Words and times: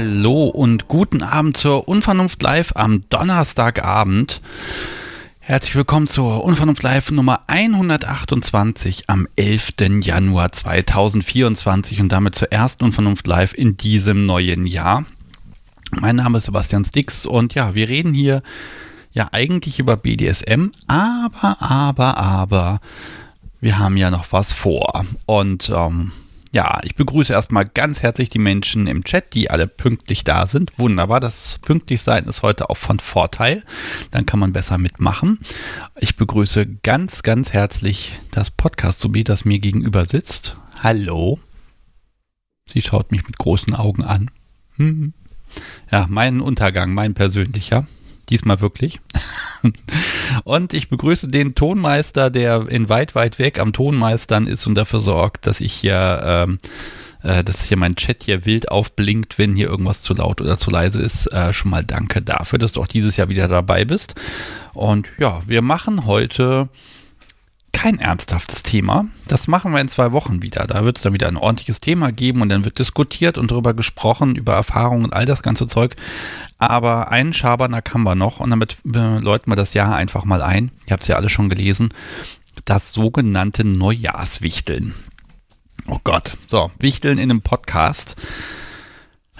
Hallo 0.00 0.44
und 0.44 0.86
guten 0.86 1.24
Abend 1.24 1.56
zur 1.56 1.88
Unvernunft 1.88 2.40
Live 2.40 2.70
am 2.76 3.00
Donnerstagabend. 3.10 4.40
Herzlich 5.40 5.74
willkommen 5.74 6.06
zur 6.06 6.44
Unvernunft 6.44 6.84
Live 6.84 7.10
Nummer 7.10 7.40
128 7.48 9.10
am 9.10 9.26
11. 9.34 9.72
Januar 10.02 10.52
2024 10.52 12.00
und 12.00 12.12
damit 12.12 12.36
zur 12.36 12.52
ersten 12.52 12.84
Unvernunft 12.84 13.26
Live 13.26 13.54
in 13.54 13.76
diesem 13.76 14.24
neuen 14.24 14.66
Jahr. 14.66 15.04
Mein 15.90 16.14
Name 16.14 16.38
ist 16.38 16.44
Sebastian 16.44 16.84
Stix 16.84 17.26
und 17.26 17.54
ja, 17.54 17.74
wir 17.74 17.88
reden 17.88 18.14
hier 18.14 18.42
ja 19.10 19.30
eigentlich 19.32 19.80
über 19.80 19.96
BDSM, 19.96 20.66
aber, 20.86 21.60
aber, 21.60 22.18
aber 22.18 22.80
wir 23.60 23.80
haben 23.80 23.96
ja 23.96 24.12
noch 24.12 24.30
was 24.30 24.52
vor. 24.52 25.04
Und 25.26 25.72
ähm, 25.74 26.12
ja, 26.58 26.80
ich 26.82 26.96
begrüße 26.96 27.32
erstmal 27.32 27.66
ganz 27.66 28.02
herzlich 28.02 28.30
die 28.30 28.40
Menschen 28.40 28.88
im 28.88 29.04
Chat, 29.04 29.32
die 29.32 29.48
alle 29.48 29.68
pünktlich 29.68 30.24
da 30.24 30.44
sind. 30.44 30.76
Wunderbar, 30.76 31.20
das 31.20 31.60
Pünktlichsein 31.62 32.24
ist 32.24 32.42
heute 32.42 32.68
auch 32.68 32.76
von 32.76 32.98
Vorteil. 32.98 33.62
Dann 34.10 34.26
kann 34.26 34.40
man 34.40 34.52
besser 34.52 34.76
mitmachen. 34.76 35.38
Ich 36.00 36.16
begrüße 36.16 36.66
ganz, 36.82 37.22
ganz 37.22 37.52
herzlich 37.52 38.18
das 38.32 38.50
Podcast-Subi, 38.50 39.22
das 39.22 39.44
mir 39.44 39.60
gegenüber 39.60 40.04
sitzt. 40.04 40.56
Hallo. 40.82 41.38
Sie 42.66 42.82
schaut 42.82 43.12
mich 43.12 43.24
mit 43.24 43.38
großen 43.38 43.76
Augen 43.76 44.02
an. 44.02 44.28
Hm. 44.78 45.12
Ja, 45.92 46.06
mein 46.10 46.40
Untergang, 46.40 46.92
mein 46.92 47.14
persönlicher. 47.14 47.86
Diesmal 48.30 48.60
wirklich. 48.60 49.00
Und 50.44 50.74
ich 50.74 50.88
begrüße 50.88 51.28
den 51.28 51.54
Tonmeister, 51.54 52.30
der 52.30 52.68
in 52.68 52.88
weit, 52.88 53.14
weit 53.14 53.38
weg 53.38 53.58
am 53.58 53.72
Tonmeistern 53.72 54.46
ist 54.46 54.66
und 54.66 54.74
dafür 54.74 55.00
sorgt, 55.00 55.46
dass 55.46 55.60
ich 55.60 55.72
hier, 55.72 56.20
ähm, 56.22 56.58
äh, 57.22 57.42
dass 57.42 57.64
hier 57.64 57.76
mein 57.76 57.96
Chat 57.96 58.24
hier 58.24 58.44
wild 58.44 58.70
aufblinkt, 58.70 59.38
wenn 59.38 59.56
hier 59.56 59.68
irgendwas 59.68 60.02
zu 60.02 60.14
laut 60.14 60.40
oder 60.40 60.58
zu 60.58 60.70
leise 60.70 61.00
ist. 61.00 61.26
Äh, 61.32 61.52
schon 61.52 61.70
mal 61.70 61.84
danke 61.84 62.22
dafür, 62.22 62.58
dass 62.58 62.72
du 62.72 62.82
auch 62.82 62.86
dieses 62.86 63.16
Jahr 63.16 63.28
wieder 63.28 63.48
dabei 63.48 63.84
bist. 63.84 64.14
Und 64.74 65.08
ja, 65.18 65.40
wir 65.46 65.62
machen 65.62 66.06
heute 66.06 66.68
kein 67.78 68.00
ernsthaftes 68.00 68.64
Thema. 68.64 69.06
Das 69.28 69.46
machen 69.46 69.72
wir 69.72 69.80
in 69.80 69.86
zwei 69.86 70.10
Wochen 70.10 70.42
wieder. 70.42 70.66
Da 70.66 70.84
wird 70.84 70.96
es 70.96 71.04
dann 71.04 71.12
wieder 71.12 71.28
ein 71.28 71.36
ordentliches 71.36 71.80
Thema 71.80 72.10
geben 72.10 72.42
und 72.42 72.48
dann 72.48 72.64
wird 72.64 72.80
diskutiert 72.80 73.38
und 73.38 73.52
darüber 73.52 73.72
gesprochen, 73.72 74.34
über 74.34 74.54
Erfahrungen 74.54 75.04
und 75.04 75.12
all 75.12 75.26
das 75.26 75.44
ganze 75.44 75.68
Zeug. 75.68 75.94
Aber 76.58 77.12
einen 77.12 77.32
Schabernack 77.32 77.94
haben 77.94 78.02
wir 78.02 78.16
noch 78.16 78.40
und 78.40 78.50
damit 78.50 78.78
läuten 78.82 79.52
wir 79.52 79.54
das 79.54 79.74
Jahr 79.74 79.94
einfach 79.94 80.24
mal 80.24 80.42
ein. 80.42 80.72
Ihr 80.86 80.92
habt 80.92 81.04
es 81.04 81.08
ja 81.08 81.14
alle 81.14 81.28
schon 81.28 81.48
gelesen. 81.48 81.90
Das 82.64 82.92
sogenannte 82.92 83.64
Neujahrswichteln. 83.64 84.94
Oh 85.86 85.98
Gott. 86.02 86.36
So, 86.48 86.72
Wichteln 86.80 87.18
in 87.18 87.30
einem 87.30 87.42
Podcast. 87.42 88.16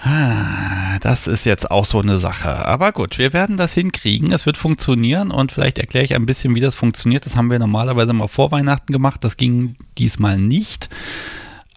Ah, 0.01 0.97
das 0.99 1.27
ist 1.27 1.45
jetzt 1.45 1.69
auch 1.71 1.85
so 1.85 1.99
eine 1.99 2.19
Sache. 2.19 2.65
Aber 2.65 2.93
gut, 2.93 3.17
wir 3.17 3.33
werden 3.33 3.57
das 3.57 3.73
hinkriegen. 3.73 4.31
Es 4.31 4.45
wird 4.45 4.57
funktionieren 4.57 5.29
und 5.29 5.51
vielleicht 5.51 5.77
erkläre 5.77 6.05
ich 6.05 6.15
ein 6.15 6.25
bisschen, 6.25 6.55
wie 6.55 6.61
das 6.61 6.75
funktioniert. 6.75 7.25
Das 7.25 7.35
haben 7.35 7.51
wir 7.51 7.59
normalerweise 7.59 8.13
mal 8.13 8.27
vor 8.27 8.51
Weihnachten 8.51 8.93
gemacht. 8.93 9.23
Das 9.23 9.35
ging 9.35 9.75
diesmal 9.97 10.37
nicht. 10.37 10.89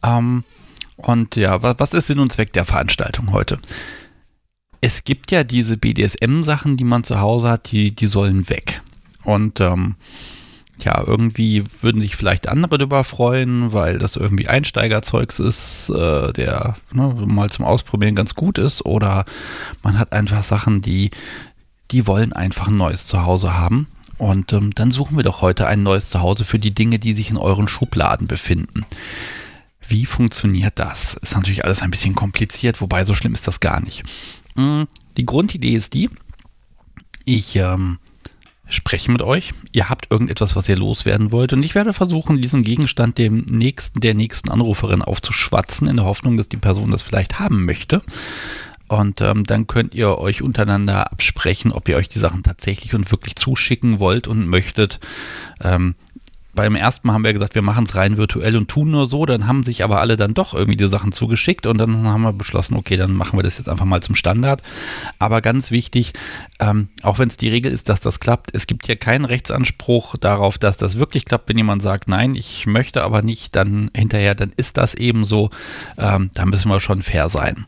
Ähm, 0.05 0.45
und 0.97 1.35
ja, 1.35 1.63
was, 1.63 1.95
ist 1.95 2.07
Sinn 2.07 2.21
und 2.21 2.33
Zweck 2.33 2.53
der 2.53 2.65
Veranstaltung 2.65 3.33
heute? 3.33 3.59
Es 4.81 5.03
gibt 5.03 5.33
ja 5.33 5.43
diese 5.43 5.77
BDSM-Sachen, 5.77 6.77
die 6.77 6.85
man 6.85 7.03
zu 7.03 7.21
Hause 7.21 7.49
hat, 7.49 7.73
die, 7.73 7.91
die 7.91 8.07
sollen 8.07 8.49
weg. 8.49 8.83
Und 9.25 9.61
ähm, 9.61 9.97
ja, 10.85 11.03
irgendwie 11.07 11.65
würden 11.81 12.01
sich 12.01 12.17
vielleicht 12.17 12.49
andere 12.49 12.79
darüber 12.79 13.05
freuen, 13.05 13.73
weil 13.73 13.99
das 13.99 14.17
irgendwie 14.17 14.49
Einsteigerzeugs 14.49 15.39
ist, 15.39 15.91
äh, 15.91 16.33
der 16.33 16.75
ne, 16.93 17.15
mal 17.27 17.51
zum 17.51 17.65
Ausprobieren 17.65 18.15
ganz 18.15 18.35
gut 18.35 18.59
ist. 18.59 18.85
Oder 18.85 19.25
man 19.83 19.99
hat 19.99 20.13
einfach 20.13 20.45
Sachen, 20.45 20.81
die, 20.81 21.11
die 21.91 22.07
wollen 22.07 22.33
einfach 22.33 22.69
ein 22.69 22.77
neues 22.77 23.07
Zuhause 23.07 23.55
haben. 23.55 23.89
Und 24.19 24.53
ähm, 24.53 24.75
dann 24.75 24.91
suchen 24.91 25.17
wir 25.17 25.25
doch 25.25 25.43
heute 25.43 25.67
ein 25.67 25.83
neues 25.83 26.11
Zuhause 26.11 26.45
für 26.45 26.59
die 26.59 26.75
Dinge, 26.75 26.99
die 26.99 27.13
sich 27.13 27.31
in 27.31 27.37
euren 27.37 27.69
Schubladen 27.69 28.29
befinden. 28.29 28.85
Wie 29.89 30.07
funktioniert 30.07 30.79
das? 30.79 31.15
Ist 31.15 31.35
natürlich 31.35 31.65
alles 31.65 31.83
ein 31.83 31.91
bisschen 31.91 32.15
kompliziert, 32.15 32.81
wobei 32.81 33.05
so 33.05 33.15
schlimm 33.15 33.35
ist 33.35 33.49
das 33.49 33.61
gar 33.61 33.81
nicht. 33.81 34.05
Hm, 34.55 34.87
die 35.17 35.27
Grundidee 35.27 35.75
ist 35.75 35.95
die, 35.95 36.09
ich 37.25 37.57
ähm, 37.57 37.99
spreche 38.73 39.11
mit 39.11 39.23
euch. 39.23 39.53
Ihr 39.73 39.89
habt 39.89 40.11
irgendetwas, 40.11 40.57
was 40.57 40.69
ihr 40.69 40.77
loswerden 40.77 41.33
wollt. 41.33 41.53
Und 41.53 41.63
ich 41.63 41.75
werde 41.75 41.93
versuchen, 41.93 42.41
diesen 42.41 42.63
Gegenstand 42.63 43.19
dem 43.19 43.45
nächsten, 43.49 44.01
der 44.01 44.15
nächsten 44.15 44.51
Anruferin 44.51 45.03
aufzuschwatzen, 45.03 45.89
in 45.89 45.97
der 45.97 46.07
Hoffnung, 46.07 46.37
dass 46.37 46.49
die 46.49 46.57
Person 46.57 46.91
das 46.91 47.03
vielleicht 47.03 47.39
haben 47.39 47.65
möchte. 47.65 48.03
Und 48.89 49.23
ähm, 49.23 49.45
dann 49.45 49.67
könnt 49.67 49.95
ihr 49.95 50.19
euch 50.19 50.43
untereinander 50.43 51.11
absprechen, 51.13 51.73
ob 51.73 51.89
ihr 51.89 51.97
euch 51.97 52.09
die 52.09 52.19
Sachen 52.19 52.43
tatsächlich 52.43 52.95
und 52.95 53.11
wirklich 53.11 53.37
zuschicken 53.37 54.01
wollt 54.01 54.29
und 54.29 54.47
möchtet. 54.47 55.01
Ähm, 55.63 55.95
beim 56.55 56.75
ersten 56.75 57.07
Mal 57.07 57.15
haben 57.15 57.25
wir 57.25 57.33
gesagt, 57.33 57.55
wir 57.55 57.63
machen 57.63 57.85
es 57.85 57.95
rein 57.95 58.19
virtuell 58.19 58.57
und 58.57 58.69
tun 58.69 58.91
nur 58.91 59.07
so. 59.07 59.25
Dann 59.25 59.47
haben 59.47 59.65
sich 59.65 59.85
aber 59.85 60.01
alle 60.01 60.17
dann 60.17 60.35
doch 60.35 60.53
irgendwie 60.53 60.77
die 60.77 60.89
Sachen 60.89 61.13
zugeschickt 61.13 61.67
und 61.67 61.79
dann 61.79 62.07
haben 62.07 62.23
wir 62.23 62.33
beschlossen, 62.33 62.75
okay, 62.75 62.97
dann 62.97 63.15
machen 63.15 63.39
wir 63.39 63.43
das 63.43 63.59
jetzt 63.59 63.69
einfach 63.69 63.87
mal 63.87 64.03
zum 64.03 64.15
Standard. 64.15 64.63
Aber 65.19 65.41
ganz 65.41 65.71
wichtig, 65.71 66.13
ähm, 66.61 66.89
auch 67.03 67.19
wenn 67.19 67.29
es 67.29 67.39
die 67.39 67.49
Regel 67.49 67.73
ist, 67.73 67.89
dass 67.89 68.01
das 68.01 68.21
klappt, 68.21 68.55
es 68.55 68.67
gibt 68.67 68.87
hier 68.87 68.97
keinen 68.97 69.25
Rechtsanspruch 69.25 70.17
darauf, 70.19 70.59
dass 70.59 70.77
das 70.77 70.99
wirklich 70.99 71.25
klappt. 71.25 71.49
Wenn 71.49 71.59
jemand 71.59 71.83
sagt, 71.83 72.09
nein, 72.09 72.35
ich 72.35 72.67
möchte 72.67 73.03
aber 73.03 73.23
nicht, 73.23 73.57
dann 73.57 73.91
hinterher, 73.97 74.35
dann 74.35 74.53
ist 74.57 74.77
das 74.77 74.95
eben 74.95 75.25
so. 75.25 75.51
Ähm, 75.97 76.31
da 76.35 76.45
müssen 76.45 76.69
wir 76.69 76.81
schon 76.81 77.03
fair 77.03 77.29
sein. 77.31 77.67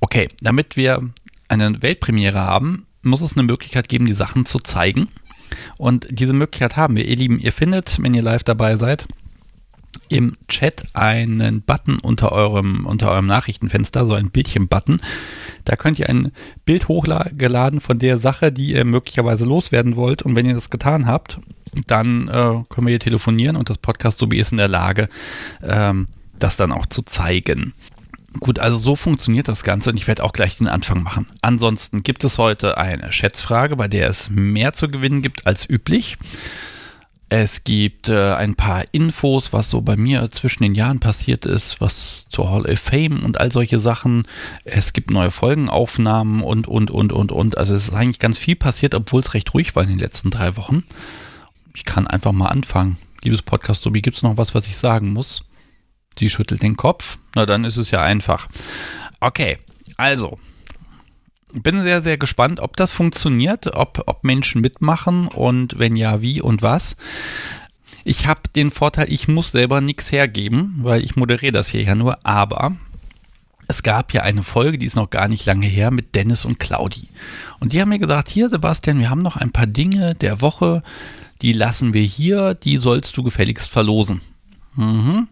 Okay, 0.00 0.28
damit 0.40 0.76
wir 0.76 1.10
eine 1.48 1.82
Weltpremiere 1.82 2.40
haben, 2.40 2.86
muss 3.02 3.20
es 3.20 3.36
eine 3.36 3.42
Möglichkeit 3.42 3.88
geben, 3.88 4.06
die 4.06 4.12
Sachen 4.12 4.46
zu 4.46 4.58
zeigen. 4.60 5.08
Und 5.78 6.06
diese 6.10 6.32
Möglichkeit 6.32 6.76
haben 6.76 6.96
wir. 6.96 7.06
Ihr 7.06 7.16
Lieben, 7.16 7.38
ihr 7.38 7.52
findet, 7.52 8.02
wenn 8.02 8.14
ihr 8.14 8.22
live 8.22 8.44
dabei 8.44 8.76
seid, 8.76 9.06
im 10.08 10.36
Chat 10.48 10.84
einen 10.94 11.62
Button 11.62 11.98
unter 11.98 12.32
eurem, 12.32 12.86
unter 12.86 13.10
eurem 13.10 13.26
Nachrichtenfenster, 13.26 14.06
so 14.06 14.14
ein 14.14 14.30
Bildchen-Button. 14.30 15.00
Da 15.64 15.76
könnt 15.76 15.98
ihr 15.98 16.08
ein 16.08 16.32
Bild 16.64 16.88
hochgeladen 16.88 17.80
von 17.80 17.98
der 17.98 18.18
Sache, 18.18 18.52
die 18.52 18.72
ihr 18.72 18.84
möglicherweise 18.84 19.44
loswerden 19.44 19.96
wollt. 19.96 20.22
Und 20.22 20.36
wenn 20.36 20.46
ihr 20.46 20.54
das 20.54 20.70
getan 20.70 21.06
habt, 21.06 21.38
dann 21.86 22.28
äh, 22.28 22.62
können 22.68 22.86
wir 22.86 22.90
hier 22.90 23.00
telefonieren 23.00 23.56
und 23.56 23.70
das 23.70 23.78
Podcast 23.78 24.18
so 24.18 24.30
wie 24.30 24.38
ist 24.38 24.52
in 24.52 24.58
der 24.58 24.68
Lage, 24.68 25.08
ähm, 25.62 26.08
das 26.38 26.56
dann 26.56 26.72
auch 26.72 26.86
zu 26.86 27.02
zeigen. 27.02 27.72
Gut, 28.40 28.58
also 28.58 28.78
so 28.78 28.96
funktioniert 28.96 29.48
das 29.48 29.62
Ganze 29.62 29.90
und 29.90 29.96
ich 29.96 30.06
werde 30.06 30.24
auch 30.24 30.32
gleich 30.32 30.56
den 30.56 30.68
Anfang 30.68 31.02
machen. 31.02 31.26
Ansonsten 31.42 32.02
gibt 32.02 32.24
es 32.24 32.38
heute 32.38 32.78
eine 32.78 33.12
Schätzfrage, 33.12 33.76
bei 33.76 33.88
der 33.88 34.08
es 34.08 34.30
mehr 34.30 34.72
zu 34.72 34.88
gewinnen 34.88 35.22
gibt 35.22 35.46
als 35.46 35.68
üblich. 35.68 36.16
Es 37.34 37.64
gibt 37.64 38.10
äh, 38.10 38.34
ein 38.34 38.56
paar 38.56 38.84
Infos, 38.92 39.54
was 39.54 39.70
so 39.70 39.80
bei 39.80 39.96
mir 39.96 40.30
zwischen 40.30 40.64
den 40.64 40.74
Jahren 40.74 41.00
passiert 41.00 41.46
ist, 41.46 41.80
was 41.80 42.26
zur 42.28 42.50
Hall 42.50 42.70
of 42.70 42.78
Fame 42.78 43.20
und 43.20 43.40
all 43.40 43.50
solche 43.50 43.78
Sachen. 43.78 44.26
Es 44.64 44.92
gibt 44.92 45.10
neue 45.10 45.30
Folgenaufnahmen 45.30 46.42
und, 46.42 46.68
und, 46.68 46.90
und, 46.90 47.10
und, 47.10 47.32
und. 47.32 47.56
Also 47.56 47.74
es 47.74 47.88
ist 47.88 47.94
eigentlich 47.94 48.18
ganz 48.18 48.36
viel 48.36 48.56
passiert, 48.56 48.94
obwohl 48.94 49.22
es 49.22 49.32
recht 49.32 49.54
ruhig 49.54 49.74
war 49.74 49.82
in 49.82 49.88
den 49.88 49.98
letzten 49.98 50.28
drei 50.28 50.58
Wochen. 50.58 50.84
Ich 51.74 51.86
kann 51.86 52.06
einfach 52.06 52.32
mal 52.32 52.48
anfangen. 52.48 52.98
Liebes 53.22 53.40
Podcast, 53.40 53.82
Sobi, 53.82 54.02
gibt 54.02 54.18
es 54.18 54.22
noch 54.22 54.36
was, 54.36 54.54
was 54.54 54.66
ich 54.66 54.76
sagen 54.76 55.10
muss? 55.10 55.46
Sie 56.18 56.30
schüttelt 56.30 56.62
den 56.62 56.76
Kopf. 56.76 57.18
Na, 57.34 57.46
dann 57.46 57.64
ist 57.64 57.76
es 57.76 57.90
ja 57.90 58.02
einfach. 58.02 58.48
Okay, 59.20 59.58
also. 59.96 60.38
Bin 61.52 61.82
sehr, 61.82 62.00
sehr 62.00 62.16
gespannt, 62.16 62.60
ob 62.60 62.76
das 62.76 62.92
funktioniert, 62.92 63.76
ob, 63.76 64.02
ob 64.06 64.24
Menschen 64.24 64.62
mitmachen 64.62 65.28
und 65.28 65.78
wenn 65.78 65.96
ja, 65.96 66.22
wie 66.22 66.40
und 66.40 66.62
was. 66.62 66.96
Ich 68.04 68.26
habe 68.26 68.40
den 68.56 68.70
Vorteil, 68.70 69.12
ich 69.12 69.28
muss 69.28 69.52
selber 69.52 69.80
nichts 69.80 70.10
hergeben, 70.10 70.78
weil 70.78 71.04
ich 71.04 71.14
moderiere 71.14 71.52
das 71.52 71.68
hier 71.68 71.82
ja 71.82 71.94
nur, 71.94 72.24
aber 72.24 72.74
es 73.68 73.82
gab 73.82 74.12
ja 74.12 74.22
eine 74.22 74.42
Folge, 74.42 74.78
die 74.78 74.86
ist 74.86 74.96
noch 74.96 75.10
gar 75.10 75.28
nicht 75.28 75.46
lange 75.46 75.66
her, 75.66 75.90
mit 75.90 76.14
Dennis 76.14 76.44
und 76.44 76.58
Claudi. 76.58 77.08
Und 77.60 77.72
die 77.72 77.80
haben 77.80 77.90
mir 77.90 77.98
gesagt, 77.98 78.28
hier 78.28 78.48
Sebastian, 78.48 78.98
wir 78.98 79.08
haben 79.08 79.22
noch 79.22 79.36
ein 79.36 79.52
paar 79.52 79.66
Dinge 79.66 80.14
der 80.14 80.40
Woche, 80.40 80.82
die 81.42 81.52
lassen 81.52 81.94
wir 81.94 82.02
hier, 82.02 82.54
die 82.54 82.76
sollst 82.76 83.16
du 83.16 83.22
gefälligst 83.22 83.70
verlosen. 83.70 84.20
Mhm. 84.74 85.28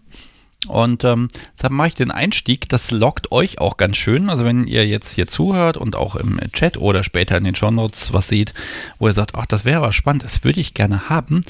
Und 0.67 1.05
ähm, 1.05 1.29
deshalb 1.57 1.73
mache 1.73 1.89
ich 1.89 1.95
den 1.95 2.11
Einstieg. 2.11 2.69
Das 2.69 2.91
lockt 2.91 3.33
euch 3.33 3.59
auch 3.61 3.77
ganz 3.77 3.97
schön. 3.97 4.29
Also 4.29 4.45
wenn 4.45 4.67
ihr 4.67 4.87
jetzt 4.87 5.15
hier 5.15 5.27
zuhört 5.27 5.77
und 5.77 5.97
auch 5.97 6.17
im 6.17 6.39
Chat 6.53 6.77
oder 6.77 7.03
später 7.03 7.39
in 7.39 7.45
den 7.45 7.55
Shownotes 7.55 8.13
was 8.13 8.29
seht, 8.29 8.53
wo 8.99 9.09
ihr 9.09 9.15
sagt, 9.15 9.35
ach, 9.35 9.47
das 9.47 9.65
wäre 9.65 9.79
aber 9.79 9.93
spannend, 9.93 10.25
das 10.25 10.45
würde 10.45 10.61
ich 10.61 10.75
gerne 10.75 11.09
haben, 11.09 11.43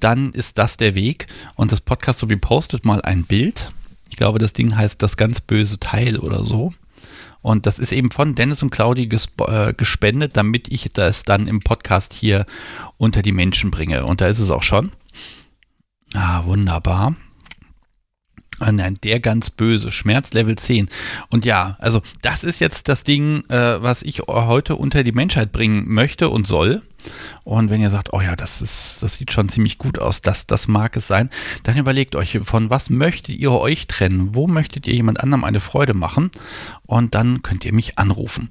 dann 0.00 0.30
ist 0.30 0.58
das 0.58 0.76
der 0.76 0.94
Weg. 0.94 1.26
Und 1.56 1.72
das 1.72 1.82
Podcast 1.82 2.20
so 2.20 2.30
wie 2.30 2.36
postet 2.36 2.84
mal 2.84 3.02
ein 3.02 3.24
Bild. 3.24 3.70
Ich 4.08 4.16
glaube, 4.16 4.38
das 4.38 4.52
Ding 4.54 4.76
heißt 4.76 5.02
das 5.02 5.16
ganz 5.16 5.40
böse 5.40 5.78
Teil 5.78 6.18
oder 6.18 6.44
so. 6.44 6.72
Und 7.42 7.66
das 7.66 7.78
ist 7.78 7.92
eben 7.92 8.10
von 8.10 8.34
Dennis 8.34 8.62
und 8.62 8.70
Claudi 8.70 9.06
äh, 9.46 9.74
gespendet, 9.74 10.34
damit 10.38 10.72
ich 10.72 10.90
das 10.94 11.24
dann 11.24 11.46
im 11.46 11.60
Podcast 11.60 12.14
hier 12.14 12.46
unter 12.96 13.20
die 13.20 13.32
Menschen 13.32 13.70
bringe. 13.70 14.06
Und 14.06 14.22
da 14.22 14.28
ist 14.28 14.38
es 14.38 14.50
auch 14.50 14.62
schon. 14.62 14.90
Ah, 16.14 16.46
wunderbar. 16.46 17.16
Ah, 18.60 18.70
nein, 18.70 18.98
der 19.02 19.18
ganz 19.18 19.50
böse, 19.50 19.90
Schmerz 19.90 20.32
Level 20.32 20.56
10. 20.56 20.88
Und 21.28 21.44
ja, 21.44 21.76
also 21.80 22.02
das 22.22 22.44
ist 22.44 22.60
jetzt 22.60 22.88
das 22.88 23.02
Ding, 23.02 23.42
äh, 23.48 23.82
was 23.82 24.02
ich 24.02 24.20
heute 24.28 24.76
unter 24.76 25.02
die 25.02 25.12
Menschheit 25.12 25.50
bringen 25.50 25.84
möchte 25.88 26.28
und 26.30 26.46
soll. 26.46 26.82
Und 27.42 27.68
wenn 27.68 27.80
ihr 27.80 27.90
sagt, 27.90 28.12
oh 28.12 28.20
ja, 28.20 28.36
das 28.36 28.62
ist, 28.62 29.02
das 29.02 29.16
sieht 29.16 29.32
schon 29.32 29.48
ziemlich 29.48 29.76
gut 29.76 29.98
aus, 29.98 30.20
das, 30.20 30.46
das 30.46 30.68
mag 30.68 30.96
es 30.96 31.06
sein, 31.06 31.30
dann 31.64 31.76
überlegt 31.76 32.14
euch, 32.16 32.38
von 32.44 32.70
was 32.70 32.90
möchtet 32.90 33.36
ihr 33.36 33.50
euch 33.52 33.86
trennen? 33.86 34.34
Wo 34.34 34.46
möchtet 34.46 34.86
ihr 34.86 34.94
jemand 34.94 35.20
anderem 35.20 35.44
eine 35.44 35.60
Freude 35.60 35.92
machen? 35.92 36.30
Und 36.86 37.14
dann 37.14 37.42
könnt 37.42 37.64
ihr 37.64 37.74
mich 37.74 37.98
anrufen. 37.98 38.48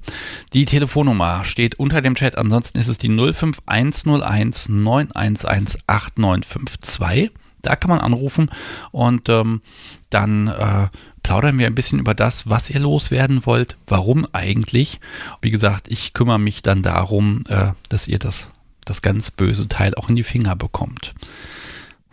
Die 0.52 0.66
Telefonnummer 0.66 1.44
steht 1.44 1.76
unter 1.76 2.02
dem 2.02 2.14
Chat, 2.14 2.36
ansonsten 2.36 2.78
ist 2.78 2.88
es 2.88 2.98
die 2.98 3.08
05101 3.08 4.68
911 4.68 5.78
8952. 5.86 7.32
Da 7.64 7.76
kann 7.76 7.90
man 7.90 8.00
anrufen 8.00 8.50
und 8.92 9.28
ähm, 9.28 9.62
dann 10.10 10.48
äh, 10.48 10.88
plaudern 11.22 11.58
wir 11.58 11.66
ein 11.66 11.74
bisschen 11.74 11.98
über 11.98 12.14
das, 12.14 12.48
was 12.48 12.70
ihr 12.70 12.80
loswerden 12.80 13.46
wollt, 13.46 13.76
warum 13.86 14.26
eigentlich. 14.32 15.00
Wie 15.40 15.50
gesagt, 15.50 15.88
ich 15.88 16.12
kümmere 16.12 16.38
mich 16.38 16.62
dann 16.62 16.82
darum, 16.82 17.44
äh, 17.48 17.72
dass 17.88 18.06
ihr 18.06 18.18
das, 18.18 18.50
das 18.84 19.02
ganz 19.02 19.30
böse 19.30 19.66
Teil 19.66 19.94
auch 19.96 20.08
in 20.08 20.16
die 20.16 20.22
Finger 20.22 20.54
bekommt. 20.54 21.14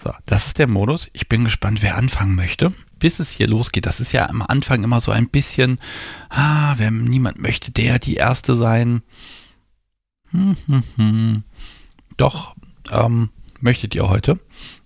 So, 0.04 0.12
das 0.26 0.48
ist 0.48 0.58
der 0.58 0.68
Modus. 0.68 1.10
Ich 1.14 1.30
bin 1.30 1.44
gespannt, 1.44 1.84
wer 1.84 1.96
anfangen 1.96 2.34
möchte. 2.34 2.74
Bis 2.98 3.20
es 3.20 3.30
hier 3.30 3.48
losgeht, 3.48 3.86
das 3.86 4.00
ist 4.00 4.14
ja 4.14 4.28
am 4.30 4.42
Anfang 4.42 4.84
immer 4.84 5.02
so 5.02 5.12
ein 5.12 5.28
bisschen, 5.28 5.80
ah, 6.30 6.76
wenn 6.78 7.04
niemand 7.04 7.40
möchte, 7.40 7.72
der 7.72 8.00
die 8.00 8.16
Erste 8.16 8.56
sein. 8.56 9.04
Hm, 10.32 10.56
hm, 10.68 10.84
hm. 10.96 11.44
Doch, 12.18 12.56
ähm, 12.90 13.30
möchtet 13.60 13.94
ihr 13.94 14.08
heute? 14.08 14.40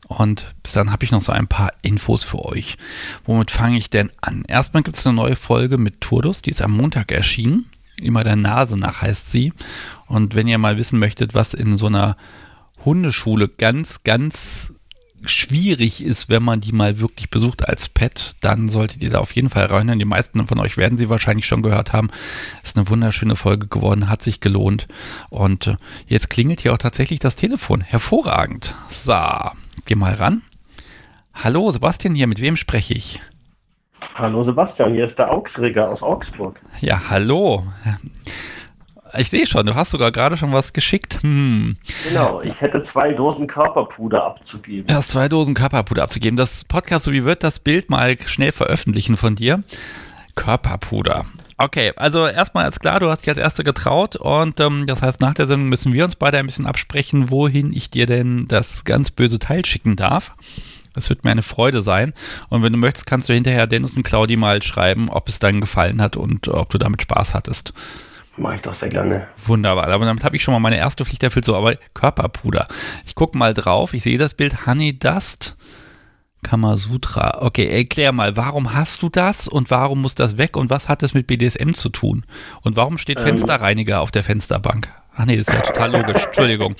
Und 0.08 0.56
bis 0.62 0.74
dann 0.74 0.92
habe 0.92 1.04
ich 1.04 1.12
noch 1.12 1.22
so 1.22 1.32
ein 1.32 1.48
paar 1.48 1.74
Infos 1.82 2.24
für 2.24 2.46
euch. 2.46 2.78
Womit 3.26 3.52
fange 3.52 3.78
ich 3.78 3.90
denn 3.90 4.12
an? 4.22 4.44
Erstmal 4.48 4.84
gibt 4.84 4.98
es 4.98 5.06
eine 5.06 5.16
neue 5.16 5.36
Folge 5.36 5.78
mit 5.78 6.02
Turdus, 6.02 6.42
die 6.42 6.52
ist 6.52 6.62
am 6.62 6.72
Montag 6.72 7.12
erschienen. 7.12 7.70
Immer 8.02 8.24
der 8.24 8.36
Nase 8.36 8.78
nach 8.78 9.02
heißt 9.02 9.32
sie. 9.32 9.54
Und 10.08 10.36
wenn 10.36 10.48
ihr 10.48 10.58
mal 10.58 10.78
wissen 10.78 11.00
möchtet, 11.00 11.34
was 11.34 11.54
in 11.54 11.78
so 11.78 11.88
einer 11.88 12.18
Hundeschule 12.84 13.48
ganz, 13.48 14.04
ganz 14.04 14.74
schwierig 15.26 16.04
ist, 16.04 16.30
wenn 16.30 16.44
man 16.44 16.62
die 16.62 16.72
mal 16.72 17.00
wirklich 17.00 17.30
besucht 17.30 17.68
als 17.68 17.90
Pet, 17.90 18.36
dann 18.42 18.70
solltet 18.70 19.02
ihr 19.02 19.10
da 19.10 19.20
auf 19.20 19.32
jeden 19.32 19.50
Fall 19.50 19.66
rein. 19.66 19.98
Die 19.98 20.06
meisten 20.06 20.46
von 20.46 20.60
euch 20.60 20.78
werden 20.78 20.98
sie 20.98 21.10
wahrscheinlich 21.10 21.48
schon 21.48 21.64
gehört 21.64 21.94
haben. 21.94 22.10
Ist 22.64 22.78
eine 22.78 22.90
wunderschöne 22.90 23.36
Folge 23.36 23.68
geworden, 23.68 24.10
hat 24.10 24.22
sich 24.22 24.40
gelohnt. 24.40 24.88
Und 25.30 25.68
äh, 25.68 25.78
jetzt 26.08 26.30
klingelt 26.30 26.62
hier 26.62 26.74
auch 26.74 26.78
tatsächlich 26.78 27.20
das 27.20 27.36
Telefon. 27.36 27.82
Hervorragend. 27.82 28.76
So, 28.90 29.14
geh 29.86 29.96
mal 29.96 30.14
ran. 30.14 30.42
Hallo, 31.34 31.72
Sebastian 31.72 32.16
hier, 32.16 32.28
mit 32.28 32.42
wem 32.42 32.56
spreche 32.56 32.94
ich? 32.94 33.20
Hallo 34.16 34.46
Sebastian, 34.46 34.94
hier 34.94 35.10
ist 35.10 35.18
der 35.18 35.32
Augsreger 35.32 35.90
aus 35.90 36.02
Augsburg. 36.02 36.58
Ja, 36.80 37.10
hallo. 37.10 37.66
Ich 39.18 39.30
sehe 39.30 39.46
schon, 39.46 39.66
du 39.66 39.76
hast 39.76 39.92
sogar 39.92 40.12
gerade 40.12 40.38
schon 40.38 40.52
was 40.52 40.74
geschickt. 40.74 41.20
Hm. 41.22 41.78
Genau, 42.10 42.42
ich 42.42 42.60
hätte 42.60 42.86
zwei 42.92 43.14
Dosen 43.14 43.48
Körperpuder 43.48 44.24
abzugeben. 44.24 44.88
Du 44.88 44.94
hast 44.94 45.10
zwei 45.10 45.30
Dosen 45.30 45.54
Körperpuder 45.54 46.04
abzugeben. 46.04 46.38
Das 46.38 46.64
Podcast, 46.66 47.06
so 47.06 47.12
wie 47.12 47.26
wird 47.26 47.44
das 47.44 47.60
Bild 47.60 47.90
mal 47.90 48.18
schnell 48.26 48.52
veröffentlichen 48.52 49.18
von 49.18 49.36
dir. 49.36 49.64
Körperpuder. 50.36 51.26
Okay, 51.58 51.94
also 51.96 52.28
erstmal 52.28 52.68
ist 52.68 52.82
klar, 52.82 53.00
du 53.00 53.10
hast 53.10 53.22
dich 53.22 53.30
als 53.30 53.38
Erste 53.38 53.64
getraut 53.64 54.18
und 54.18 54.60
ähm, 54.60 54.88
das 54.88 55.02
heißt, 55.02 55.22
nach 55.22 55.34
der 55.34 55.48
Sendung 55.48 55.70
müssen 55.70 55.94
wir 55.94 56.04
uns 56.04 56.18
beide 56.18 56.38
ein 56.38 56.46
bisschen 56.46 56.66
absprechen, 56.66 57.32
wohin 57.32 57.72
ich 57.72 57.90
dir 57.90 58.06
denn 58.06 58.48
das 58.48 58.84
ganz 58.84 59.10
böse 59.12 59.40
Teil 59.40 59.66
schicken 59.66 59.96
darf. 59.96 60.36
Das 60.94 61.10
wird 61.10 61.24
mir 61.24 61.32
eine 61.32 61.42
Freude 61.42 61.82
sein. 61.82 62.14
Und 62.50 62.64
wenn 62.64 62.74
du 62.74 62.80
möchtest, 62.80 63.06
kannst 63.06 63.28
du 63.28 63.34
hinterher 63.34 63.68
Dennis 63.68 63.96
und 63.96 64.04
Claudi 64.04 64.38
mal 64.38 64.64
schreiben, 64.64 65.10
ob 65.10 65.28
es 65.28 65.40
deinen 65.40 65.62
gefallen 65.62 66.02
hat 66.02 66.16
und 66.16 66.48
ob 66.48 66.70
du 66.70 66.78
damit 66.78 67.02
Spaß 67.02 67.34
hattest. 67.34 67.74
Mache 68.38 68.56
ich 68.56 68.62
doch 68.62 68.78
sehr 68.80 68.90
gerne. 68.90 69.28
Wunderbar. 69.46 69.88
Aber 69.88 70.06
damit 70.06 70.24
habe 70.24 70.36
ich 70.36 70.44
schon 70.44 70.54
mal 70.54 70.60
meine 70.60 70.78
erste 70.78 71.06
Pflicht 71.06 71.24
erfüllt. 71.24 71.46
So, 71.46 71.56
aber 71.56 71.76
Körperpuder. 71.94 72.68
Ich 73.06 73.16
gucke 73.16 73.38
mal 73.38 73.54
drauf. 73.54 73.94
Ich 73.94 74.04
sehe 74.04 74.18
das 74.18 74.34
Bild 74.34 74.66
Honey 74.66 74.98
Dust. 74.98 75.58
Kamasutra. 76.46 77.42
Okay, 77.42 77.68
erklär 77.68 78.12
mal, 78.12 78.38
warum 78.38 78.76
hast 78.76 79.02
du 79.02 79.10
das 79.10 79.48
und 79.48 79.72
warum 79.72 80.02
muss 80.02 80.14
das 80.14 80.38
weg 80.38 80.56
und 80.56 80.70
was 80.70 80.88
hat 80.88 81.02
das 81.02 81.16
mit 81.16 81.26
BDSM 81.26 81.72
zu 81.74 81.90
tun? 81.90 82.24
Und 82.62 82.76
warum 82.76 83.00
steht 83.00 83.20
ähm, 83.20 83.26
Fensterreiniger 83.26 84.02
auf 84.02 84.12
der 84.12 84.24
Fensterbank? 84.24 84.88
Ach 85.16 85.26
nee, 85.26 85.36
ist 85.36 85.52
ja 85.52 85.62
total 85.62 85.94
logisch. 85.94 86.24
Entschuldigung. 86.26 86.76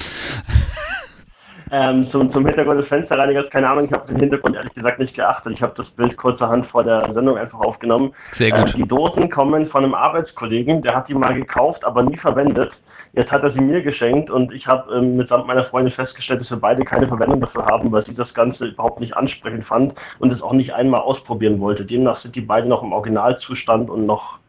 Ähm, 1.72 2.08
zum, 2.12 2.32
zum 2.32 2.46
Hintergrund 2.46 2.80
des 2.80 2.88
Fensterreinigers, 2.88 3.50
keine 3.50 3.68
Ahnung, 3.68 3.86
ich 3.86 3.92
habe 3.92 4.08
den 4.08 4.20
Hintergrund 4.20 4.56
ehrlich 4.56 4.74
gesagt 4.76 5.00
nicht 5.00 5.16
geachtet. 5.16 5.54
Ich 5.54 5.62
habe 5.64 5.74
das 5.76 5.90
Bild 5.92 6.16
kurzerhand 6.16 6.68
vor 6.68 6.84
der 6.84 7.12
Sendung 7.14 7.38
einfach 7.38 7.60
aufgenommen. 7.60 8.14
Sehr 8.30 8.52
gut. 8.52 8.76
Äh, 8.76 8.78
die 8.78 8.88
Dosen 8.88 9.32
kommen 9.32 9.68
von 9.70 9.84
einem 9.84 9.96
Arbeitskollegen, 9.96 10.84
der 10.84 10.96
hat 10.96 11.10
die 11.10 11.16
mal 11.16 11.34
gekauft, 11.34 11.84
aber 11.84 12.04
nie 12.04 12.18
verwendet. 12.18 12.72
Jetzt 13.16 13.32
hat 13.32 13.44
er 13.44 13.54
sie 13.54 13.62
mir 13.62 13.82
geschenkt 13.82 14.30
und 14.30 14.54
ich 14.54 14.68
habe 14.68 14.94
ähm, 14.94 15.16
mitsamt 15.16 15.48
meiner 15.48 15.64
Freundin 15.66 15.94
festgestellt, 15.94 16.42
dass 16.42 16.50
wir 16.50 16.58
beide 16.58 16.84
keine 16.84 17.08
Verwendung 17.08 17.40
dafür 17.40 17.66
haben, 17.66 17.92
weil 17.92 18.06
sie 18.06 18.14
das 18.14 18.34
Ganze 18.34 18.66
überhaupt 18.66 19.00
nicht 19.00 19.16
ansprechend 19.16 19.66
fand 19.66 19.94
und 20.20 20.34
es 20.34 20.42
auch 20.42 20.52
nicht 20.52 20.74
einmal 20.74 21.00
ausprobieren 21.00 21.62
wollte. 21.62 21.86
Demnach 21.86 22.22
sind 22.22 22.36
die 22.36 22.42
beiden 22.42 22.70
noch 22.70 22.84
im 22.84 22.92
Originalzustand 22.92 23.90
und 23.90 24.06
noch 24.06 24.40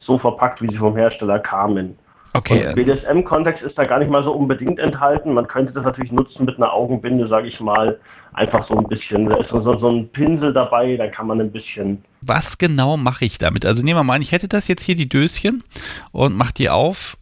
so 0.00 0.18
verpackt, 0.18 0.60
wie 0.60 0.68
sie 0.68 0.78
vom 0.78 0.96
Hersteller 0.96 1.38
kamen. 1.38 1.96
Okay. 2.32 2.66
Und 2.66 2.74
BDSM-Kontext 2.74 3.62
ist 3.62 3.78
da 3.78 3.84
gar 3.84 3.98
nicht 3.98 4.10
mal 4.10 4.24
so 4.24 4.32
unbedingt 4.32 4.78
enthalten. 4.78 5.32
Man 5.32 5.46
könnte 5.46 5.72
das 5.72 5.84
natürlich 5.84 6.12
nutzen 6.12 6.44
mit 6.44 6.56
einer 6.56 6.72
Augenbinde, 6.72 7.28
sage 7.28 7.48
ich 7.48 7.60
mal. 7.60 7.98
Einfach 8.34 8.66
so 8.68 8.76
ein 8.76 8.88
bisschen, 8.88 9.28
da 9.28 9.36
ist 9.36 9.48
so, 9.48 9.62
so 9.62 9.88
ein 9.88 10.08
Pinsel 10.10 10.52
dabei, 10.52 10.96
da 10.96 11.06
kann 11.06 11.28
man 11.28 11.40
ein 11.40 11.50
bisschen. 11.50 12.04
Was 12.20 12.58
genau 12.58 12.96
mache 12.96 13.24
ich 13.24 13.38
damit? 13.38 13.64
Also 13.64 13.82
nehmen 13.82 13.98
wir 13.98 14.04
mal 14.04 14.16
an, 14.16 14.22
ich 14.22 14.32
hätte 14.32 14.48
das 14.48 14.68
jetzt 14.68 14.82
hier, 14.82 14.96
die 14.96 15.08
Döschen, 15.08 15.64
und 16.12 16.36
mach 16.36 16.50
die 16.50 16.68
auf. 16.68 17.16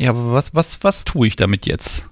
Ja, 0.00 0.12
was, 0.14 0.54
was, 0.54 0.82
was 0.82 1.04
tue 1.04 1.26
ich 1.26 1.36
damit 1.36 1.66
jetzt? 1.66 2.08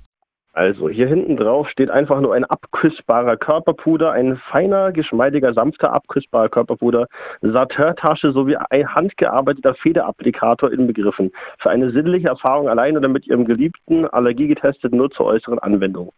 Also 0.52 0.90
hier 0.90 1.06
hinten 1.06 1.38
drauf 1.38 1.70
steht 1.70 1.88
einfach 1.88 2.20
nur 2.20 2.34
ein 2.34 2.44
abküssbarer 2.44 3.38
Körperpuder, 3.38 4.12
ein 4.12 4.36
feiner, 4.36 4.92
geschmeidiger, 4.92 5.54
sanfter, 5.54 5.94
abküssbarer 5.94 6.50
Körperpuder, 6.50 7.06
Satintasche 7.40 8.32
sowie 8.32 8.56
ein 8.56 8.94
handgearbeiteter 8.94 9.74
Federapplikator 9.74 10.70
inbegriffen. 10.70 11.32
Für 11.60 11.70
eine 11.70 11.90
sinnliche 11.90 12.28
Erfahrung 12.28 12.68
allein 12.68 12.94
oder 12.94 13.08
mit 13.08 13.26
Ihrem 13.26 13.46
Geliebten, 13.46 14.04
Allergie 14.04 14.48
getestet, 14.48 14.92
nur 14.92 15.10
zur 15.10 15.24
äußeren 15.24 15.58
Anwendung. 15.58 16.12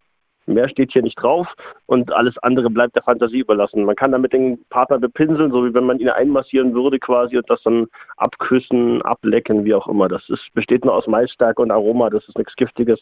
Mehr 0.54 0.68
steht 0.68 0.92
hier 0.92 1.02
nicht 1.02 1.16
drauf 1.16 1.46
und 1.86 2.12
alles 2.12 2.36
andere 2.38 2.70
bleibt 2.70 2.96
der 2.96 3.02
Fantasie 3.02 3.40
überlassen. 3.40 3.84
Man 3.84 3.96
kann 3.96 4.12
damit 4.12 4.32
den 4.32 4.64
Partner 4.70 4.98
bepinseln, 4.98 5.50
so 5.50 5.64
wie 5.64 5.74
wenn 5.74 5.84
man 5.84 5.98
ihn 5.98 6.08
einmassieren 6.08 6.74
würde 6.74 6.98
quasi 6.98 7.36
und 7.36 7.48
das 7.48 7.62
dann 7.62 7.86
abküssen, 8.16 9.02
ablecken, 9.02 9.64
wie 9.64 9.74
auch 9.74 9.88
immer. 9.88 10.08
Das 10.08 10.28
ist, 10.28 10.52
besteht 10.54 10.84
nur 10.84 10.94
aus 10.94 11.06
Maisstärke 11.06 11.62
und 11.62 11.70
Aroma, 11.70 12.10
das 12.10 12.26
ist 12.28 12.38
nichts 12.38 12.54
Giftiges. 12.56 13.00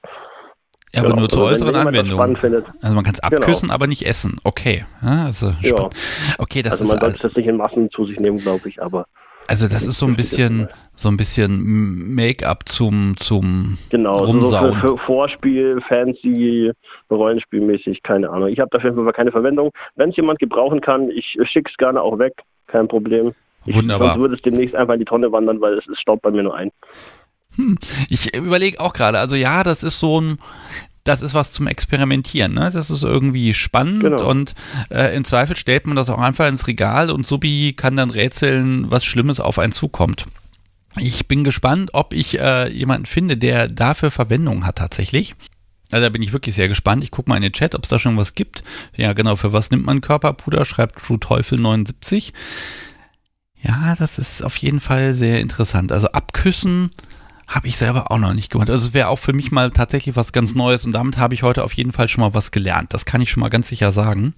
Ja, 0.93 1.01
aber 1.01 1.11
genau. 1.11 1.21
nur 1.21 1.29
zur 1.29 1.49
also 1.49 1.65
äußeren 1.67 1.87
Anwendung. 1.87 2.21
Also 2.21 2.95
man 2.95 3.05
kann 3.05 3.15
es 3.15 3.21
abküssen, 3.21 3.69
genau. 3.69 3.75
aber 3.75 3.87
nicht 3.87 4.07
essen. 4.07 4.39
Okay. 4.45 4.87
Ja, 5.03 5.27
also 5.27 5.53
ja. 5.61 5.89
Okay, 6.39 6.63
das 6.63 6.81
also 6.81 6.87
man 6.87 7.01
sollte 7.01 7.27
es 7.27 7.37
nicht 7.37 7.47
in 7.47 7.57
Massen 7.57 7.91
zu 7.91 8.07
sich 8.07 8.19
nehmen, 8.19 8.39
glaube 8.39 8.69
ich, 8.69 8.83
aber. 8.83 9.07
Also 9.49 9.67
das 9.67 9.87
ist 9.87 9.99
so 9.99 10.07
ein 10.07 10.15
bisschen, 10.15 10.69
so 10.95 11.09
ein 11.09 11.17
bisschen 11.17 12.15
Make-up 12.15 12.69
zum, 12.69 13.17
zum 13.17 13.79
genau, 13.89 14.13
Rumsauen. 14.13 14.75
So 14.75 14.81
für, 14.81 14.99
Vorspiel, 14.99 15.81
fancy, 15.89 16.71
Rollenspielmäßig, 17.11 18.03
keine 18.03 18.29
Ahnung. 18.29 18.49
Ich 18.51 18.61
habe 18.61 18.69
dafür 18.71 18.91
einfach 18.91 19.15
keine 19.15 19.33
Verwendung. 19.33 19.73
Wenn 19.97 20.11
es 20.11 20.17
jemand 20.17 20.39
gebrauchen 20.39 20.83
kann, 20.83 21.11
ich 21.11 21.39
schicke 21.45 21.71
es 21.71 21.79
gerne 21.79 22.03
auch 22.03 22.19
weg, 22.19 22.35
kein 22.67 22.89
Problem. 22.89 23.33
Ich, 23.65 23.75
Wunderbar. 23.75 24.09
Sonst 24.09 24.21
würde 24.21 24.35
es 24.35 24.43
demnächst 24.43 24.75
einfach 24.75 24.95
in 24.95 25.01
die 25.01 25.07
Tonne 25.07 25.33
wandern, 25.33 25.63
weil 25.63 25.79
es, 25.79 25.89
es 25.89 25.99
staubt 25.99 26.21
bei 26.21 26.31
mir 26.31 26.43
nur 26.43 26.55
ein. 26.55 26.71
Hm, 27.57 27.79
ich 28.11 28.37
überlege 28.37 28.79
auch 28.81 28.93
gerade, 28.93 29.19
also 29.19 29.35
ja, 29.35 29.65
das 29.65 29.83
ist 29.83 29.99
so 29.99 30.21
ein, 30.21 30.39
das 31.09 31.23
ist 31.23 31.33
was 31.33 31.53
zum 31.53 31.67
Experimentieren. 31.67 32.53
Ne? 32.53 32.71
Das 32.71 32.91
ist 32.91 33.03
irgendwie 33.03 33.55
spannend 33.55 34.03
genau. 34.03 34.29
und 34.29 34.55
äh, 34.91 35.17
im 35.17 35.25
Zweifel 35.25 35.57
stellt 35.57 35.87
man 35.87 35.97
das 35.97 36.11
auch 36.11 36.19
einfach 36.19 36.47
ins 36.47 36.67
Regal 36.67 37.11
und 37.11 37.27
Subi 37.27 37.73
kann 37.73 37.97
dann 37.97 38.11
rätseln, 38.11 38.91
was 38.91 39.07
Schlimmes 39.07 39.41
auf 39.41 39.59
einen 39.59 39.73
zukommt. 39.73 40.27
Ich 40.99 41.27
bin 41.27 41.45
gespannt, 41.45 41.91
ob 41.95 42.13
ich 42.13 42.39
äh, 42.39 42.69
jemanden 42.71 43.07
finde, 43.07 43.39
der 43.39 43.69
dafür 43.69 44.11
Verwendung 44.11 44.67
hat 44.67 44.77
tatsächlich. 44.77 45.35
Also 45.91 46.05
da 46.05 46.11
bin 46.11 46.21
ich 46.21 46.35
wirklich 46.35 46.55
sehr 46.55 46.69
gespannt. 46.69 47.03
Ich 47.03 47.11
gucke 47.11 47.31
mal 47.31 47.37
in 47.37 47.43
den 47.43 47.53
Chat, 47.53 47.75
ob 47.75 47.85
es 47.85 47.89
da 47.89 47.99
schon 47.99 48.19
was 48.19 48.35
gibt. 48.35 48.63
Ja, 48.95 49.15
genau, 49.15 49.37
für 49.37 49.55
was 49.55 49.71
nimmt 49.71 49.87
man 49.87 50.03
Körperpuder? 50.03 50.67
Schreibt 50.67 50.99
True 50.99 51.19
Teufel 51.19 51.59
79. 51.59 52.35
Ja, 53.63 53.95
das 53.97 54.19
ist 54.19 54.45
auf 54.45 54.57
jeden 54.59 54.81
Fall 54.81 55.15
sehr 55.15 55.41
interessant. 55.41 55.91
Also 55.91 56.09
abküssen 56.09 56.91
habe 57.49 57.67
ich 57.67 57.77
selber 57.77 58.11
auch 58.11 58.19
noch 58.19 58.35
nicht 58.35 58.53
gemacht. 58.53 58.71
Also 58.71 58.89
es 58.89 58.95
wäre 58.95 59.09
auch 59.09 59.19
für 59.19 59.33
mich 59.33 59.51
mal 59.51 59.71
tatsächlich 59.71 60.17
was 60.17 60.33
ganz 60.33 60.55
Neues 60.55 60.85
und 60.85 60.93
damit 60.93 61.19
habe 61.19 61.35
ich 61.35 61.43
heute 61.43 61.65
auf 61.65 61.73
jeden 61.73 61.93
Fall 61.93 62.09
schon 62.09 62.23
mal 62.23 62.35
was 62.35 62.51
gelernt. 62.51 62.93
Das 62.93 63.07
kann 63.07 63.21
ich 63.21 63.31
schon 63.31 63.41
mal 63.41 63.49
ganz 63.49 63.69
sicher 63.69 63.93
sagen. 63.93 64.35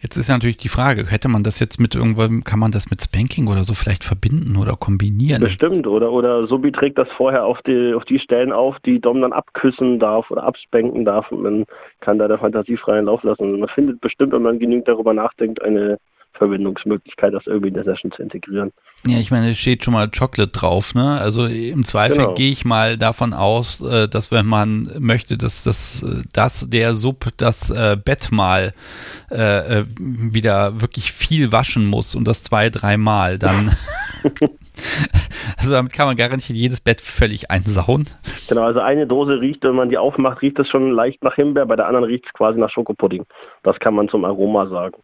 Jetzt 0.00 0.18
ist 0.18 0.28
ja 0.28 0.34
natürlich 0.34 0.58
die 0.58 0.68
Frage, 0.68 1.06
hätte 1.10 1.28
man 1.28 1.44
das 1.44 1.60
jetzt 1.60 1.80
mit 1.80 1.94
irgendwann, 1.94 2.44
kann 2.44 2.58
man 2.58 2.70
das 2.70 2.90
mit 2.90 3.02
Spanking 3.02 3.46
oder 3.48 3.64
so 3.64 3.72
vielleicht 3.72 4.04
verbinden 4.04 4.56
oder 4.56 4.76
kombinieren? 4.76 5.40
Bestimmt, 5.40 5.86
oder, 5.86 6.12
oder 6.12 6.46
Subi 6.46 6.72
trägt 6.72 6.98
das 6.98 7.08
vorher 7.16 7.46
auf 7.46 7.62
die, 7.62 7.94
auf 7.94 8.04
die 8.04 8.18
Stellen 8.18 8.52
auf, 8.52 8.76
die 8.80 9.00
Dom 9.00 9.22
dann 9.22 9.32
abküssen 9.32 9.98
darf 9.98 10.30
oder 10.30 10.42
abspanken 10.42 11.06
darf 11.06 11.32
und 11.32 11.42
man 11.42 11.64
kann 12.00 12.18
da 12.18 12.28
der 12.28 12.38
Fantasie 12.38 12.76
freien 12.76 13.06
Lauf 13.06 13.22
lassen. 13.22 13.60
Man 13.60 13.68
findet 13.70 14.02
bestimmt, 14.02 14.34
wenn 14.34 14.42
man 14.42 14.58
genügend 14.58 14.88
darüber 14.88 15.14
nachdenkt, 15.14 15.62
eine 15.62 15.98
Verwendungsmöglichkeit, 16.34 17.32
das 17.32 17.46
irgendwie 17.46 17.68
in 17.68 17.74
der 17.74 17.84
Session 17.84 18.12
zu 18.12 18.22
integrieren. 18.22 18.72
Ja, 19.06 19.18
ich 19.18 19.30
meine, 19.30 19.50
es 19.50 19.58
steht 19.58 19.84
schon 19.84 19.94
mal 19.94 20.08
Chocolate 20.08 20.52
drauf, 20.52 20.94
ne? 20.94 21.18
Also 21.20 21.46
im 21.46 21.84
Zweifel 21.84 22.18
genau. 22.18 22.34
gehe 22.34 22.50
ich 22.50 22.64
mal 22.64 22.96
davon 22.96 23.34
aus, 23.34 23.80
äh, 23.82 24.08
dass 24.08 24.32
wenn 24.32 24.46
man 24.46 24.88
möchte, 24.98 25.36
dass 25.36 25.62
das, 25.62 26.24
dass 26.32 26.68
der 26.70 26.94
Sub 26.94 27.26
das 27.36 27.70
äh, 27.70 27.96
Bett 28.02 28.30
mal 28.32 28.72
äh, 29.30 29.80
äh, 29.80 29.84
wieder 29.88 30.80
wirklich 30.80 31.12
viel 31.12 31.52
waschen 31.52 31.86
muss 31.86 32.14
und 32.14 32.26
das 32.26 32.44
zwei, 32.44 32.70
dreimal, 32.70 33.38
dann 33.38 33.72
Also 35.58 35.72
damit 35.72 35.92
kann 35.92 36.06
man 36.06 36.16
garantiert 36.16 36.58
jedes 36.58 36.80
Bett 36.80 37.00
völlig 37.00 37.50
einsauen. 37.50 38.04
Genau, 38.48 38.62
also 38.62 38.80
eine 38.80 39.06
Dose 39.06 39.40
riecht, 39.40 39.64
wenn 39.64 39.74
man 39.74 39.88
die 39.88 39.98
aufmacht, 39.98 40.42
riecht 40.42 40.58
es 40.58 40.68
schon 40.68 40.90
leicht 40.90 41.22
nach 41.22 41.34
Himbeer, 41.34 41.66
bei 41.66 41.76
der 41.76 41.86
anderen 41.86 42.04
riecht 42.04 42.26
es 42.26 42.32
quasi 42.32 42.58
nach 42.58 42.70
Schokopudding. 42.70 43.24
Das 43.62 43.78
kann 43.78 43.94
man 43.94 44.08
zum 44.08 44.24
Aroma 44.24 44.66
sagen. 44.66 44.96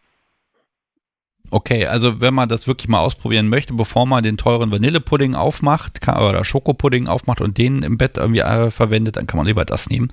Okay, 1.50 1.86
also 1.86 2.20
wenn 2.20 2.32
man 2.32 2.48
das 2.48 2.66
wirklich 2.66 2.88
mal 2.88 3.00
ausprobieren 3.00 3.48
möchte, 3.48 3.74
bevor 3.74 4.06
man 4.06 4.22
den 4.22 4.36
teuren 4.36 4.70
Vanillepudding 4.70 5.34
aufmacht 5.34 6.00
kann, 6.00 6.22
oder 6.22 6.44
Schokopudding 6.44 7.08
aufmacht 7.08 7.40
und 7.40 7.58
den 7.58 7.82
im 7.82 7.98
Bett 7.98 8.18
irgendwie 8.18 8.40
äh, 8.40 8.70
verwendet, 8.70 9.16
dann 9.16 9.26
kann 9.26 9.38
man 9.38 9.46
lieber 9.46 9.64
das 9.64 9.90
nehmen. 9.90 10.12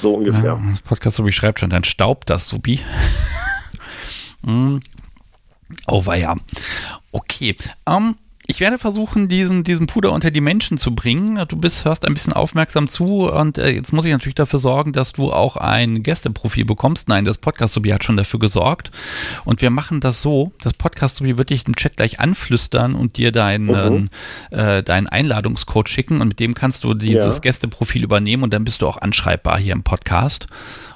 So 0.00 0.14
ungefähr. 0.14 0.44
Ja, 0.44 0.62
das 0.70 0.82
Podcast 0.82 1.16
Subi 1.16 1.32
schreibt 1.32 1.60
schon, 1.60 1.70
dann 1.70 1.84
staubt 1.84 2.30
das 2.30 2.48
Subi. 2.48 2.80
mm. 4.42 4.78
Oh, 5.88 6.06
war 6.06 6.16
ja. 6.16 6.36
Okay. 7.10 7.56
Ähm, 7.86 8.16
ich 8.46 8.60
werde 8.60 8.76
versuchen, 8.76 9.28
diesen, 9.28 9.64
diesen 9.64 9.86
Puder 9.86 10.12
unter 10.12 10.30
die 10.30 10.42
Menschen 10.42 10.76
zu 10.76 10.94
bringen. 10.94 11.42
Du 11.48 11.56
bist, 11.56 11.86
hörst 11.86 12.04
ein 12.04 12.12
bisschen 12.12 12.34
aufmerksam 12.34 12.88
zu 12.88 13.30
und 13.30 13.56
äh, 13.56 13.70
jetzt 13.70 13.92
muss 13.94 14.04
ich 14.04 14.12
natürlich 14.12 14.34
dafür 14.34 14.58
sorgen, 14.58 14.92
dass 14.92 15.12
du 15.12 15.32
auch 15.32 15.56
ein 15.56 16.02
Gästeprofil 16.02 16.66
bekommst. 16.66 17.08
Nein, 17.08 17.24
das 17.24 17.38
Podcast-Subi 17.38 17.88
hat 17.90 18.04
schon 18.04 18.18
dafür 18.18 18.38
gesorgt. 18.38 18.90
Und 19.46 19.62
wir 19.62 19.70
machen 19.70 20.00
das 20.00 20.20
so, 20.20 20.52
das 20.60 20.74
Podcast-Subi 20.74 21.38
wird 21.38 21.48
dich 21.50 21.66
im 21.66 21.74
Chat 21.74 21.96
gleich 21.96 22.20
anflüstern 22.20 22.94
und 22.94 23.16
dir 23.16 23.32
deinen, 23.32 23.66
mhm. 23.66 24.08
äh, 24.50 24.82
deinen 24.82 25.08
Einladungscode 25.08 25.88
schicken 25.88 26.20
und 26.20 26.28
mit 26.28 26.40
dem 26.40 26.52
kannst 26.52 26.84
du 26.84 26.92
dieses 26.92 27.36
ja. 27.36 27.40
Gästeprofil 27.40 28.04
übernehmen 28.04 28.42
und 28.42 28.52
dann 28.52 28.64
bist 28.64 28.82
du 28.82 28.86
auch 28.86 28.98
anschreibbar 28.98 29.58
hier 29.58 29.72
im 29.72 29.84
Podcast. 29.84 30.48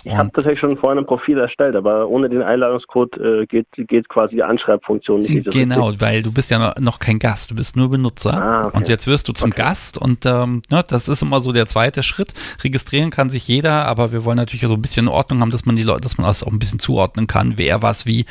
Ich 0.09 0.17
habe 0.17 0.31
tatsächlich 0.33 0.61
schon 0.61 0.77
vorhin 0.79 0.99
ein 0.99 1.07
Profil 1.07 1.39
erstellt, 1.39 1.77
aber 1.77 2.09
ohne 2.09 2.29
den 2.29 2.43
Einladungscode 2.43 3.17
äh, 3.19 3.47
geht, 3.47 3.67
geht 3.73 4.09
quasi 4.09 4.37
die 4.37 4.43
Anschreibfunktion 4.43 5.19
nicht. 5.19 5.51
Genau, 5.51 5.93
weil 5.99 6.23
du 6.23 6.33
bist 6.33 6.51
ja 6.51 6.75
noch 6.81 6.99
kein 6.99 7.19
Gast, 7.19 7.51
du 7.51 7.55
bist 7.55 7.77
nur 7.77 7.91
Benutzer. 7.91 8.33
Ah, 8.33 8.67
okay. 8.67 8.77
Und 8.77 8.89
jetzt 8.89 9.07
wirst 9.07 9.29
du 9.29 9.33
zum 9.33 9.51
okay. 9.51 9.63
Gast 9.63 9.99
und 9.99 10.25
ähm, 10.25 10.63
ne, 10.71 10.83
das 10.89 11.09
ist 11.09 11.23
immer 11.23 11.41
so 11.41 11.53
der 11.53 11.67
zweite 11.67 12.03
Schritt. 12.03 12.33
Registrieren 12.65 13.11
kann 13.11 13.29
sich 13.29 13.47
jeder, 13.49 13.87
aber 13.87 14.13
wir 14.13 14.25
wollen 14.25 14.39
natürlich 14.39 14.67
so 14.67 14.73
ein 14.73 14.83
bisschen 14.83 15.09
Ordnung 15.09 15.41
haben, 15.41 15.51
dass 15.51 15.67
man 15.67 15.77
die 15.77 15.83
Leute, 15.83 16.01
dass 16.01 16.17
man 16.17 16.27
das 16.27 16.43
auch 16.43 16.53
ein 16.53 16.59
bisschen 16.59 16.79
zuordnen 16.79 17.27
kann, 17.27 17.55
wer 17.57 17.83
was 17.83 18.07
wie. 18.07 18.25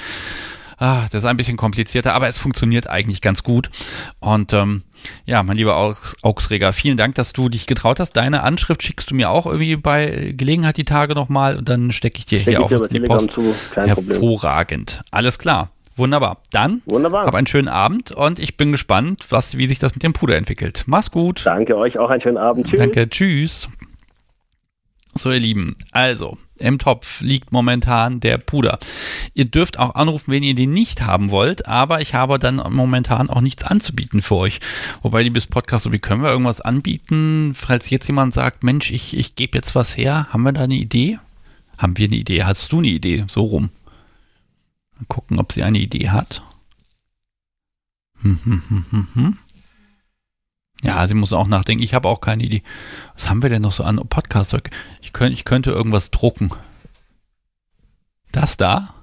Ah, 0.78 1.04
das 1.12 1.24
ist 1.24 1.26
ein 1.26 1.38
bisschen 1.38 1.58
komplizierter, 1.58 2.14
aber 2.14 2.28
es 2.28 2.38
funktioniert 2.38 2.88
eigentlich 2.88 3.22
ganz 3.22 3.44
gut. 3.44 3.70
Und 4.20 4.54
ähm, 4.54 4.84
ja, 5.26 5.42
mein 5.44 5.58
lieber 5.58 5.96
Augsreger, 6.22 6.74
vielen 6.74 6.98
Dank, 6.98 7.16
dass 7.16 7.34
du 7.34 7.50
dich 7.50 7.66
getraut 7.66 8.00
hast. 8.00 8.14
Deine 8.14 8.44
Anschrift 8.44 8.84
schickst 8.84 9.10
du 9.10 9.16
mir 9.16 9.30
auch 9.30 9.46
irgendwie 9.46 9.76
bei 9.76 10.34
Gelegenheit 10.36 10.78
die 10.78 10.86
Tage 10.86 11.16
nochmal 11.16 11.58
und 11.58 11.68
dann 11.68 11.92
stecke 11.92 12.20
ich 12.20 12.26
dir 12.26 12.42
Steck 12.42 12.58
hier 12.58 12.64
auch 12.64 12.72
was 12.72 12.84
in 12.84 12.94
die 12.94 13.00
Post. 13.00 13.32
Zu. 13.32 13.56
Hervorragend. 13.74 14.98
Problem. 14.98 15.10
Alles 15.12 15.40
klar. 15.40 15.72
Wunderbar. 15.96 16.38
Dann 16.52 16.84
Wunderbar. 16.86 17.26
hab 17.26 17.34
einen 17.34 17.48
schönen 17.48 17.68
Abend 17.68 18.12
und 18.12 18.38
ich 18.38 18.56
bin 18.56 18.72
gespannt, 18.72 19.26
was, 19.30 19.58
wie 19.58 19.66
sich 19.66 19.80
das 19.80 19.96
mit 19.96 20.04
dem 20.04 20.14
Puder 20.14 20.38
entwickelt. 20.38 20.84
Mach's 20.86 21.10
gut. 21.10 21.42
Danke 21.44 21.76
euch 21.76 21.98
auch 21.98 22.12
einen 22.12 22.22
schönen 22.22 22.38
Abend. 22.38 22.68
Tschüss. 22.68 22.80
Danke. 22.80 23.10
Tschüss. 23.10 23.68
So, 25.18 25.32
ihr 25.32 25.40
Lieben, 25.40 25.76
also 25.92 26.38
im 26.60 26.80
Topf 26.80 27.22
liegt 27.22 27.52
momentan 27.52 28.20
der 28.20 28.38
Puder. 28.38 28.80
Ihr 29.34 29.46
dürft 29.46 29.80
auch 29.80 29.96
anrufen, 29.96 30.32
wenn 30.32 30.44
ihr 30.44 30.56
den 30.56 30.72
nicht 30.72 31.04
haben 31.04 31.30
wollt, 31.30 31.68
aber 31.68 32.02
ich 32.02 32.14
habe 32.14 32.40
dann 32.40 32.62
momentan 32.72 33.30
auch 33.30 33.42
nichts 33.42 33.64
anzubieten 33.64 34.22
für 34.22 34.36
euch. 34.36 34.60
Wobei, 35.02 35.24
liebes 35.24 35.48
Podcast, 35.48 35.84
so 35.84 35.92
wie 35.92 36.00
können 36.00 36.24
wir 36.24 36.32
irgendwas 36.32 36.62
anbieten, 36.62 37.54
falls 37.56 37.90
jetzt 37.90 38.08
jemand 38.08 38.34
sagt, 38.34 38.64
Mensch, 38.64 38.92
ich, 38.92 39.16
ich 39.16 39.36
gebe 39.36 39.58
jetzt 39.58 39.76
was 39.76 39.98
her, 39.98 40.28
haben 40.30 40.44
wir 40.44 40.52
da 40.52 40.64
eine 40.64 40.76
Idee? 40.76 41.20
Haben 41.78 41.98
wir 41.98 42.08
eine 42.08 42.16
Idee? 42.16 42.44
Hast 42.44 42.72
du 42.72 42.80
eine 42.80 42.88
Idee? 42.88 43.26
So 43.30 43.44
rum. 43.44 43.70
Mal 44.98 45.06
gucken, 45.08 45.40
ob 45.40 45.52
sie 45.52 45.64
eine 45.64 45.80
Idee 45.80 46.10
hat. 46.10 46.42
Hm, 48.22 48.40
hm, 48.44 48.64
hm, 48.68 48.86
hm, 48.90 49.08
hm. 49.14 49.38
Ja, 50.84 51.08
sie 51.08 51.16
muss 51.16 51.34
auch 51.34 51.48
nachdenken. 51.48 51.84
Ich 51.84 51.94
habe 51.94 52.08
auch 52.08 52.22
keine 52.22 52.44
Idee. 52.44 52.64
Was 53.16 53.30
haben 53.30 53.42
wir 53.42 53.50
denn 53.50 53.64
noch 53.64 53.72
so 53.72 53.84
an 53.84 53.98
Podcasts? 54.08 54.56
Ich, 55.02 55.14
könnt, 55.14 55.34
ich 55.34 55.46
könnte 55.46 55.72
irgendwas 55.72 56.12
drucken. 56.12 56.52
Das 58.32 58.58
da? 58.58 58.94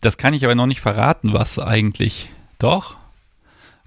Das 0.00 0.16
kann 0.16 0.34
ich 0.34 0.44
aber 0.44 0.54
noch 0.54 0.66
nicht 0.66 0.80
verraten, 0.80 1.32
was 1.32 1.58
eigentlich. 1.58 2.28
Doch? 2.58 2.96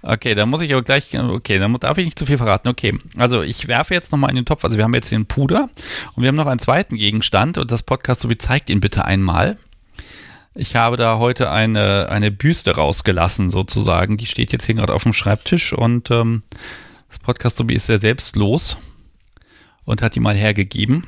Okay, 0.02 0.34
dann 0.34 0.48
muss 0.48 0.60
ich 0.60 0.72
aber 0.72 0.82
gleich, 0.82 1.18
okay, 1.18 1.58
dann 1.58 1.72
darf 1.74 1.98
ich 1.98 2.04
nicht 2.04 2.18
zu 2.18 2.26
viel 2.26 2.38
verraten. 2.38 2.68
Okay, 2.68 2.98
also 3.16 3.42
ich 3.42 3.66
werfe 3.66 3.94
jetzt 3.94 4.12
nochmal 4.12 4.30
in 4.30 4.36
den 4.36 4.44
Topf. 4.44 4.64
Also 4.64 4.76
wir 4.76 4.84
haben 4.84 4.94
jetzt 4.94 5.10
den 5.10 5.26
Puder 5.26 5.68
und 6.14 6.22
wir 6.22 6.28
haben 6.28 6.36
noch 6.36 6.46
einen 6.46 6.60
zweiten 6.60 6.96
Gegenstand 6.96 7.58
und 7.58 7.70
das 7.70 7.82
Podcast 7.82 8.20
so 8.20 8.30
wie 8.30 8.38
zeigt 8.38 8.70
ihn 8.70 8.80
bitte 8.80 9.04
einmal. 9.04 9.56
Ich 10.60 10.74
habe 10.74 10.96
da 10.96 11.18
heute 11.18 11.52
eine, 11.52 12.08
eine 12.10 12.32
Büste 12.32 12.74
rausgelassen, 12.74 13.52
sozusagen. 13.52 14.16
Die 14.16 14.26
steht 14.26 14.50
jetzt 14.52 14.66
hier 14.66 14.74
gerade 14.74 14.92
auf 14.92 15.04
dem 15.04 15.12
Schreibtisch 15.12 15.72
und 15.72 16.10
ähm, 16.10 16.40
das 17.08 17.20
Podcast 17.20 17.60
ist 17.60 17.86
sehr 17.86 18.00
selbstlos 18.00 18.76
und 19.84 20.02
hat 20.02 20.16
die 20.16 20.20
mal 20.20 20.34
hergegeben. 20.34 21.06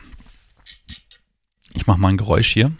Ich 1.75 1.89
mache 1.89 1.99
mal 1.99 2.11
ein 2.11 2.17
Geräusch 2.17 2.53
hier. 2.53 2.71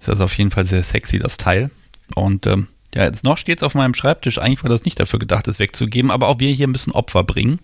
Ist 0.00 0.08
also 0.08 0.24
auf 0.24 0.38
jeden 0.38 0.50
Fall 0.50 0.64
sehr 0.64 0.82
sexy, 0.82 1.18
das 1.18 1.36
Teil. 1.36 1.70
Und 2.14 2.46
ähm, 2.46 2.68
ja, 2.94 3.04
jetzt 3.04 3.24
noch 3.24 3.36
steht 3.36 3.58
es 3.58 3.62
auf 3.62 3.74
meinem 3.74 3.92
Schreibtisch. 3.92 4.38
Eigentlich 4.38 4.62
war 4.62 4.70
das 4.70 4.86
nicht 4.86 4.98
dafür 4.98 5.18
gedacht, 5.18 5.48
es 5.48 5.58
wegzugeben, 5.58 6.10
aber 6.10 6.28
auch 6.28 6.40
wir 6.40 6.50
hier 6.50 6.68
müssen 6.68 6.92
Opfer 6.92 7.24
bringen. 7.24 7.58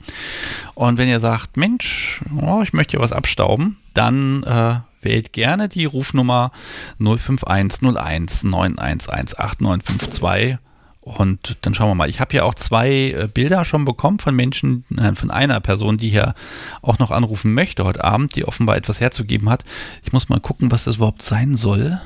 Und 0.75 0.99
wenn 0.99 1.09
ihr 1.09 1.21
sagt, 1.21 1.57
Mensch, 1.57 2.21
oh, 2.39 2.61
ich 2.63 2.75
möchte 2.75 2.91
hier 2.91 3.01
was 3.01 3.13
abstauben, 3.13 3.79
dann 3.95 4.43
äh, 4.43 4.81
Wählt 5.03 5.33
gerne 5.33 5.69
die 5.69 5.85
Rufnummer 5.85 6.51
05101 6.99 8.45
9118952 8.45 10.59
und 11.03 11.57
dann 11.63 11.75
schauen 11.75 11.91
wir 11.91 11.95
mal. 11.97 12.09
Ich 12.09 12.21
habe 12.21 12.31
hier 12.31 12.47
auch 12.47 12.55
zwei 12.55 13.11
äh, 13.11 13.29
Bilder 13.33 13.65
schon 13.65 13.85
bekommen 13.85 14.21
von 14.21 14.37
Menschen, 14.37 14.85
von 15.17 15.33
einer 15.33 15.59
Person, 15.59 15.99
die 15.99 16.11
hier 16.11 16.35
auch 16.81 17.01
noch 17.01 17.11
anrufen 17.11 17.55
möchte 17.55 17.85
heute 17.85 18.05
Abend, 18.05 18.37
die 18.37 18.45
offenbar 18.45 18.77
etwas 18.77 19.01
herzugeben 19.01 19.51
hat. 19.51 19.65
Ich 20.05 20.13
muss 20.13 20.29
mal 20.29 20.39
gucken, 20.39 20.71
was 20.71 20.85
das 20.85 20.97
überhaupt 20.97 21.23
sein 21.23 21.57
soll. 21.57 22.01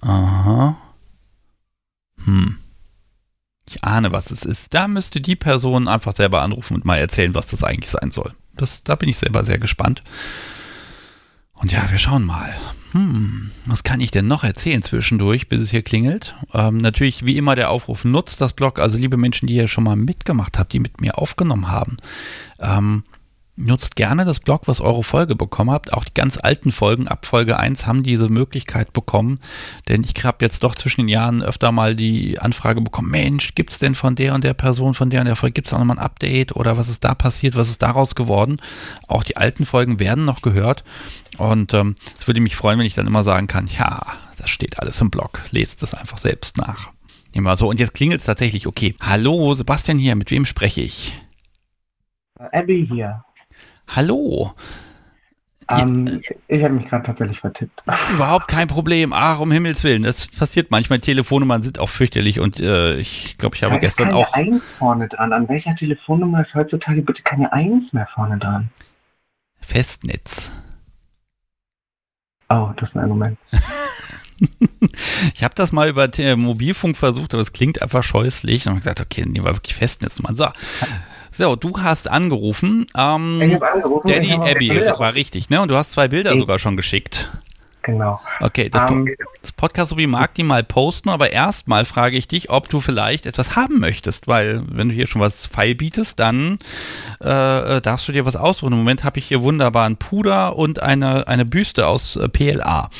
Aha. 0.00 0.76
Hm. 2.24 2.58
Ich 3.68 3.84
ahne, 3.84 4.10
was 4.10 4.32
es 4.32 4.44
ist. 4.44 4.74
Da 4.74 4.88
müsste 4.88 5.20
die 5.20 5.36
Person 5.36 5.86
einfach 5.86 6.16
selber 6.16 6.42
anrufen 6.42 6.74
und 6.74 6.84
mal 6.84 6.98
erzählen, 6.98 7.36
was 7.36 7.46
das 7.46 7.62
eigentlich 7.62 7.90
sein 7.90 8.10
soll. 8.10 8.32
Das, 8.56 8.82
da 8.82 8.96
bin 8.96 9.08
ich 9.08 9.18
selber 9.18 9.44
sehr 9.44 9.58
gespannt. 9.58 10.02
Und 11.54 11.72
ja, 11.72 11.90
wir 11.90 11.98
schauen 11.98 12.24
mal. 12.24 12.54
Hm, 12.92 13.50
was 13.66 13.82
kann 13.82 14.00
ich 14.00 14.10
denn 14.10 14.28
noch 14.28 14.44
erzählen 14.44 14.82
zwischendurch, 14.82 15.48
bis 15.48 15.60
es 15.60 15.70
hier 15.70 15.82
klingelt? 15.82 16.36
Ähm, 16.52 16.78
natürlich, 16.78 17.24
wie 17.24 17.36
immer, 17.36 17.56
der 17.56 17.70
Aufruf 17.70 18.04
nutzt 18.04 18.40
das 18.40 18.52
Blog. 18.52 18.78
Also, 18.78 18.98
liebe 18.98 19.16
Menschen, 19.16 19.46
die 19.46 19.54
hier 19.54 19.68
schon 19.68 19.84
mal 19.84 19.96
mitgemacht 19.96 20.58
habt, 20.58 20.72
die 20.72 20.80
mit 20.80 21.00
mir 21.00 21.18
aufgenommen 21.18 21.68
haben, 21.68 21.96
ähm, 22.60 23.02
Nutzt 23.56 23.94
gerne 23.94 24.24
das 24.24 24.40
Blog, 24.40 24.62
was 24.66 24.80
eure 24.80 25.04
Folge 25.04 25.36
bekommen 25.36 25.70
habt. 25.70 25.92
Auch 25.92 26.02
die 26.02 26.12
ganz 26.12 26.38
alten 26.42 26.72
Folgen 26.72 27.06
ab 27.06 27.24
Folge 27.24 27.56
1 27.56 27.86
haben 27.86 28.02
diese 28.02 28.28
Möglichkeit 28.28 28.92
bekommen. 28.92 29.38
Denn 29.88 30.02
ich 30.02 30.24
habe 30.24 30.44
jetzt 30.44 30.64
doch 30.64 30.74
zwischen 30.74 31.02
den 31.02 31.08
Jahren 31.08 31.40
öfter 31.40 31.70
mal 31.70 31.94
die 31.94 32.40
Anfrage 32.40 32.80
bekommen, 32.80 33.12
Mensch, 33.12 33.54
gibt's 33.54 33.78
denn 33.78 33.94
von 33.94 34.16
der 34.16 34.34
und 34.34 34.42
der 34.42 34.54
Person, 34.54 34.94
von 34.94 35.08
der 35.08 35.20
und 35.20 35.26
der 35.26 35.36
Folge, 35.36 35.54
gibt's 35.54 35.72
auch 35.72 35.78
nochmal 35.78 35.98
ein 35.98 36.04
Update 36.04 36.56
oder 36.56 36.76
was 36.76 36.88
ist 36.88 37.04
da 37.04 37.14
passiert, 37.14 37.54
was 37.54 37.68
ist 37.68 37.80
daraus 37.80 38.16
geworden? 38.16 38.60
Auch 39.06 39.22
die 39.22 39.36
alten 39.36 39.66
Folgen 39.66 40.00
werden 40.00 40.24
noch 40.24 40.42
gehört. 40.42 40.82
Und 41.38 41.74
ähm, 41.74 41.94
es 42.04 42.22
ähm, 42.22 42.26
würde 42.26 42.40
mich 42.40 42.56
freuen, 42.56 42.80
wenn 42.80 42.86
ich 42.86 42.94
dann 42.94 43.06
immer 43.06 43.22
sagen 43.22 43.46
kann, 43.46 43.68
ja, 43.68 44.00
das 44.36 44.50
steht 44.50 44.80
alles 44.80 45.00
im 45.00 45.10
Blog. 45.10 45.44
Lest 45.52 45.84
es 45.84 45.94
einfach 45.94 46.18
selbst 46.18 46.58
nach. 46.58 46.90
Immer 47.32 47.56
so. 47.56 47.68
Und 47.68 47.78
jetzt 47.78 47.94
klingelt 47.94 48.18
es 48.18 48.26
tatsächlich. 48.26 48.66
Okay. 48.66 48.96
Hallo, 49.00 49.54
Sebastian 49.54 49.98
hier. 49.98 50.16
Mit 50.16 50.32
wem 50.32 50.44
spreche 50.44 50.80
ich? 50.80 51.12
Abby 52.52 52.88
hier. 52.90 53.24
Hallo. 53.88 54.54
Ähm, 55.70 56.06
ja, 56.06 56.14
ich, 56.14 56.36
ich 56.48 56.62
habe 56.62 56.74
mich 56.74 56.88
gerade 56.88 57.06
tatsächlich 57.06 57.40
vertippt. 57.40 57.82
Überhaupt 58.12 58.48
kein 58.48 58.68
Problem. 58.68 59.12
Ach, 59.14 59.40
um 59.40 59.50
Himmels 59.50 59.82
Willen. 59.84 60.02
Das 60.02 60.26
passiert 60.26 60.70
manchmal. 60.70 61.00
Telefonnummern 61.00 61.62
sind 61.62 61.78
auch 61.78 61.88
fürchterlich 61.88 62.40
und 62.40 62.60
äh, 62.60 62.96
ich 62.96 63.38
glaube, 63.38 63.56
ich 63.56 63.62
habe 63.62 63.74
da 63.74 63.80
gestern 63.80 64.08
keine 64.08 64.18
auch. 64.18 64.32
Eins 64.34 64.62
vorne 64.78 65.08
dran. 65.08 65.32
An 65.32 65.48
welcher 65.48 65.74
Telefonnummer 65.76 66.42
ist 66.42 66.54
heutzutage 66.54 67.02
bitte 67.02 67.22
keine 67.22 67.52
Eins 67.52 67.92
mehr 67.92 68.08
vorne 68.14 68.38
dran? 68.38 68.70
Festnetz. 69.60 70.52
Oh, 72.50 72.70
das 72.76 72.90
ist 72.90 72.96
ein 72.96 73.08
Moment. 73.08 73.38
ich 75.34 75.42
habe 75.42 75.54
das 75.54 75.72
mal 75.72 75.88
über 75.88 76.08
Mobilfunk 76.36 76.96
versucht, 76.96 77.32
aber 77.32 77.40
es 77.40 77.54
klingt 77.54 77.80
einfach 77.80 78.04
scheußlich. 78.04 78.66
Und 78.66 78.70
habe 78.70 78.80
gesagt, 78.80 79.00
okay, 79.00 79.22
nehmen 79.22 79.46
wir 79.46 79.56
wirklich 79.56 79.74
Festnetznummern. 79.74 80.36
So. 80.36 80.46
So, 81.36 81.56
du 81.56 81.72
hast 81.82 82.08
angerufen. 82.08 82.86
Ähm, 82.96 83.42
ich 83.42 83.54
habe 83.54 83.72
angerufen. 83.72 84.06
Danny 84.06 84.34
Abbey 84.34 84.70
war 84.70 85.14
richtig, 85.14 85.50
ne? 85.50 85.60
Und 85.60 85.68
du 85.68 85.76
hast 85.76 85.90
zwei 85.90 86.06
Bilder 86.06 86.32
ich 86.32 86.38
sogar 86.38 86.60
schon 86.60 86.76
geschickt. 86.76 87.28
genau. 87.82 88.20
Okay, 88.40 88.68
das, 88.68 88.88
Ähm, 88.88 89.08
das 89.42 89.50
Podcast 89.50 89.90
Sobi 89.90 90.06
mag 90.06 90.32
die 90.34 90.44
mal 90.44 90.62
posten, 90.62 91.08
aber 91.08 91.32
erstmal 91.32 91.84
frage 91.86 92.16
ich 92.16 92.28
dich, 92.28 92.50
ob 92.50 92.68
du 92.68 92.80
vielleicht 92.80 93.26
etwas 93.26 93.56
haben 93.56 93.80
möchtest, 93.80 94.28
weil 94.28 94.62
wenn 94.70 94.90
du 94.90 94.94
hier 94.94 95.08
schon 95.08 95.20
was 95.20 95.44
feil 95.44 95.74
bietest, 95.74 96.20
dann 96.20 96.58
äh, 97.20 97.78
äh, 97.78 97.80
darfst 97.80 98.06
du 98.06 98.12
dir 98.12 98.26
was 98.26 98.36
aussuchen. 98.36 98.72
Im 98.72 98.78
Moment 98.78 99.02
habe 99.02 99.18
ich 99.18 99.24
hier 99.24 99.42
wunderbaren 99.42 99.96
Puder 99.96 100.56
und 100.56 100.84
eine, 100.84 101.26
eine 101.26 101.44
Büste 101.44 101.88
aus 101.88 102.14
äh, 102.14 102.28
PLA. 102.28 102.90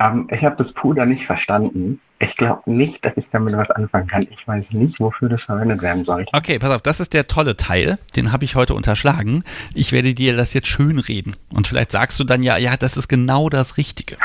Ähm, 0.00 0.28
ich 0.30 0.44
habe 0.44 0.62
das 0.62 0.70
Puder 0.74 1.06
nicht 1.06 1.24
verstanden. 1.24 1.98
Ich 2.20 2.36
glaube 2.36 2.62
nicht, 2.70 3.04
dass 3.04 3.12
ich 3.16 3.24
damit 3.32 3.56
was 3.56 3.70
anfangen 3.70 4.06
kann. 4.06 4.26
Ich 4.30 4.46
weiß 4.46 4.64
nicht, 4.70 4.98
wofür 5.00 5.28
das 5.28 5.42
verwendet 5.42 5.82
werden 5.82 6.04
sollte. 6.04 6.30
Okay, 6.32 6.58
pass 6.58 6.70
auf, 6.70 6.82
das 6.82 7.00
ist 7.00 7.12
der 7.12 7.26
tolle 7.26 7.56
Teil, 7.56 7.98
den 8.16 8.32
habe 8.32 8.44
ich 8.44 8.54
heute 8.54 8.74
unterschlagen. 8.74 9.42
Ich 9.74 9.92
werde 9.92 10.14
dir 10.14 10.36
das 10.36 10.54
jetzt 10.54 10.68
schön 10.68 10.98
reden 10.98 11.34
und 11.52 11.66
vielleicht 11.66 11.90
sagst 11.90 12.18
du 12.20 12.24
dann 12.24 12.42
ja, 12.42 12.56
ja, 12.56 12.76
das 12.76 12.96
ist 12.96 13.08
genau 13.08 13.48
das 13.48 13.76
Richtige. 13.76 14.16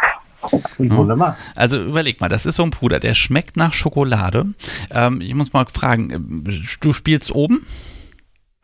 Wunderbar. 0.77 1.37
Also 1.55 1.81
überleg 1.83 2.21
mal, 2.21 2.29
das 2.29 2.45
ist 2.45 2.55
so 2.55 2.63
ein 2.63 2.71
Puder, 2.71 2.99
der 2.99 3.13
schmeckt 3.13 3.57
nach 3.57 3.73
Schokolade. 3.73 4.45
Ähm, 4.91 5.19
ich 5.21 5.33
muss 5.33 5.51
mal 5.53 5.65
fragen, 5.65 6.11
ähm, 6.11 6.43
du 6.81 6.93
spielst 6.93 7.33
oben? 7.33 7.65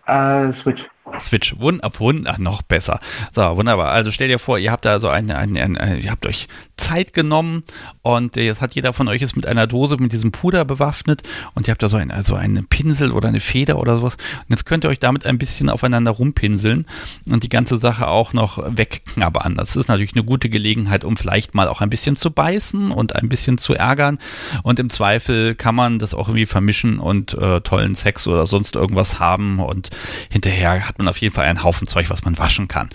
Äh, 0.06 0.54
Switch. 0.62 0.82
Switch, 1.20 1.56
wund, 1.60 1.82
wund, 2.00 2.28
ach, 2.28 2.38
noch 2.38 2.62
besser. 2.62 3.00
So, 3.32 3.42
wunderbar. 3.58 3.90
Also 3.90 4.12
stell 4.12 4.28
dir 4.28 4.40
vor, 4.40 4.58
ihr 4.58 4.72
habt 4.72 4.86
da 4.86 5.00
so 5.00 5.08
eine, 5.08 5.38
eine, 5.38 5.62
eine, 5.62 6.00
ihr 6.00 6.12
habt 6.12 6.26
euch 6.26 6.48
Zeit 6.78 7.14
genommen 7.14 7.64
und 8.02 8.36
jetzt 8.36 8.62
hat 8.62 8.76
jeder 8.76 8.92
von 8.92 9.08
euch 9.08 9.22
ist 9.22 9.36
mit 9.36 9.46
einer 9.46 9.66
Dose 9.68 9.98
mit 9.98 10.12
diesem 10.12 10.32
Puder 10.32 10.66
bewaffnet 10.66 11.24
und 11.54 11.68
ihr 11.68 11.72
habt 11.72 11.84
da 11.84 11.90
so 11.90 11.98
ein, 11.98 12.12
also 12.12 12.36
einen 12.36 12.66
Pinsel 12.68 13.12
oder 13.12 13.30
eine 13.30 13.40
Feder 13.40 13.80
oder 13.80 13.98
sowas. 13.98 14.16
Und 14.16 14.50
jetzt 14.50 14.66
könnt 14.66 14.84
ihr 14.84 14.90
euch 14.90 15.00
damit 15.00 15.26
ein 15.26 15.38
bisschen 15.38 15.70
aufeinander 15.70 16.12
rumpinseln 16.12 16.86
und 17.28 17.44
die 17.44 17.50
ganze 17.50 17.78
Sache 17.78 18.08
auch 18.08 18.34
noch 18.34 18.58
wegknabbern. 18.66 19.56
Das 19.56 19.76
ist 19.76 19.88
natürlich 19.88 20.16
eine 20.16 20.24
gute 20.24 20.50
Gelegenheit, 20.50 21.04
um 21.04 21.18
vielleicht 21.18 21.56
mal 21.56 21.68
auch 21.68 21.82
ein 21.82 21.90
bisschen 21.90 22.16
zu 22.16 22.32
beißen 22.32 22.92
und 22.92 23.16
ein 23.16 23.30
bisschen 23.30 23.58
zu 23.58 23.74
ärgern. 23.74 24.20
Und 24.64 24.80
im 24.80 24.90
Zweifel 24.90 25.56
kann 25.56 25.76
man 25.76 26.00
das 26.00 26.14
auch 26.14 26.28
irgendwie 26.28 26.46
vermischen 26.46 27.00
und 27.00 27.34
äh, 27.36 27.62
tollen 27.62 27.96
Sex 27.96 28.28
oder 28.28 28.48
sonst 28.48 28.76
irgendwas 28.76 29.20
haben 29.20 29.60
und 29.60 29.90
hinterher 30.30 30.88
hat 30.88 30.95
man 30.98 31.08
auf 31.08 31.18
jeden 31.18 31.34
Fall 31.34 31.46
einen 31.46 31.64
Haufen 31.64 31.88
Zeug, 31.88 32.10
was 32.10 32.24
man 32.26 32.38
waschen 32.38 32.68
kann. 32.68 32.90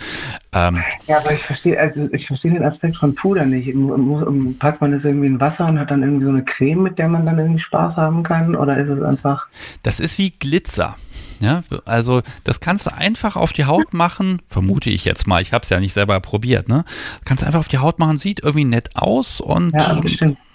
Ähm, 0.53 0.83
Ja, 1.07 1.19
aber 1.19 1.33
ich 1.33 1.43
verstehe, 1.43 1.79
also 1.79 2.09
ich 2.13 2.27
verstehe 2.27 2.53
den 2.53 2.63
Aspekt 2.65 2.97
von 2.97 3.15
Puder 3.15 3.47
nicht. 3.47 3.75
Um- 3.75 4.57
Packt 4.59 4.81
man 4.81 4.93
das 4.93 5.05
irgendwie 5.05 5.27
in 5.27 5.41
Wasser 5.41 5.67
und 5.67 5.79
hat 5.79 5.91
dann 5.91 6.03
irgendwie 6.03 6.25
so 6.25 6.31
eine 6.31 6.45
Creme, 6.45 6.83
mit 6.83 6.99
der 6.99 7.09
man 7.09 7.25
dann 7.27 7.39
irgendwie 7.39 7.61
Spaß 7.61 7.97
haben 7.97 8.23
kann? 8.23 8.55
Oder 8.57 8.79
ist 8.79 8.89
es 8.89 9.03
einfach. 9.03 9.47
Das 9.83 10.01
ist 10.01 10.19
wie 10.19 10.31
Glitzer. 10.31 10.97
Ja, 11.43 11.63
also 11.87 12.21
das 12.45 12.61
kannst 12.61 12.85
du 12.87 12.93
einfach 12.95 13.35
auf 13.35 13.55
die 13.55 13.65
Haut 13.65 13.95
machen, 13.95 14.43
vermute 14.47 14.91
ich 14.91 15.07
jetzt 15.07 15.27
mal. 15.27 15.41
Ich 15.41 15.55
habe 15.55 15.63
es 15.63 15.71
ja 15.71 15.81
nicht 15.81 15.95
selber 15.95 16.21
probiert. 16.21 16.69
Ne, 16.69 16.85
kannst 17.25 17.43
du 17.43 17.47
einfach 17.47 17.61
auf 17.61 17.69
die 17.69 17.79
Haut 17.79 17.99
machen, 17.99 18.19
sieht 18.19 18.41
irgendwie 18.41 18.67
nett 18.67 18.91
aus 18.95 19.41
und 19.41 19.73
Ja, 19.73 19.99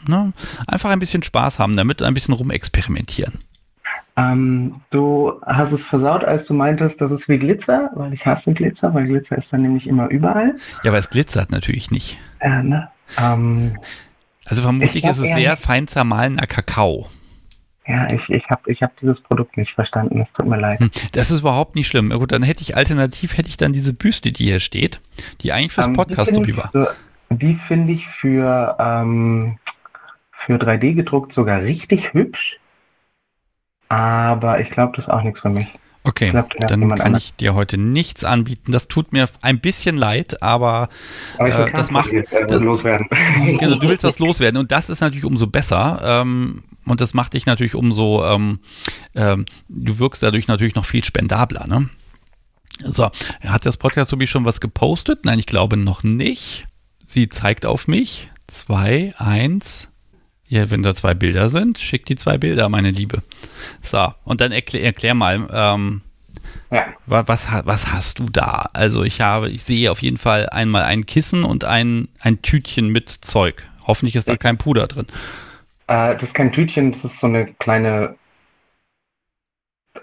ne, 0.08 0.32
einfach 0.68 0.92
ein 0.92 1.00
bisschen 1.00 1.24
Spaß 1.24 1.58
haben, 1.58 1.76
damit 1.76 2.04
ein 2.04 2.14
bisschen 2.14 2.36
rumexperimentieren. 2.36 3.34
Ähm, 4.18 4.82
du 4.92 5.34
hast 5.46 5.74
es 5.74 5.82
versaut, 5.90 6.24
als 6.24 6.48
du 6.48 6.54
meintest, 6.54 7.00
das 7.02 7.12
ist 7.12 7.28
wie 7.28 7.38
Glitzer, 7.38 7.90
weil 7.96 8.14
ich 8.14 8.26
hasse 8.26 8.54
Glitzer, 8.54 8.94
weil 8.94 9.06
Glitzer 9.08 9.38
ist 9.38 9.48
dann 9.52 9.62
nämlich 9.64 9.86
immer 9.88 10.08
überall. 10.10 10.56
Ja, 10.84 10.92
aber 10.92 10.98
es 11.00 11.10
glitzert 11.10 11.52
natürlich 11.52 11.92
nicht. 11.92 12.18
Äh, 12.40 12.64
ne? 12.64 12.88
ähm, 13.22 13.78
Also 14.46 14.64
vermutlich 14.64 15.04
ist 15.04 15.18
es 15.20 15.34
sehr 15.34 15.58
fein 15.58 15.88
zermahlener 15.88 16.48
Kakao. 16.48 17.08
ja, 17.88 18.10
ich, 18.10 18.30
ich 18.30 18.50
habe 18.50 18.72
ich 18.72 18.82
hab 18.82 18.98
dieses 19.02 19.20
Produkt 19.22 19.58
nicht 19.58 19.74
verstanden. 19.74 20.22
Es 20.22 20.28
tut 20.34 20.48
mir 20.48 20.60
leid. 20.60 20.80
Hm, 20.80 20.92
Das 21.12 21.30
ist 21.30 21.42
überhaupt 21.42 21.76
nicht 21.76 21.88
schlimm. 21.88 22.10
Gut, 22.12 22.32
dann 22.32 22.42
hätte 22.44 22.62
ich 22.62 22.78
alternativ 22.78 23.38
hätte 23.38 23.50
ich 23.50 23.58
dann 23.58 23.74
diese 23.74 23.94
Büste, 23.94 24.32
die 24.32 24.46
hier 24.46 24.62
steht, 24.62 25.02
die 25.42 25.52
eigentlich 25.52 25.74
fürs 25.74 25.88
Ähm, 25.88 25.94
Podcast 25.94 26.34
so 26.34 26.42
war. 26.56 26.70
für- 26.72 26.96
Die 27.32 27.60
finde 27.68 27.92
ich 27.94 28.08
für, 28.22 28.78
ähm, 28.80 29.58
für 30.46 30.58
3D 30.58 30.94
gedruckt 30.94 31.34
sogar 31.34 31.62
richtig 31.64 32.14
hübsch. 32.14 32.58
Aber 33.90 34.60
ich 34.60 34.70
glaube, 34.72 34.94
das 34.96 35.06
ist 35.06 35.12
auch 35.12 35.22
nichts 35.24 35.40
für 35.42 35.50
mich. 35.50 35.68
Okay, 36.08 36.30
glaub, 36.30 36.50
dann 36.68 36.90
kann 36.90 37.02
anders. 37.02 37.24
ich 37.24 37.36
dir 37.36 37.56
heute 37.56 37.80
nichts 37.80 38.24
anbieten. 38.24 38.72
Das 38.72 38.88
tut 38.88 39.12
mir 39.12 39.28
ein 39.42 39.60
bisschen 39.60 39.98
leid, 39.98 40.42
aber 40.44 40.90
Aber 41.40 41.68
Äh, 41.68 41.72
das 41.74 41.90
macht- 41.90 42.12
jetzt, 42.12 42.32
äh, 42.32 42.46
das- 42.46 42.62
loswerden. 42.62 43.08
genau, 43.58 43.76
du 43.78 43.88
willst 43.90 44.04
was 44.04 44.20
loswerden 44.20 44.60
und 44.60 44.72
das 44.72 44.90
ist 44.92 45.02
natürlich 45.02 45.26
umso 45.26 45.48
besser 45.48 46.00
ähm, 46.04 46.62
und 46.86 47.02
das 47.02 47.16
macht 47.16 47.34
dich 47.34 47.48
natürlich 47.48 47.74
umso, 47.74 48.24
ähm, 48.24 48.60
ähm, 49.16 49.46
du 49.68 49.98
wirkst 49.98 50.22
dadurch 50.22 50.48
natürlich 50.48 50.76
noch 50.76 50.86
viel 50.86 51.04
spendabler, 51.04 51.66
ne? 51.66 51.90
So, 52.84 53.10
hat 53.48 53.66
das 53.66 53.78
Podcast 53.78 54.12
Sobi 54.12 54.28
schon 54.28 54.46
was 54.46 54.60
gepostet? 54.60 55.26
Nein, 55.26 55.40
ich 55.40 55.46
glaube 55.48 55.76
noch 55.78 56.04
nicht. 56.04 56.66
Sie 57.04 57.30
zeigt 57.30 57.66
auf 57.66 57.88
mich. 57.88 58.30
Zwei, 58.48 59.14
eins. 59.18 59.90
Ja, 60.48 60.70
wenn 60.70 60.84
da 60.84 60.94
zwei 60.94 61.14
Bilder 61.16 61.50
sind, 61.50 61.80
schick 61.80 62.06
die 62.06 62.16
zwei 62.16 62.38
Bilder, 62.38 62.70
meine 62.70 62.92
Liebe. 62.92 63.24
So, 63.82 64.14
und 64.26 64.42
dann 64.42 64.52
erklär, 64.52 64.84
erklär 64.84 65.16
mal, 65.16 65.48
ähm, 65.52 66.02
Ja. 66.72 66.86
Wa- 67.08 67.24
Was, 67.28 67.48
was 67.66 67.92
hast 67.94 68.20
du 68.20 68.26
da? 68.32 68.70
Also 68.74 69.04
ich 69.04 69.22
habe, 69.22 69.50
ich 69.50 69.64
sehe 69.64 69.92
auf 69.92 70.02
jeden 70.02 70.18
Fall 70.18 70.48
einmal 70.50 70.84
ein 70.84 71.06
Kissen 71.06 71.44
und 71.44 71.64
ein, 71.66 72.10
ein 72.22 72.42
Tütchen 72.42 72.90
mit 72.90 73.10
Zeug. 73.10 73.64
Hoffentlich 73.88 74.16
ist 74.16 74.30
da 74.30 74.36
kein 74.38 74.58
Puder 74.58 74.88
drin. 74.88 75.06
Äh, 75.88 76.14
das 76.16 76.24
ist 76.24 76.34
kein 76.34 76.52
Tütchen, 76.52 76.92
das 76.94 77.12
ist 77.12 77.20
so 77.22 77.28
eine 77.28 77.48
kleine. 77.60 78.16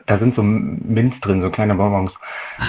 Da 0.06 0.18
sind 0.18 0.34
so 0.34 0.42
Minz 0.42 1.14
drin, 1.20 1.42
so 1.42 1.50
kleine 1.50 1.74
Bonbons. 1.74 2.12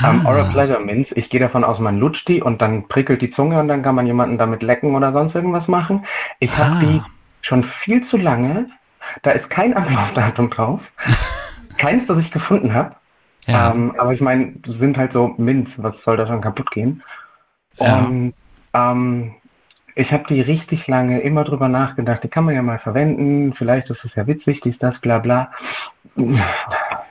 Ähm, 0.06 0.26
Oral 0.26 0.50
Pleasure 0.52 0.80
Minz. 0.80 1.08
Ich 1.16 1.30
gehe 1.30 1.40
davon 1.40 1.64
aus, 1.64 1.80
man 1.80 1.98
lutscht 2.00 2.28
die 2.28 2.42
und 2.42 2.62
dann 2.62 2.88
prickelt 2.88 3.22
die 3.22 3.32
Zunge 3.32 3.60
und 3.60 3.68
dann 3.68 3.82
kann 3.82 3.96
man 3.96 4.06
jemanden 4.06 4.38
damit 4.38 4.62
lecken 4.62 4.96
oder 4.96 5.12
sonst 5.14 5.34
irgendwas 5.34 5.68
machen. 5.68 6.06
Ich 6.40 6.52
Ah. 6.52 6.58
habe 6.58 6.86
die 6.86 7.02
schon 7.44 7.64
viel 7.84 8.08
zu 8.08 8.18
lange. 8.18 8.68
Da 9.22 9.32
ist 9.32 9.50
kein 9.50 9.74
Ablaufdatum 9.78 10.50
drauf. 10.50 10.82
Keins, 11.78 12.08
das 12.08 12.18
ich 12.20 12.32
gefunden 12.32 12.74
habe. 12.74 12.96
Ja, 13.46 13.72
Ähm, 13.72 13.94
aber 13.98 14.14
ich 14.14 14.22
meine, 14.22 14.54
sind 14.66 14.98
halt 14.98 15.14
so 15.14 15.36
Minz. 15.38 15.70
Was 15.78 15.96
soll 16.04 16.18
da 16.18 16.26
schon 16.28 16.42
kaputt 16.42 16.72
gehen? 16.72 17.04
Ja. 17.78 18.00
Und 18.00 18.34
ähm, 18.74 19.34
ich 19.96 20.12
habe 20.12 20.24
die 20.28 20.42
richtig 20.42 20.88
lange 20.88 21.20
immer 21.22 21.44
drüber 21.44 21.68
nachgedacht. 21.68 22.24
Die 22.24 22.28
kann 22.28 22.46
man 22.46 22.56
ja 22.56 22.62
mal 22.62 22.80
verwenden. 22.80 23.54
Vielleicht 23.54 23.90
ist 23.90 24.04
es 24.04 24.16
ja 24.16 24.26
witzig, 24.26 24.62
dies, 24.62 24.78
das, 24.80 25.00
bla 25.02 25.20
bla. 25.20 25.52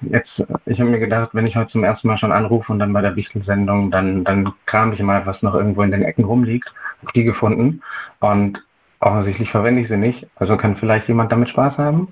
Jetzt, 0.00 0.42
ich 0.66 0.80
habe 0.80 0.90
mir 0.90 0.98
gedacht, 0.98 1.30
wenn 1.32 1.46
ich 1.46 1.54
heute 1.54 1.70
zum 1.70 1.84
ersten 1.84 2.08
Mal 2.08 2.18
schon 2.18 2.32
anrufe 2.32 2.72
und 2.72 2.80
dann 2.80 2.92
bei 2.92 3.00
der 3.00 3.14
Wichtel-Sendung, 3.14 3.90
dann, 3.90 4.24
dann 4.24 4.52
kram 4.66 4.92
ich 4.92 5.00
mal, 5.00 5.24
was 5.26 5.42
noch 5.42 5.54
irgendwo 5.54 5.82
in 5.82 5.92
den 5.92 6.02
Ecken 6.02 6.24
rumliegt. 6.24 6.72
Hab 7.02 7.12
die 7.12 7.24
gefunden. 7.24 7.82
Und 8.20 8.62
offensichtlich 9.02 9.50
verwende 9.50 9.82
ich 9.82 9.88
sie 9.88 9.96
nicht. 9.96 10.26
Also 10.36 10.56
kann 10.56 10.76
vielleicht 10.76 11.08
jemand 11.08 11.32
damit 11.32 11.48
Spaß 11.48 11.76
haben. 11.78 12.08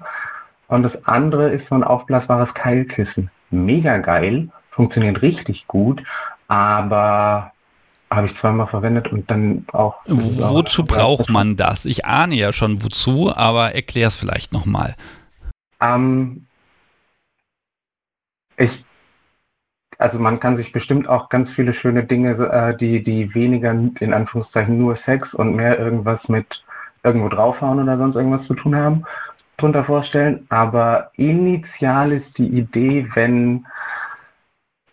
Und 0.69 0.83
das 0.83 0.93
andere 1.07 1.51
ist 1.51 1.69
so 1.69 1.75
ein 1.75 1.85
aufblasbares 1.85 2.53
Keilkissen. 2.55 3.31
Mega 3.51 3.99
geil, 3.99 4.49
funktioniert 4.71 5.23
richtig 5.23 5.67
gut, 5.67 6.03
aber 6.47 7.53
habe 8.11 8.27
ich 8.27 8.41
zweimal 8.41 8.67
verwendet 8.67 9.09
und 9.13 9.31
dann 9.31 9.67
auch. 9.73 9.97
Wo- 10.07 10.57
wozu 10.57 10.85
braucht 10.85 11.29
man 11.29 11.57
das? 11.57 11.85
Ich 11.85 12.05
ahne 12.05 12.35
ja 12.35 12.53
schon 12.53 12.83
wozu, 12.83 13.33
aber 13.35 13.75
erklär 13.75 14.09
es 14.09 14.17
vielleicht 14.17 14.53
nochmal. 14.53 14.95
Ähm, 15.81 16.47
ich, 18.57 18.85
also 19.99 20.19
man 20.19 20.41
kann 20.41 20.57
sich 20.57 20.73
bestimmt 20.73 21.09
auch 21.09 21.29
ganz 21.29 21.51
viele 21.51 21.75
schöne 21.75 22.05
Dinge, 22.05 22.31
äh, 22.31 22.77
die, 22.77 23.03
die 23.03 23.35
weniger 23.35 23.71
in 23.71 24.15
Anführungszeichen 24.15 24.79
nur 24.79 24.97
Sex 25.05 25.33
und 25.35 25.55
mehr 25.55 25.79
irgendwas 25.79 26.21
mit 26.29 26.47
irgendwo 27.03 27.29
draufhauen 27.29 27.83
oder 27.83 27.97
sonst 27.97 28.17
irgendwas 28.17 28.47
zu 28.47 28.55
tun 28.55 28.77
haben, 28.77 29.05
drunter 29.57 29.85
vorstellen. 29.85 30.47
Aber 30.49 31.11
initial 31.15 32.13
ist 32.13 32.39
die 32.39 32.49
Idee, 32.49 33.09
wenn 33.15 33.67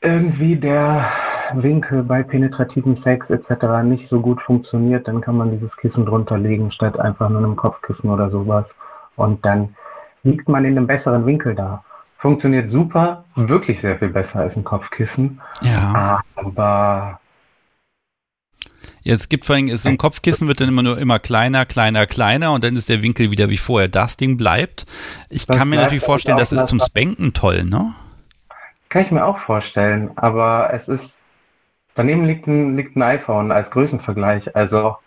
irgendwie 0.02 0.56
der 0.56 1.10
Winkel 1.54 2.04
bei 2.04 2.24
penetrativem 2.24 3.02
Sex 3.04 3.30
etc. 3.30 3.84
nicht 3.84 4.10
so 4.10 4.20
gut 4.22 4.41
funktioniert, 4.41 5.08
dann 5.08 5.22
kann 5.22 5.38
man 5.38 5.52
dieses 5.52 5.76
Kissen 5.78 6.06
drunter 6.06 6.38
legen, 6.38 6.72
statt 6.72 7.00
einfach 7.00 7.30
nur 7.30 7.39
einem 7.39 7.56
Kopfkissen 7.56 8.10
oder 8.10 8.30
sowas. 8.30 8.65
Und 9.15 9.46
dann 9.46 9.76
liegt 10.24 10.50
man 10.50 10.65
in 10.65 10.78
einem 10.78 10.88
besseren 10.88 11.26
Winkel 11.26 11.56
da. 11.56 11.84
Funktioniert 12.20 12.72
super, 12.72 13.24
wirklich 13.36 13.80
sehr 13.82 13.98
viel 13.98 14.10
besser 14.10 14.39
als 14.39 14.56
ein 14.56 14.63
Kopfkissen. 14.63 15.39
Ja. 15.62 16.20
Aber 16.36 17.20
Jetzt 19.08 19.30
gibt 19.30 19.46
vor 19.46 19.56
allem, 19.56 19.67
so 19.78 19.88
ein 19.88 19.98
Kopfkissen 19.98 20.50
wird 20.50 20.60
dann 20.60 20.67
immer 20.67 20.84
nur 20.84 20.98
immer 20.98 21.17
kleiner, 21.17 21.65
kleiner, 21.65 22.06
kleiner 22.08 22.52
und 22.52 22.65
dann 22.65 22.76
ist 22.76 22.89
der 22.89 23.02
Winkel 23.02 23.32
wieder 23.32 23.50
wie 23.50 23.58
vorher. 23.58 23.88
Das 23.88 24.17
Ding 24.17 24.36
bleibt. 24.36 24.86
Ich 25.30 25.46
Das 25.46 25.58
kann 25.58 25.70
mir 25.70 25.78
natürlich 25.78 26.04
vorstellen, 26.04 26.38
das 26.38 26.52
ist 26.52 26.67
zum 26.67 26.82
Spanken 26.82 27.34
toll, 27.34 27.63
ne? 27.63 27.93
kann 28.89 29.06
ich 29.06 29.12
mir 29.12 29.26
auch 29.26 29.39
vorstellen. 29.39 30.12
Aber 30.17 30.74
es 30.74 30.86
ist, 30.88 31.10
daneben 31.96 32.26
liegt 32.26 32.48
ein, 32.48 32.76
liegt 32.76 32.98
ein 32.98 33.02
iPhone 33.02 33.52
als 33.52 33.70
Größenvergleich. 33.70 34.56
Also 34.56 34.98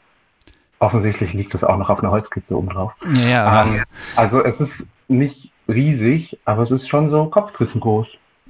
offensichtlich 0.78 1.34
liegt 1.34 1.54
es 1.54 1.62
auch 1.62 1.76
noch 1.76 1.90
auf 1.90 1.98
einer 1.98 2.10
Holzkiste 2.10 2.56
oben 2.56 2.70
drauf. 2.70 2.92
Ja, 3.14 3.28
ja. 3.28 3.62
Ähm, 3.64 3.82
also 4.16 4.42
es 4.42 4.58
ist 4.60 4.72
nicht 5.08 5.50
riesig, 5.68 6.38
aber 6.46 6.62
es 6.62 6.70
ist 6.70 6.88
schon 6.88 7.10
so 7.10 7.26
Kopfkissen 7.26 7.80
groß. 7.80 8.06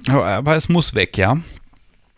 Aber, 0.09 0.25
aber 0.27 0.55
es 0.55 0.69
muss 0.69 0.95
weg, 0.95 1.17
ja. 1.17 1.35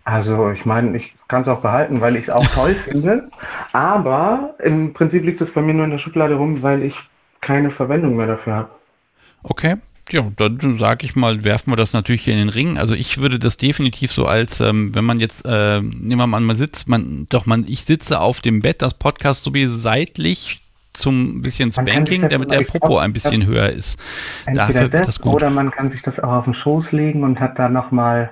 Also 0.05 0.51
ich 0.51 0.65
meine, 0.65 0.97
ich 0.97 1.15
kann 1.33 1.41
es 1.41 1.47
auch 1.47 1.61
behalten, 1.61 1.99
weil 1.99 2.15
ich 2.15 2.27
es 2.27 2.29
auch 2.29 2.45
toll 2.53 2.73
finde. 2.87 3.27
Aber 3.71 4.53
im 4.63 4.93
Prinzip 4.93 5.23
liegt 5.23 5.41
es 5.41 5.51
bei 5.51 5.61
mir 5.61 5.73
nur 5.73 5.85
in 5.85 5.91
der 5.91 5.97
Schublade 5.97 6.35
rum, 6.35 6.61
weil 6.61 6.83
ich 6.83 6.93
keine 7.41 7.71
Verwendung 7.71 8.15
mehr 8.15 8.27
dafür 8.27 8.53
habe. 8.53 8.69
Okay. 9.41 9.77
Ja, 10.11 10.27
dann 10.35 10.77
sage 10.77 11.05
ich 11.05 11.15
mal, 11.15 11.43
werfen 11.43 11.71
wir 11.71 11.77
das 11.77 11.93
natürlich 11.93 12.23
hier 12.23 12.33
in 12.33 12.39
den 12.39 12.49
Ring. 12.49 12.77
Also 12.77 12.93
ich 12.93 13.19
würde 13.19 13.39
das 13.39 13.57
definitiv 13.57 14.11
so 14.11 14.27
als, 14.27 14.59
ähm, 14.59 14.93
wenn 14.93 15.05
man 15.05 15.19
jetzt, 15.19 15.45
äh, 15.47 15.81
nehmen 15.81 16.19
wir 16.19 16.27
mal 16.27 16.37
an, 16.37 16.43
man 16.43 16.57
sitzt, 16.57 16.87
man, 16.87 17.25
doch 17.29 17.45
man, 17.45 17.65
ich 17.67 17.85
sitze 17.85 18.19
auf 18.19 18.41
dem 18.41 18.61
Bett, 18.61 18.81
das 18.81 18.93
Podcast 18.93 19.43
so 19.43 19.53
wie 19.53 19.65
seitlich 19.65 20.59
zum 20.91 21.41
bisschen 21.41 21.71
Spanking, 21.71 22.29
damit 22.29 22.51
der 22.51 22.61
Popo 22.61 22.99
ein 22.99 23.13
bisschen 23.13 23.47
höher 23.47 23.69
ist. 23.69 23.99
Dafür 24.53 24.91
wird 24.93 25.07
das 25.07 25.19
gut. 25.19 25.33
Oder 25.33 25.49
man 25.49 25.71
kann 25.71 25.89
sich 25.89 26.03
das 26.03 26.19
auch 26.19 26.31
auf 26.31 26.43
den 26.43 26.53
Schoß 26.53 26.91
legen 26.91 27.23
und 27.23 27.39
hat 27.39 27.57
da 27.57 27.69
nochmal, 27.69 28.31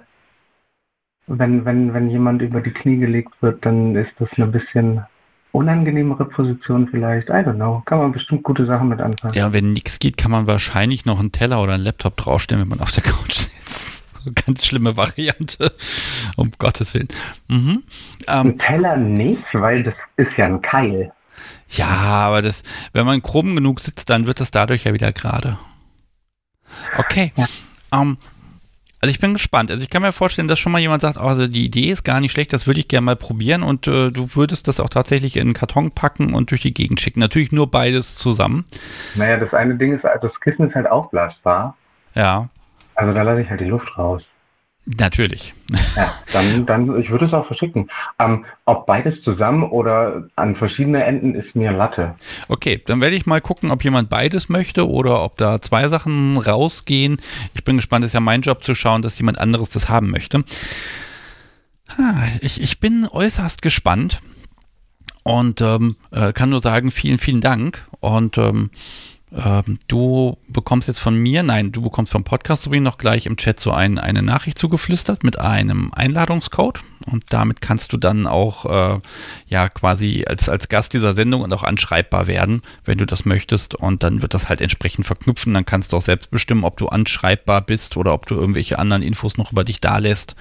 wenn, 1.27 1.65
wenn, 1.65 1.93
wenn 1.93 2.09
jemand 2.09 2.41
über 2.41 2.61
die 2.61 2.71
Knie 2.71 2.97
gelegt 2.97 3.33
wird, 3.41 3.65
dann 3.65 3.95
ist 3.95 4.11
das 4.19 4.29
ein 4.37 4.51
bisschen 4.51 5.01
unangenehmere 5.51 6.25
Position 6.25 6.87
vielleicht. 6.89 7.29
I 7.29 7.33
don't 7.33 7.55
know. 7.55 7.81
Kann 7.85 7.99
man 7.99 8.11
bestimmt 8.11 8.43
gute 8.43 8.65
Sachen 8.65 8.89
mit 8.89 9.01
anfangen. 9.01 9.33
Ja, 9.33 9.53
wenn 9.53 9.73
nichts 9.73 9.99
geht, 9.99 10.17
kann 10.17 10.31
man 10.31 10.47
wahrscheinlich 10.47 11.05
noch 11.05 11.19
einen 11.19 11.31
Teller 11.31 11.61
oder 11.61 11.73
einen 11.73 11.83
Laptop 11.83 12.17
draufstellen, 12.17 12.61
wenn 12.61 12.69
man 12.69 12.79
auf 12.79 12.91
der 12.91 13.03
Couch 13.03 13.33
sitzt. 13.33 14.05
Ganz 14.45 14.65
schlimme 14.65 14.97
Variante. 14.97 15.71
Um 16.37 16.51
Gottes 16.57 16.93
Willen. 16.93 17.07
Mhm. 17.47 17.83
Ähm, 18.27 18.47
ein 18.47 18.59
Teller 18.59 18.97
nicht, 18.97 19.43
weil 19.53 19.83
das 19.83 19.95
ist 20.17 20.31
ja 20.37 20.45
ein 20.45 20.61
Keil. 20.61 21.11
Ja, 21.69 21.87
aber 21.87 22.41
das, 22.41 22.63
wenn 22.93 23.05
man 23.05 23.21
krumm 23.21 23.55
genug 23.55 23.79
sitzt, 23.79 24.09
dann 24.09 24.27
wird 24.27 24.39
das 24.39 24.51
dadurch 24.51 24.83
ja 24.83 24.93
wieder 24.93 25.11
gerade. 25.11 25.57
Okay. 26.97 27.33
Ja. 27.35 27.47
Ähm, 27.93 28.17
also 29.01 29.11
ich 29.11 29.19
bin 29.19 29.33
gespannt. 29.33 29.71
Also 29.71 29.83
ich 29.83 29.89
kann 29.89 30.03
mir 30.03 30.11
vorstellen, 30.11 30.47
dass 30.47 30.59
schon 30.59 30.71
mal 30.71 30.79
jemand 30.79 31.01
sagt, 31.01 31.17
also 31.17 31.47
die 31.47 31.65
Idee 31.65 31.89
ist 31.89 32.03
gar 32.03 32.19
nicht 32.19 32.31
schlecht, 32.31 32.53
das 32.53 32.67
würde 32.67 32.79
ich 32.79 32.87
gerne 32.87 33.05
mal 33.05 33.15
probieren 33.15 33.63
und 33.63 33.87
äh, 33.87 34.11
du 34.11 34.35
würdest 34.35 34.67
das 34.67 34.79
auch 34.79 34.89
tatsächlich 34.89 35.37
in 35.37 35.41
einen 35.41 35.53
Karton 35.53 35.89
packen 35.91 36.35
und 36.35 36.51
durch 36.51 36.61
die 36.61 36.73
Gegend 36.73 37.01
schicken. 37.01 37.19
Natürlich 37.19 37.51
nur 37.51 37.71
beides 37.71 38.15
zusammen. 38.15 38.65
Naja, 39.15 39.37
das 39.37 39.55
eine 39.55 39.75
Ding 39.75 39.95
ist, 39.95 40.03
das 40.03 40.39
Kissen 40.41 40.69
ist 40.69 40.75
halt 40.75 40.87
aufblasbar. 40.87 41.75
Ja. 42.13 42.49
Also 42.93 43.13
da 43.13 43.23
lasse 43.23 43.41
ich 43.41 43.49
halt 43.49 43.61
die 43.61 43.65
Luft 43.65 43.97
raus. 43.97 44.21
Natürlich. 44.85 45.53
Ja, 45.95 46.11
dann, 46.33 46.65
dann, 46.65 46.99
ich 46.99 47.11
würde 47.11 47.25
es 47.25 47.33
auch 47.33 47.45
verschicken. 47.45 47.89
Ähm, 48.19 48.45
ob 48.65 48.87
beides 48.87 49.21
zusammen 49.21 49.63
oder 49.63 50.27
an 50.35 50.55
verschiedene 50.55 51.03
Enden 51.03 51.35
ist 51.35 51.55
mir 51.55 51.71
Latte. 51.71 52.15
Okay, 52.49 52.81
dann 52.85 52.99
werde 52.99 53.15
ich 53.15 53.27
mal 53.27 53.41
gucken, 53.41 53.69
ob 53.69 53.83
jemand 53.83 54.09
beides 54.09 54.49
möchte 54.49 54.89
oder 54.89 55.23
ob 55.23 55.37
da 55.37 55.61
zwei 55.61 55.87
Sachen 55.87 56.37
rausgehen. 56.37 57.17
Ich 57.53 57.63
bin 57.63 57.77
gespannt, 57.77 58.03
es 58.03 58.09
ist 58.09 58.15
ja 58.15 58.19
mein 58.19 58.41
Job 58.41 58.63
zu 58.63 58.73
schauen, 58.73 59.03
dass 59.03 59.19
jemand 59.19 59.37
anderes 59.37 59.69
das 59.69 59.87
haben 59.87 60.09
möchte. 60.09 60.43
Ich, 62.41 62.61
ich 62.61 62.79
bin 62.79 63.07
äußerst 63.11 63.61
gespannt 63.61 64.19
und 65.23 65.61
ähm, 65.61 65.95
äh, 66.11 66.33
kann 66.33 66.49
nur 66.49 66.61
sagen, 66.61 66.89
vielen, 66.89 67.19
vielen 67.19 67.41
Dank. 67.41 67.87
Und 67.99 68.37
ähm, 68.37 68.71
ähm, 69.33 69.79
du 69.87 70.37
bekommst 70.49 70.87
jetzt 70.89 70.99
von 70.99 71.15
mir, 71.15 71.41
nein, 71.41 71.71
du 71.71 71.81
bekommst 71.81 72.11
vom 72.11 72.25
Podcast 72.25 72.63
sowie 72.63 72.81
noch 72.81 72.97
gleich 72.97 73.25
im 73.25 73.37
Chat 73.37 73.59
so 73.59 73.71
ein, 73.71 73.97
eine 73.97 74.21
Nachricht 74.21 74.57
zugeflüstert 74.57 75.23
mit 75.23 75.39
einem 75.39 75.93
Einladungscode 75.93 76.81
und 77.05 77.23
damit 77.29 77.61
kannst 77.61 77.93
du 77.93 77.97
dann 77.97 78.27
auch 78.27 78.65
äh, 78.65 78.99
ja 79.47 79.69
quasi 79.69 80.25
als, 80.27 80.49
als 80.49 80.67
Gast 80.67 80.93
dieser 80.93 81.13
Sendung 81.13 81.41
und 81.41 81.53
auch 81.53 81.63
anschreibbar 81.63 82.27
werden, 82.27 82.61
wenn 82.83 82.97
du 82.97 83.05
das 83.05 83.23
möchtest 83.23 83.73
und 83.73 84.03
dann 84.03 84.21
wird 84.21 84.33
das 84.33 84.49
halt 84.49 84.59
entsprechend 84.59 85.05
verknüpfen, 85.05 85.53
dann 85.53 85.65
kannst 85.65 85.93
du 85.93 85.97
auch 85.97 86.01
selbst 86.01 86.29
bestimmen, 86.29 86.65
ob 86.65 86.75
du 86.77 86.87
anschreibbar 86.87 87.61
bist 87.61 87.95
oder 87.95 88.13
ob 88.13 88.25
du 88.25 88.35
irgendwelche 88.35 88.79
anderen 88.79 89.01
Infos 89.01 89.37
noch 89.37 89.53
über 89.53 89.63
dich 89.63 89.79
da 89.79 89.97
lässt. 89.97 90.35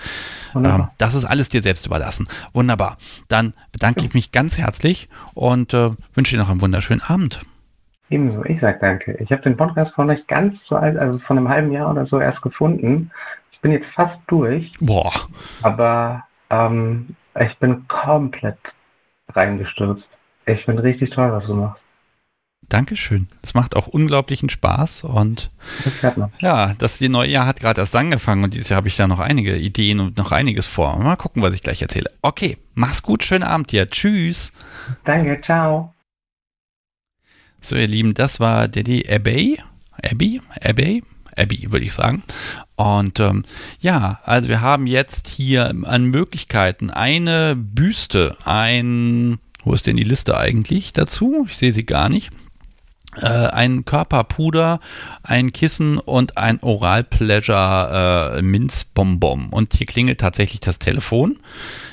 Ähm, 0.55 0.89
das 0.99 1.15
ist 1.15 1.25
alles 1.25 1.49
dir 1.49 1.63
selbst 1.63 1.87
überlassen. 1.87 2.27
Wunderbar. 2.53 2.99
Dann 3.29 3.55
bedanke 3.71 4.05
ich 4.05 4.15
mich 4.15 4.33
ganz 4.33 4.59
herzlich 4.59 5.09
und 5.35 5.75
äh, 5.75 5.91
wünsche 6.15 6.35
dir 6.35 6.43
noch 6.43 6.51
einen 6.51 6.61
wunderschönen 6.61 7.03
Abend. 7.03 7.41
Ebenso, 8.11 8.45
ich 8.45 8.61
sag 8.61 8.81
danke. 8.81 9.17
Ich 9.21 9.31
habe 9.31 9.43
den 9.43 9.57
Podcast 9.57 9.95
vor 9.95 10.05
nicht 10.05 10.27
ganz 10.27 10.59
so 10.67 10.77
alt, 10.77 10.99
also 10.99 11.19
von 11.21 11.39
einem 11.39 11.49
halben 11.49 11.71
Jahr 11.71 11.91
oder 11.91 12.07
so 12.07 12.21
erst 12.21 12.43
gefunden. 12.43 13.11
Ich 13.53 13.61
bin 13.61 13.71
jetzt 13.71 13.87
fast 13.95 14.19
durch. 14.27 14.71
Boah. 14.81 15.13
Aber 15.63 16.25
ähm, 16.51 17.15
ich 17.39 17.57
bin 17.59 17.87
komplett 17.87 18.59
reingestürzt. 19.29 20.07
Ich 20.47 20.65
finde 20.65 20.83
richtig 20.83 21.11
toll, 21.11 21.31
was 21.31 21.47
du 21.47 21.55
machst. 21.55 21.81
Dankeschön. 22.69 23.29
Es 23.43 23.55
macht 23.55 23.75
auch 23.75 23.89
unglaublichen 23.89 24.49
Spaß 24.49 25.05
und 25.05 25.51
das 25.85 26.17
ja, 26.39 26.75
das 26.79 27.01
neue 27.01 27.29
Jahr 27.29 27.47
hat 27.47 27.59
gerade 27.59 27.81
erst 27.81 27.97
angefangen 27.97 28.45
und 28.45 28.55
dieses 28.55 28.69
Jahr 28.69 28.77
habe 28.77 28.89
ich 28.89 28.97
da 28.97 29.09
noch 29.09 29.19
einige 29.19 29.57
Ideen 29.57 29.99
und 29.99 30.17
noch 30.17 30.31
einiges 30.31 30.67
vor. 30.67 30.97
Mal 30.99 31.17
gucken, 31.17 31.43
was 31.43 31.55
ich 31.55 31.63
gleich 31.63 31.83
erzähle. 31.83 32.11
Okay, 32.23 32.59
mach's 32.75 33.03
gut, 33.03 33.25
schönen 33.25 33.45
Abend 33.45 33.73
dir. 33.73 33.89
Tschüss. 33.91 34.53
Danke, 35.05 35.41
ciao. 35.43 35.93
So, 37.63 37.77
ihr 37.77 37.89
Lieben, 37.89 38.15
das 38.15 38.41
war 38.41 38.69
Daddy 38.69 39.05
Abbey. 39.09 39.61
Abbey? 40.03 40.41
Abbey? 40.63 41.03
Abbey, 41.37 41.71
würde 41.71 41.85
ich 41.85 41.93
sagen. 41.93 42.23
Und 42.77 43.21
ähm, 43.21 43.45
ja, 43.81 44.19
also 44.25 44.49
wir 44.49 44.63
haben 44.63 44.87
jetzt 44.87 45.29
hier 45.29 45.73
an 45.85 46.05
Möglichkeiten 46.05 46.91
eine 46.91 47.55
Büste, 47.57 48.37
ein, 48.45 49.39
wo 49.63 49.75
ist 49.75 49.87
denn 49.87 49.97
die 49.97 50.05
Liste 50.05 50.39
eigentlich 50.39 50.95
dazu? 50.95 51.47
Ich 51.49 51.59
sehe 51.59 51.73
sie 51.73 51.85
gar 51.85 52.09
nicht. 52.09 52.31
Äh, 53.17 53.27
ein 53.27 53.85
Körperpuder, 53.85 54.81
ein 55.23 55.53
Kissen 55.53 55.99
und 55.99 56.39
ein 56.39 56.61
Oral 56.63 57.05
Pleasure 57.05 58.37
äh, 58.39 58.43
Minzbonbon. 58.43 59.51
Und 59.51 59.75
hier 59.75 59.87
klingelt 59.87 60.21
tatsächlich 60.21 60.61
das 60.61 60.79
Telefon. 60.79 61.39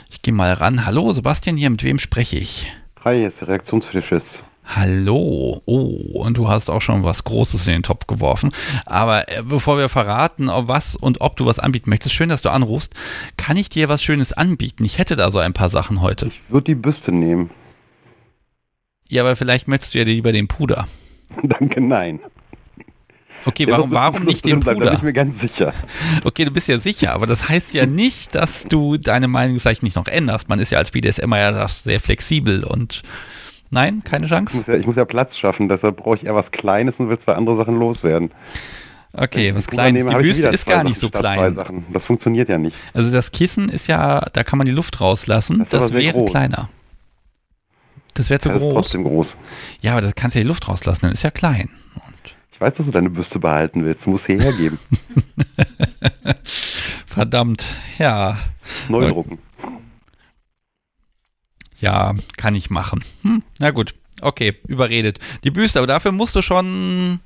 Ich 0.09 0.21
gehe 0.21 0.33
mal 0.33 0.53
ran. 0.53 0.85
Hallo, 0.85 1.11
Sebastian 1.11 1.57
hier, 1.57 1.69
mit 1.69 1.83
wem 1.83 1.99
spreche 1.99 2.37
ich? 2.37 2.71
Hi, 3.03 3.17
hier 3.17 3.27
ist. 4.11 4.23
Hallo. 4.67 5.61
Oh, 5.65 6.21
und 6.23 6.37
du 6.37 6.49
hast 6.49 6.69
auch 6.69 6.81
schon 6.81 7.03
was 7.03 7.23
Großes 7.23 7.67
in 7.67 7.73
den 7.73 7.83
Topf 7.83 8.05
geworfen. 8.05 8.51
Aber 8.85 9.29
äh, 9.29 9.41
bevor 9.41 9.77
wir 9.77 9.87
verraten, 9.87 10.49
ob 10.49 10.67
was 10.67 10.95
und 10.95 11.21
ob 11.21 11.37
du 11.37 11.45
was 11.45 11.57
anbieten 11.57 11.89
möchtest, 11.89 12.13
schön, 12.13 12.27
dass 12.27 12.41
du 12.41 12.49
anrufst, 12.49 12.93
kann 13.37 13.55
ich 13.55 13.69
dir 13.69 13.87
was 13.87 14.03
Schönes 14.03 14.33
anbieten? 14.33 14.83
Ich 14.83 14.97
hätte 14.97 15.15
da 15.15 15.31
so 15.31 15.39
ein 15.39 15.53
paar 15.53 15.69
Sachen 15.69 16.01
heute. 16.01 16.27
Ich 16.27 16.41
würde 16.49 16.65
die 16.65 16.75
Büste 16.75 17.13
nehmen. 17.13 17.49
Ja, 19.09 19.23
aber 19.23 19.37
vielleicht 19.37 19.69
möchtest 19.69 19.93
du 19.93 19.99
ja 19.99 20.03
lieber 20.03 20.33
den 20.33 20.49
Puder. 20.49 20.87
Danke, 21.43 21.79
nein. 21.79 22.19
Okay, 23.45 23.67
warum, 23.69 23.93
warum 23.93 24.23
nicht 24.23 24.43
den 24.43 24.59
Puder? 24.59 24.75
Da 24.75 24.85
bin 24.89 24.93
ich 24.97 25.03
mir 25.03 25.13
ganz 25.13 25.39
sicher. 25.39 25.73
Okay, 26.25 26.43
du 26.43 26.51
bist 26.51 26.67
ja 26.67 26.79
sicher, 26.79 27.13
aber 27.13 27.25
das 27.25 27.47
heißt 27.47 27.73
ja 27.73 27.85
nicht, 27.85 28.35
dass 28.35 28.65
du 28.65 28.97
deine 28.97 29.29
Meinung 29.29 29.61
vielleicht 29.61 29.83
nicht 29.83 29.95
noch 29.95 30.07
änderst. 30.07 30.49
Man 30.49 30.59
ist 30.59 30.71
ja 30.71 30.79
als 30.79 30.91
BDSMer 30.91 31.37
ja 31.37 31.67
sehr 31.69 32.01
flexibel 32.01 32.65
und 32.65 33.03
Nein, 33.69 34.01
keine 34.03 34.27
Chance? 34.27 34.53
Ich 34.53 34.59
muss, 34.59 34.67
ja, 34.67 34.79
ich 34.79 34.85
muss 34.85 34.95
ja 34.95 35.05
Platz 35.05 35.35
schaffen, 35.37 35.67
deshalb 35.69 35.97
brauche 35.97 36.15
ich 36.17 36.25
eher 36.25 36.35
was 36.35 36.49
Kleines 36.51 36.95
und 36.97 37.09
will 37.09 37.19
zwei 37.23 37.33
andere 37.33 37.57
Sachen 37.57 37.77
loswerden. 37.77 38.31
Okay, 39.13 39.53
was 39.55 39.67
Kleines. 39.67 40.05
Die 40.05 40.15
Büste 40.15 40.47
ist 40.49 40.65
gar 40.65 40.83
nicht 40.83 40.99
so 40.99 41.09
klein. 41.09 41.57
Das 41.91 42.03
funktioniert 42.03 42.49
ja 42.49 42.57
nicht. 42.57 42.75
Also 42.93 43.11
das 43.11 43.31
Kissen 43.31 43.69
ist 43.69 43.87
ja, 43.87 44.25
da 44.33 44.43
kann 44.43 44.57
man 44.57 44.67
die 44.67 44.73
Luft 44.73 45.01
rauslassen. 45.01 45.65
Das, 45.69 45.81
das 45.81 45.93
wäre 45.93 46.13
groß. 46.13 46.31
kleiner. 46.31 46.69
Das 48.13 48.29
wäre 48.29 48.39
zu 48.39 48.49
das 48.49 48.59
groß. 48.59 48.69
Ist 48.69 48.75
trotzdem 48.75 49.03
groß. 49.03 49.27
Ja, 49.81 49.93
aber 49.93 50.01
das 50.01 50.15
kannst 50.15 50.35
du 50.35 50.39
ja 50.39 50.43
die 50.43 50.47
Luft 50.47 50.67
rauslassen, 50.67 51.01
dann 51.03 51.13
ist 51.13 51.23
ja 51.23 51.31
klein. 51.31 51.69
Und 51.95 52.35
ich 52.51 52.59
weiß, 52.59 52.73
dass 52.77 52.85
du 52.85 52.91
deine 52.91 53.09
Büste 53.09 53.39
behalten 53.39 53.85
willst. 53.85 54.05
Du 54.05 54.11
musst 54.11 54.25
sie 54.27 54.39
hergeben. 54.39 54.79
Verdammt, 56.43 57.65
ja. 57.97 58.37
Neu 58.89 59.09
drucken. 59.09 59.39
Ja, 61.79 62.13
kann 62.37 62.55
ich 62.55 62.69
machen. 62.69 63.03
Hm, 63.23 63.43
na 63.59 63.71
gut, 63.71 63.93
okay, 64.21 64.55
überredet. 64.67 65.19
Die 65.43 65.51
Büste, 65.51 65.79
aber 65.79 65.87
dafür 65.87 66.11
musst 66.11 66.35
du 66.35 66.41
schon. 66.41 67.19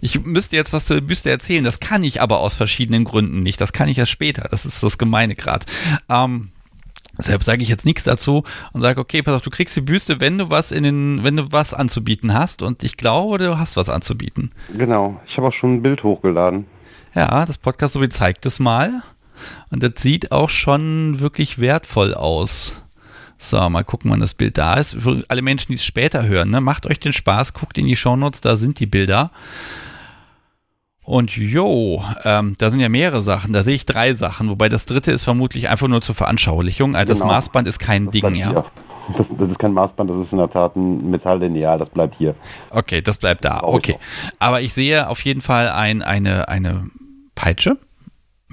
Ich 0.00 0.20
müsste 0.24 0.54
jetzt 0.54 0.72
was 0.72 0.84
zur 0.84 1.00
Büste 1.00 1.28
erzählen, 1.28 1.64
das 1.64 1.80
kann 1.80 2.04
ich 2.04 2.22
aber 2.22 2.38
aus 2.38 2.54
verschiedenen 2.54 3.02
Gründen 3.02 3.40
nicht. 3.40 3.60
Das 3.60 3.72
kann 3.72 3.88
ich 3.88 3.98
erst 3.98 4.12
später. 4.12 4.46
Das 4.48 4.64
ist 4.64 4.80
das 4.82 4.96
Gemeine 4.96 5.34
gerade. 5.34 5.66
Ähm, 6.08 6.50
Deshalb 7.18 7.42
sage 7.42 7.62
ich 7.64 7.68
jetzt 7.68 7.84
nichts 7.84 8.04
dazu 8.04 8.44
und 8.72 8.80
sage, 8.80 9.00
okay, 9.00 9.22
pass 9.22 9.34
auf, 9.34 9.42
du 9.42 9.50
kriegst 9.50 9.76
die 9.76 9.80
Büste, 9.80 10.20
wenn 10.20 10.38
du 10.38 10.50
was 10.50 10.70
in 10.70 10.84
den, 10.84 11.24
wenn 11.24 11.36
du 11.36 11.50
was 11.50 11.74
anzubieten 11.74 12.32
hast. 12.32 12.62
Und 12.62 12.84
ich 12.84 12.96
glaube, 12.96 13.38
du 13.38 13.58
hast 13.58 13.76
was 13.76 13.88
anzubieten. 13.88 14.50
Genau, 14.72 15.20
ich 15.26 15.36
habe 15.36 15.48
auch 15.48 15.52
schon 15.52 15.74
ein 15.74 15.82
Bild 15.82 16.04
hochgeladen. 16.04 16.66
Ja, 17.14 17.44
das 17.44 17.58
Podcast 17.58 17.94
so 17.94 18.00
wie 18.00 18.08
zeigt 18.08 18.46
es 18.46 18.60
mal. 18.60 19.02
Und 19.70 19.82
das 19.82 19.92
sieht 19.96 20.30
auch 20.30 20.48
schon 20.48 21.18
wirklich 21.18 21.58
wertvoll 21.58 22.14
aus. 22.14 22.82
So, 23.40 23.70
mal 23.70 23.84
gucken, 23.84 24.10
wann 24.10 24.18
das 24.18 24.34
Bild 24.34 24.58
da 24.58 24.74
ist. 24.74 25.00
Für 25.00 25.22
alle 25.28 25.42
Menschen, 25.42 25.68
die 25.68 25.76
es 25.76 25.84
später 25.84 26.26
hören, 26.26 26.50
ne, 26.50 26.60
macht 26.60 26.86
euch 26.86 26.98
den 26.98 27.12
Spaß, 27.12 27.54
guckt 27.54 27.78
in 27.78 27.86
die 27.86 27.94
Shownotes, 27.94 28.40
da 28.40 28.56
sind 28.56 28.80
die 28.80 28.86
Bilder. 28.86 29.30
Und 31.04 31.36
jo, 31.36 32.02
ähm, 32.24 32.54
da 32.58 32.70
sind 32.70 32.80
ja 32.80 32.88
mehrere 32.88 33.22
Sachen. 33.22 33.54
Da 33.54 33.62
sehe 33.62 33.76
ich 33.76 33.86
drei 33.86 34.12
Sachen, 34.12 34.50
wobei 34.50 34.68
das 34.68 34.84
dritte 34.84 35.12
ist 35.12 35.24
vermutlich 35.24 35.68
einfach 35.70 35.88
nur 35.88 36.02
zur 36.02 36.14
Veranschaulichung. 36.14 36.96
Also 36.96 37.14
genau. 37.14 37.24
das 37.26 37.34
Maßband 37.36 37.68
ist 37.68 37.78
kein 37.78 38.06
das 38.06 38.12
Ding, 38.12 38.34
ja. 38.34 38.52
Das, 38.52 39.26
das, 39.38 39.50
ist 39.50 39.58
kein 39.58 39.72
Maßband, 39.72 40.10
das 40.10 40.26
ist 40.26 40.32
in 40.32 40.38
der 40.38 40.50
Tat 40.50 40.76
ein 40.76 41.08
Metalllineal, 41.08 41.78
das 41.78 41.88
bleibt 41.88 42.16
hier. 42.18 42.34
Okay, 42.70 43.00
das 43.00 43.16
bleibt 43.16 43.44
da. 43.44 43.60
Okay. 43.62 43.96
Aber 44.38 44.60
ich 44.60 44.74
sehe 44.74 45.08
auf 45.08 45.24
jeden 45.24 45.40
Fall 45.40 45.70
ein, 45.70 46.02
eine, 46.02 46.48
eine 46.48 46.84
Peitsche 47.34 47.78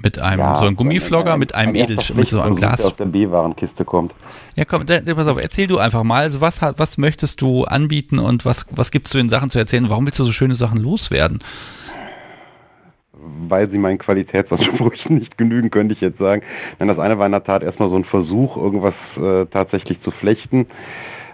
Mit 0.06 0.20
einem 0.20 0.38
ja, 0.38 0.54
so 0.54 0.66
einem 0.66 0.76
Gummiflogger, 0.76 1.32
ein, 1.32 1.40
mit 1.40 1.56
einem 1.56 1.74
Edel, 1.74 1.98
mit 2.14 2.28
so 2.28 2.40
einem 2.40 2.54
Glas. 2.54 2.80
Aus 2.80 2.94
der 2.94 3.06
B-Warenkiste 3.06 3.84
kommt. 3.84 4.14
Ja, 4.54 4.64
komm, 4.64 4.86
da, 4.86 5.00
pass 5.16 5.26
auf, 5.26 5.42
erzähl 5.42 5.66
du 5.66 5.78
einfach 5.78 6.04
mal. 6.04 6.22
Also 6.22 6.40
was, 6.40 6.62
was 6.62 6.96
möchtest 6.96 7.40
du 7.40 7.64
anbieten 7.64 8.20
und 8.20 8.44
was, 8.44 8.66
was 8.70 8.92
gibt 8.92 9.06
es 9.06 9.10
zu 9.10 9.18
den 9.18 9.30
Sachen 9.30 9.50
zu 9.50 9.58
erzählen? 9.58 9.90
Warum 9.90 10.06
willst 10.06 10.20
du 10.20 10.22
so 10.22 10.30
schöne 10.30 10.54
Sachen 10.54 10.80
loswerden? 10.80 11.40
weil 13.48 13.68
sie 13.68 13.78
meinen 13.78 13.98
Qualitätsansprüchen 13.98 15.16
nicht 15.18 15.36
genügen, 15.36 15.70
könnte 15.70 15.94
ich 15.94 16.00
jetzt 16.00 16.18
sagen. 16.18 16.42
Denn 16.78 16.86
das 16.86 17.00
eine 17.00 17.18
war 17.18 17.26
in 17.26 17.32
der 17.32 17.42
Tat 17.42 17.64
erstmal 17.64 17.90
so 17.90 17.96
ein 17.96 18.04
Versuch, 18.04 18.56
irgendwas 18.56 18.94
äh, 19.16 19.46
tatsächlich 19.46 20.00
zu 20.02 20.12
flechten. 20.12 20.66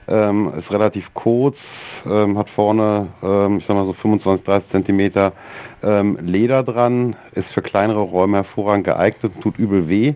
Ähm, 0.09 0.51
ist 0.59 0.71
relativ 0.71 1.05
kurz, 1.13 1.57
ähm, 2.07 2.39
hat 2.39 2.49
vorne, 2.51 3.09
ähm, 3.23 3.59
ich 3.59 3.67
sag 3.67 3.77
mal 3.77 3.85
so 3.85 3.93
25, 3.93 4.47
30 4.47 4.71
Zentimeter 4.71 5.35
ähm, 5.83 6.19
Leder 6.21 6.63
dran, 6.63 7.17
ist 7.33 7.49
für 7.55 7.63
kleinere 7.63 8.01
Räume 8.01 8.39
hervorragend 8.39 8.85
geeignet, 8.85 9.33
tut 9.41 9.59
übel 9.59 9.89
weh. 9.89 10.15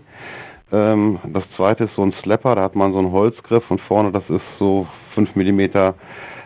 Ähm, 0.71 1.19
das 1.33 1.43
zweite 1.55 1.85
ist 1.85 1.95
so 1.95 2.03
ein 2.03 2.13
Slapper, 2.21 2.55
da 2.55 2.63
hat 2.63 2.75
man 2.75 2.93
so 2.93 2.99
einen 2.99 3.11
Holzgriff 3.11 3.69
und 3.69 3.81
vorne 3.81 4.11
das 4.11 4.23
ist 4.29 4.43
so 4.59 4.87
5 5.15 5.35
Millimeter 5.35 5.95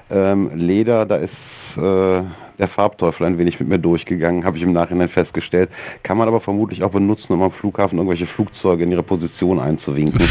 ähm, 0.10 0.52
Leder, 0.56 1.06
da 1.06 1.18
ist 1.18 1.32
äh, 1.78 2.24
der 2.62 2.68
Farbteufel 2.76 3.26
ein 3.26 3.38
wenig 3.38 3.60
mit 3.60 3.70
mir 3.70 3.80
durchgegangen, 3.80 4.46
habe 4.46 4.58
ich 4.58 4.64
im 4.64 4.74
Nachhinein 4.74 5.10
festgestellt. 5.10 5.72
Kann 6.04 6.18
man 6.18 6.28
aber 6.28 6.42
vermutlich 6.42 6.84
auch 6.84 6.92
benutzen, 6.92 7.34
um 7.34 7.42
am 7.42 7.52
Flughafen 7.52 7.98
irgendwelche 7.98 8.28
Flugzeuge 8.28 8.84
in 8.84 8.92
ihre 8.92 9.04
Position 9.04 9.60
einzuwinken. 9.60 10.22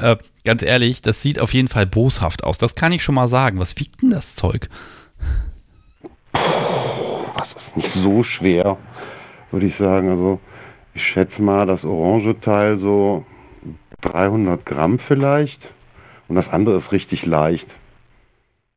äh, 0.00 0.16
ganz 0.44 0.62
ehrlich, 0.62 1.02
das 1.02 1.20
sieht 1.22 1.40
auf 1.40 1.52
jeden 1.52 1.68
Fall 1.68 1.86
boshaft 1.86 2.44
aus. 2.44 2.58
Das 2.58 2.76
kann 2.76 2.92
ich 2.92 3.02
schon 3.02 3.16
mal 3.16 3.26
sagen. 3.26 3.58
Was 3.58 3.76
wiegt 3.80 4.02
denn 4.02 4.10
das 4.10 4.36
Zeug? 4.36 4.68
Nicht 7.76 7.92
so 7.94 8.22
schwer, 8.22 8.78
würde 9.50 9.66
ich 9.66 9.76
sagen. 9.76 10.08
Also 10.10 10.40
ich 10.94 11.02
schätze 11.02 11.40
mal, 11.42 11.66
das 11.66 11.84
orange 11.84 12.40
Teil 12.40 12.78
so 12.78 13.24
300 14.02 14.64
Gramm 14.64 14.98
vielleicht. 15.06 15.60
Und 16.28 16.36
das 16.36 16.48
andere 16.48 16.78
ist 16.78 16.92
richtig 16.92 17.24
leicht. 17.26 17.66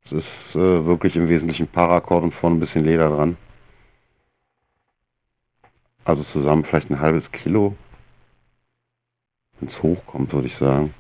Es 0.06 0.12
ist 0.14 0.56
äh, 0.56 0.86
wirklich 0.86 1.16
im 1.16 1.30
Wesentlichen 1.30 1.68
Paracord 1.68 2.24
und 2.24 2.34
vorne 2.36 2.58
ein 2.58 2.60
bisschen 2.60 2.86
Leder 2.86 3.10
dran. 3.10 3.38
Also 6.06 6.24
zusammen 6.32 6.64
vielleicht 6.64 6.90
ein 6.90 7.00
halbes 7.00 7.30
Kilo. 7.32 7.76
Wenn 9.60 9.70
es 9.70 9.84
hochkommt, 9.84 10.32
würde 10.34 10.48
ich 10.48 10.56
sagen. 10.58 10.94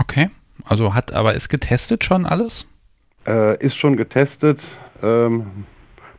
Okay. 0.00 0.30
Also 0.64 0.94
hat, 0.94 1.12
aber 1.12 1.34
ist 1.34 1.48
getestet 1.48 2.04
schon 2.04 2.24
alles? 2.24 2.66
Äh, 3.26 3.64
ist 3.64 3.76
schon 3.76 3.96
getestet. 3.96 4.60
Ähm, 5.02 5.66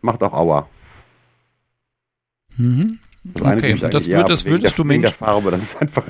macht 0.03 0.21
auch 0.21 0.33
Aua. 0.33 0.67
Mhm. 2.57 2.99
Okay, 3.39 3.75
das, 3.79 4.05
ja, 4.05 4.23
das 4.23 4.45
würdest 4.45 4.77
du 4.77 4.83
Menschen. 4.83 5.15
Farbe, 5.15 5.51
das 5.51 5.61
ist 5.61 5.75
einfach. 5.79 6.03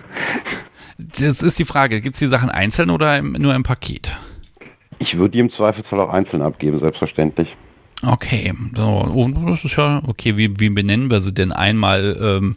Das 0.97 1.41
ist 1.43 1.59
die 1.59 1.65
Frage. 1.65 2.01
Gibt 2.01 2.15
es 2.15 2.19
die 2.19 2.27
Sachen 2.27 2.49
einzeln 2.49 2.89
oder 2.89 3.17
im, 3.17 3.33
nur 3.33 3.53
im 3.55 3.63
Paket? 3.63 4.17
Ich 4.99 5.15
würde 5.15 5.31
die 5.31 5.39
im 5.39 5.51
Zweifelsfall 5.51 5.99
auch 5.99 6.09
einzeln 6.09 6.41
abgeben, 6.41 6.79
selbstverständlich. 6.79 7.49
Okay, 8.05 8.53
so, 8.75 9.31
das 9.45 9.63
ist 9.63 9.77
ja, 9.77 10.01
okay, 10.07 10.35
wie, 10.37 10.59
wie 10.59 10.69
benennen 10.69 11.09
wir 11.09 11.19
sie 11.19 11.33
denn 11.33 11.51
einmal? 11.51 12.17
Ähm, 12.21 12.55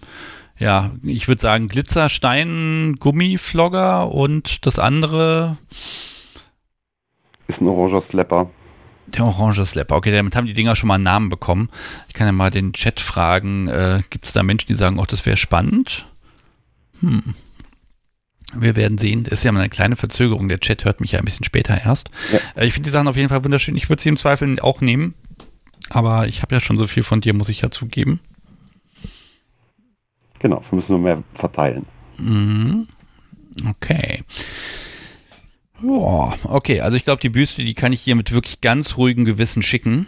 ja, 0.58 0.90
ich 1.02 1.28
würde 1.28 1.40
sagen 1.40 1.68
Glitzerstein, 1.68 2.96
Gummiflogger 2.98 4.10
und 4.12 4.66
das 4.66 4.78
andere 4.78 5.58
ist 7.48 7.60
ein 7.60 7.68
oranger 7.68 8.02
Slapper. 8.10 8.50
Der 9.08 9.24
orange 9.24 9.64
Slapper. 9.64 9.96
Okay, 9.96 10.10
damit 10.10 10.34
haben 10.34 10.46
die 10.46 10.54
Dinger 10.54 10.76
schon 10.76 10.88
mal 10.88 10.96
einen 10.96 11.04
Namen 11.04 11.28
bekommen. 11.28 11.68
Ich 12.08 12.14
kann 12.14 12.26
ja 12.26 12.32
mal 12.32 12.50
den 12.50 12.72
Chat 12.72 13.00
fragen, 13.00 13.68
äh, 13.68 14.02
gibt 14.10 14.26
es 14.26 14.32
da 14.32 14.42
Menschen, 14.42 14.68
die 14.68 14.74
sagen, 14.74 14.98
oh, 14.98 15.04
das 15.06 15.24
wäre 15.26 15.36
spannend? 15.36 16.06
Hm. 17.00 17.34
Wir 18.54 18.76
werden 18.76 18.98
sehen. 18.98 19.24
Das 19.24 19.34
ist 19.34 19.44
ja 19.44 19.52
mal 19.52 19.60
eine 19.60 19.68
kleine 19.68 19.96
Verzögerung. 19.96 20.48
Der 20.48 20.60
Chat 20.60 20.84
hört 20.84 21.00
mich 21.00 21.12
ja 21.12 21.18
ein 21.18 21.24
bisschen 21.24 21.44
später 21.44 21.80
erst. 21.84 22.10
Ja. 22.32 22.62
Äh, 22.62 22.66
ich 22.66 22.74
finde 22.74 22.88
die 22.88 22.92
Sachen 22.92 23.08
auf 23.08 23.16
jeden 23.16 23.28
Fall 23.28 23.44
wunderschön. 23.44 23.76
Ich 23.76 23.88
würde 23.88 24.02
sie 24.02 24.08
im 24.08 24.16
Zweifel 24.16 24.58
auch 24.60 24.80
nehmen. 24.80 25.14
Aber 25.90 26.26
ich 26.26 26.42
habe 26.42 26.54
ja 26.54 26.60
schon 26.60 26.78
so 26.78 26.86
viel 26.86 27.02
von 27.02 27.20
dir, 27.20 27.34
muss 27.34 27.48
ich 27.48 27.60
ja 27.60 27.70
zugeben. 27.70 28.20
Genau, 30.40 30.62
wir 30.70 30.76
müssen 30.76 30.92
nur 30.92 31.00
mehr 31.00 31.22
verteilen. 31.38 31.86
Mhm. 32.18 32.86
Okay. 33.68 34.22
Ja, 35.82 36.34
okay. 36.44 36.80
Also 36.80 36.96
ich 36.96 37.04
glaube, 37.04 37.20
die 37.20 37.28
Büste, 37.28 37.62
die 37.64 37.74
kann 37.74 37.92
ich 37.92 38.00
hier 38.00 38.16
mit 38.16 38.32
wirklich 38.32 38.60
ganz 38.60 38.96
ruhigem 38.96 39.24
Gewissen 39.24 39.62
schicken. 39.62 40.06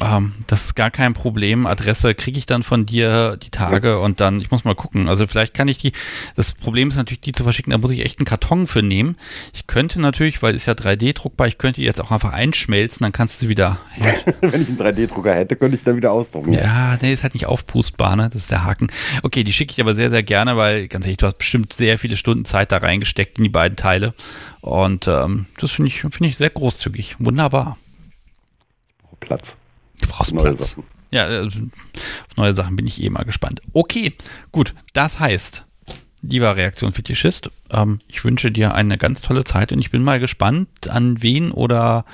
Ähm, 0.00 0.32
das 0.46 0.66
ist 0.66 0.74
gar 0.76 0.90
kein 0.90 1.14
Problem. 1.14 1.66
Adresse 1.66 2.14
kriege 2.14 2.38
ich 2.38 2.46
dann 2.46 2.62
von 2.62 2.86
dir 2.86 3.36
die 3.36 3.50
Tage 3.50 3.88
ja. 3.88 3.96
und 3.96 4.20
dann, 4.20 4.40
ich 4.40 4.50
muss 4.50 4.64
mal 4.64 4.74
gucken. 4.74 5.08
Also 5.08 5.26
vielleicht 5.26 5.54
kann 5.54 5.68
ich 5.68 5.78
die, 5.78 5.92
das 6.34 6.52
Problem 6.52 6.88
ist 6.88 6.96
natürlich, 6.96 7.20
die 7.20 7.32
zu 7.32 7.44
verschicken, 7.44 7.70
da 7.70 7.78
muss 7.78 7.90
ich 7.90 8.04
echt 8.04 8.18
einen 8.18 8.26
Karton 8.26 8.66
für 8.66 8.82
nehmen. 8.82 9.16
Ich 9.54 9.66
könnte 9.66 10.00
natürlich, 10.00 10.42
weil 10.42 10.54
es 10.54 10.66
ja 10.66 10.74
3D-druckbar, 10.74 11.46
ich 11.46 11.58
könnte 11.58 11.80
die 11.80 11.86
jetzt 11.86 12.00
auch 12.00 12.10
einfach 12.10 12.32
einschmelzen, 12.32 13.04
dann 13.04 13.12
kannst 13.12 13.36
du 13.36 13.46
sie 13.46 13.48
wieder. 13.48 13.78
Wenn 14.40 14.62
ich 14.62 14.68
einen 14.68 14.78
3D-Drucker 14.78 15.34
hätte, 15.34 15.56
könnte 15.56 15.76
ich 15.76 15.84
dann 15.84 15.96
wieder 15.96 16.12
ausdrucken. 16.12 16.52
Ja, 16.52 16.96
nee, 17.00 17.12
ist 17.12 17.22
halt 17.22 17.34
nicht 17.34 17.46
aufpustbar, 17.46 18.16
ne? 18.16 18.28
Das 18.32 18.42
ist 18.42 18.50
der 18.50 18.64
Haken. 18.64 18.88
Okay, 19.22 19.44
die 19.44 19.52
schicke 19.52 19.72
ich 19.72 19.80
aber 19.80 19.94
sehr, 19.94 20.10
sehr 20.10 20.22
gerne, 20.22 20.56
weil, 20.56 20.88
ganz 20.88 21.06
ehrlich, 21.06 21.18
du 21.18 21.26
hast 21.26 21.38
bestimmt 21.38 21.72
sehr 21.72 21.98
viele 21.98 22.16
Stunden 22.16 22.44
Zeit 22.44 22.72
da 22.72 22.78
reingesteckt 22.78 23.38
in 23.38 23.44
die 23.44 23.50
beiden 23.50 23.76
Teile. 23.76 24.14
Und 24.60 25.08
ähm, 25.08 25.46
das 25.58 25.70
finde 25.70 25.88
ich, 25.88 26.00
finde 26.00 26.26
ich 26.26 26.36
sehr 26.36 26.50
großzügig. 26.50 27.16
Wunderbar. 27.18 27.78
Platz. 29.20 29.44
Du 30.00 30.08
brauchst 30.08 30.34
neue 30.34 30.44
Platz. 30.44 30.70
Sachen. 30.70 30.84
Ja, 31.10 31.24
also, 31.24 31.60
auf 31.60 32.36
neue 32.36 32.54
Sachen 32.54 32.76
bin 32.76 32.86
ich 32.86 33.02
eh 33.02 33.10
mal 33.10 33.24
gespannt. 33.24 33.60
Okay, 33.72 34.12
gut. 34.52 34.74
Das 34.92 35.20
heißt, 35.20 35.64
lieber 36.22 36.56
Reaktion-Fetischist, 36.56 37.50
ähm, 37.70 37.98
ich 38.08 38.24
wünsche 38.24 38.50
dir 38.50 38.74
eine 38.74 38.98
ganz 38.98 39.22
tolle 39.22 39.44
Zeit 39.44 39.72
und 39.72 39.78
ich 39.78 39.90
bin 39.90 40.02
mal 40.02 40.20
gespannt, 40.20 40.88
an 40.88 41.22
wen 41.22 41.50
oder 41.52 42.04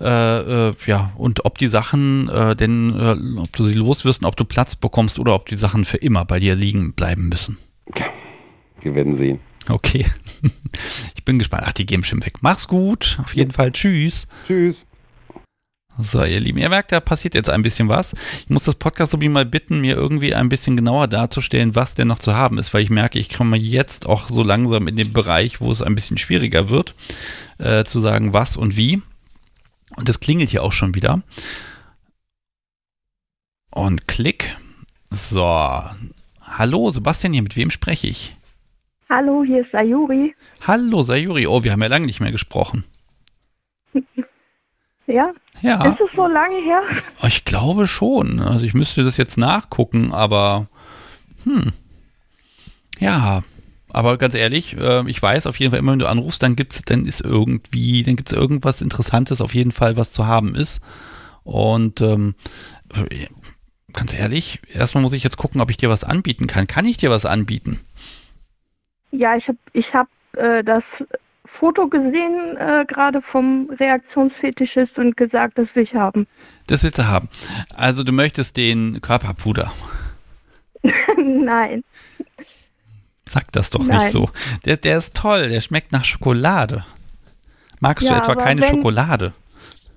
äh, 0.00 0.68
äh, 0.68 0.74
ja, 0.86 1.12
und 1.16 1.44
ob 1.44 1.58
die 1.58 1.68
Sachen 1.68 2.28
äh, 2.28 2.54
denn, 2.54 2.98
äh, 2.98 3.40
ob 3.40 3.52
du 3.56 3.64
sie 3.64 3.74
loswirst 3.74 4.20
und 4.20 4.26
ob 4.26 4.36
du 4.36 4.44
Platz 4.44 4.76
bekommst 4.76 5.18
oder 5.18 5.34
ob 5.34 5.46
die 5.46 5.56
Sachen 5.56 5.84
für 5.84 5.96
immer 5.96 6.24
bei 6.24 6.38
dir 6.38 6.54
liegen 6.54 6.92
bleiben 6.92 7.28
müssen. 7.28 7.56
Wir 8.82 8.94
werden 8.94 9.16
sehen. 9.16 9.40
Okay. 9.68 10.04
ich 11.16 11.24
bin 11.24 11.38
gespannt. 11.38 11.64
Ach, 11.66 11.72
die 11.72 11.86
gehen 11.86 12.04
schon 12.04 12.24
weg. 12.24 12.34
Mach's 12.40 12.68
gut. 12.68 13.18
Auf 13.20 13.34
jeden 13.34 13.50
Fall. 13.50 13.72
Tschüss. 13.72 14.28
Tschüss. 14.46 14.76
So, 15.98 16.22
ihr 16.24 16.40
Lieben, 16.40 16.58
ihr 16.58 16.68
merkt, 16.68 16.92
da 16.92 17.00
passiert 17.00 17.34
jetzt 17.34 17.48
ein 17.48 17.62
bisschen 17.62 17.88
was. 17.88 18.12
Ich 18.40 18.50
muss 18.50 18.64
das 18.64 18.74
Podcast 18.74 19.12
so 19.12 19.20
wie 19.22 19.30
mal 19.30 19.46
bitten, 19.46 19.80
mir 19.80 19.96
irgendwie 19.96 20.34
ein 20.34 20.50
bisschen 20.50 20.76
genauer 20.76 21.08
darzustellen, 21.08 21.74
was 21.74 21.94
denn 21.94 22.08
noch 22.08 22.18
zu 22.18 22.34
haben 22.34 22.58
ist, 22.58 22.74
weil 22.74 22.82
ich 22.82 22.90
merke, 22.90 23.18
ich 23.18 23.34
komme 23.34 23.56
jetzt 23.56 24.06
auch 24.06 24.28
so 24.28 24.42
langsam 24.42 24.88
in 24.88 24.96
den 24.96 25.14
Bereich, 25.14 25.60
wo 25.60 25.72
es 25.72 25.80
ein 25.80 25.94
bisschen 25.94 26.18
schwieriger 26.18 26.68
wird, 26.68 26.94
äh, 27.58 27.84
zu 27.84 28.00
sagen, 28.00 28.34
was 28.34 28.58
und 28.58 28.76
wie. 28.76 29.00
Und 29.96 30.08
das 30.10 30.20
klingelt 30.20 30.50
hier 30.50 30.62
auch 30.62 30.72
schon 30.72 30.94
wieder. 30.94 31.22
Und 33.70 34.06
klick. 34.06 34.54
So. 35.10 35.82
Hallo, 36.42 36.90
Sebastian 36.90 37.32
hier, 37.32 37.42
mit 37.42 37.56
wem 37.56 37.70
spreche 37.70 38.08
ich? 38.08 38.36
Hallo, 39.08 39.44
hier 39.44 39.62
ist 39.62 39.70
Sayuri. 39.72 40.34
Hallo, 40.60 41.02
Sayuri. 41.02 41.46
Oh, 41.46 41.64
wir 41.64 41.72
haben 41.72 41.82
ja 41.82 41.88
lange 41.88 42.06
nicht 42.06 42.20
mehr 42.20 42.32
gesprochen. 42.32 42.84
Ja? 45.06 45.32
Ja. 45.60 45.84
Ist 45.84 46.00
es 46.00 46.10
so 46.14 46.26
lange 46.26 46.56
her? 46.62 46.82
Ich 47.26 47.44
glaube 47.44 47.86
schon. 47.86 48.40
Also 48.40 48.64
ich 48.66 48.74
müsste 48.74 49.04
das 49.04 49.16
jetzt 49.16 49.38
nachgucken, 49.38 50.12
aber 50.12 50.66
hm. 51.44 51.72
Ja, 52.98 53.42
aber 53.90 54.18
ganz 54.18 54.34
ehrlich, 54.34 54.76
äh, 54.76 55.08
ich 55.08 55.22
weiß 55.22 55.46
auf 55.46 55.58
jeden 55.58 55.70
Fall 55.70 55.78
immer, 55.78 55.92
wenn 55.92 55.98
du 55.98 56.08
anrufst, 56.08 56.42
dann 56.42 56.56
gibt's, 56.56 56.82
dann 56.82 57.06
ist 57.06 57.20
irgendwie, 57.20 58.02
dann 58.02 58.16
gibt's 58.16 58.32
irgendwas 58.32 58.82
Interessantes 58.82 59.40
auf 59.40 59.54
jeden 59.54 59.72
Fall, 59.72 59.96
was 59.96 60.12
zu 60.12 60.26
haben 60.26 60.54
ist. 60.54 60.82
Und 61.44 62.00
ähm, 62.00 62.34
ganz 63.92 64.18
ehrlich, 64.18 64.60
erstmal 64.72 65.02
muss 65.02 65.12
ich 65.12 65.22
jetzt 65.22 65.36
gucken, 65.36 65.60
ob 65.60 65.70
ich 65.70 65.76
dir 65.76 65.88
was 65.88 66.04
anbieten 66.04 66.46
kann. 66.46 66.66
Kann 66.66 66.84
ich 66.84 66.96
dir 66.96 67.10
was 67.10 67.24
anbieten? 67.24 67.80
Ja, 69.12 69.36
ich 69.36 69.46
habe 69.46 69.58
ich 69.72 69.86
hab, 69.94 70.08
äh, 70.36 70.64
das 70.64 70.82
Foto 71.58 71.88
gesehen, 71.88 72.56
äh, 72.56 72.84
gerade 72.86 73.22
vom 73.22 73.70
Reaktionsfetischist 73.70 74.98
und 74.98 75.16
gesagt, 75.16 75.58
das 75.58 75.68
will 75.74 75.84
ich 75.84 75.94
haben. 75.94 76.26
Das 76.66 76.82
willst 76.84 76.98
du 76.98 77.06
haben. 77.06 77.28
Also 77.74 78.04
du 78.04 78.12
möchtest 78.12 78.56
den 78.56 79.00
Körperpuder. 79.00 79.72
Nein. 81.16 81.84
Sag 83.28 83.50
das 83.52 83.70
doch 83.70 83.84
Nein. 83.84 83.98
nicht 83.98 84.10
so. 84.10 84.30
Der, 84.64 84.76
der 84.76 84.98
ist 84.98 85.14
toll, 85.16 85.48
der 85.48 85.60
schmeckt 85.60 85.92
nach 85.92 86.04
Schokolade. 86.04 86.84
Magst 87.80 88.06
ja, 88.06 88.12
du 88.12 88.18
etwa 88.18 88.34
keine 88.36 88.62
wenn, 88.62 88.70
Schokolade? 88.70 89.32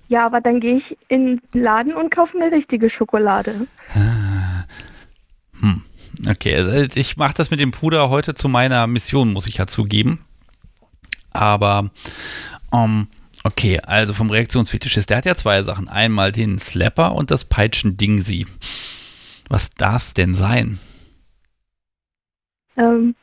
Ja, 0.08 0.26
aber 0.26 0.42
dann 0.42 0.60
gehe 0.60 0.78
ich 0.78 0.98
in 1.08 1.42
den 1.54 1.62
Laden 1.62 1.94
und 1.94 2.10
kaufe 2.14 2.38
mir 2.38 2.52
richtige 2.52 2.90
Schokolade. 2.90 3.68
Ah. 3.94 4.66
Hm. 5.60 5.84
Okay, 6.28 6.56
also 6.56 7.00
ich 7.00 7.18
mache 7.18 7.36
das 7.36 7.52
mit 7.52 7.60
dem 7.60 7.72
Puder 7.72 8.10
heute 8.10 8.34
zu 8.34 8.50
meiner 8.50 8.88
Mission, 8.88 9.32
muss 9.32 9.48
ich 9.48 9.58
ja 9.58 9.68
zugeben. 9.68 10.26
Aber 11.32 11.90
um, 12.72 12.80
ähm, 12.82 13.08
okay, 13.44 13.80
also 13.80 14.14
vom 14.14 14.30
Reaktionsfetischist, 14.30 15.10
der 15.10 15.18
hat 15.18 15.26
ja 15.26 15.36
zwei 15.36 15.64
Sachen. 15.64 15.88
Einmal 15.88 16.32
den 16.32 16.60
Slapper 16.60 17.14
und 17.16 17.32
das 17.32 17.46
Peitschen-Dingsi. 17.46 18.46
Was 19.48 19.70
darf 19.72 20.02
es 20.04 20.14
denn 20.14 20.36
sein? 20.36 20.80
Ähm, 22.78 23.16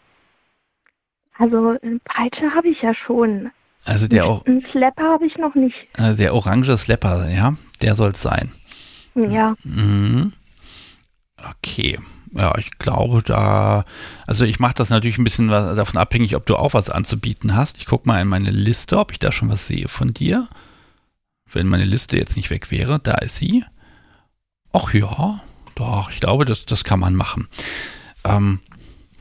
also 1.38 1.77
eine 1.83 1.99
Peitsche 2.05 2.51
habe 2.55 2.69
ich 2.69 2.83
ja 2.83 2.95
schon. 2.95 3.51
Also 3.85 4.09
der, 4.09 4.29
o- 4.29 4.42
Einen 4.47 4.66
Slapper 4.66 5.05
habe 5.05 5.27
ich 5.27 5.37
noch 5.37 5.55
nicht. 5.55 5.77
äh, 5.97 6.14
der 6.16 6.35
orange 6.35 6.77
Slapper, 6.77 7.29
ja, 7.31 7.57
der 7.83 7.95
soll 7.95 8.11
es 8.11 8.23
sein. 8.23 8.51
Ja. 9.14 9.55
Mhm. 9.64 10.33
Okay. 11.59 11.99
Ja, 12.37 12.57
ich 12.59 12.79
glaube 12.79 13.22
da, 13.22 13.85
also 14.27 14.44
ich 14.44 14.61
mache 14.61 14.75
das 14.75 14.90
natürlich 14.90 15.16
ein 15.16 15.25
bisschen 15.25 15.49
davon 15.49 15.96
abhängig, 15.96 16.37
ob 16.37 16.44
du 16.44 16.57
auch 16.57 16.75
was 16.75 16.90
anzubieten 16.90 17.57
hast. 17.57 17.79
Ich 17.79 17.87
gucke 17.87 18.07
mal 18.07 18.20
in 18.20 18.29
meine 18.29 18.51
Liste, 18.51 18.99
ob 18.99 19.12
ich 19.12 19.18
da 19.18 19.33
schon 19.33 19.49
was 19.49 19.66
sehe 19.66 19.88
von 19.88 20.12
dir. 20.12 20.46
Wenn 21.51 21.66
meine 21.66 21.85
Liste 21.85 22.18
jetzt 22.18 22.37
nicht 22.37 22.51
weg 22.51 22.70
wäre, 22.70 22.99
da 22.99 23.14
ist 23.14 23.37
sie. 23.37 23.64
Ach 24.72 24.92
ja, 24.92 25.40
doch, 25.77 26.11
ich 26.11 26.20
glaube, 26.20 26.44
das, 26.44 26.66
das 26.66 26.85
kann 26.85 27.01
man 27.01 27.14
machen. 27.14 27.49
Ähm, 28.25 28.61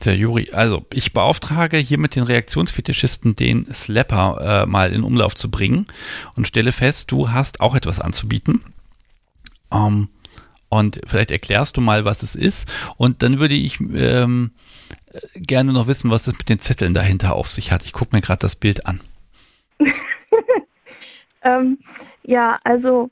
der 0.04 0.16
Juri, 0.16 0.50
also 0.52 0.84
ich 0.92 1.14
beauftrage 1.14 1.78
hier 1.78 1.98
mit 1.98 2.16
den 2.16 2.24
Reaktionsfetischisten 2.24 3.34
den 3.34 3.72
Slapper 3.72 4.64
äh, 4.64 4.66
mal 4.66 4.92
in 4.92 5.02
Umlauf 5.02 5.34
zu 5.34 5.50
bringen 5.50 5.86
und 6.34 6.46
stelle 6.46 6.72
fest, 6.72 7.10
du 7.12 7.30
hast 7.30 7.60
auch 7.60 7.74
etwas 7.74 7.98
anzubieten. 7.98 8.62
Ähm, 9.72 10.10
und 10.68 11.00
vielleicht 11.06 11.30
erklärst 11.30 11.76
du 11.76 11.80
mal, 11.80 12.04
was 12.04 12.22
es 12.22 12.34
ist. 12.34 12.70
Und 12.96 13.22
dann 13.22 13.40
würde 13.40 13.54
ich 13.54 13.80
ähm, 13.80 14.52
äh, 15.12 15.40
gerne 15.40 15.72
noch 15.72 15.86
wissen, 15.86 16.10
was 16.10 16.26
es 16.26 16.36
mit 16.36 16.48
den 16.48 16.58
Zetteln 16.58 16.94
dahinter 16.94 17.34
auf 17.34 17.50
sich 17.50 17.72
hat. 17.72 17.84
Ich 17.84 17.92
gucke 17.92 18.14
mir 18.14 18.22
gerade 18.22 18.40
das 18.40 18.56
Bild 18.56 18.86
an. 18.86 19.00
Ähm, 21.46 21.78
ja, 22.24 22.58
also 22.64 23.08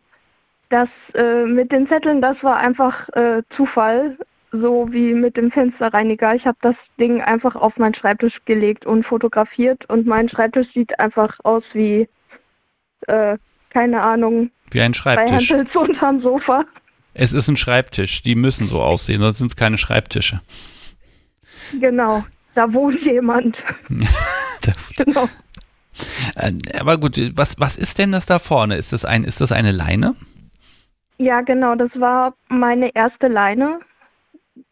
das 0.69 0.89
äh, 1.15 1.45
mit 1.45 1.71
den 1.71 1.89
Zetteln, 1.89 2.21
das 2.21 2.43
war 2.43 2.57
einfach 2.57 3.09
äh, 3.11 3.43
Zufall, 3.57 4.19
so 4.51 4.89
wie 4.91 5.15
mit 5.15 5.37
dem 5.37 5.53
Fensterreiniger. 5.53 6.35
Ich 6.35 6.45
habe 6.47 6.59
das 6.63 6.75
Ding 6.99 7.21
einfach 7.21 7.55
auf 7.55 7.77
meinen 7.77 7.95
Schreibtisch 7.95 8.37
gelegt 8.45 8.87
und 8.87 9.07
fotografiert 9.07 9.89
und 9.89 10.07
mein 10.07 10.29
Schreibtisch 10.29 10.67
sieht 10.75 10.99
einfach 10.99 11.39
aus 11.45 11.63
wie, 11.75 12.09
äh, 13.07 13.39
keine 13.71 14.03
Ahnung, 14.03 14.51
Wie 14.73 14.81
ein 14.81 14.95
Schreibtisch. 14.95 15.51
Handels 15.51 15.75
unterm 15.77 16.21
Sofa. 16.21 16.65
Es 17.15 17.33
ist 17.33 17.49
ein 17.49 17.57
Schreibtisch. 17.57 18.23
Die 18.23 18.35
müssen 18.35 18.67
so 18.69 18.83
aussehen, 18.83 19.21
sonst 19.21 19.39
sind 19.39 19.49
es 19.49 19.57
keine 19.57 19.79
Schreibtische. 19.79 20.41
Genau, 21.81 22.25
da 22.55 22.73
wohnt 22.73 23.01
jemand. 23.03 23.57
genau. 24.97 25.29
Äh, 26.37 26.53
Aber 26.81 26.99
gut, 26.99 27.19
was, 27.37 27.59
was 27.59 27.77
ist 27.77 27.99
denn 27.99 28.13
das 28.13 28.27
da 28.27 28.39
vorne? 28.39 28.77
Ist 28.77 28.93
das, 28.93 29.05
ein, 29.05 29.25
ist 29.25 29.41
das 29.41 29.53
eine 29.53 29.73
Leine? 29.73 30.15
Ja, 31.19 31.41
genau, 31.43 31.77
das 31.77 31.91
war 31.95 32.35
meine 32.49 32.95
erste 32.95 33.29
Leine. 33.29 33.81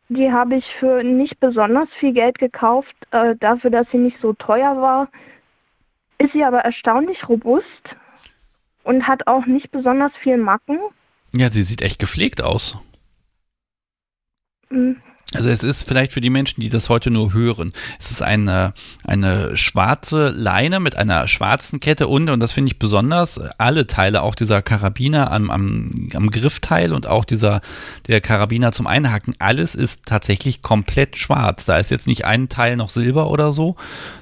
Die 0.09 0.31
habe 0.31 0.57
ich 0.57 0.64
für 0.81 1.02
nicht 1.02 1.38
besonders 1.40 1.88
viel 2.00 2.12
Geld 2.12 2.38
gekauft, 2.38 2.94
äh, 3.12 3.37
dafür, 3.38 3.70
dass 3.70 3.87
sie 3.92 3.98
nicht 3.98 4.18
so 4.20 4.33
teuer 4.35 4.76
war. 4.76 5.09
Ist 6.18 6.33
sie 6.33 6.44
aber 6.44 6.59
erstaunlich 6.59 7.28
robust 7.28 7.96
und 8.83 9.07
hat 9.07 9.26
auch 9.26 9.46
nicht 9.46 9.70
besonders 9.70 10.12
viel 10.22 10.37
Macken. 10.37 10.78
Ja, 11.35 11.51
sie 11.51 11.62
sieht 11.62 11.83
echt 11.83 11.99
gepflegt 11.99 12.42
aus. 12.42 12.77
Hm, 14.68 14.97
Also 15.35 15.49
es 15.49 15.62
ist 15.62 15.88
vielleicht 15.88 16.12
für 16.12 16.21
die 16.21 16.29
Menschen, 16.29 16.61
die 16.61 16.68
das 16.68 16.90
heute 16.90 17.11
nur 17.11 17.33
hören, 17.33 17.73
es 17.99 18.11
ist 18.11 18.21
eine, 18.21 18.75
eine 19.05 19.57
schwarze 19.57 20.29
Leine 20.29 20.79
mit 20.79 20.97
einer 20.97 21.27
schwarzen 21.27 21.81
Kette 21.81 22.07
und, 22.07 22.29
und 22.29 22.40
das 22.40 22.53
finde 22.53 22.71
ich 22.71 22.79
besonders, 22.79 23.38
alle 23.57 23.87
Teile, 23.87 24.21
auch 24.23 24.35
dieser 24.35 24.61
Karabiner 24.61 25.31
am, 25.33 25.51
am, 25.51 26.11
am 26.14 26.31
Griffteil 26.31 26.92
und 26.92 27.07
auch 27.07 27.25
dieser, 27.25 27.62
der 28.09 28.21
Karabiner 28.21 28.73
zum 28.73 28.87
Einhaken, 28.87 29.35
alles 29.38 29.75
ist 29.75 30.05
tatsächlich 30.05 30.61
komplett 30.61 31.16
schwarz. 31.16 31.64
Da 31.64 31.79
ist 31.79 31.90
jetzt 31.90 32.07
nicht 32.07 32.27
ein 32.27 32.51
Teil 32.51 32.77
noch 32.77 32.90
Silber 32.90 33.31
oder 33.31 33.55
so, 33.55 33.77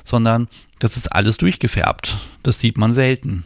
sondern 0.05 0.47
das 0.79 0.97
ist 0.97 1.13
alles 1.13 1.39
durchgefärbt. 1.39 2.19
Das 2.45 2.61
sieht 2.61 2.79
man 2.79 2.93
selten. 2.95 3.45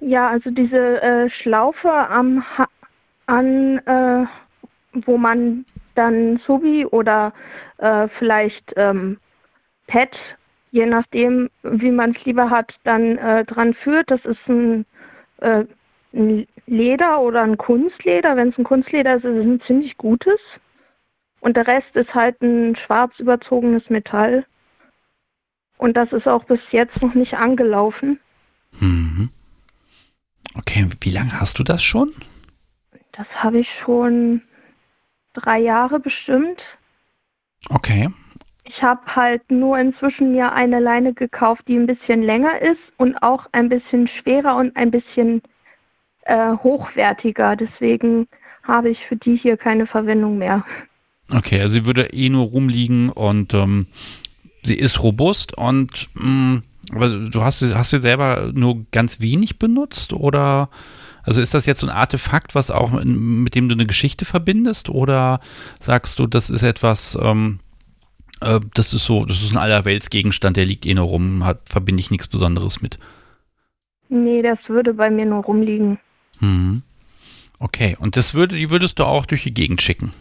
Ja, 0.00 0.28
also 0.28 0.50
diese 0.50 1.02
äh, 1.02 1.30
Schlaufe 1.30 1.92
am 1.92 2.42
ha 2.58 2.66
an, 3.26 3.78
äh, 3.86 4.26
wo 5.04 5.16
man 5.16 5.64
dann 5.94 6.38
Subi 6.38 6.84
oder 6.86 7.32
äh, 7.78 8.08
vielleicht 8.18 8.72
ähm, 8.76 9.18
Pet, 9.86 10.16
je 10.72 10.86
nachdem, 10.86 11.50
wie 11.62 11.90
man 11.90 12.12
es 12.12 12.24
lieber 12.24 12.50
hat, 12.50 12.74
dann 12.84 13.18
äh, 13.18 13.44
dran 13.44 13.74
führt. 13.74 14.10
Das 14.10 14.24
ist 14.24 14.40
ein, 14.48 14.86
äh, 15.38 15.64
ein 16.12 16.46
Leder 16.66 17.20
oder 17.20 17.42
ein 17.42 17.56
Kunstleder. 17.56 18.36
Wenn 18.36 18.48
es 18.48 18.58
ein 18.58 18.64
Kunstleder 18.64 19.16
ist, 19.16 19.24
ist 19.24 19.36
es 19.36 19.44
ein 19.44 19.60
ziemlich 19.62 19.96
gutes. 19.96 20.40
Und 21.40 21.56
der 21.56 21.66
Rest 21.66 21.94
ist 21.94 22.14
halt 22.14 22.40
ein 22.42 22.76
schwarz 22.76 23.18
überzogenes 23.18 23.88
Metall. 23.90 24.44
Und 25.78 25.96
das 25.96 26.12
ist 26.12 26.28
auch 26.28 26.44
bis 26.44 26.60
jetzt 26.70 27.02
noch 27.02 27.14
nicht 27.14 27.34
angelaufen. 27.34 28.20
Mhm. 28.80 29.30
Okay, 30.54 30.86
wie 31.00 31.10
lange 31.10 31.40
hast 31.40 31.58
du 31.58 31.62
das 31.62 31.82
schon? 31.82 32.12
Das 33.12 33.26
habe 33.34 33.60
ich 33.60 33.68
schon 33.84 34.42
drei 35.34 35.58
Jahre 35.58 36.00
bestimmt. 36.00 36.60
Okay. 37.68 38.08
Ich 38.64 38.82
habe 38.82 39.00
halt 39.14 39.50
nur 39.50 39.78
inzwischen 39.78 40.32
mir 40.32 40.52
eine 40.52 40.80
Leine 40.80 41.12
gekauft, 41.12 41.62
die 41.66 41.76
ein 41.76 41.86
bisschen 41.86 42.22
länger 42.22 42.60
ist 42.62 42.80
und 42.98 43.16
auch 43.22 43.46
ein 43.52 43.68
bisschen 43.68 44.08
schwerer 44.08 44.56
und 44.56 44.76
ein 44.76 44.90
bisschen 44.90 45.42
äh, 46.22 46.52
hochwertiger. 46.62 47.56
Deswegen 47.56 48.28
habe 48.62 48.90
ich 48.90 48.98
für 49.08 49.16
die 49.16 49.36
hier 49.36 49.56
keine 49.56 49.86
Verwendung 49.86 50.38
mehr. 50.38 50.64
Okay, 51.32 51.60
also 51.60 51.74
sie 51.74 51.86
würde 51.86 52.12
eh 52.12 52.28
nur 52.28 52.46
rumliegen 52.46 53.10
und 53.10 53.54
ähm, 53.54 53.86
sie 54.62 54.76
ist 54.76 55.02
robust 55.02 55.56
und 55.56 56.08
mh, 56.14 56.62
aber 56.92 57.08
du 57.08 57.42
hast 57.42 57.62
hast 57.62 57.90
sie 57.90 58.00
selber 58.00 58.50
nur 58.54 58.84
ganz 58.90 59.20
wenig 59.20 59.58
benutzt 59.58 60.12
oder 60.12 60.68
also 61.22 61.40
ist 61.40 61.54
das 61.54 61.66
jetzt 61.66 61.80
so 61.80 61.86
ein 61.86 61.92
Artefakt, 61.92 62.54
was 62.54 62.70
auch 62.70 62.90
mit, 62.90 63.06
mit 63.06 63.54
dem 63.54 63.68
du 63.68 63.74
eine 63.74 63.86
Geschichte 63.86 64.24
verbindest 64.24 64.88
oder 64.88 65.40
sagst 65.78 66.18
du, 66.18 66.26
das 66.26 66.50
ist 66.50 66.62
etwas, 66.62 67.18
ähm, 67.20 67.60
äh, 68.40 68.60
das 68.74 68.94
ist 68.94 69.04
so, 69.04 69.24
das 69.24 69.42
ist 69.42 69.52
ein 69.52 69.58
Allerweltsgegenstand, 69.58 70.56
der 70.56 70.64
liegt 70.64 70.86
eh 70.86 70.94
nur 70.94 71.04
rum, 71.04 71.44
hat, 71.44 71.68
verbinde 71.68 72.00
ich 72.00 72.10
nichts 72.10 72.28
Besonderes 72.28 72.80
mit. 72.80 72.98
Nee, 74.08 74.42
das 74.42 74.58
würde 74.66 74.94
bei 74.94 75.10
mir 75.10 75.26
nur 75.26 75.44
rumliegen. 75.44 75.98
Mhm. 76.40 76.82
Okay, 77.58 77.96
und 78.00 78.16
das 78.16 78.34
würde, 78.34 78.56
die 78.56 78.70
würdest 78.70 78.98
du 78.98 79.04
auch 79.04 79.26
durch 79.26 79.42
die 79.42 79.54
Gegend 79.54 79.82
schicken. 79.82 80.12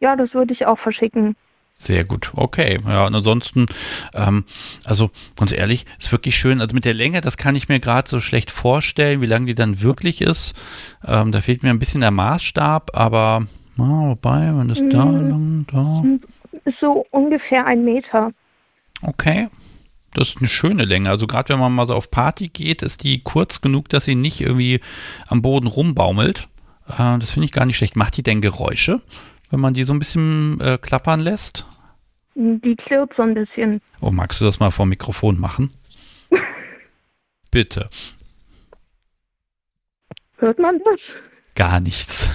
Ja, 0.00 0.16
das 0.16 0.34
würde 0.34 0.52
ich 0.52 0.66
auch 0.66 0.78
verschicken. 0.78 1.36
Sehr 1.78 2.04
gut, 2.04 2.32
okay. 2.34 2.78
Ja, 2.86 3.06
und 3.06 3.14
ansonsten, 3.14 3.66
ähm, 4.14 4.44
also 4.84 5.10
ganz 5.36 5.52
ehrlich, 5.52 5.84
ist 5.98 6.10
wirklich 6.10 6.34
schön. 6.34 6.62
Also 6.62 6.74
mit 6.74 6.86
der 6.86 6.94
Länge, 6.94 7.20
das 7.20 7.36
kann 7.36 7.54
ich 7.54 7.68
mir 7.68 7.80
gerade 7.80 8.08
so 8.08 8.18
schlecht 8.18 8.50
vorstellen, 8.50 9.20
wie 9.20 9.26
lang 9.26 9.44
die 9.44 9.54
dann 9.54 9.82
wirklich 9.82 10.22
ist. 10.22 10.54
Ähm, 11.06 11.32
da 11.32 11.42
fehlt 11.42 11.62
mir 11.62 11.68
ein 11.70 11.78
bisschen 11.78 12.00
der 12.00 12.10
Maßstab, 12.10 12.96
aber 12.96 13.46
na, 13.76 14.08
wobei, 14.08 14.52
wenn 14.56 14.68
das 14.68 14.78
da 14.88 15.04
Mhm. 15.04 15.28
lang, 15.30 15.66
da. 16.62 16.70
So 16.80 17.04
ungefähr 17.10 17.66
ein 17.66 17.84
Meter. 17.84 18.32
Okay. 19.02 19.48
Das 20.14 20.28
ist 20.28 20.38
eine 20.38 20.48
schöne 20.48 20.86
Länge. 20.86 21.10
Also 21.10 21.26
gerade 21.26 21.50
wenn 21.52 21.60
man 21.60 21.74
mal 21.74 21.86
so 21.86 21.94
auf 21.94 22.10
Party 22.10 22.48
geht, 22.48 22.80
ist 22.80 23.02
die 23.04 23.18
kurz 23.18 23.60
genug, 23.60 23.90
dass 23.90 24.06
sie 24.06 24.14
nicht 24.14 24.40
irgendwie 24.40 24.80
am 25.28 25.42
Boden 25.42 25.66
rumbaumelt. 25.66 26.48
Äh, 26.88 27.18
das 27.18 27.32
finde 27.32 27.44
ich 27.44 27.52
gar 27.52 27.66
nicht 27.66 27.76
schlecht. 27.76 27.96
Macht 27.96 28.16
die 28.16 28.22
denn 28.22 28.40
Geräusche, 28.40 29.02
wenn 29.50 29.60
man 29.60 29.74
die 29.74 29.84
so 29.84 29.92
ein 29.92 29.98
bisschen 29.98 30.58
äh, 30.60 30.78
klappern 30.80 31.20
lässt? 31.20 31.66
Die 32.38 32.76
klirrt 32.76 33.12
so 33.16 33.22
ein 33.22 33.32
bisschen. 33.32 33.80
Oh, 34.00 34.10
magst 34.10 34.42
du 34.42 34.44
das 34.44 34.60
mal 34.60 34.70
vor 34.70 34.84
dem 34.84 34.90
Mikrofon 34.90 35.40
machen? 35.40 35.70
Bitte. 37.50 37.88
Hört 40.36 40.58
man 40.58 40.78
das? 40.84 41.00
Gar 41.54 41.80
nichts. 41.80 42.30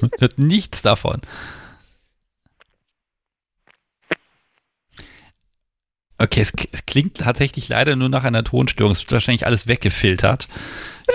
Man 0.00 0.10
Hört 0.20 0.38
nichts 0.38 0.82
davon. 0.82 1.20
Okay, 6.24 6.40
es, 6.40 6.52
es 6.72 6.86
klingt 6.86 7.18
tatsächlich 7.18 7.68
leider 7.68 7.96
nur 7.96 8.08
nach 8.08 8.24
einer 8.24 8.42
Tonstörung. 8.42 8.92
Es 8.92 9.02
wird 9.02 9.12
wahrscheinlich 9.12 9.44
alles 9.44 9.66
weggefiltert. 9.66 10.48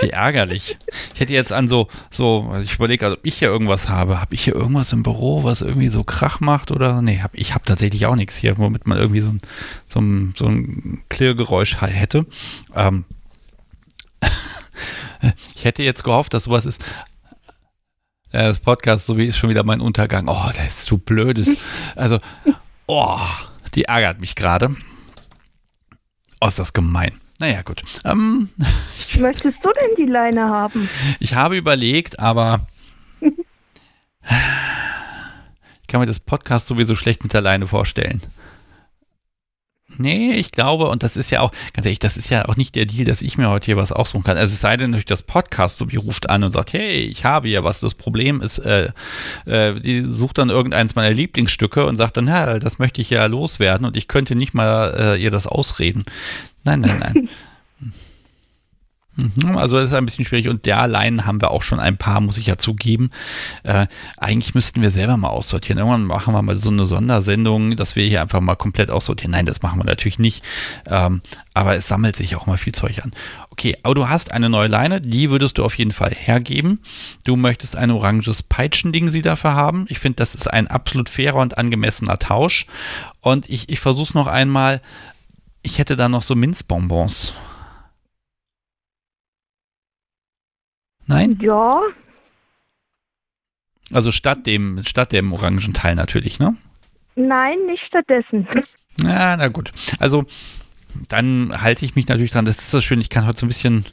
Wie 0.00 0.10
ärgerlich. 0.10 0.78
Ich 1.14 1.20
hätte 1.20 1.32
jetzt 1.32 1.52
an 1.52 1.66
so, 1.66 1.88
so, 2.12 2.56
ich 2.62 2.74
überlege, 2.76 3.06
also 3.06 3.16
ob 3.16 3.26
ich 3.26 3.38
hier 3.38 3.48
irgendwas 3.48 3.88
habe. 3.88 4.20
Habe 4.20 4.36
ich 4.36 4.44
hier 4.44 4.54
irgendwas 4.54 4.92
im 4.92 5.02
Büro, 5.02 5.42
was 5.42 5.62
irgendwie 5.62 5.88
so 5.88 6.04
Krach 6.04 6.38
macht 6.38 6.70
oder? 6.70 7.02
Nee, 7.02 7.18
hab, 7.22 7.34
ich 7.34 7.54
habe 7.54 7.64
tatsächlich 7.64 8.06
auch 8.06 8.14
nichts 8.14 8.36
hier, 8.36 8.56
womit 8.56 8.86
man 8.86 8.98
irgendwie 8.98 9.20
so 9.20 9.30
ein, 9.30 9.40
so 9.88 10.00
ein, 10.00 10.32
so 10.38 10.46
ein 10.46 11.02
Klirrgeräusch 11.08 11.80
hätte. 11.80 12.24
Ähm, 12.76 13.04
ich 15.56 15.64
hätte 15.64 15.82
jetzt 15.82 16.04
gehofft, 16.04 16.34
dass 16.34 16.44
sowas 16.44 16.66
ist. 16.66 16.84
Äh, 18.30 18.44
Das 18.44 18.60
Podcast, 18.60 19.06
so 19.06 19.18
wie 19.18 19.24
ist 19.24 19.38
schon 19.38 19.50
wieder 19.50 19.64
mein 19.64 19.80
Untergang. 19.80 20.28
Oh, 20.28 20.50
das 20.56 20.66
ist 20.66 20.82
zu 20.82 20.98
blödes. 20.98 21.56
Also, 21.96 22.20
oh, 22.86 23.18
die 23.74 23.86
ärgert 23.86 24.20
mich 24.20 24.36
gerade. 24.36 24.76
Oh, 26.40 26.48
ist 26.48 26.58
das 26.58 26.72
gemein. 26.72 27.12
Naja, 27.38 27.62
gut. 27.62 27.82
Ähm, 28.04 28.48
Möchtest 29.18 29.58
du 29.62 29.68
denn 29.68 29.96
die 29.96 30.10
Leine 30.10 30.48
haben? 30.48 30.88
ich 31.20 31.34
habe 31.34 31.56
überlegt, 31.56 32.18
aber 32.18 32.66
kann 35.88 36.00
mir 36.00 36.06
das 36.06 36.20
Podcast 36.20 36.66
sowieso 36.66 36.94
schlecht 36.94 37.22
mit 37.22 37.32
der 37.32 37.40
Leine 37.40 37.66
vorstellen. 37.66 38.20
Nee, 40.00 40.32
ich 40.32 40.50
glaube, 40.52 40.88
und 40.88 41.02
das 41.02 41.16
ist 41.16 41.30
ja 41.30 41.40
auch, 41.40 41.52
ganz 41.74 41.84
ehrlich, 41.84 41.98
das 41.98 42.16
ist 42.16 42.30
ja 42.30 42.46
auch 42.46 42.56
nicht 42.56 42.74
der 42.74 42.86
Deal, 42.86 43.04
dass 43.04 43.20
ich 43.20 43.36
mir 43.36 43.50
heute 43.50 43.66
hier 43.66 43.76
was 43.76 43.92
aussuchen 43.92 44.24
kann. 44.24 44.38
Also 44.38 44.54
es 44.54 44.60
sei 44.60 44.76
denn, 44.76 44.92
durch 44.92 45.04
das 45.04 45.22
Podcast, 45.22 45.76
so 45.76 45.92
wie 45.92 45.96
ruft 45.96 46.30
an 46.30 46.42
und 46.42 46.52
sagt, 46.52 46.72
hey, 46.72 47.00
ich 47.02 47.24
habe 47.24 47.48
hier 47.48 47.64
was. 47.64 47.80
Das 47.80 47.94
Problem 47.94 48.40
ist, 48.40 48.58
äh, 48.58 48.90
äh, 49.44 49.78
die 49.78 50.02
sucht 50.02 50.38
dann 50.38 50.48
irgendeins 50.48 50.94
meiner 50.94 51.14
Lieblingsstücke 51.14 51.84
und 51.84 51.96
sagt 51.96 52.16
dann, 52.16 52.26
ja, 52.26 52.58
das 52.58 52.78
möchte 52.78 53.00
ich 53.00 53.10
ja 53.10 53.26
loswerden 53.26 53.86
und 53.86 53.96
ich 53.96 54.08
könnte 54.08 54.34
nicht 54.34 54.54
mal 54.54 54.94
äh, 54.98 55.22
ihr 55.22 55.30
das 55.30 55.46
ausreden. 55.46 56.04
Nein, 56.64 56.80
nein, 56.80 56.98
nein. 56.98 57.28
Mhm, 59.20 59.56
also 59.56 59.76
das 59.76 59.90
ist 59.90 59.96
ein 59.96 60.06
bisschen 60.06 60.24
schwierig 60.24 60.48
und 60.48 60.66
derlein 60.66 61.26
haben 61.26 61.40
wir 61.40 61.50
auch 61.50 61.62
schon 61.62 61.80
ein 61.80 61.96
paar, 61.96 62.20
muss 62.20 62.38
ich 62.38 62.46
ja 62.46 62.56
zugeben. 62.56 63.10
Äh, 63.62 63.86
eigentlich 64.16 64.54
müssten 64.54 64.80
wir 64.82 64.90
selber 64.90 65.16
mal 65.16 65.28
aussortieren. 65.28 65.78
Irgendwann 65.78 66.04
machen 66.04 66.34
wir 66.34 66.42
mal 66.42 66.56
so 66.56 66.70
eine 66.70 66.86
Sondersendung, 66.86 67.76
dass 67.76 67.96
wir 67.96 68.04
hier 68.04 68.22
einfach 68.22 68.40
mal 68.40 68.56
komplett 68.56 68.90
aussortieren. 68.90 69.32
Nein, 69.32 69.46
das 69.46 69.62
machen 69.62 69.78
wir 69.80 69.84
natürlich 69.84 70.18
nicht. 70.18 70.44
Ähm, 70.88 71.20
aber 71.54 71.76
es 71.76 71.88
sammelt 71.88 72.16
sich 72.16 72.36
auch 72.36 72.46
mal 72.46 72.56
viel 72.56 72.74
Zeug 72.74 73.02
an. 73.02 73.12
Okay, 73.50 73.76
aber 73.82 73.94
du 73.94 74.08
hast 74.08 74.32
eine 74.32 74.48
neue 74.48 74.68
Leine, 74.68 75.00
die 75.00 75.30
würdest 75.30 75.58
du 75.58 75.64
auf 75.64 75.76
jeden 75.76 75.92
Fall 75.92 76.12
hergeben. 76.16 76.80
Du 77.24 77.36
möchtest 77.36 77.76
ein 77.76 77.90
oranges 77.90 78.42
Peitschending 78.42 79.08
sie 79.08 79.22
dafür 79.22 79.54
haben. 79.54 79.86
Ich 79.88 79.98
finde, 79.98 80.16
das 80.16 80.34
ist 80.34 80.50
ein 80.50 80.68
absolut 80.68 81.08
fairer 81.08 81.40
und 81.40 81.58
angemessener 81.58 82.18
Tausch. 82.18 82.66
Und 83.20 83.50
ich, 83.50 83.68
ich 83.68 83.80
versuche 83.80 84.08
es 84.08 84.14
noch 84.14 84.26
einmal. 84.26 84.80
Ich 85.62 85.78
hätte 85.78 85.96
da 85.96 86.08
noch 86.08 86.22
so 86.22 86.34
Minzbonbons. 86.34 87.34
Nein? 91.10 91.38
Ja, 91.42 91.80
Also 93.92 94.12
statt 94.12 94.46
dem, 94.46 94.82
statt 94.84 95.10
dem 95.12 95.32
orangen 95.32 95.74
Teil 95.74 95.96
natürlich, 95.96 96.38
ne? 96.38 96.56
nein, 97.16 97.58
nicht 97.66 97.84
stattdessen. 97.86 98.46
Ja, 99.02 99.36
na 99.36 99.48
gut. 99.48 99.72
Also 99.98 100.24
dann 101.08 101.52
halte 101.60 101.84
ich 101.84 101.96
mich 101.96 102.06
natürlich 102.08 102.30
dran. 102.30 102.44
Das 102.44 102.58
ist 102.58 102.74
das 102.74 102.84
schön. 102.84 103.00
Ich 103.00 103.10
kann 103.10 103.26
heute 103.26 103.40
so 103.40 103.46
ein 103.46 103.48
bisschen 103.48 103.84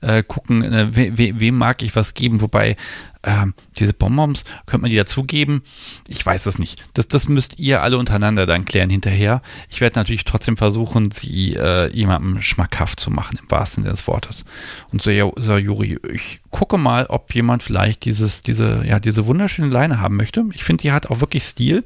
äh, 0.00 0.22
gucken, 0.22 0.62
äh, 0.62 0.94
we, 0.94 1.16
we, 1.18 1.40
wem 1.40 1.56
mag 1.58 1.82
ich 1.82 1.94
was 1.96 2.14
geben. 2.14 2.40
Wobei 2.40 2.76
äh, 3.22 3.46
diese 3.76 3.92
Bonbons, 3.92 4.44
könnte 4.66 4.82
man 4.82 4.90
die 4.90 4.96
dazugeben? 4.96 5.62
Ich 6.08 6.24
weiß 6.24 6.46
es 6.46 6.58
nicht. 6.58 6.84
Das, 6.94 7.08
das 7.08 7.28
müsst 7.28 7.58
ihr 7.58 7.82
alle 7.82 7.98
untereinander 7.98 8.46
dann 8.46 8.64
klären 8.64 8.90
hinterher. 8.90 9.42
Ich 9.68 9.80
werde 9.80 9.98
natürlich 9.98 10.24
trotzdem 10.24 10.56
versuchen, 10.56 11.10
sie 11.10 11.54
äh, 11.54 11.90
jemandem 11.92 12.42
schmackhaft 12.42 13.00
zu 13.00 13.10
machen, 13.10 13.38
im 13.40 13.50
wahrsten 13.50 13.84
Sinne 13.84 13.92
des 13.92 14.06
Wortes. 14.06 14.44
Und 14.92 15.02
so, 15.02 15.10
ja, 15.10 15.30
so 15.36 15.56
Juri, 15.56 15.98
ich 16.12 16.40
gucke 16.50 16.78
mal, 16.78 17.06
ob 17.06 17.34
jemand 17.34 17.62
vielleicht 17.62 18.04
dieses, 18.04 18.42
diese, 18.42 18.84
ja, 18.86 19.00
diese 19.00 19.26
wunderschöne 19.26 19.68
Leine 19.68 20.00
haben 20.00 20.16
möchte. 20.16 20.44
Ich 20.52 20.64
finde, 20.64 20.82
die 20.82 20.92
hat 20.92 21.06
auch 21.06 21.20
wirklich 21.20 21.44
Stil. 21.44 21.84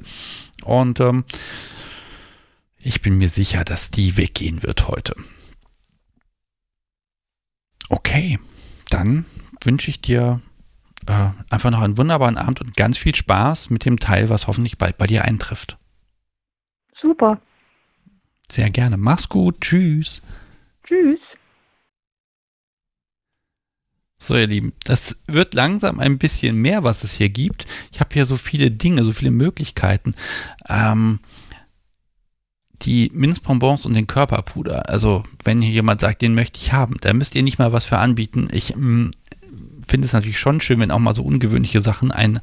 Und 0.63 0.99
ähm, 0.99 1.23
ich 2.81 3.01
bin 3.01 3.17
mir 3.17 3.29
sicher, 3.29 3.63
dass 3.63 3.91
die 3.91 4.17
weggehen 4.17 4.63
wird 4.63 4.87
heute. 4.87 5.15
Okay, 7.89 8.39
dann 8.89 9.25
wünsche 9.63 9.89
ich 9.89 10.01
dir 10.01 10.41
äh, 11.07 11.29
einfach 11.49 11.71
noch 11.71 11.81
einen 11.81 11.97
wunderbaren 11.97 12.37
Abend 12.37 12.61
und 12.61 12.75
ganz 12.75 12.97
viel 12.97 13.15
Spaß 13.15 13.69
mit 13.69 13.85
dem 13.85 13.99
Teil, 13.99 14.29
was 14.29 14.47
hoffentlich 14.47 14.77
bald 14.77 14.97
bei 14.97 15.07
dir 15.07 15.25
eintrifft. 15.25 15.77
Super. 16.99 17.41
Sehr 18.51 18.69
gerne. 18.69 18.97
Mach's 18.97 19.29
gut. 19.29 19.61
Tschüss. 19.61 20.21
Tschüss. 20.85 21.19
So, 24.19 24.35
ihr 24.35 24.47
Lieben, 24.47 24.73
das 24.83 25.17
wird 25.27 25.53
langsam 25.53 25.99
ein 25.99 26.17
bisschen 26.17 26.55
mehr, 26.57 26.83
was 26.83 27.03
es 27.03 27.13
hier 27.13 27.29
gibt. 27.29 27.67
Ich 27.91 27.99
habe 27.99 28.13
hier 28.13 28.25
so 28.25 28.35
viele 28.35 28.71
Dinge, 28.71 29.03
so 29.03 29.11
viele 29.11 29.31
Möglichkeiten. 29.31 30.15
Ähm, 30.67 31.19
die 32.81 33.11
Minzbonbons 33.13 33.85
und 33.85 33.93
den 33.93 34.07
Körperpuder. 34.07 34.89
Also, 34.89 35.23
wenn 35.43 35.61
hier 35.61 35.71
jemand 35.71 36.01
sagt, 36.01 36.21
den 36.21 36.35
möchte 36.35 36.59
ich 36.59 36.73
haben, 36.73 36.97
da 37.01 37.13
müsst 37.13 37.35
ihr 37.35 37.43
nicht 37.43 37.59
mal 37.59 37.73
was 37.73 37.85
für 37.85 37.97
anbieten. 37.99 38.47
Ich 38.51 38.75
mm, 38.75 39.11
finde 39.87 40.05
es 40.07 40.13
natürlich 40.13 40.39
schon 40.39 40.61
schön, 40.61 40.79
wenn 40.79 40.91
auch 40.91 40.99
mal 40.99 41.15
so 41.15 41.23
ungewöhnliche 41.23 41.81
Sachen 41.81 42.11
ein, 42.11 42.39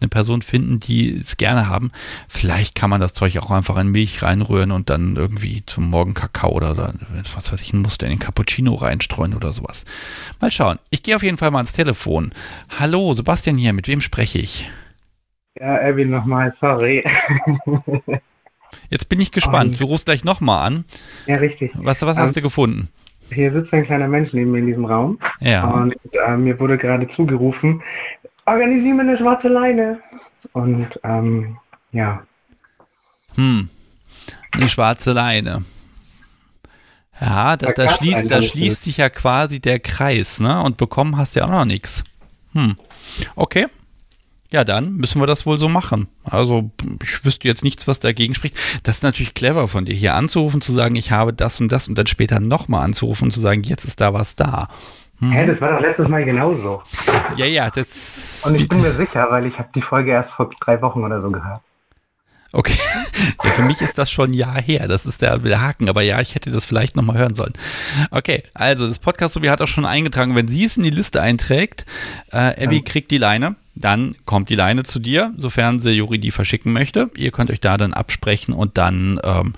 eine 0.00 0.08
Person 0.08 0.42
finden, 0.42 0.80
die 0.80 1.14
es 1.16 1.36
gerne 1.36 1.68
haben. 1.68 1.90
Vielleicht 2.28 2.74
kann 2.74 2.90
man 2.90 3.00
das 3.00 3.14
Zeug 3.14 3.36
auch 3.38 3.50
einfach 3.50 3.76
in 3.78 3.88
Milch 3.88 4.22
reinrühren 4.22 4.70
und 4.72 4.90
dann 4.90 5.16
irgendwie 5.16 5.62
zum 5.66 5.90
Morgen 5.90 6.14
Kakao 6.14 6.52
oder, 6.52 6.72
oder 6.72 6.94
was 7.34 7.52
weiß 7.52 7.60
ich, 7.62 7.72
ein 7.72 7.82
Muster 7.82 8.06
in 8.06 8.12
den 8.12 8.18
Cappuccino 8.18 8.74
reinstreuen 8.74 9.34
oder 9.34 9.52
sowas. 9.52 9.84
Mal 10.40 10.50
schauen. 10.50 10.78
Ich 10.90 11.02
gehe 11.02 11.16
auf 11.16 11.22
jeden 11.22 11.36
Fall 11.38 11.50
mal 11.50 11.58
ans 11.58 11.72
Telefon. 11.72 12.32
Hallo, 12.78 13.14
Sebastian 13.14 13.56
hier, 13.56 13.72
mit 13.72 13.88
wem 13.88 14.00
spreche 14.00 14.38
ich? 14.38 14.68
Ja, 15.58 15.76
Erwin 15.76 16.10
nochmal, 16.10 16.54
sorry. 16.60 17.04
Jetzt 18.88 19.08
bin 19.08 19.20
ich 19.20 19.30
gespannt. 19.32 19.78
Du 19.80 19.84
rufst 19.84 20.06
gleich 20.06 20.24
nochmal 20.24 20.66
an. 20.66 20.84
ja, 21.26 21.36
richtig. 21.36 21.72
Was, 21.74 22.00
was 22.02 22.16
hast 22.16 22.28
Ähm, 22.28 22.34
du 22.34 22.42
gefunden? 22.42 22.88
Hier 23.32 23.52
sitzt 23.52 23.72
ein 23.72 23.84
kleiner 23.86 24.08
Mensch 24.08 24.32
neben 24.32 24.52
mir 24.52 24.58
in 24.58 24.66
diesem 24.66 24.84
Raum. 24.84 25.18
Ja. 25.40 25.70
Und 25.70 25.94
äh, 26.26 26.36
mir 26.36 26.58
wurde 26.58 26.78
gerade 26.78 27.08
zugerufen, 27.16 27.82
organisier 28.46 28.94
mir 28.94 29.02
eine 29.02 29.18
schwarze 29.18 29.48
Leine. 29.48 30.00
Und 30.52 30.88
ähm, 31.04 31.56
ja, 31.92 32.22
Hm. 33.36 33.68
Eine 34.50 34.68
schwarze 34.68 35.12
Leine. 35.12 35.64
Ja, 37.20 37.56
da, 37.56 37.72
Da 37.72 37.88
schließt, 37.88 38.30
da 38.30 38.42
schließt 38.42 38.84
sich 38.84 38.96
ja 38.98 39.08
quasi 39.08 39.60
der 39.60 39.78
Kreis, 39.78 40.40
ne? 40.40 40.62
Und 40.62 40.76
bekommen 40.76 41.16
hast 41.16 41.36
du 41.36 41.40
ja 41.40 41.46
auch 41.46 41.50
noch 41.50 41.64
nichts. 41.64 42.04
Hm. 42.52 42.76
Okay. 43.36 43.66
Ja, 44.52 44.64
dann 44.64 44.96
müssen 44.96 45.20
wir 45.20 45.26
das 45.26 45.46
wohl 45.46 45.58
so 45.58 45.68
machen. 45.68 46.08
Also, 46.24 46.70
ich 47.02 47.24
wüsste 47.24 47.48
jetzt 47.48 47.64
nichts, 47.64 47.88
was 47.88 48.00
dagegen 48.00 48.34
spricht. 48.34 48.56
Das 48.82 48.96
ist 48.96 49.02
natürlich 49.02 49.32
clever 49.34 49.66
von 49.66 49.86
dir, 49.86 49.94
hier 49.94 50.14
anzurufen, 50.14 50.60
zu 50.60 50.72
sagen, 50.72 50.94
ich 50.94 51.10
habe 51.10 51.32
das 51.32 51.60
und 51.60 51.72
das 51.72 51.88
und 51.88 51.96
dann 51.96 52.06
später 52.06 52.38
nochmal 52.38 52.84
anzurufen 52.84 53.24
und 53.24 53.30
zu 53.30 53.40
sagen, 53.40 53.62
jetzt 53.62 53.84
ist 53.84 54.00
da 54.00 54.12
was 54.12 54.36
da. 54.36 54.68
Hm. 55.20 55.32
hä, 55.32 55.46
das 55.46 55.60
war 55.60 55.72
doch 55.72 55.80
letztes 55.80 56.08
Mal 56.08 56.24
genauso. 56.24 56.82
Ja, 57.36 57.46
ja, 57.46 57.70
das. 57.70 58.44
Und 58.46 58.60
ich 58.60 58.68
bin 58.68 58.82
mir 58.82 58.92
sicher, 58.92 59.26
weil 59.30 59.46
ich 59.46 59.58
habe 59.58 59.68
die 59.74 59.82
Folge 59.82 60.10
erst 60.10 60.30
vor 60.34 60.50
drei 60.60 60.80
Wochen 60.82 61.02
oder 61.02 61.22
so 61.22 61.30
gehört. 61.30 61.62
Okay. 62.54 62.76
Ja, 63.42 63.50
für 63.52 63.62
mich 63.62 63.80
ist 63.80 63.96
das 63.96 64.10
schon 64.10 64.28
ein 64.28 64.34
Jahr 64.34 64.60
her. 64.60 64.86
Das 64.86 65.06
ist 65.06 65.22
der, 65.22 65.38
der 65.38 65.62
Haken. 65.62 65.88
Aber 65.88 66.02
ja, 66.02 66.20
ich 66.20 66.34
hätte 66.34 66.50
das 66.50 66.66
vielleicht 66.66 66.96
nochmal 66.96 67.16
hören 67.16 67.34
sollen. 67.34 67.54
Okay, 68.10 68.42
also 68.52 68.86
das 68.86 68.98
Podcast 68.98 69.32
Sobi 69.32 69.48
hat 69.48 69.62
auch 69.62 69.68
schon 69.68 69.86
eingetragen, 69.86 70.36
wenn 70.36 70.48
sie 70.48 70.64
es 70.64 70.76
in 70.76 70.82
die 70.82 70.90
Liste 70.90 71.22
einträgt, 71.22 71.86
äh, 72.30 72.62
Abby 72.62 72.76
Ja. 72.76 72.82
kriegt 72.84 73.10
die 73.10 73.16
Leine, 73.16 73.56
dann 73.74 74.14
kommt 74.26 74.50
die 74.50 74.54
Leine 74.54 74.82
zu 74.82 74.98
dir, 74.98 75.32
sofern 75.36 75.78
sie 75.78 75.92
Juri 75.92 76.18
die 76.18 76.30
verschicken 76.30 76.72
möchte. 76.72 77.10
Ihr 77.16 77.30
könnt 77.30 77.50
euch 77.50 77.60
da 77.60 77.78
dann 77.78 77.94
absprechen 77.94 78.52
und 78.52 78.76
dann 78.76 79.18
ähm, 79.24 79.54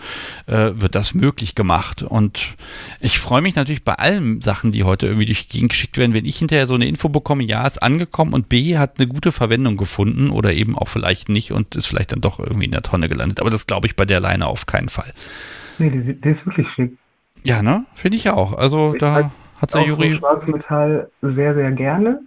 äh, 0.47 0.71
wird 0.81 0.95
das 0.95 1.15
möglich 1.15 1.55
gemacht. 1.55 2.03
Und 2.03 2.55
ich 3.01 3.19
freue 3.19 3.43
mich 3.43 3.57
natürlich 3.57 3.83
bei 3.83 3.95
allen 3.95 4.41
Sachen, 4.41 4.71
die 4.71 4.85
heute 4.85 5.07
irgendwie 5.07 5.27
durch 5.27 5.49
die 5.49 5.55
Gegend 5.55 5.71
geschickt 5.73 5.97
werden, 5.99 6.15
wenn 6.15 6.27
ich 6.27 6.39
hinterher 6.39 6.67
so 6.67 6.75
eine 6.75 6.87
Info 6.87 7.09
bekomme, 7.09 7.43
ja, 7.43 7.67
ist 7.67 7.83
angekommen 7.83 8.35
und 8.35 8.49
B 8.49 8.79
hat 8.79 8.99
eine 8.99 9.09
gute 9.09 9.33
Verwendung 9.33 9.77
gefunden 9.77 10.31
oder 10.31 10.53
eben 10.53 10.79
auch 10.79 10.89
vielleicht 10.89 11.29
nicht 11.29 11.53
und 11.53 11.75
ist 11.75 11.87
vielleicht 11.87 12.13
dann 12.13 12.21
doch 12.21 12.39
irgendwie 12.39 12.67
in 12.67 12.73
der 12.73 12.83
Tonne 12.83 13.09
gelandet. 13.09 13.41
Aber 13.41 13.51
das 13.51 13.67
glaube 13.67 13.89
ich 13.89 13.97
bei 13.97 14.05
der 14.05 14.21
Leine 14.21 14.47
auf 14.47 14.67
keinen 14.67 14.89
Fall. 14.89 15.13
Nee, 15.79 15.91
die, 15.91 16.21
die 16.21 16.29
ist 16.29 16.47
wirklich 16.47 16.69
schick. 16.75 16.97
Ja, 17.43 17.63
ne? 17.63 17.85
Finde 17.95 18.17
ich 18.17 18.31
auch. 18.31 18.55
Also 18.55 18.93
Ich 18.95 19.01
da 19.01 19.31
hat 19.57 19.75
der 19.75 19.81
Auch 19.81 19.87
Juri. 19.87 20.17
Schwarzmetall 20.17 21.11
sehr, 21.21 21.55
sehr 21.55 21.73
gerne. 21.73 22.21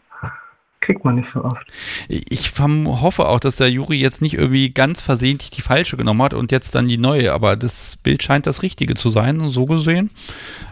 Kriegt 0.88 1.03
man 1.03 1.15
nicht 1.15 1.27
so 1.33 1.43
oft. 1.43 1.67
Ich 2.07 2.53
hoffe 2.57 3.27
auch, 3.27 3.41
dass 3.41 3.57
der 3.57 3.69
Juri 3.69 3.97
jetzt 3.97 4.21
nicht 4.21 4.35
irgendwie 4.35 4.69
ganz 4.69 5.01
versehentlich 5.01 5.49
die 5.49 5.61
falsche 5.61 5.97
genommen 5.97 6.21
hat 6.21 6.33
und 6.33 6.49
jetzt 6.53 6.75
dann 6.75 6.88
die 6.88 6.97
neue. 6.97 7.33
Aber 7.33 7.57
das 7.57 7.97
Bild 7.97 8.23
scheint 8.23 8.47
das 8.47 8.63
Richtige 8.63 8.93
zu 8.93 9.09
sein. 9.09 9.49
So 9.49 9.65
gesehen. 9.65 10.11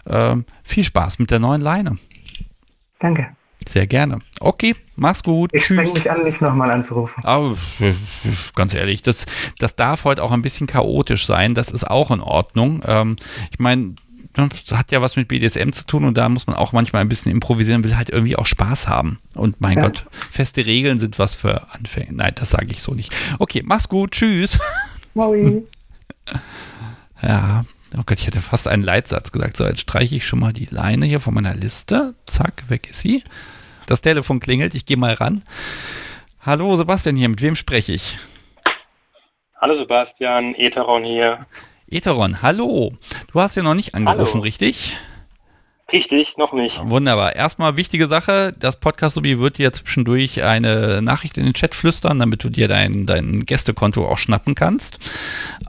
Ähm, 0.07 0.45
viel 0.63 0.85
Spaß 0.85 1.19
mit 1.19 1.31
der 1.31 1.39
neuen 1.39 1.59
Leine. 1.59 1.97
Danke. 2.99 3.27
Sehr 3.67 3.87
gerne. 3.87 4.19
Okay, 4.39 4.73
mach's 4.95 5.21
gut. 5.21 5.49
Ich 5.51 5.63
Tschüss. 5.63 5.93
mich 5.93 6.09
an, 6.09 6.23
nicht 6.23 6.39
nochmal 6.39 6.71
anzurufen. 6.71 7.21
Aber 7.25 7.51
f- 7.51 8.53
ganz 8.55 8.73
ehrlich, 8.73 9.01
das, 9.01 9.25
das 9.59 9.75
darf 9.75 10.05
heute 10.05 10.23
auch 10.23 10.31
ein 10.31 10.43
bisschen 10.43 10.67
chaotisch 10.67 11.25
sein. 11.25 11.55
Das 11.55 11.71
ist 11.71 11.83
auch 11.83 12.09
in 12.11 12.21
Ordnung. 12.21 12.83
Ähm, 12.87 13.17
ich 13.51 13.59
meine, 13.59 13.95
hat 14.37 14.91
ja 14.91 15.01
was 15.01 15.15
mit 15.15 15.27
BDSM 15.27 15.71
zu 15.71 15.85
tun 15.85 16.05
und 16.05 16.15
da 16.17 16.27
muss 16.29 16.47
man 16.47 16.55
auch 16.55 16.73
manchmal 16.73 17.01
ein 17.01 17.09
bisschen 17.09 17.31
improvisieren, 17.31 17.83
will 17.83 17.95
halt 17.97 18.09
irgendwie 18.09 18.35
auch 18.35 18.45
Spaß 18.45 18.87
haben. 18.87 19.17
Und 19.33 19.61
mein 19.61 19.77
Ja. 19.77 19.83
Gott, 19.83 20.05
feste 20.11 20.65
Regeln 20.65 20.99
sind 20.99 21.19
was 21.19 21.35
für 21.35 21.71
Anfänger. 21.73 22.11
Nein, 22.11 22.33
das 22.35 22.49
sage 22.51 22.67
ich 22.69 22.81
so 22.81 22.93
nicht. 22.93 23.13
Okay, 23.39 23.61
mach's 23.63 23.87
gut. 23.89 24.11
Tschüss. 24.11 24.59
Maui. 25.13 25.63
Ja, 27.21 27.63
oh 27.97 28.01
Gott, 28.05 28.19
ich 28.19 28.27
hätte 28.27 28.41
fast 28.41 28.67
einen 28.67 28.83
Leitsatz 28.83 29.31
gesagt. 29.31 29.57
So, 29.57 29.65
jetzt 29.65 29.79
streiche 29.81 30.15
ich 30.15 30.27
schon 30.27 30.39
mal 30.39 30.53
die 30.53 30.65
Leine 30.65 31.05
hier 31.05 31.19
von 31.19 31.33
meiner 31.33 31.55
Liste. 31.55 32.13
Zack, 32.25 32.63
weg 32.67 32.89
ist 32.89 32.99
sie. 32.99 33.23
Das 33.87 34.01
Telefon 34.01 34.39
klingelt, 34.39 34.75
ich 34.75 34.85
gehe 34.85 34.97
mal 34.97 35.13
ran. 35.13 35.43
Hallo 36.41 36.75
Sebastian 36.75 37.15
hier, 37.15 37.29
mit 37.29 37.41
wem 37.41 37.55
spreche 37.55 37.93
ich? 37.93 38.17
Hallo 39.59 39.77
Sebastian, 39.77 40.53
Etheron 40.55 41.03
hier. 41.03 41.45
Eteron, 41.89 42.41
hallo. 42.41 42.93
Du 43.31 43.39
hast 43.39 43.55
ja 43.55 43.63
noch 43.63 43.75
nicht 43.75 43.93
angerufen, 43.93 44.33
Hallo. 44.33 44.43
richtig? 44.43 44.97
Richtig, 45.91 46.29
noch 46.35 46.51
nicht. 46.51 46.79
Wunderbar. 46.81 47.35
Erstmal 47.35 47.77
wichtige 47.77 48.07
Sache, 48.07 48.55
das 48.57 48.79
Podcast-Subi 48.79 49.39
wird 49.39 49.59
dir 49.59 49.71
zwischendurch 49.71 50.41
eine 50.41 51.03
Nachricht 51.03 51.37
in 51.37 51.43
den 51.43 51.53
Chat 51.53 51.75
flüstern, 51.75 52.17
damit 52.17 52.43
du 52.43 52.49
dir 52.49 52.67
dein, 52.67 53.05
dein 53.05 53.45
Gästekonto 53.45 54.07
auch 54.07 54.17
schnappen 54.17 54.55
kannst. 54.55 54.97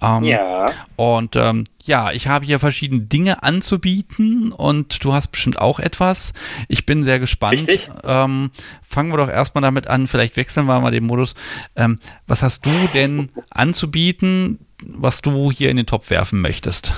Ähm, 0.01 0.25
ja. 0.25 0.67
Und 0.97 1.37
ähm, 1.37 1.65
ja, 1.85 2.13
ich 2.13 2.29
habe 2.29 2.47
hier 2.47 2.59
verschiedene 2.59 3.03
Dinge 3.03 3.43
anzubieten 3.43 4.53
und 4.53 5.05
du 5.05 5.13
hast 5.13 5.29
bestimmt 5.29 5.61
auch 5.61 5.79
etwas. 5.81 6.33
Ich 6.69 6.87
bin 6.87 7.05
sehr 7.05 7.19
gespannt. 7.21 7.71
Ähm, 8.03 8.51
fangen 8.83 9.13
wir 9.13 9.19
doch 9.19 9.29
erstmal 9.29 9.61
damit 9.61 9.87
an, 9.87 10.09
vielleicht 10.09 10.39
wechseln 10.39 10.65
wir 10.65 10.81
mal 10.81 10.91
den 10.91 11.05
Modus. 11.05 11.35
Ähm, 11.77 11.99
was 12.27 12.43
hast 12.43 12.65
du 12.65 12.89
denn 12.89 13.29
anzubieten, 13.51 14.66
was 14.85 15.23
du 15.23 15.51
hier 15.51 15.71
in 15.71 15.77
den 15.77 15.87
Topf 15.87 16.11
werfen 16.11 16.41
möchtest? 16.41 16.93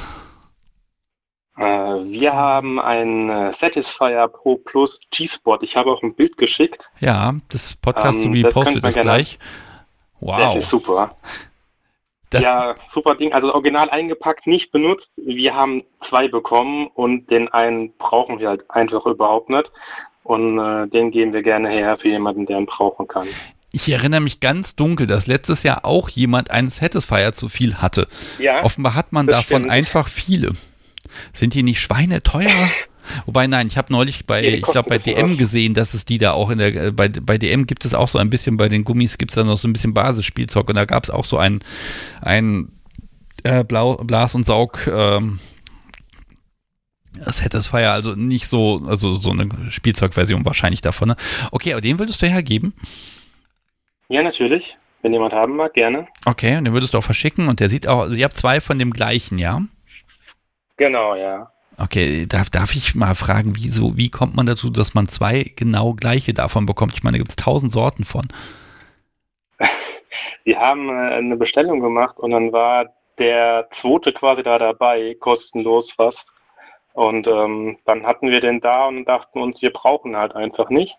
Äh, 1.57 1.62
wir 1.62 2.33
haben 2.33 2.79
ein 2.79 3.29
äh, 3.29 3.53
Satisfyer 3.61 4.29
Pro 4.29 4.57
Plus 4.57 4.91
G-Spot. 5.11 5.59
Ich 5.62 5.74
habe 5.76 5.91
auch 5.91 6.03
ein 6.03 6.14
Bild 6.14 6.37
geschickt. 6.37 6.83
Ja, 7.01 7.35
das 7.51 7.76
Podcast 7.76 8.24
ähm, 8.24 8.43
das 8.43 8.55
postet 8.55 8.85
es 8.85 8.95
gleich. 8.95 9.39
Wow. 10.20 10.55
Das 10.55 10.64
ist 10.64 10.70
super. 10.70 11.16
Das 12.31 12.43
ja, 12.43 12.74
super 12.93 13.14
Ding. 13.14 13.33
Also 13.33 13.53
original 13.55 13.89
eingepackt, 13.91 14.47
nicht 14.47 14.70
benutzt. 14.70 15.09
Wir 15.16 15.55
haben 15.55 15.83
zwei 16.09 16.29
bekommen 16.29 16.89
und 16.95 17.31
den 17.31 17.49
einen 17.49 17.93
brauchen 17.97 18.39
wir 18.39 18.51
halt 18.51 18.70
einfach 18.70 19.07
überhaupt 19.07 19.49
nicht. 19.49 19.70
Und 20.24 20.59
äh, 20.59 20.87
den 20.89 21.11
geben 21.11 21.33
wir 21.33 21.43
gerne 21.43 21.70
her 21.70 21.97
für 21.97 22.09
jemanden, 22.09 22.45
der 22.47 22.59
ihn 22.59 22.66
brauchen 22.66 23.09
kann. 23.09 23.26
Ich 23.87 23.93
erinnere 23.93 24.20
mich 24.20 24.41
ganz 24.41 24.76
dunkel, 24.76 25.07
dass 25.07 25.26
letztes 25.26 25.62
Jahr 25.62 25.85
auch 25.85 26.09
jemand 26.09 26.51
einen 26.51 26.70
Satisfier 26.70 27.33
zu 27.33 27.49
viel 27.49 27.76
hatte. 27.76 28.09
Ja, 28.39 28.64
Offenbar 28.64 28.95
hat 28.95 29.12
man 29.12 29.26
davon 29.26 29.62
stimmt. 29.62 29.70
einfach 29.70 30.09
viele. 30.09 30.53
Sind 31.33 31.55
die 31.55 31.62
nicht 31.62 31.81
schweineteuer? 31.81 32.70
Wobei, 33.24 33.47
nein, 33.47 33.68
ich 33.68 33.79
habe 33.79 33.93
neulich 33.93 34.26
bei, 34.26 34.45
ich 34.45 34.62
glaube, 34.62 34.89
bei 34.91 34.99
DM 34.99 35.37
gesehen, 35.39 35.74
dass 35.74 35.95
es 35.95 36.05
die 36.05 36.18
da 36.18 36.33
auch 36.33 36.51
in 36.51 36.59
der, 36.59 36.74
äh, 36.74 36.91
bei, 36.91 37.09
bei 37.09 37.39
DM 37.39 37.66
gibt 37.66 37.85
es 37.85 37.95
auch 37.95 38.09
so 38.09 38.18
ein 38.18 38.31
bisschen, 38.31 38.57
bei 38.57 38.68
den 38.68 38.85
Gummis 38.85 39.16
gibt 39.16 39.31
es 39.31 39.37
da 39.37 39.45
noch 39.45 39.57
so 39.57 39.68
ein 39.68 39.72
bisschen 39.72 39.95
Basisspielzeug 39.95 40.68
und 40.68 40.74
da 40.74 40.85
gab 40.85 41.05
es 41.05 41.11
auch 41.11 41.24
so 41.24 41.39
ein, 41.39 41.61
ein 42.20 42.68
äh, 43.45 43.64
Blau, 43.64 43.97
Blas- 43.97 44.35
und 44.35 44.45
Saug, 44.47 44.87
ähm, 44.93 45.39
Fire 47.62 47.91
also 47.91 48.14
nicht 48.14 48.47
so, 48.47 48.83
also 48.87 49.12
so 49.12 49.31
eine 49.31 49.49
Spielzeugversion 49.70 50.45
wahrscheinlich 50.45 50.83
davon. 50.83 51.09
Ne? 51.09 51.16
Okay, 51.51 51.72
aber 51.72 51.81
den 51.81 51.99
würdest 51.99 52.22
du 52.22 52.26
hergeben? 52.26 52.74
Ja, 54.09 54.22
natürlich. 54.22 54.76
Wenn 55.02 55.12
jemand 55.12 55.32
haben 55.32 55.56
mag, 55.56 55.74
gerne. 55.74 56.09
Okay, 56.26 56.56
und 56.56 56.64
den 56.64 56.74
würdest 56.74 56.94
du 56.94 56.98
auch 56.98 57.04
verschicken 57.04 57.48
und 57.48 57.61
der 57.61 57.68
sieht 57.68 57.86
auch, 57.86 58.00
also 58.00 58.14
ihr 58.14 58.24
habt 58.24 58.36
zwei 58.36 58.61
von 58.61 58.78
dem 58.78 58.90
gleichen, 58.90 59.38
ja? 59.38 59.61
Genau, 60.76 61.14
ja. 61.14 61.50
Okay, 61.80 62.26
darf, 62.26 62.50
darf 62.50 62.74
ich 62.74 62.96
mal 62.96 63.14
fragen, 63.14 63.52
wieso, 63.54 63.96
wie 63.96 64.11
kommt 64.11 64.34
man 64.34 64.46
dazu, 64.46 64.70
dass 64.70 64.94
man 64.94 65.06
zwei 65.06 65.52
genau 65.54 65.92
gleiche 65.92 66.34
davon 66.34 66.66
bekommt? 66.66 66.94
Ich 66.94 67.04
meine, 67.04 67.16
da 67.16 67.18
gibt 67.18 67.30
es 67.30 67.36
tausend 67.36 67.70
Sorten 67.70 68.04
von. 68.04 68.26
Wir 70.44 70.59
haben 70.59 70.88
äh, 70.88 71.14
eine 71.14 71.36
Bestellung 71.36 71.80
gemacht 71.80 72.18
und 72.18 72.32
dann 72.32 72.52
war 72.52 72.86
der 73.18 73.68
zweite 73.80 74.12
quasi 74.12 74.42
da 74.42 74.59
dabei, 74.59 75.16
kostenlos 75.20 75.90
fast. 75.96 76.18
Und 76.94 77.28
ähm, 77.28 77.78
dann 77.84 78.04
hatten 78.04 78.28
wir 78.28 78.40
den 78.40 78.61
da 78.61 78.86
und 78.86 79.04
dachten 79.04 79.40
uns, 79.40 79.62
wir 79.62 79.72
brauchen 79.72 80.16
halt 80.16 80.34
einfach 80.34 80.68
nicht. 80.68 80.96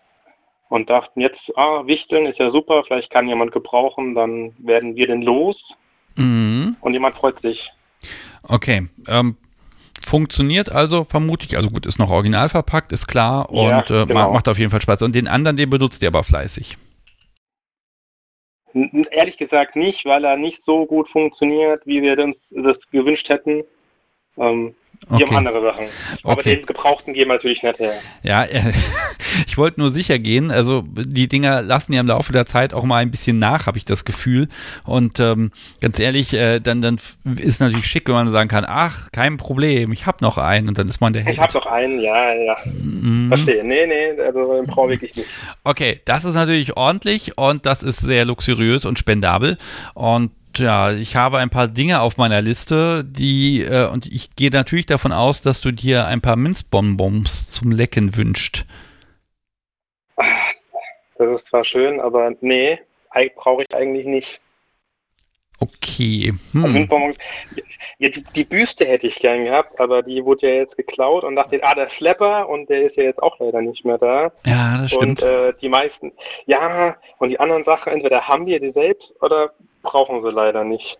Und 0.70 0.88
dachten 0.88 1.20
jetzt, 1.20 1.40
ah, 1.56 1.86
Wichteln 1.86 2.24
ist 2.24 2.38
ja 2.38 2.50
super, 2.50 2.84
vielleicht 2.86 3.10
kann 3.10 3.28
jemand 3.28 3.52
gebrauchen, 3.52 4.14
dann 4.14 4.54
werden 4.58 4.96
wir 4.96 5.06
den 5.06 5.20
los. 5.20 5.56
Mhm. 6.16 6.76
Und 6.80 6.94
jemand 6.94 7.16
freut 7.16 7.42
sich. 7.42 7.70
Okay, 8.42 8.88
ähm, 9.08 9.36
Funktioniert 10.06 10.72
also 10.72 11.04
vermutlich, 11.04 11.56
also 11.56 11.70
gut, 11.70 11.84
ist 11.84 11.98
noch 11.98 12.10
original 12.10 12.48
verpackt, 12.48 12.90
ist 12.92 13.06
klar 13.06 13.50
und 13.50 13.90
ja, 13.90 14.02
äh, 14.02 14.06
genau. 14.06 14.32
macht 14.32 14.48
auf 14.48 14.58
jeden 14.58 14.70
Fall 14.70 14.80
Spaß. 14.80 15.02
Und 15.02 15.14
den 15.14 15.28
anderen, 15.28 15.56
den 15.56 15.68
benutzt 15.68 16.02
ihr 16.02 16.08
aber 16.08 16.24
fleißig. 16.24 16.78
Ehrlich 18.72 19.36
gesagt 19.36 19.76
nicht, 19.76 20.04
weil 20.06 20.24
er 20.24 20.36
nicht 20.36 20.60
so 20.64 20.86
gut 20.86 21.08
funktioniert, 21.10 21.82
wie 21.86 22.02
wir 22.02 22.18
uns 22.18 22.36
das 22.50 22.78
gewünscht 22.90 23.28
hätten. 23.28 23.62
Ähm, 24.38 24.74
die 25.08 25.14
okay. 25.14 25.26
haben 25.26 25.46
andere 25.46 25.62
Sachen. 25.62 25.86
Aber 26.22 26.32
okay. 26.34 26.56
den 26.56 26.66
Gebrauchten 26.66 27.14
gehen 27.14 27.28
wir 27.28 27.34
natürlich 27.34 27.62
nicht 27.62 27.78
her. 27.78 27.94
Ja, 28.22 28.46
ich 29.46 29.56
wollte 29.56 29.80
nur 29.80 29.90
sicher 29.90 30.18
gehen. 30.18 30.50
Also 30.50 30.84
die 30.86 31.26
Dinger 31.26 31.62
lassen 31.62 31.94
ja 31.94 32.00
im 32.00 32.06
Laufe 32.06 32.32
der 32.32 32.46
Zeit 32.46 32.74
auch 32.74 32.84
mal 32.84 32.98
ein 32.98 33.10
bisschen 33.10 33.38
nach, 33.38 33.66
habe 33.66 33.78
ich 33.78 33.84
das 33.84 34.04
Gefühl. 34.04 34.48
Und 34.84 35.18
ähm, 35.18 35.52
ganz 35.80 35.98
ehrlich, 35.98 36.34
äh, 36.34 36.60
dann, 36.60 36.82
dann 36.82 36.96
ist 36.96 37.46
es 37.46 37.60
natürlich 37.60 37.86
schick, 37.86 38.08
wenn 38.08 38.14
man 38.14 38.30
sagen 38.30 38.48
kann, 38.48 38.64
ach, 38.68 39.10
kein 39.10 39.38
Problem, 39.38 39.90
ich 39.92 40.06
habe 40.06 40.18
noch 40.20 40.36
einen 40.36 40.68
und 40.68 40.78
dann 40.78 40.88
ist 40.88 41.00
man 41.00 41.12
der 41.12 41.22
Held. 41.22 41.36
Ich 41.36 41.40
habe 41.40 41.54
noch 41.54 41.66
einen, 41.66 42.00
ja, 42.00 42.34
ja. 42.34 42.56
Mhm. 42.66 43.28
Verstehe. 43.28 43.64
Nee, 43.64 43.86
nee, 43.86 44.20
also 44.20 44.62
brauche 44.66 44.92
ich 44.92 45.00
wirklich 45.00 45.16
nicht. 45.16 45.28
Okay, 45.64 46.00
das 46.04 46.24
ist 46.24 46.34
natürlich 46.34 46.76
ordentlich 46.76 47.38
und 47.38 47.64
das 47.64 47.82
ist 47.82 48.00
sehr 48.00 48.26
luxuriös 48.26 48.84
und 48.84 48.98
spendabel. 48.98 49.56
Und 49.94 50.30
ja, 50.58 50.92
ich 50.92 51.16
habe 51.16 51.38
ein 51.38 51.50
paar 51.50 51.68
Dinge 51.68 52.00
auf 52.00 52.16
meiner 52.16 52.42
Liste, 52.42 53.04
die, 53.04 53.62
äh, 53.62 53.88
und 53.88 54.06
ich 54.06 54.34
gehe 54.36 54.50
natürlich 54.50 54.86
davon 54.86 55.12
aus, 55.12 55.40
dass 55.40 55.60
du 55.60 55.72
dir 55.72 56.06
ein 56.06 56.20
paar 56.20 56.36
Minzbonbons 56.36 57.50
zum 57.50 57.70
Lecken 57.70 58.16
wünscht. 58.16 58.64
Das 60.16 61.28
ist 61.38 61.48
zwar 61.48 61.64
schön, 61.64 62.00
aber 62.00 62.32
nee, 62.40 62.78
brauche 63.36 63.62
ich 63.62 63.74
eigentlich 63.74 64.06
nicht. 64.06 64.40
Okay. 65.58 66.32
Hm. 66.52 66.88
Ja, 68.00 68.08
die, 68.08 68.24
die, 68.34 68.44
Büste 68.44 68.86
hätte 68.86 69.08
ich 69.08 69.16
gern 69.16 69.44
gehabt, 69.44 69.78
aber 69.78 70.02
die 70.02 70.24
wurde 70.24 70.48
ja 70.48 70.54
jetzt 70.54 70.74
geklaut 70.74 71.22
und 71.22 71.36
dachte, 71.36 71.60
ah, 71.62 71.74
der 71.74 71.90
Schlepper 71.90 72.48
und 72.48 72.70
der 72.70 72.86
ist 72.86 72.96
ja 72.96 73.02
jetzt 73.02 73.22
auch 73.22 73.38
leider 73.38 73.60
nicht 73.60 73.84
mehr 73.84 73.98
da. 73.98 74.32
Ja, 74.46 74.78
das 74.80 74.92
stimmt. 74.92 75.22
Und 75.22 75.28
äh, 75.28 75.52
die 75.60 75.68
meisten, 75.68 76.10
ja, 76.46 76.96
und 77.18 77.28
die 77.28 77.38
anderen 77.38 77.62
Sachen, 77.64 77.92
entweder 77.92 78.26
haben 78.26 78.46
wir 78.46 78.58
die 78.58 78.72
selbst 78.72 79.12
oder 79.20 79.50
brauchen 79.82 80.22
sie 80.22 80.30
leider 80.30 80.64
nicht. 80.64 80.96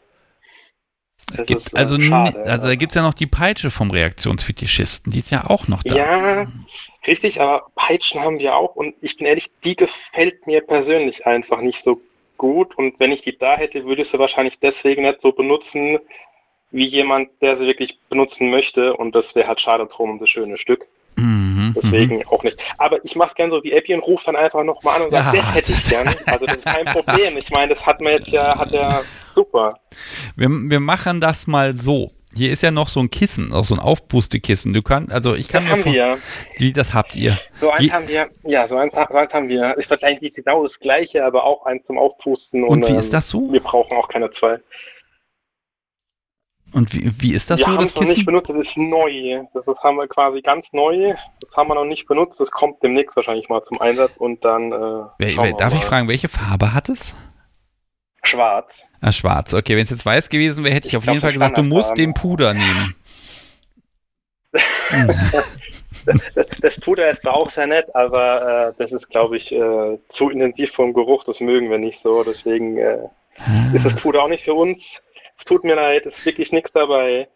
Das 1.34 1.46
gibt, 1.46 1.62
ist, 1.62 1.74
äh, 1.74 1.78
also, 1.78 1.98
schade, 1.98 2.44
also 2.44 2.68
da 2.68 2.74
gibt 2.74 2.92
es 2.92 2.96
ja 2.96 3.03
noch 3.03 3.14
die 3.14 3.26
Peitsche 3.26 3.70
vom 3.70 3.90
Reaktionsfetischisten, 3.90 5.11
die 5.11 5.20
ist 5.20 5.30
ja 5.30 5.44
auch 5.46 5.68
noch 5.68 5.82
da. 5.82 5.94
Ja, 5.94 6.46
richtig, 7.07 7.40
aber 7.40 7.62
Peitschen 7.76 8.20
haben 8.20 8.38
wir 8.38 8.57
auch 8.57 8.76
und 8.76 8.94
ich 9.01 9.16
bin 9.16 9.26
ehrlich, 9.26 9.51
die 9.64 9.74
gefällt 9.74 10.46
mir 10.46 10.61
persönlich 10.61 11.24
einfach 11.24 11.62
nicht 11.62 11.78
so 11.82 11.98
gut 12.36 12.76
und 12.76 13.01
wenn 13.01 13.12
ich 13.12 13.22
die 13.22 13.38
da 13.38 13.57
hätte, 13.57 13.86
würde 13.86 14.03
ich 14.03 14.11
sie 14.11 14.18
wahrscheinlich 14.18 14.59
deswegen 14.61 15.03
nicht 15.03 15.22
so 15.22 15.32
benutzen, 15.32 15.98
wie 16.70 16.86
jemand, 16.86 17.30
der 17.40 17.58
sie 17.58 17.66
wirklich 17.66 17.98
benutzen 18.08 18.50
möchte 18.50 18.96
und 18.96 19.14
das 19.14 19.24
wäre 19.34 19.48
halt 19.48 19.60
schade 19.60 19.86
drum 19.86 20.10
um 20.10 20.18
das 20.18 20.28
schöne 20.28 20.58
Stück. 20.58 20.86
Mhm, 21.16 21.74
Deswegen 21.76 22.16
mhm. 22.16 22.28
auch 22.28 22.42
nicht. 22.42 22.56
Aber 22.78 23.04
ich 23.04 23.14
mache 23.14 23.34
gern 23.34 23.50
so 23.50 23.62
wie 23.62 23.76
Appian, 23.76 24.00
ruft 24.00 24.26
dann 24.26 24.36
einfach 24.36 24.62
nochmal 24.64 24.96
an 24.96 25.02
und 25.02 25.10
sagt, 25.10 25.34
ja, 25.34 25.42
das 25.42 25.54
hätte 25.54 25.72
ich 25.72 25.88
gern. 25.88 26.08
Also 26.26 26.46
das 26.46 26.56
ist 26.56 26.64
kein 26.64 26.86
Problem. 26.86 27.36
Ich 27.36 27.50
meine, 27.50 27.74
das 27.74 27.84
hat 27.84 28.00
man 28.00 28.12
jetzt 28.12 28.28
ja, 28.28 28.56
hat 28.56 28.72
ja 28.72 29.02
super. 29.34 29.78
Wir, 30.36 30.48
wir 30.48 30.80
machen 30.80 31.20
das 31.20 31.46
mal 31.46 31.74
so. 31.74 32.10
Hier 32.32 32.52
ist 32.52 32.62
ja 32.62 32.70
noch 32.70 32.86
so 32.86 33.00
ein 33.00 33.10
Kissen, 33.10 33.52
auch 33.52 33.64
so 33.64 33.74
ein 33.74 33.80
Aufpustekissen. 33.80 34.72
Du 34.72 34.82
kannst, 34.82 35.12
also 35.12 35.34
ich 35.34 35.48
kann 35.48 35.66
das 35.66 35.84
mir 35.84 35.84
haben 35.84 35.92
wir. 35.92 36.18
Wie, 36.58 36.72
das 36.72 36.94
habt 36.94 37.16
ihr? 37.16 37.40
So 37.60 37.70
eins 37.70 37.80
Die, 37.82 37.92
haben 37.92 38.08
wir, 38.08 38.28
ja, 38.44 38.68
so 38.68 38.76
eins, 38.76 38.92
so 38.92 38.98
eins 38.98 39.32
haben 39.32 39.48
wir. 39.48 39.76
Ist 39.76 39.90
wahrscheinlich 39.90 40.32
genau 40.32 40.64
das 40.64 40.78
gleiche, 40.78 41.24
aber 41.24 41.42
auch 41.42 41.66
eins 41.66 41.84
zum 41.86 41.98
Aufpusten. 41.98 42.62
Und, 42.62 42.84
und 42.84 42.88
wie 42.88 42.96
ist 42.96 43.12
das 43.12 43.28
so? 43.28 43.52
Wir 43.52 43.60
brauchen 43.60 43.96
auch 43.96 44.08
keine 44.08 44.30
zwei. 44.30 44.60
Und 46.72 46.94
wie, 46.94 47.10
wie 47.20 47.34
ist 47.34 47.50
das 47.50 47.60
wir 47.60 47.72
so, 47.72 47.76
das 47.76 47.94
Kissen? 47.94 47.94
Wir 47.94 48.00
haben 48.00 48.10
es 48.10 48.10
noch 48.10 48.16
nicht 48.16 48.26
benutzt, 48.26 48.50
das 48.50 48.58
ist 48.58 48.76
neu. 48.76 49.42
Das 49.54 49.66
ist, 49.66 49.82
haben 49.82 49.96
wir 49.96 50.08
quasi 50.08 50.40
ganz 50.40 50.66
neu. 50.72 51.14
Das 51.40 51.56
haben 51.56 51.68
wir 51.68 51.74
noch 51.74 51.84
nicht 51.84 52.06
benutzt. 52.06 52.38
Das 52.38 52.50
kommt 52.50 52.82
demnächst 52.82 53.16
wahrscheinlich 53.16 53.48
mal 53.48 53.62
zum 53.66 53.80
Einsatz 53.80 54.12
und 54.18 54.44
dann. 54.44 54.72
Äh, 54.72 54.76
wer, 55.18 55.36
wer, 55.36 55.52
darf 55.54 55.74
ich 55.74 55.84
fragen, 55.84 56.08
welche 56.08 56.28
Farbe 56.28 56.72
hat 56.72 56.88
es? 56.88 57.18
Schwarz. 58.22 58.68
Ah, 59.00 59.12
schwarz. 59.12 59.54
Okay, 59.54 59.76
wenn 59.76 59.82
es 59.82 59.90
jetzt 59.90 60.06
weiß 60.06 60.28
gewesen 60.28 60.62
wäre, 60.62 60.74
hätte 60.74 60.86
ich, 60.86 60.92
ich 60.92 60.96
auf 60.96 61.04
glaub, 61.04 61.14
jeden 61.14 61.22
Fall 61.22 61.32
gesagt, 61.32 61.58
du 61.58 61.62
musst 61.62 61.96
den 61.96 62.14
Puder 62.14 62.54
nehmen. 62.54 62.94
das, 64.52 65.58
das, 66.34 66.46
das, 66.60 66.80
Puder 66.80 67.10
ist 67.10 67.26
auch 67.26 67.50
sehr 67.52 67.66
nett, 67.66 67.86
aber 67.94 68.68
äh, 68.68 68.72
das 68.78 68.92
ist, 68.92 69.08
glaube 69.08 69.38
ich, 69.38 69.50
äh, 69.50 69.98
zu 70.16 70.30
intensiv 70.30 70.70
vom 70.74 70.92
Geruch. 70.92 71.24
Das 71.24 71.40
mögen 71.40 71.70
wir 71.70 71.78
nicht 71.78 71.98
so. 72.04 72.22
Deswegen 72.22 72.76
äh, 72.76 72.98
ah. 73.38 73.74
ist 73.74 73.84
das 73.84 73.96
Puder 73.96 74.22
auch 74.22 74.28
nicht 74.28 74.44
für 74.44 74.54
uns 74.54 74.78
es 75.41 75.47
tut 75.47 75.64
mir 75.64 75.74
leid, 75.74 76.07
es 76.07 76.14
ist 76.14 76.26
wirklich 76.26 76.53
nichts 76.53 76.70
dabei. 76.72 77.28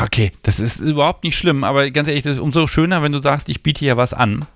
Okay, 0.00 0.30
das 0.42 0.58
ist 0.58 0.80
überhaupt 0.80 1.22
nicht 1.24 1.36
schlimm, 1.36 1.64
aber 1.64 1.90
ganz 1.90 2.08
ehrlich, 2.08 2.24
das 2.24 2.36
ist 2.36 2.42
umso 2.42 2.66
schöner, 2.66 3.02
wenn 3.02 3.12
du 3.12 3.18
sagst, 3.18 3.48
ich 3.48 3.62
biete 3.62 3.80
hier 3.80 3.96
was 3.96 4.14
an. 4.14 4.46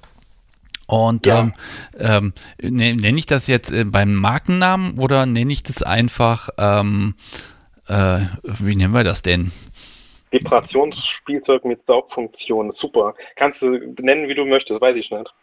Und 0.87 1.26
ja. 1.26 1.41
ähm, 1.41 1.53
ähm, 1.99 2.32
nenne 2.61 3.18
ich 3.18 3.26
das 3.26 3.49
jetzt 3.49 3.72
äh, 3.72 3.84
beim 3.84 4.14
Markennamen 4.14 4.99
oder 4.99 5.26
nenne 5.26 5.53
ich 5.53 5.62
das 5.62 5.82
einfach, 5.82 6.49
ähm, 6.59 7.14
äh, 7.89 8.20
wie 8.45 8.76
nennen 8.76 8.95
wir 8.95 9.05
das 9.05 9.22
denn? 9.22 9.51
Vibrationsspielzeug 10.30 11.64
mit 11.64 11.84
Saugfunktion, 11.87 12.72
super. 12.78 13.14
Kannst 13.34 13.61
du 13.61 13.70
nennen, 14.01 14.28
wie 14.28 14.34
du 14.34 14.45
möchtest, 14.45 14.80
weiß 14.80 14.97
ich 14.97 15.11
nicht. 15.11 15.34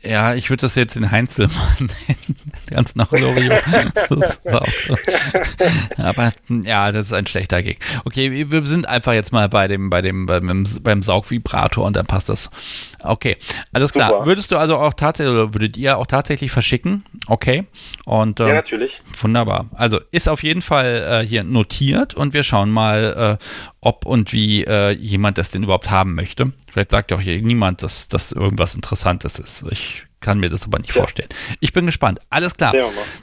Ja, 0.00 0.34
ich 0.34 0.48
würde 0.48 0.60
das 0.60 0.76
jetzt 0.76 0.94
in 0.96 1.10
Heinzelmann 1.10 1.56
nennen. 1.80 2.36
Ganz 2.70 2.94
nach 2.94 3.10
Loriot. 3.10 3.62
Aber 5.96 6.32
ja, 6.48 6.92
das 6.92 7.06
ist 7.06 7.12
ein 7.12 7.26
schlechter 7.26 7.62
Gig. 7.64 7.78
Okay, 8.04 8.48
wir 8.50 8.66
sind 8.66 8.86
einfach 8.86 9.12
jetzt 9.12 9.32
mal 9.32 9.48
bei 9.48 9.66
dem, 9.66 9.90
bei 9.90 10.00
dem, 10.00 10.26
beim, 10.26 10.64
beim 10.82 11.02
Saugvibrator 11.02 11.84
und 11.84 11.96
dann 11.96 12.06
passt 12.06 12.28
das. 12.28 12.50
Okay, 13.02 13.36
alles 13.72 13.92
klar. 13.92 14.10
Super. 14.10 14.26
Würdest 14.26 14.52
du 14.52 14.56
also 14.56 14.76
auch 14.76 14.94
tatsächlich, 14.94 15.32
oder 15.32 15.54
würdet 15.54 15.76
ihr 15.76 15.98
auch 15.98 16.06
tatsächlich 16.06 16.52
verschicken? 16.52 17.04
Okay. 17.26 17.66
Und, 18.04 18.38
äh, 18.38 18.48
ja, 18.48 18.54
natürlich. 18.54 18.92
Wunderbar. 19.20 19.66
Also 19.74 20.00
ist 20.12 20.28
auf 20.28 20.44
jeden 20.44 20.62
Fall 20.62 21.22
äh, 21.22 21.26
hier 21.26 21.42
notiert 21.42 22.14
und 22.14 22.34
wir 22.34 22.44
schauen 22.44 22.70
mal, 22.70 23.38
äh, 23.40 23.44
ob 23.80 24.06
und 24.06 24.32
wie 24.32 24.64
äh, 24.64 24.90
jemand 24.90 25.38
das 25.38 25.50
denn 25.50 25.62
überhaupt 25.62 25.90
haben 25.90 26.14
möchte. 26.14 26.52
Vielleicht 26.70 26.90
sagt 26.90 27.10
ja 27.10 27.16
auch 27.16 27.20
hier 27.20 27.40
niemand, 27.40 27.82
dass 27.82 28.08
das 28.08 28.32
irgendwas 28.32 28.74
Interessantes 28.74 29.38
ist. 29.38 29.64
Ich 29.70 30.06
kann 30.20 30.40
mir 30.40 30.48
das 30.48 30.64
aber 30.64 30.78
nicht 30.78 30.94
ja. 30.94 31.00
vorstellen. 31.00 31.28
Ich 31.60 31.72
bin 31.72 31.86
gespannt. 31.86 32.20
Alles 32.30 32.56
klar. 32.56 32.74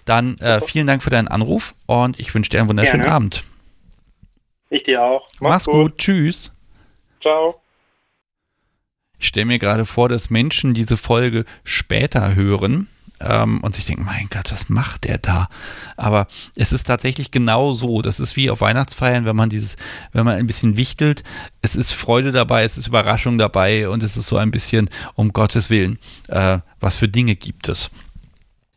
Dann 0.05 0.37
äh, 0.37 0.61
vielen 0.61 0.87
Dank 0.87 1.03
für 1.03 1.09
deinen 1.09 1.27
Anruf 1.27 1.75
und 1.87 2.19
ich 2.19 2.33
wünsche 2.33 2.49
dir 2.49 2.59
einen 2.59 2.69
wunderschönen 2.69 3.03
Gerne. 3.03 3.15
Abend. 3.15 3.43
Ich 4.69 4.83
dir 4.83 5.03
auch. 5.03 5.27
Mach's, 5.39 5.41
Mach's 5.41 5.65
gut. 5.65 5.73
gut. 5.73 5.97
Tschüss. 5.97 6.51
Ciao. 7.21 7.61
Ich 9.19 9.27
stelle 9.27 9.45
mir 9.45 9.59
gerade 9.59 9.85
vor, 9.85 10.09
dass 10.09 10.29
Menschen 10.29 10.73
diese 10.73 10.97
Folge 10.97 11.45
später 11.63 12.35
hören 12.35 12.87
ähm, 13.19 13.61
und 13.61 13.75
sich 13.75 13.85
denken, 13.85 14.05
mein 14.05 14.27
Gott, 14.29 14.51
was 14.51 14.69
macht 14.69 15.05
der 15.05 15.17
da? 15.17 15.47
Aber 15.97 16.27
es 16.55 16.71
ist 16.71 16.87
tatsächlich 16.87 17.31
genau 17.31 17.73
so. 17.73 18.01
Das 18.01 18.19
ist 18.19 18.35
wie 18.35 18.49
auf 18.49 18.61
Weihnachtsfeiern, 18.61 19.25
wenn 19.25 19.35
man 19.35 19.49
dieses, 19.49 19.77
wenn 20.11 20.25
man 20.25 20.35
ein 20.35 20.47
bisschen 20.47 20.77
wichtelt. 20.77 21.23
Es 21.61 21.75
ist 21.75 21.91
Freude 21.91 22.31
dabei, 22.31 22.63
es 22.63 22.77
ist 22.77 22.87
Überraschung 22.87 23.37
dabei 23.37 23.89
und 23.89 24.03
es 24.03 24.17
ist 24.17 24.27
so 24.27 24.37
ein 24.37 24.51
bisschen, 24.51 24.89
um 25.15 25.33
Gottes 25.33 25.69
Willen, 25.69 25.99
äh, 26.27 26.59
was 26.79 26.95
für 26.95 27.07
Dinge 27.07 27.35
gibt 27.35 27.67
es. 27.67 27.91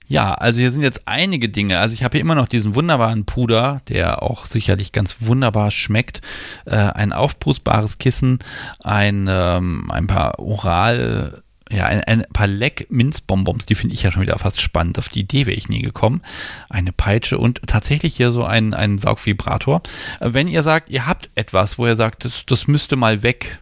Ja, 0.09 0.33
also 0.33 0.61
hier 0.61 0.73
sind 0.73 0.83
jetzt 0.83 1.03
einige 1.05 1.51
Dinge. 1.51 1.81
Also 1.81 1.93
ich 1.93 2.03
habe 2.03 2.13
hier 2.13 2.23
immer 2.23 2.35
noch 2.35 2.49
diesen 2.49 2.75
wunderbaren 2.75 3.27
Puder, 3.27 3.83
der 3.89 4.23
auch 4.23 4.47
sicherlich 4.47 4.93
ganz 4.93 5.17
wunderbar 5.21 5.71
schmeckt. 5.71 6.23
Äh, 6.65 6.77
ein 6.77 7.13
aufbrustbares 7.13 7.99
Kissen, 7.99 8.39
ein, 8.83 9.27
ähm, 9.29 9.91
ein 9.91 10.07
paar 10.07 10.39
Oral 10.39 11.43
ja, 11.71 11.87
ein, 11.87 12.03
ein 12.05 12.25
paar 12.33 12.47
Leck-Minzbonbons, 12.47 13.67
die 13.67 13.75
finde 13.75 13.95
ich 13.95 14.03
ja 14.03 14.11
schon 14.11 14.23
wieder 14.23 14.39
fast 14.39 14.61
spannend. 14.61 14.99
Auf 14.99 15.09
die 15.09 15.21
Idee 15.21 15.47
wäre 15.47 15.57
ich 15.57 15.69
nie 15.69 15.83
gekommen. 15.83 16.23
Eine 16.71 16.93
Peitsche 16.93 17.39
und 17.39 17.61
tatsächlich 17.67 18.17
hier 18.17 18.33
so 18.33 18.45
ein, 18.45 18.75
ein 18.75 18.99
Saugvibrator. 18.99 19.83
Wenn 20.21 20.49
ihr 20.49 20.63
sagt, 20.63 20.91
ihr 20.91 21.07
habt 21.07 21.31
etwas, 21.35 21.79
wo 21.79 21.87
ihr 21.87 21.97
sagt, 21.97 22.25
das, 22.25 22.47
das 22.47 22.69
müsste 22.69 22.97
mal 22.97 23.23
weg, 23.23 23.61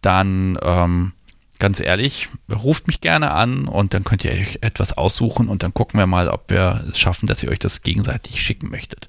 dann 0.00 0.58
ähm, 0.62 1.12
ganz 1.62 1.78
ehrlich, 1.78 2.28
ruft 2.50 2.88
mich 2.88 3.00
gerne 3.00 3.30
an 3.30 3.68
und 3.68 3.94
dann 3.94 4.02
könnt 4.02 4.24
ihr 4.24 4.32
euch 4.32 4.58
etwas 4.62 4.96
aussuchen 4.98 5.48
und 5.48 5.62
dann 5.62 5.72
gucken 5.72 6.00
wir 6.00 6.08
mal, 6.08 6.28
ob 6.28 6.50
wir 6.50 6.84
es 6.90 6.98
schaffen, 6.98 7.28
dass 7.28 7.42
ihr 7.42 7.50
euch 7.50 7.60
das 7.60 7.82
gegenseitig 7.82 8.42
schicken 8.42 8.68
möchtet. 8.68 9.08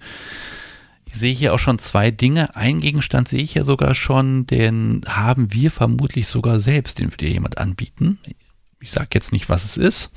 Sehe 1.14 1.34
hier 1.34 1.53
auch 1.53 1.59
schon 1.59 1.80
zwei 1.80 2.11
Dinge. 2.11 2.55
Ein 2.55 2.80
Gegenstand 2.80 3.28
sehe 3.28 3.43
ich 3.43 3.53
ja 3.53 3.64
sogar 3.64 3.95
schon, 3.95 4.47
den 4.47 5.01
haben 5.07 5.53
wir 5.53 5.72
vermutlich 5.72 6.28
sogar 6.28 6.59
selbst, 6.59 6.99
den 6.99 7.11
würde 7.11 7.28
jemand 7.28 7.57
anbieten. 7.57 8.20
Ich 8.80 8.91
sage 8.91 9.09
jetzt 9.14 9.32
nicht, 9.32 9.47
was 9.47 9.64
es 9.64 9.78
ist, 9.78 10.11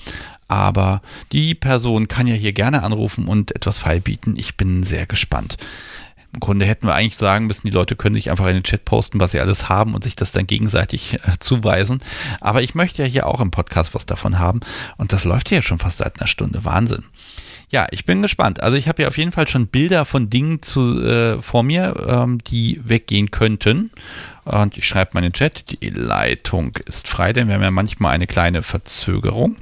aber 0.49 1.03
die 1.33 1.55
Person 1.55 2.09
kann 2.09 2.27
ja 2.27 2.35
hier 2.35 2.53
gerne 2.53 2.83
anrufen 2.83 3.29
und 3.29 3.55
etwas 3.55 3.79
feilbieten. 3.79 4.37
Ich 4.37 4.57
bin 4.57 4.83
sehr 4.83 5.07
gespannt. 5.07 5.57
Im 6.33 6.41
Grunde 6.41 6.67
hätten 6.67 6.87
wir 6.87 6.95
eigentlich 6.95 7.17
sagen 7.17 7.47
müssen, 7.47 7.67
die 7.67 7.73
Leute 7.73 7.97
können 7.97 8.15
sich 8.15 8.31
einfach 8.31 8.47
in 8.47 8.55
den 8.55 8.63
Chat 8.63 8.85
posten, 8.85 9.21
was 9.21 9.31
sie 9.31 9.41
alles 9.41 9.69
haben 9.69 9.95
und 9.95 10.05
sich 10.05 10.17
das 10.17 10.33
dann 10.33 10.47
gegenseitig 10.47 11.15
äh, 11.15 11.39
zuweisen. 11.41 12.01
Aber 12.41 12.63
ich 12.63 12.75
möchte 12.75 13.03
ja 13.03 13.09
hier 13.09 13.27
auch 13.27 13.41
im 13.41 13.51
Podcast 13.51 13.95
was 13.95 14.05
davon 14.05 14.39
haben 14.39 14.61
und 14.97 15.13
das 15.13 15.25
läuft 15.25 15.51
ja 15.51 15.63
schon 15.63 15.79
fast 15.79 15.99
seit 15.99 16.21
einer 16.21 16.27
Stunde. 16.27 16.65
Wahnsinn. 16.65 17.05
Ja, 17.69 17.87
ich 17.91 18.05
bin 18.05 18.23
gespannt. 18.23 18.63
Also 18.63 18.77
ich 18.77 18.89
habe 18.89 19.03
ja 19.03 19.09
auf 19.09 19.19
jeden 19.19 19.33
Fall 19.33 19.49
schon 19.49 19.67
Bilder 19.67 20.05
von 20.05 20.31
Dingen 20.31 20.63
zu, 20.63 21.03
äh, 21.03 21.43
vor 21.43 21.63
mir, 21.63 21.95
ähm, 22.07 22.39
die 22.45 22.81
weggehen 22.85 23.31
könnten. 23.31 23.91
Und 24.45 24.79
ich 24.79 24.87
schreibe 24.87 25.13
mal 25.15 25.21
in 25.21 25.31
den 25.31 25.33
Chat, 25.33 25.83
die 25.83 25.91
Leitung 25.91 26.71
ist 26.87 27.09
frei, 27.09 27.33
denn 27.33 27.49
wir 27.49 27.55
haben 27.55 27.63
ja 27.63 27.73
manchmal 27.73 28.15
eine 28.15 28.29
kleine 28.29 28.63
Verzögerung. 28.63 29.57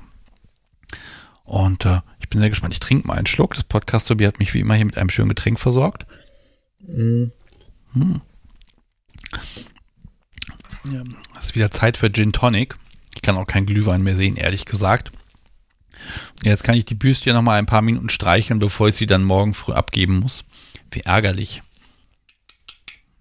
Und 1.44 1.86
äh, 1.86 2.00
ich 2.20 2.28
bin 2.28 2.40
sehr 2.40 2.50
gespannt. 2.50 2.74
Ich 2.74 2.80
trinke 2.80 3.07
mal 3.07 3.14
einen 3.14 3.26
Schluck. 3.26 3.55
Das 3.55 3.64
Podcast 3.64 4.09
Tobi 4.09 4.26
hat 4.26 4.38
mich 4.38 4.52
wie 4.52 4.61
immer 4.61 4.74
hier 4.74 4.84
mit 4.84 4.98
einem 4.98 5.11
schönen 5.11 5.30
Getränk 5.30 5.59
versorgt. 5.59 6.07
Mhm. 6.86 7.32
Hm. 7.94 8.20
Ja, 10.90 11.02
es 11.38 11.46
ist 11.46 11.55
wieder 11.55 11.70
Zeit 11.70 11.96
für 11.96 12.12
Gin 12.12 12.32
Tonic. 12.32 12.76
Ich 13.14 13.22
kann 13.22 13.36
auch 13.36 13.46
kein 13.46 13.64
Glühwein 13.64 14.02
mehr 14.02 14.16
sehen, 14.16 14.36
ehrlich 14.36 14.66
gesagt. 14.66 15.11
Jetzt 16.42 16.64
kann 16.64 16.74
ich 16.74 16.84
die 16.84 16.94
Büste 16.94 17.32
noch 17.32 17.42
mal 17.42 17.59
ein 17.59 17.66
paar 17.66 17.82
Minuten 17.82 18.09
streicheln, 18.09 18.59
bevor 18.59 18.88
ich 18.88 18.96
sie 18.96 19.07
dann 19.07 19.24
morgen 19.24 19.55
früh 19.55 19.72
abgeben 19.72 20.20
muss. 20.20 20.44
Wie 20.90 21.00
ärgerlich. 21.00 21.62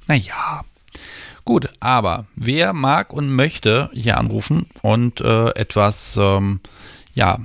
Naja. 0.08 0.64
Gut, 1.46 1.70
aber 1.82 2.26
wer 2.36 2.74
mag 2.74 3.12
und 3.12 3.30
möchte 3.30 3.90
hier 3.94 4.18
anrufen 4.18 4.68
und 4.82 5.20
äh, 5.20 5.50
etwas, 5.56 6.18
ähm, 6.18 6.62
ja, 7.14 7.40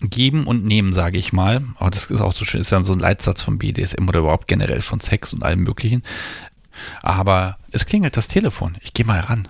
geben 0.00 0.46
und 0.46 0.64
nehmen, 0.64 0.92
sage 0.92 1.18
ich 1.18 1.32
mal. 1.32 1.62
Aber 1.76 1.90
das 1.90 2.06
ist 2.06 2.20
auch 2.20 2.32
so 2.32 2.44
schön, 2.44 2.60
ist 2.60 2.70
ja 2.70 2.82
so 2.84 2.92
ein 2.92 2.98
Leitsatz 2.98 3.42
von 3.42 3.58
BDSM 3.58 4.08
oder 4.08 4.20
überhaupt 4.20 4.48
generell 4.48 4.82
von 4.82 5.00
Sex 5.00 5.32
und 5.32 5.42
allem 5.42 5.60
Möglichen. 5.60 6.02
Aber 7.02 7.58
es 7.72 7.86
klingelt 7.86 8.16
das 8.16 8.28
Telefon. 8.28 8.76
Ich 8.82 8.92
gehe 8.92 9.06
mal 9.06 9.20
ran. 9.20 9.48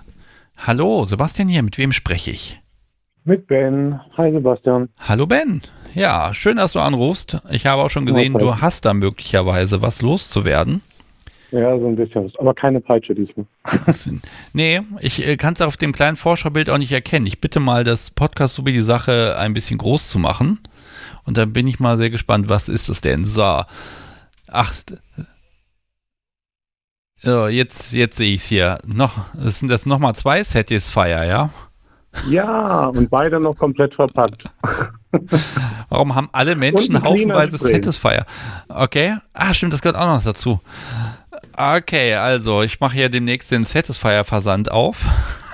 Hallo, 0.57 1.05
Sebastian 1.05 1.47
hier, 1.47 1.63
mit 1.63 1.77
wem 1.77 1.93
spreche 1.93 2.31
ich? 2.31 2.59
Mit 3.25 3.47
Ben. 3.47 3.99
Hi 4.17 4.31
Sebastian. 4.31 4.89
Hallo 4.99 5.27
Ben. 5.27 5.61
Ja, 5.93 6.33
schön, 6.33 6.57
dass 6.57 6.73
du 6.73 6.79
anrufst. 6.79 7.37
Ich 7.51 7.65
habe 7.65 7.81
auch 7.81 7.89
schon 7.89 8.05
gesehen, 8.05 8.33
ja, 8.33 8.39
du 8.39 8.61
hast 8.61 8.85
da 8.85 8.93
möglicherweise 8.93 9.81
was 9.81 10.01
loszuwerden. 10.01 10.81
Ja, 11.51 11.77
so 11.77 11.87
ein 11.87 11.95
bisschen. 11.95 12.31
Aber 12.37 12.53
keine 12.53 12.79
Peitsche 12.79 13.15
diesmal. 13.15 13.45
nee, 14.53 14.81
ich 15.01 15.27
äh, 15.27 15.35
kann 15.35 15.53
es 15.53 15.61
auf 15.61 15.77
dem 15.77 15.91
kleinen 15.91 16.15
Vorschaubild 16.15 16.69
auch 16.69 16.77
nicht 16.77 16.91
erkennen. 16.91 17.25
Ich 17.25 17.41
bitte 17.41 17.59
mal, 17.59 17.83
das 17.83 18.11
Podcast 18.11 18.55
so 18.55 18.65
wie 18.65 18.73
die 18.73 18.81
Sache 18.81 19.35
ein 19.37 19.53
bisschen 19.53 19.79
groß 19.79 20.09
zu 20.09 20.19
machen. 20.19 20.59
Und 21.25 21.37
dann 21.37 21.51
bin 21.51 21.67
ich 21.67 21.79
mal 21.79 21.97
sehr 21.97 22.11
gespannt, 22.11 22.49
was 22.49 22.69
ist 22.69 22.87
das 22.87 23.01
denn? 23.01 23.25
So. 23.25 23.63
Ach. 24.47 24.73
So, 27.17 27.47
jetzt, 27.47 27.93
jetzt 27.93 28.17
sehe 28.17 28.33
ich 28.33 28.41
es 28.41 28.47
hier. 28.47 28.77
Noch, 28.85 29.33
das 29.33 29.59
sind 29.59 29.69
das 29.69 29.85
nochmal 29.85 30.15
zwei 30.15 30.43
Satisfier, 30.43 31.25
ja? 31.25 31.49
Ja, 32.29 32.87
und 32.87 33.09
beide 33.09 33.39
noch 33.39 33.57
komplett 33.57 33.93
verpackt. 33.93 34.43
Warum 35.89 36.15
haben 36.15 36.29
alle 36.31 36.55
Menschen 36.55 37.01
haufenweise 37.03 37.57
Satisfier? 37.57 38.25
Okay. 38.67 39.17
Ah, 39.33 39.53
stimmt, 39.53 39.73
das 39.73 39.81
gehört 39.81 39.97
auch 39.97 40.07
noch 40.07 40.23
dazu. 40.23 40.59
Okay, 41.55 42.15
also 42.15 42.61
ich 42.61 42.79
mache 42.79 42.97
ja 42.97 43.09
demnächst 43.09 43.51
den 43.51 43.63
Satisfier-Versand 43.63 44.71
auf. 44.71 45.05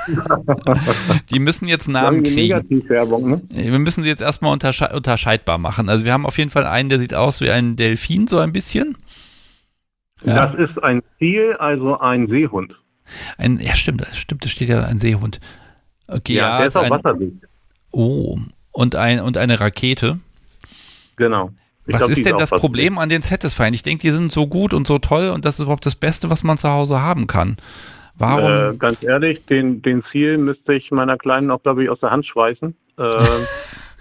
die 1.32 1.40
müssen 1.40 1.68
jetzt 1.68 1.88
Namen 1.88 2.24
kriegen. 2.24 2.64
Ne? 2.70 3.42
Wir 3.50 3.80
müssen 3.80 4.04
sie 4.04 4.10
jetzt 4.10 4.22
erstmal 4.22 4.54
untersche 4.54 4.90
unterscheidbar 4.90 5.58
machen. 5.58 5.90
Also 5.90 6.06
wir 6.06 6.14
haben 6.14 6.26
auf 6.26 6.38
jeden 6.38 6.52
Fall 6.52 6.66
einen, 6.66 6.90
der 6.90 7.00
sieht 7.00 7.16
aus 7.16 7.42
wie 7.42 7.50
ein 7.50 7.76
Delfin, 7.76 8.28
so 8.28 8.38
ein 8.38 8.54
bisschen. 8.54 8.98
Ja. 10.24 10.48
Das 10.48 10.70
ist 10.70 10.84
ein 10.84 11.02
Ziel, 11.18 11.56
also 11.60 12.00
ein 12.00 12.28
Seehund. 12.28 12.76
Ein, 13.38 13.60
ja, 13.60 13.76
stimmt, 13.76 14.06
stimmt, 14.14 14.46
da 14.46 14.50
steht 14.50 14.70
ja 14.70 14.84
ein 14.86 15.00
Seehund. 15.00 15.40
Okay, 16.08 16.36
ja, 16.36 16.60
der 16.60 16.68
ist 16.68 16.78
auf 16.78 16.90
Wasserweg. 16.90 17.34
Oh, 17.92 18.38
und, 18.72 18.96
ein, 18.96 19.22
und 19.22 19.38
eine 19.38 19.60
Rakete. 19.60 20.20
Genau. 21.16 21.52
Ich 21.88 21.94
was 21.94 22.00
glaub, 22.02 22.12
ist 22.12 22.26
denn 22.26 22.38
das 22.38 22.50
Problem 22.50 22.98
an 22.98 23.10
den 23.10 23.22
Satisfying? 23.22 23.74
Ich 23.74 23.84
denke, 23.84 24.02
die 24.02 24.12
sind 24.12 24.32
so 24.32 24.48
gut 24.48 24.74
und 24.74 24.88
so 24.88 24.98
toll 24.98 25.30
und 25.30 25.46
das 25.46 25.60
ist 25.60 25.64
überhaupt 25.64 25.86
das 25.86 25.96
Beste, 25.96 26.30
was 26.30 26.44
man 26.44 26.58
zu 26.58 26.70
Hause 26.70 27.02
haben 27.02 27.28
kann. 27.28 27.58
Warum? 28.16 28.52
Äh, 28.52 28.78
ganz 28.78 29.04
ehrlich, 29.04 29.46
den, 29.46 29.82
den 29.82 30.04
Ziel 30.12 30.38
müsste 30.38 30.74
ich 30.74 30.90
meiner 30.92 31.18
Kleinen 31.18 31.52
auch, 31.52 31.62
glaube 31.62 31.84
ich, 31.84 31.90
aus 31.90 32.00
der 32.00 32.12
Hand 32.12 32.26
schweißen. 32.26 32.76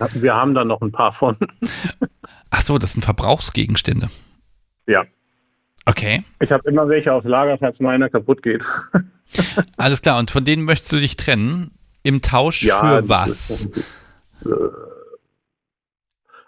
Äh, 0.00 0.22
wir 0.22 0.34
haben 0.34 0.54
da 0.54 0.64
noch 0.64 0.82
ein 0.82 0.90
paar 0.90 1.12
von. 1.12 1.36
Ach 2.50 2.60
so, 2.60 2.78
das 2.78 2.94
sind 2.94 3.04
Verbrauchsgegenstände. 3.04 4.08
Ja. 4.88 5.04
Okay. 5.86 6.24
Ich 6.40 6.50
habe 6.50 6.68
immer 6.68 6.88
welche 6.88 7.12
aus 7.12 7.22
Lager, 7.24 7.58
falls 7.58 7.78
meiner 7.78 8.08
kaputt 8.08 8.42
geht. 8.42 8.62
Alles 9.76 10.02
klar, 10.02 10.18
und 10.18 10.30
von 10.32 10.44
denen 10.44 10.64
möchtest 10.64 10.92
du 10.92 10.96
dich 10.96 11.16
trennen? 11.16 11.70
Im 12.04 12.20
Tausch 12.22 12.62
ja, 12.62 12.78
für 12.78 13.08
was? 13.08 13.68
Äh, 14.44 14.50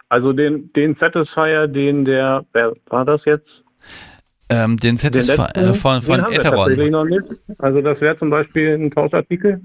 also 0.09 0.33
den, 0.33 0.73
den 0.75 0.95
Satisfier, 1.01 1.67
den 1.67 2.05
der, 2.05 2.45
wer 2.53 2.75
war 2.87 3.05
das 3.05 3.25
jetzt? 3.25 3.65
Ähm, 4.49 4.77
den 4.77 4.97
Satisfier 4.97 5.49
äh, 5.57 5.75
von, 5.75 6.03
von 6.03 6.21
Etheron. 6.31 7.25
Also 7.59 7.81
das 7.81 8.01
wäre 8.01 8.17
zum 8.19 8.31
Beispiel 8.31 8.75
ein 8.75 8.91
Tauschartikel. 8.93 9.61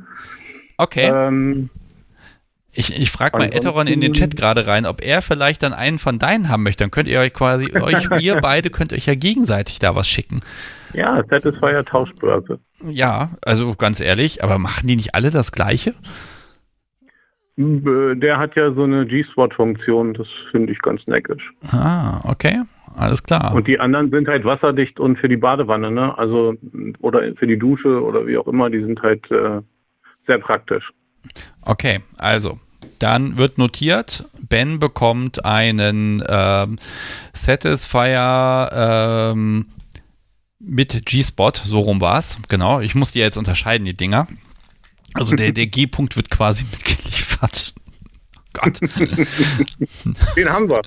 Okay. 0.78 1.12
Ähm, 1.14 1.70
ich, 2.74 3.00
ich 3.00 3.12
frage 3.12 3.38
mal 3.38 3.46
Etheron 3.46 3.88
in 3.88 4.00
den 4.00 4.14
Chat 4.14 4.36
gerade 4.36 4.66
rein, 4.66 4.86
ob 4.86 5.04
er 5.04 5.22
vielleicht 5.22 5.64
dann 5.64 5.74
einen 5.74 6.00
von 6.00 6.20
deinen 6.20 6.50
haben 6.50 6.64
möchte. 6.64 6.84
Dann 6.84 6.92
könnt 6.92 7.08
ihr 7.08 7.20
euch 7.20 7.34
quasi, 7.34 7.72
euch, 7.82 8.10
ihr 8.22 8.36
beide 8.38 8.70
könnt 8.70 8.94
euch 8.94 9.06
ja 9.06 9.16
gegenseitig 9.16 9.80
da 9.80 9.96
was 9.96 10.08
schicken. 10.08 10.40
Ja, 10.94 11.24
Satisfier 11.30 11.84
Tauschbörse. 11.84 12.60
Ja, 12.88 13.32
also 13.46 13.76
ganz 13.76 14.00
ehrlich, 14.00 14.44
aber 14.44 14.58
machen 14.58 14.88
die 14.88 14.96
nicht 14.96 15.16
alle 15.16 15.30
das 15.30 15.52
Gleiche? 15.52 15.94
Äh, 17.58 18.16
Der 18.16 18.38
hat 18.38 18.56
ja 18.56 18.74
so 18.74 18.84
eine 18.84 19.06
G-Spot-Funktion, 19.06 20.14
das 20.14 20.28
finde 20.52 20.74
ich 20.74 20.80
ganz 20.80 21.06
neckisch. 21.08 21.52
Ah, 21.72 22.22
okay. 22.24 22.62
Alles 22.96 23.24
klar. 23.24 23.54
Und 23.56 23.68
die 23.68 23.80
anderen 23.80 24.12
sind 24.12 24.28
halt 24.28 24.44
wasserdicht 24.44 25.00
und 25.00 25.18
für 25.18 25.30
die 25.30 25.38
Badewanne, 25.38 25.92
ne? 25.92 26.18
Also 26.18 26.56
oder 27.00 27.22
für 27.36 27.48
die 27.48 27.58
Dusche 27.58 28.04
oder 28.04 28.28
wie 28.28 28.38
auch 28.38 28.48
immer, 28.48 28.70
die 28.70 28.82
sind 28.82 29.02
halt 29.02 29.32
äh, 29.32 29.62
sehr 30.28 30.40
praktisch. 30.40 30.92
Okay, 31.64 32.00
also 32.18 32.60
dann 33.00 33.38
wird 33.38 33.58
notiert, 33.58 34.26
Ben 34.48 34.80
bekommt 34.80 35.46
einen 35.46 36.24
ähm, 36.28 36.78
Satisfier 37.34 38.70
ähm, 39.34 39.68
mit 40.60 41.06
G-Spot, 41.06 41.54
so 41.64 41.80
rum 41.80 42.02
war's. 42.02 42.38
Genau, 42.48 42.80
ich 42.80 42.94
muss 42.96 43.12
die 43.12 43.20
jetzt 43.20 43.38
unterscheiden, 43.38 43.86
die 43.86 43.96
Dinger. 43.96 44.28
Also 45.14 45.36
der, 45.36 45.52
der 45.52 45.68
G-Punkt 45.68 46.16
wird 46.16 46.30
quasi 46.30 46.64
mitgeliefert. 46.72 47.74
Gott. 48.54 48.82
Den 50.36 50.50
haben 50.50 50.68
wir. 50.70 50.82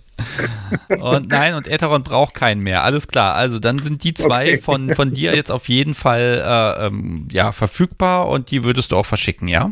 Und 1.00 1.30
nein, 1.30 1.54
und 1.54 1.66
Etheron 1.66 2.02
braucht 2.02 2.34
keinen 2.34 2.60
mehr. 2.60 2.84
Alles 2.84 3.08
klar. 3.08 3.34
Also 3.34 3.58
dann 3.58 3.78
sind 3.78 4.04
die 4.04 4.12
zwei 4.12 4.44
Okay. 4.44 4.58
von, 4.58 4.94
von 4.94 5.14
dir 5.14 5.34
jetzt 5.34 5.50
auf 5.50 5.70
jeden 5.70 5.94
Fall 5.94 6.42
äh, 6.44 6.86
ähm, 6.86 7.26
ja, 7.32 7.52
verfügbar 7.52 8.28
und 8.28 8.50
die 8.50 8.64
würdest 8.64 8.92
du 8.92 8.96
auch 8.96 9.06
verschicken, 9.06 9.48
ja? 9.48 9.70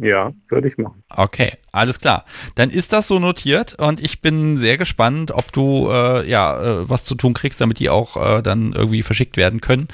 Ja, 0.00 0.32
würde 0.48 0.68
ich 0.68 0.76
machen. 0.76 1.02
Okay, 1.14 1.52
alles 1.72 2.00
klar. 2.00 2.24
Dann 2.54 2.70
ist 2.70 2.92
das 2.92 3.08
so 3.08 3.18
notiert 3.18 3.74
und 3.80 4.00
ich 4.00 4.20
bin 4.20 4.56
sehr 4.56 4.76
gespannt, 4.76 5.30
ob 5.32 5.52
du 5.52 5.88
äh, 5.90 6.28
ja 6.28 6.60
äh, 6.82 6.90
was 6.90 7.04
zu 7.04 7.14
tun 7.14 7.32
kriegst, 7.34 7.60
damit 7.60 7.78
die 7.78 7.88
auch 7.88 8.16
äh, 8.38 8.42
dann 8.42 8.72
irgendwie 8.72 9.02
verschickt 9.02 9.36
werden 9.36 9.60
können. 9.60 9.86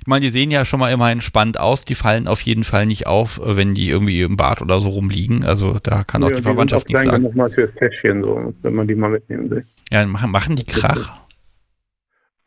Ich 0.00 0.06
meine, 0.06 0.22
die 0.24 0.30
sehen 0.30 0.50
ja 0.50 0.64
schon 0.64 0.80
mal 0.80 0.90
immerhin 0.92 1.20
spannend 1.20 1.58
aus. 1.60 1.84
Die 1.84 1.94
fallen 1.94 2.26
auf 2.26 2.40
jeden 2.40 2.64
Fall 2.64 2.86
nicht 2.86 3.06
auf, 3.06 3.38
äh, 3.38 3.56
wenn 3.56 3.74
die 3.74 3.88
irgendwie 3.88 4.22
im 4.22 4.36
Bad 4.36 4.62
oder 4.62 4.80
so 4.80 4.88
rumliegen. 4.88 5.44
Also 5.44 5.78
da 5.82 6.04
kann 6.04 6.22
auch 6.24 6.28
Ja, 6.30 6.36
die 6.36 6.42
die 6.42 6.46
Verwandtschaft 6.48 6.88
nichts 6.88 7.04
sagen. 7.04 7.16
genug 7.22 7.34
mal 7.36 7.50
fürs 7.50 7.70
Täschchen, 7.74 8.22
so, 8.22 8.54
wenn 8.62 8.74
man 8.74 8.88
die 8.88 8.94
mal 8.94 9.10
mitnehmen 9.10 9.50
will. 9.50 9.66
Ja, 9.90 10.06
machen, 10.06 10.30
machen 10.30 10.56
die 10.56 10.64
Krach. 10.64 11.20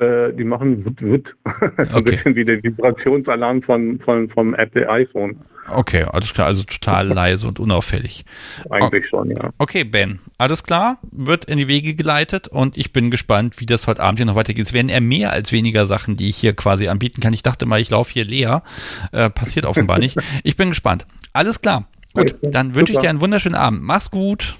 Äh, 0.04 0.34
die 0.34 0.44
machen 0.44 0.86
wut, 0.86 1.02
wut. 1.02 1.36
Okay. 1.94 1.96
ein 1.96 2.04
bisschen 2.04 2.36
wie 2.36 2.46
der 2.46 2.62
Vibrationsalarm 2.62 3.62
von, 3.62 4.00
von, 4.00 4.30
vom 4.30 4.54
Apple 4.54 4.90
iPhone. 4.90 5.38
Okay, 5.70 6.04
alles 6.04 6.34
klar. 6.34 6.48
Also 6.48 6.64
total 6.64 7.08
leise 7.14 7.48
und 7.48 7.60
unauffällig. 7.60 8.26
Eigentlich 8.70 9.08
schon, 9.08 9.32
ja. 9.32 9.52
Okay, 9.58 9.84
Ben, 9.84 10.20
alles 10.38 10.64
klar, 10.64 10.98
wird 11.12 11.46
in 11.46 11.58
die 11.58 11.68
Wege 11.68 11.96
geleitet 11.96 12.48
und 12.48 12.78
ich 12.78 12.92
bin 12.92 13.12
gespannt, 13.12 13.60
wie 13.60 13.66
das 13.66 13.88
heute 13.88 14.02
Abend 14.02 14.20
hier 14.20 14.26
noch 14.26 14.36
weitergeht. 14.36 14.66
Es 14.66 14.74
werden 14.74 14.90
eher 14.90 15.02
mehr 15.02 15.32
als 15.32 15.52
weniger 15.52 15.86
Sachen, 15.86 16.16
die 16.18 16.30
ich 16.30 16.38
hier 16.38 16.54
quasi 16.54 16.88
anbieten 16.88 17.22
kann. 17.22 17.34
Ich 17.34 17.44
dachte 17.44 17.66
mal, 17.66 17.80
ich 17.80 17.90
laufe 17.90 18.12
hier 18.12 18.26
leer. 18.26 18.64
Äh, 19.12 19.30
passiert 19.30 19.66
offenbar 19.66 20.00
nicht. 20.00 20.18
Ich 20.44 20.58
bin 20.58 20.70
gespannt. 20.70 21.06
Alles 21.32 21.62
klar. 21.62 21.88
Gut, 22.14 22.36
dann 22.42 22.76
wünsche 22.76 22.94
ich 22.94 23.00
dir 23.00 23.10
einen 23.10 23.22
wunderschönen 23.22 23.56
Abend. 23.56 23.82
Mach's 23.82 24.12
gut. 24.12 24.56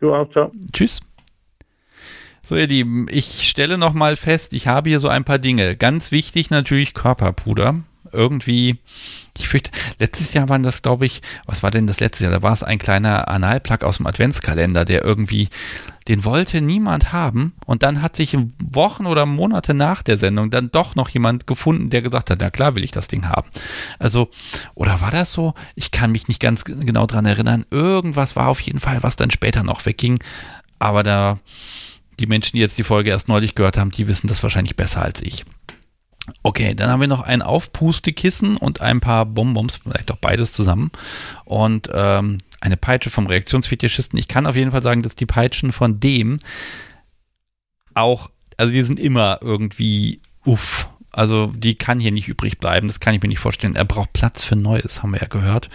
Du 0.00 0.12
auch, 0.12 0.30
ciao. 0.30 0.50
Tschüss. 0.72 1.00
So, 2.50 2.56
ihr 2.56 2.66
Lieben, 2.66 3.06
ich 3.08 3.48
stelle 3.48 3.78
nochmal 3.78 4.16
fest, 4.16 4.54
ich 4.54 4.66
habe 4.66 4.88
hier 4.88 4.98
so 4.98 5.06
ein 5.06 5.22
paar 5.22 5.38
Dinge. 5.38 5.76
Ganz 5.76 6.10
wichtig 6.10 6.50
natürlich 6.50 6.94
Körperpuder. 6.94 7.76
Irgendwie, 8.10 8.80
ich 9.38 9.46
fürchte, 9.46 9.70
letztes 10.00 10.34
Jahr 10.34 10.48
waren 10.48 10.64
das, 10.64 10.82
glaube 10.82 11.06
ich, 11.06 11.22
was 11.46 11.62
war 11.62 11.70
denn 11.70 11.86
das 11.86 12.00
letzte 12.00 12.24
Jahr? 12.24 12.32
Da 12.32 12.42
war 12.42 12.52
es 12.52 12.64
ein 12.64 12.80
kleiner 12.80 13.28
Analplug 13.28 13.84
aus 13.84 13.98
dem 13.98 14.08
Adventskalender, 14.08 14.84
der 14.84 15.04
irgendwie, 15.04 15.48
den 16.08 16.24
wollte 16.24 16.60
niemand 16.60 17.12
haben. 17.12 17.52
Und 17.66 17.84
dann 17.84 18.02
hat 18.02 18.16
sich 18.16 18.36
Wochen 18.58 19.06
oder 19.06 19.26
Monate 19.26 19.72
nach 19.72 20.02
der 20.02 20.18
Sendung 20.18 20.50
dann 20.50 20.72
doch 20.72 20.96
noch 20.96 21.08
jemand 21.08 21.46
gefunden, 21.46 21.88
der 21.90 22.02
gesagt 22.02 22.30
hat, 22.30 22.38
na 22.40 22.50
klar 22.50 22.74
will 22.74 22.82
ich 22.82 22.90
das 22.90 23.06
Ding 23.06 23.28
haben. 23.28 23.48
Also, 24.00 24.28
oder 24.74 25.00
war 25.00 25.12
das 25.12 25.32
so? 25.32 25.54
Ich 25.76 25.92
kann 25.92 26.10
mich 26.10 26.26
nicht 26.26 26.40
ganz 26.40 26.64
genau 26.64 27.06
dran 27.06 27.26
erinnern. 27.26 27.64
Irgendwas 27.70 28.34
war 28.34 28.48
auf 28.48 28.60
jeden 28.60 28.80
Fall, 28.80 29.04
was 29.04 29.14
dann 29.14 29.30
später 29.30 29.62
noch 29.62 29.86
wegging. 29.86 30.18
Aber 30.80 31.04
da, 31.04 31.38
die 32.20 32.26
Menschen, 32.26 32.56
die 32.56 32.60
jetzt 32.60 32.78
die 32.78 32.84
Folge 32.84 33.10
erst 33.10 33.28
neulich 33.28 33.54
gehört 33.54 33.76
haben, 33.76 33.90
die 33.90 34.06
wissen 34.06 34.28
das 34.28 34.42
wahrscheinlich 34.42 34.76
besser 34.76 35.02
als 35.02 35.22
ich. 35.22 35.44
Okay, 36.42 36.74
dann 36.74 36.90
haben 36.90 37.00
wir 37.00 37.08
noch 37.08 37.22
ein 37.22 37.42
Aufpustekissen 37.42 38.56
und 38.56 38.80
ein 38.80 39.00
paar 39.00 39.26
Bonbons, 39.26 39.80
vielleicht 39.82 40.12
auch 40.12 40.18
beides 40.18 40.52
zusammen. 40.52 40.90
Und 41.44 41.90
ähm, 41.92 42.38
eine 42.60 42.76
Peitsche 42.76 43.10
vom 43.10 43.26
Reaktionsfetischisten. 43.26 44.18
Ich 44.18 44.28
kann 44.28 44.46
auf 44.46 44.56
jeden 44.56 44.70
Fall 44.70 44.82
sagen, 44.82 45.02
dass 45.02 45.16
die 45.16 45.26
Peitschen 45.26 45.72
von 45.72 45.98
dem 45.98 46.38
auch, 47.94 48.30
also 48.56 48.72
die 48.72 48.82
sind 48.82 49.00
immer 49.00 49.38
irgendwie 49.42 50.20
uff. 50.44 50.88
Also 51.10 51.48
die 51.48 51.74
kann 51.74 51.98
hier 51.98 52.12
nicht 52.12 52.28
übrig 52.28 52.58
bleiben, 52.58 52.86
das 52.86 53.00
kann 53.00 53.14
ich 53.14 53.22
mir 53.22 53.28
nicht 53.28 53.40
vorstellen. 53.40 53.74
Er 53.74 53.84
braucht 53.84 54.12
Platz 54.12 54.44
für 54.44 54.54
Neues, 54.56 55.02
haben 55.02 55.12
wir 55.12 55.20
ja 55.20 55.26
gehört. 55.26 55.68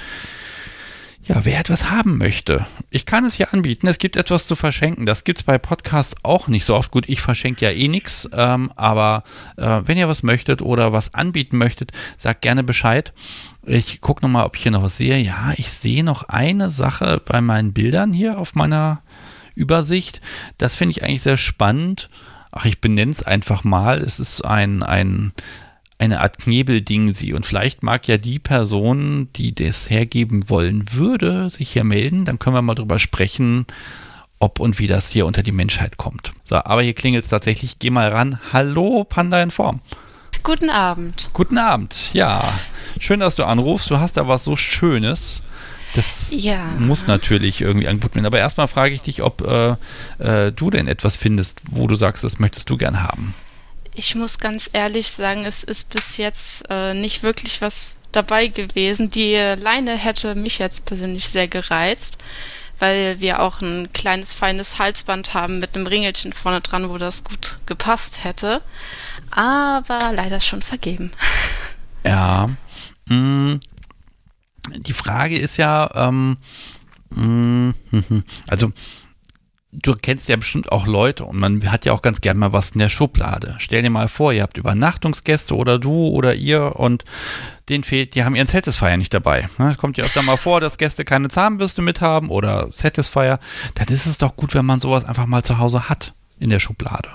Ja, 1.28 1.44
wer 1.44 1.60
etwas 1.60 1.90
haben 1.90 2.20
möchte, 2.20 2.68
ich 2.92 3.08
kann 3.08 3.26
es 3.26 3.34
hier 3.34 3.52
anbieten. 3.52 3.88
Es 3.88 3.98
gibt 3.98 4.16
etwas 4.16 4.46
zu 4.46 4.56
verschenken. 4.56 5.08
Das 5.08 5.24
gibt 5.24 5.40
es 5.40 5.44
bei 5.44 5.58
Podcasts 5.58 6.16
auch 6.22 6.48
nicht 6.48 6.66
so 6.66 6.76
oft. 6.76 6.92
Gut, 6.92 7.10
ich 7.10 7.20
verschenke 7.20 7.66
ja 7.66 7.72
eh 7.72 7.88
nichts, 7.88 8.30
ähm, 8.32 8.72
aber 8.76 9.24
äh, 9.58 9.82
wenn 9.86 9.98
ihr 9.98 10.08
was 10.08 10.22
möchtet 10.22 10.62
oder 10.62 10.94
was 10.94 11.16
anbieten 11.16 11.58
möchtet, 11.58 11.92
sagt 12.20 12.44
gerne 12.44 12.64
Bescheid. 12.64 13.12
Ich 13.64 14.02
gucke 14.02 14.24
nochmal, 14.24 14.46
ob 14.46 14.56
ich 14.56 14.62
hier 14.62 14.72
noch 14.72 14.84
was 14.84 14.98
sehe. 14.98 15.18
Ja, 15.18 15.52
ich 15.58 15.72
sehe 15.72 16.04
noch 16.04 16.30
eine 16.30 16.70
Sache 16.70 17.20
bei 17.26 17.42
meinen 17.42 17.74
Bildern 17.74 18.14
hier 18.14 18.38
auf 18.38 18.54
meiner 18.54 19.02
Übersicht. 19.56 20.22
Das 20.60 20.76
finde 20.76 20.92
ich 20.92 21.04
eigentlich 21.04 21.24
sehr 21.24 21.38
spannend. 21.38 22.10
Ach, 22.52 22.66
ich 22.66 22.82
benenne 22.82 23.12
es 23.12 23.24
einfach 23.24 23.64
mal. 23.64 24.00
Es 24.00 24.20
ist 24.20 24.46
ein, 24.46 24.84
ein, 24.84 25.34
eine 25.98 26.20
Art 26.22 26.38
Knebeldingsi. 26.40 27.34
Und 27.34 27.46
vielleicht 27.46 27.84
mag 27.84 28.08
ja 28.08 28.18
die 28.18 28.40
Person, 28.40 29.30
die 29.36 29.54
das 29.56 29.90
hergeben 29.90 30.50
wollen 30.50 30.84
würde, 30.94 31.50
sich 31.50 31.72
hier 31.72 31.84
melden. 31.84 32.26
Dann 32.26 32.40
können 32.40 32.56
wir 32.56 32.62
mal 32.62 32.76
drüber 32.76 33.00
sprechen, 33.00 33.66
ob 34.40 34.60
und 34.60 34.80
wie 34.80 34.88
das 34.88 35.10
hier 35.10 35.26
unter 35.26 35.44
die 35.44 35.52
Menschheit 35.54 35.98
kommt. 35.98 36.34
So, 36.44 36.56
aber 36.58 36.82
hier 36.84 36.94
klingelt 36.94 37.24
es 37.24 37.30
tatsächlich. 37.30 37.80
Geh 37.80 37.90
mal 37.90 38.10
ran. 38.10 38.40
Hallo, 38.52 39.04
Panda 39.06 39.42
in 39.42 39.52
Form. 39.52 39.80
Guten 40.44 40.70
Abend. 40.70 41.30
Guten 41.34 41.58
Abend. 41.58 41.96
Ja, 42.14 42.54
schön, 43.00 43.20
dass 43.20 43.36
du 43.36 43.46
anrufst. 43.46 43.90
Du 43.90 44.00
hast 44.00 44.18
da 44.18 44.28
was 44.28 44.44
so 44.44 44.56
Schönes. 44.56 45.42
Das 45.94 46.34
Ja. 46.38 46.58
muss 46.78 47.08
natürlich 47.08 47.62
irgendwie 47.62 47.88
angeboten 47.88 48.16
werden. 48.16 48.26
Aber 48.26 48.38
erstmal 48.38 48.68
frage 48.68 48.94
ich 48.94 49.02
dich, 49.02 49.24
ob 49.24 49.42
äh, 49.48 49.76
äh, 50.20 50.52
du 50.52 50.70
denn 50.70 50.88
etwas 50.88 51.16
findest, 51.16 51.62
wo 51.72 51.88
du 51.88 51.96
sagst, 51.96 52.24
das 52.26 52.38
möchtest 52.38 52.70
du 52.70 52.76
gern 52.78 53.02
haben. 53.02 53.34
Ich 53.98 54.14
muss 54.14 54.40
ganz 54.40 54.70
ehrlich 54.74 55.10
sagen, 55.10 55.46
es 55.46 55.64
ist 55.64 55.90
bis 55.90 56.18
jetzt 56.18 56.66
äh, 56.70 56.94
nicht 56.94 57.24
wirklich 57.24 57.62
was 57.62 57.98
dabei 58.12 58.48
gewesen. 58.48 59.10
Die 59.10 59.36
Leine 59.36 59.96
hätte 59.96 60.36
mich 60.36 60.60
jetzt 60.60 60.86
persönlich 60.86 61.30
sehr 61.30 61.48
gereizt, 61.48 62.18
weil 62.80 63.22
wir 63.22 63.42
auch 63.42 63.62
ein 63.62 63.92
kleines, 63.94 64.36
feines 64.36 64.80
Halsband 64.80 65.34
haben 65.34 65.60
mit 65.60 65.76
einem 65.76 65.88
Ringelchen 65.88 66.34
vorne 66.34 66.60
dran, 66.60 66.90
wo 66.90 66.98
das 66.98 67.24
gut 67.24 67.58
gepasst 67.68 68.26
hätte. 68.26 68.62
Aber 69.32 70.12
leider 70.14 70.40
schon 70.42 70.62
vergeben. 70.62 71.12
Ja. 72.08 72.52
Mm, 73.10 73.56
die 74.76 74.94
Frage 74.94 75.40
ist 75.40 75.58
ja, 75.58 75.90
ähm, 75.96 76.38
mm, 77.10 77.72
also 78.48 78.72
du 79.82 79.96
kennst 79.96 80.30
ja 80.30 80.36
bestimmt 80.36 80.72
auch 80.72 80.88
Leute 80.88 81.26
und 81.26 81.38
man 81.38 81.72
hat 81.72 81.86
ja 81.86 81.94
auch 81.94 82.02
ganz 82.02 82.22
gern 82.22 82.38
mal 82.38 82.54
was 82.54 82.72
in 82.72 82.80
der 82.80 82.90
Schublade. 82.90 83.56
Stell 83.60 83.82
dir 83.82 83.90
mal 83.90 84.08
vor, 84.08 84.34
ihr 84.34 84.44
habt 84.44 84.58
Übernachtungsgäste 84.58 85.56
oder 85.56 85.80
du 85.80 86.08
oder 86.08 86.34
ihr 86.34 86.76
und 86.76 87.06
denen 87.70 87.84
fehlt, 87.84 88.16
die 88.16 88.24
haben 88.24 88.36
ihren 88.36 88.48
Satisfier 88.48 88.98
nicht 88.98 89.14
dabei. 89.14 89.50
Ne? 89.58 89.76
Kommt 89.76 89.98
ja 89.98 90.06
öfter 90.06 90.22
mal 90.22 90.38
vor, 90.38 90.62
dass 90.62 90.78
Gäste 90.78 91.06
keine 91.06 91.30
Zahnbürste 91.30 91.82
mit 91.82 92.02
haben 92.02 92.30
oder 92.30 92.70
Satisfier. 92.74 93.40
Dann 93.76 93.88
ist 93.88 94.06
es 94.06 94.18
doch 94.18 94.36
gut, 94.36 94.54
wenn 94.54 94.66
man 94.66 94.80
sowas 94.80 95.06
einfach 95.06 95.26
mal 95.26 95.44
zu 95.44 95.58
Hause 95.58 95.90
hat 95.90 96.14
in 96.40 96.50
der 96.50 96.60
Schublade. 96.60 97.10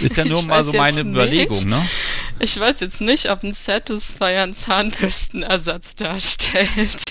Ist 0.00 0.16
ja 0.16 0.24
nur 0.24 0.40
Ich 0.40 0.46
mal 0.46 0.64
so 0.64 0.72
meine 0.72 1.00
Überlegung, 1.00 1.68
ne? 1.68 1.80
Ich 2.40 2.58
weiß 2.58 2.80
jetzt 2.80 3.00
nicht, 3.00 3.30
ob 3.30 3.44
ein 3.44 3.52
Satisfier 3.52 4.42
einen 4.42 4.54
Zahnbürstenersatz 4.54 5.94
darstellt. 5.94 7.02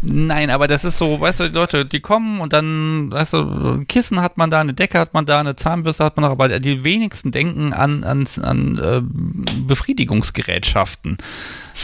Nein, 0.00 0.48
aber 0.48 0.66
das 0.66 0.84
ist 0.84 0.96
so, 0.96 1.20
weißt 1.20 1.40
du, 1.40 1.48
die 1.48 1.54
Leute, 1.54 1.84
die 1.84 2.00
kommen 2.00 2.40
und 2.40 2.54
dann, 2.54 3.12
weißt 3.12 3.34
du, 3.34 3.38
ein 3.38 3.86
Kissen 3.86 4.22
hat 4.22 4.38
man 4.38 4.50
da, 4.50 4.60
eine 4.60 4.72
Decke 4.72 4.98
hat 4.98 5.12
man 5.12 5.26
da, 5.26 5.40
eine 5.40 5.56
Zahnbürste 5.56 6.04
hat 6.04 6.16
man 6.16 6.24
noch, 6.24 6.32
aber 6.32 6.58
die 6.58 6.82
wenigsten 6.84 7.30
denken 7.30 7.74
an, 7.74 8.02
an, 8.04 8.26
an 8.40 8.78
äh, 8.78 9.02
Befriedigungsgerätschaften. 9.66 11.18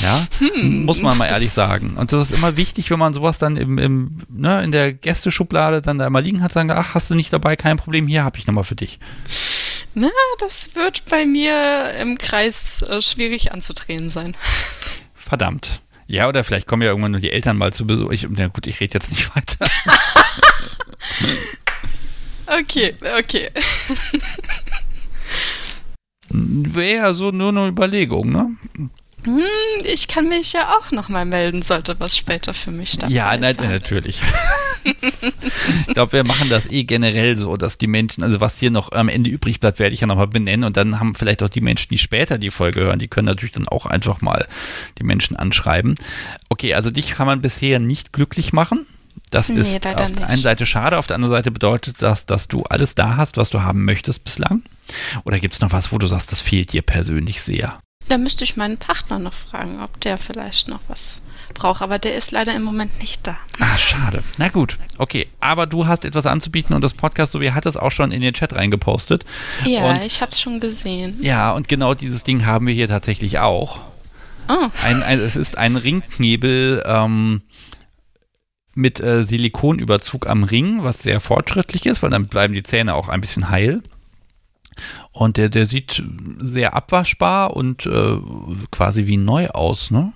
Ja, 0.01 0.27
muss 0.63 1.01
man 1.01 1.17
mal 1.17 1.27
ehrlich 1.27 1.51
sagen. 1.51 1.95
Und 1.97 2.11
so 2.11 2.21
ist 2.21 2.33
immer 2.33 2.57
wichtig, 2.57 2.91
wenn 2.91 2.99
man 2.99 3.13
sowas 3.15 3.39
dann 3.39 3.57
im, 3.57 3.79
im, 3.79 4.19
ne, 4.29 4.63
in 4.63 4.73
der 4.73 4.93
Gästeschublade 4.93 5.81
dann 5.81 5.99
da 5.99 6.07
immer 6.07 6.21
liegen 6.21 6.43
hat, 6.43 6.53
sagen, 6.53 6.71
ach, 6.71 6.95
hast 6.95 7.11
du 7.11 7.15
nicht 7.15 7.33
dabei, 7.33 7.57
kein 7.57 7.77
Problem, 7.77 8.07
hier 8.07 8.25
habe 8.25 8.39
ich 8.39 8.47
nochmal 8.47 8.65
für 8.65 8.75
dich. 8.75 8.99
Na, 9.99 10.11
das 10.41 10.75
wird 10.75 11.07
bei 11.07 11.25
mir 11.25 11.95
im 12.03 12.19
Kreis 12.19 12.83
äh, 12.83 13.01
schwierig 13.01 13.53
anzudrehen 13.53 14.11
sein. 14.11 14.37
Verdammt. 15.15 15.81
Ja, 16.07 16.29
oder 16.29 16.45
vielleicht 16.45 16.67
kommen 16.67 16.83
ja 16.83 16.91
irgendwann 16.91 17.13
nur 17.13 17.21
die 17.23 17.33
Eltern 17.33 17.57
mal 17.57 17.73
zu 17.73 17.87
Besuch. 17.87 18.11
Ich, 18.11 18.27
na 18.29 18.49
gut, 18.49 18.67
ich 18.67 18.79
rede 18.79 18.93
jetzt 18.95 19.11
nicht 19.11 19.35
weiter. 19.35 19.67
Okay, 22.49 22.95
okay. 23.19 23.51
Wäre 26.29 26.97
ja 26.97 27.13
so 27.13 27.33
nur 27.33 27.49
eine 27.49 27.67
Überlegung, 27.67 28.31
ne? 28.31 28.51
Hm, 29.27 29.43
ich 29.85 30.07
kann 30.07 30.29
mich 30.29 30.53
ja 30.53 30.77
auch 30.79 30.93
nochmal 30.93 31.25
melden, 31.25 31.63
sollte 31.63 31.99
was 31.99 32.17
später 32.17 32.55
für 32.55 32.71
mich 32.71 32.97
dabei 32.97 33.13
Ja, 33.13 33.37
na, 33.37 33.53
natürlich. 33.53 34.21
ich 34.85 35.95
glaube, 35.95 36.13
wir 36.13 36.25
machen 36.25 36.49
das 36.49 36.67
eh 36.67 36.85
generell 36.85 37.37
so, 37.37 37.57
dass 37.57 37.77
die 37.77 37.89
Menschen, 37.89 38.23
also 38.23 38.41
was 38.41 38.57
hier 38.57 38.71
noch 38.71 38.93
am 38.93 39.09
Ende 39.09 39.29
übrig 39.29 39.59
bleibt, 39.59 39.81
werde 39.81 39.95
ich 39.95 40.01
ja 40.01 40.07
nochmal 40.07 40.29
benennen 40.29 40.63
und 40.65 40.77
dann 40.77 41.01
haben 41.01 41.17
vielleicht 41.17 41.43
auch 41.43 41.49
die 41.49 41.61
Menschen, 41.61 41.89
die 41.91 41.99
später 41.99 42.39
die 42.39 42.51
Folge 42.53 42.81
hören, 42.81 43.01
die 43.01 43.09
können 43.09 43.27
natürlich 43.27 43.53
dann 43.53 43.67
auch 43.67 43.87
einfach 43.87 44.21
mal 44.21 44.47
die 44.99 45.05
Menschen 45.05 45.37
anschreiben. 45.37 45.97
Okay, 46.49 46.75
also 46.75 46.93
dich 46.93 47.11
kann 47.11 47.27
man 47.27 47.41
bisher 47.41 47.81
nicht 47.81 48.13
glücklich 48.13 48.53
machen. 48.53 48.87
Das 49.31 49.49
Nee, 49.49 49.61
ist 49.61 49.85
auf 49.85 50.13
der 50.13 50.29
einen 50.29 50.41
Seite 50.43 50.67
schade, 50.67 50.99
auf 50.99 51.09
der 51.09 51.17
anderen 51.17 51.35
Seite 51.35 51.51
bedeutet 51.51 52.01
das, 52.01 52.27
dass 52.27 52.47
du 52.47 52.63
alles 52.63 52.95
da 52.95 53.17
hast, 53.17 53.37
was 53.39 53.51
du 53.51 53.63
haben 53.63 53.85
möchtest 53.85 54.23
bislang. 54.23 54.63
Oder 55.25 55.41
gibt 55.41 55.55
es 55.55 55.61
noch 55.61 55.73
was, 55.73 55.91
wo 55.91 55.99
du 55.99 56.07
sagst, 56.07 56.31
das 56.31 56.43
fehlt 56.43 56.73
dir 56.73 56.83
persönlich 56.83 57.43
sehr? 57.43 57.81
Da 58.09 58.19
müsste 58.19 58.45
ich 58.45 58.57
meinen 58.57 58.77
Partner 58.79 59.19
noch 59.19 59.33
fragen, 59.33 59.81
ob 59.83 60.01
der 60.01 60.17
vielleicht 60.17 60.69
noch 60.69 60.81
was 60.89 61.23
braucht, 61.55 61.83
aber 61.83 61.99
der 61.99 62.15
ist 62.15 62.31
leider 62.31 62.55
im 62.55 62.63
Moment 62.63 62.99
nicht 63.01 63.27
da. 63.27 63.37
Ah, 63.59 63.77
schade. 63.79 64.23
Na 64.39 64.49
gut, 64.49 64.79
okay. 64.99 65.27
Aber 65.41 65.67
du 65.67 65.87
hast 65.87 66.05
etwas 66.05 66.25
anzubieten 66.27 66.75
und 66.75 66.83
das 66.85 66.95
Podcast, 66.95 67.33
so 67.33 67.41
wie 67.41 67.51
hat 67.53 67.67
es 67.67 67.77
auch 67.77 67.91
schon 67.91 68.13
in 68.13 68.21
den 68.21 68.33
Chat 68.35 68.53
reingepostet. 68.55 69.25
Ja, 69.65 69.91
Und- 69.91 70.03
ich 70.05 70.21
habe 70.21 70.31
es 70.31 70.41
schon 70.41 70.61
gesehen. 70.61 71.17
Ja, 71.21 71.51
und 71.53 71.67
genau 71.69 71.95
dieses 71.95 72.23
Ding 72.23 72.47
haben 72.47 72.67
wir 72.67 72.75
hier 72.75 72.89
tatsächlich 72.89 73.39
auch. 73.41 73.81
Oh, 74.49 74.69
Ein, 74.85 75.03
ein, 75.03 75.19
es 75.19 75.35
ist 75.35 75.59
ein 75.59 75.75
Ringknebel 75.75 76.85
ähm, 76.87 77.43
mit 78.75 79.01
äh, 79.01 79.25
Silikonüberzug 79.25 80.29
am 80.29 80.45
Ring, 80.45 80.85
was 80.85 81.03
sehr 81.03 81.19
fortschrittlich 81.21 81.87
ist, 81.87 82.03
weil 82.03 82.11
dann 82.11 82.27
bleiben 82.29 82.55
die 82.55 82.63
Zähne 82.63 82.95
auch 82.95 83.09
ein 83.09 83.21
bisschen 83.21 83.51
heil. 83.51 83.83
Und 85.13 85.37
der, 85.37 85.49
der 85.49 85.67
sieht 85.67 86.03
sehr 86.39 86.75
abwaschbar 86.75 87.57
und 87.57 87.87
äh, 87.87 88.19
quasi 88.71 89.07
wie 89.07 89.17
neu 89.17 89.49
aus, 89.49 89.91
ne? 89.91 90.13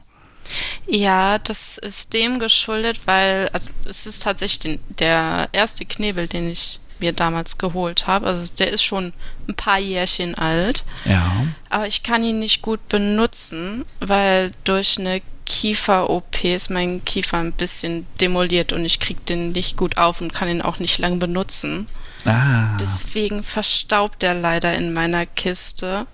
ja, 0.86 1.38
das 1.38 1.78
ist 1.78 2.12
dem 2.12 2.38
geschuldet, 2.38 3.00
weil, 3.06 3.48
also 3.52 3.70
es 3.88 4.06
ist 4.06 4.22
tatsächlich 4.22 4.58
den, 4.58 4.78
der 4.98 5.48
erste 5.52 5.84
Knebel, 5.84 6.26
den 6.26 6.50
ich 6.50 6.80
mir 6.98 7.12
damals 7.12 7.58
geholt 7.58 8.06
habe. 8.06 8.26
Also 8.26 8.52
der 8.58 8.70
ist 8.70 8.82
schon 8.82 9.12
ein 9.48 9.54
paar 9.54 9.78
Jährchen 9.78 10.34
alt. 10.34 10.84
Ja. 11.04 11.46
Aber 11.70 11.86
ich 11.86 12.02
kann 12.02 12.24
ihn 12.24 12.40
nicht 12.40 12.62
gut 12.62 12.88
benutzen, 12.88 13.84
weil 14.00 14.50
durch 14.64 14.98
eine 14.98 15.22
Kiefer-OP 15.46 16.44
ist 16.44 16.70
mein 16.70 17.04
Kiefer 17.04 17.38
ein 17.38 17.52
bisschen 17.52 18.06
demoliert 18.20 18.72
und 18.72 18.84
ich 18.84 19.00
krieg 19.00 19.24
den 19.26 19.52
nicht 19.52 19.76
gut 19.76 19.96
auf 19.96 20.20
und 20.20 20.32
kann 20.32 20.48
ihn 20.48 20.62
auch 20.62 20.78
nicht 20.78 20.98
lang 20.98 21.18
benutzen. 21.18 21.86
Ah. 22.26 22.76
Deswegen 22.80 23.42
verstaubt 23.42 24.22
er 24.22 24.34
leider 24.34 24.74
in 24.74 24.92
meiner 24.92 25.26
Kiste 25.26 26.06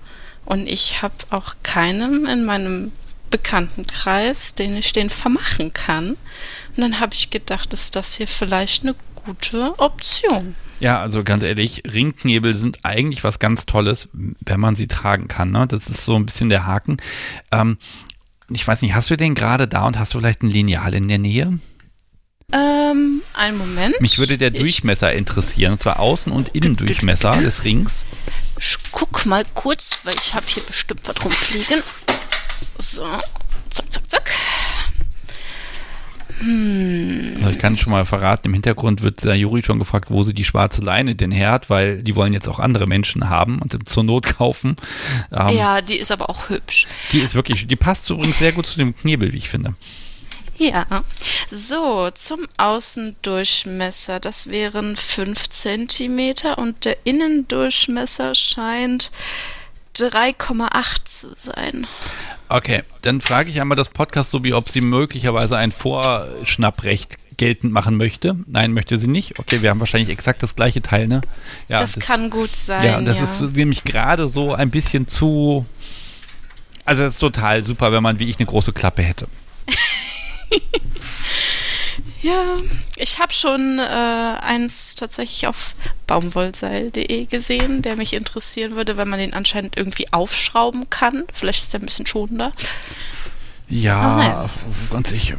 und 0.44 0.68
ich 0.68 1.02
habe 1.02 1.14
auch 1.30 1.54
keinen 1.62 2.26
in 2.26 2.44
meinem 2.44 2.92
Bekanntenkreis, 3.30 4.54
den 4.54 4.76
ich 4.76 4.92
den 4.92 5.10
vermachen 5.10 5.72
kann. 5.72 6.10
Und 6.10 6.78
dann 6.78 7.00
habe 7.00 7.14
ich 7.14 7.30
gedacht, 7.30 7.72
ist 7.72 7.96
das 7.96 8.16
hier 8.16 8.28
vielleicht 8.28 8.84
eine 8.84 8.94
gute 9.14 9.78
Option. 9.78 10.54
Ja, 10.78 11.00
also 11.00 11.24
ganz 11.24 11.42
ehrlich, 11.42 11.82
Ringknebel 11.90 12.54
sind 12.54 12.84
eigentlich 12.84 13.24
was 13.24 13.38
ganz 13.38 13.66
Tolles, 13.66 14.08
wenn 14.12 14.60
man 14.60 14.76
sie 14.76 14.86
tragen 14.86 15.26
kann. 15.26 15.50
Ne? 15.50 15.66
Das 15.66 15.88
ist 15.88 16.04
so 16.04 16.14
ein 16.16 16.26
bisschen 16.26 16.48
der 16.48 16.66
Haken. 16.66 16.98
Ähm, 17.50 17.78
ich 18.50 18.66
weiß 18.66 18.82
nicht, 18.82 18.94
hast 18.94 19.10
du 19.10 19.16
den 19.16 19.34
gerade 19.34 19.66
da 19.66 19.86
und 19.86 19.98
hast 19.98 20.14
du 20.14 20.18
vielleicht 20.18 20.42
ein 20.42 20.50
Lineal 20.50 20.94
in 20.94 21.08
der 21.08 21.18
Nähe? 21.18 21.58
Ähm, 22.52 23.22
einen 23.34 23.58
Moment. 23.58 24.00
Mich 24.00 24.18
würde 24.18 24.38
der 24.38 24.52
Ich- 24.54 24.60
Durchmesser 24.60 25.12
interessieren, 25.12 25.72
und 25.72 25.80
zwar 25.80 25.98
Außen- 25.98 26.30
und 26.30 26.48
Innendurchmesser 26.50 27.32
des 27.42 27.64
Rings. 27.64 28.06
Ich 28.58 28.76
guck 28.92 29.26
mal 29.26 29.42
kurz, 29.54 30.00
weil 30.04 30.14
ich 30.14 30.32
habe 30.34 30.46
hier 30.48 30.62
bestimmt 30.62 31.00
was 31.04 31.24
rumfliegen. 31.24 31.82
So, 32.78 33.04
zack, 33.70 33.92
zack, 33.92 34.10
zack. 34.10 34.30
Also 36.38 37.50
ich 37.50 37.58
kann 37.58 37.78
schon 37.78 37.92
mal 37.92 38.04
verraten, 38.04 38.48
im 38.48 38.52
Hintergrund 38.52 39.02
wird 39.02 39.24
Juri 39.24 39.62
schon 39.62 39.78
gefragt, 39.78 40.10
wo 40.10 40.22
sie 40.22 40.34
die 40.34 40.44
schwarze 40.44 40.82
Leine 40.82 41.14
denn 41.14 41.30
her 41.30 41.50
hat, 41.50 41.70
weil 41.70 42.02
die 42.02 42.14
wollen 42.14 42.34
jetzt 42.34 42.46
auch 42.46 42.58
andere 42.60 42.86
Menschen 42.86 43.30
haben 43.30 43.58
und 43.58 43.88
zur 43.88 44.04
Not 44.04 44.36
kaufen. 44.36 44.76
Ähm, 45.32 45.56
Ja, 45.56 45.80
die 45.80 45.96
ist 45.96 46.12
aber 46.12 46.28
auch 46.28 46.50
hübsch. 46.50 46.86
Die 47.12 47.18
ist 47.20 47.34
wirklich, 47.34 47.66
die 47.66 47.76
passt 47.76 48.08
übrigens 48.10 48.38
sehr 48.38 48.52
gut 48.52 48.66
zu 48.66 48.76
dem 48.76 48.94
Knebel, 48.94 49.32
wie 49.32 49.38
ich 49.38 49.48
finde. 49.48 49.74
Ja. 50.58 50.86
So, 51.50 52.10
zum 52.12 52.46
Außendurchmesser. 52.56 54.20
Das 54.20 54.48
wären 54.48 54.96
5 54.96 55.48
cm 55.48 56.34
und 56.56 56.84
der 56.84 56.96
Innendurchmesser 57.04 58.34
scheint 58.34 59.10
3,8 59.96 61.04
zu 61.04 61.28
sein. 61.34 61.86
Okay, 62.48 62.82
dann 63.02 63.20
frage 63.20 63.50
ich 63.50 63.60
einmal 63.60 63.76
das 63.76 63.88
Podcast 63.88 64.30
so, 64.30 64.44
wie 64.44 64.54
ob 64.54 64.68
sie 64.68 64.80
möglicherweise 64.80 65.56
ein 65.56 65.72
Vorschnapprecht 65.72 67.16
geltend 67.36 67.72
machen 67.72 67.96
möchte. 67.96 68.36
Nein, 68.46 68.72
möchte 68.72 68.96
sie 68.96 69.08
nicht. 69.08 69.38
Okay, 69.38 69.62
wir 69.62 69.70
haben 69.70 69.80
wahrscheinlich 69.80 70.10
exakt 70.10 70.42
das 70.42 70.54
gleiche 70.54 70.80
Teil, 70.80 71.08
ne? 71.08 71.20
Ja, 71.68 71.78
das, 71.78 71.98
kann 71.98 72.30
gut 72.30 72.54
sein. 72.54 72.84
Ja, 72.84 73.00
das 73.00 73.20
ist 73.20 73.56
nämlich 73.56 73.84
gerade 73.84 74.28
so 74.28 74.54
ein 74.54 74.70
bisschen 74.70 75.06
zu. 75.08 75.66
Also, 76.84 77.02
es 77.04 77.14
ist 77.14 77.18
total 77.18 77.62
super, 77.62 77.92
wenn 77.92 78.02
man 78.02 78.18
wie 78.18 78.28
ich 78.28 78.38
eine 78.38 78.46
große 78.46 78.72
Klappe 78.72 79.02
hätte. 79.02 79.26
Ja, 82.22 82.56
ich 82.96 83.20
habe 83.20 83.32
schon 83.32 83.78
äh, 83.78 83.82
eins 83.82 84.96
tatsächlich 84.96 85.46
auf 85.46 85.76
baumwollseil.de 86.08 87.26
gesehen, 87.26 87.82
der 87.82 87.96
mich 87.96 88.14
interessieren 88.14 88.74
würde, 88.74 88.96
weil 88.96 89.06
man 89.06 89.20
den 89.20 89.32
anscheinend 89.32 89.76
irgendwie 89.76 90.12
aufschrauben 90.12 90.90
kann. 90.90 91.24
Vielleicht 91.32 91.62
ist 91.62 91.72
der 91.72 91.80
ein 91.80 91.86
bisschen 91.86 92.06
schonender. 92.06 92.50
Ja, 93.68 94.16
nein. 94.16 94.50
ganz 94.90 95.10
sicher. 95.10 95.36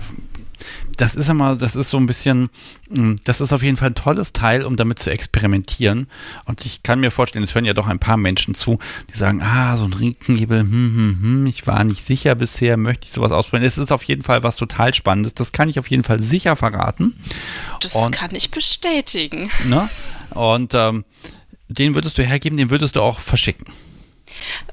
Das 0.98 1.14
ist 1.16 1.30
immer, 1.30 1.56
das 1.56 1.76
ist 1.76 1.90
so 1.90 1.98
ein 1.98 2.08
bisschen, 2.08 2.50
mh, 2.90 3.16
das 3.24 3.40
ist 3.40 3.54
auf 3.54 3.62
jeden 3.62 3.78
Fall 3.78 3.90
ein 3.92 3.96
tolles 3.96 4.34
Teil, 4.34 4.64
um 4.64 4.76
damit 4.78 4.98
zu 5.00 5.12
experimentieren. 5.12 6.08
Und 6.46 6.66
ich 6.66 6.82
kann 6.82 7.00
mir 7.00 7.12
vorstellen, 7.12 7.44
es 7.44 7.54
hören 7.54 7.66
ja 7.66 7.74
doch 7.76 7.88
ein 7.88 8.00
paar 8.00 8.18
Menschen 8.18 8.56
zu, 8.56 8.80
die 9.14 9.18
sagen, 9.18 9.42
ah, 9.44 9.78
so 9.78 9.86
ein 9.86 9.94
Ringknebel, 9.94 10.62
hm, 10.62 10.72
hm, 10.72 11.18
hm, 11.22 11.46
ich 11.46 11.68
war 11.68 11.84
nicht 11.84 12.04
sicher 12.04 12.34
bisher, 12.36 12.78
möchte 12.78 13.06
ich 13.06 13.14
sowas 13.14 13.32
ausprobieren. 13.32 13.68
Es 13.68 13.78
ist 13.78 13.92
auf 13.92 14.04
jeden 14.04 14.24
Fall 14.24 14.42
was 14.44 14.56
total 14.56 14.94
Spannendes. 14.94 15.36
Das 15.36 15.52
kann 15.52 15.70
ich 15.70 15.78
auf 15.80 15.90
jeden 15.90 16.04
Fall 16.04 16.20
sicher 16.20 16.56
verraten. 16.56 17.16
Das 17.80 17.94
Und- 17.96 18.12
kann 18.12 18.34
ich 18.34 18.50
bestätigen. 18.50 19.50
Ne? 19.66 19.88
Und 20.32 20.74
ähm, 20.74 21.06
den 21.70 21.94
würdest 21.96 22.18
du 22.18 22.24
hergeben, 22.24 22.58
den 22.58 22.70
würdest 22.70 22.96
du 22.96 23.02
auch 23.02 23.20
verschicken. 23.20 23.66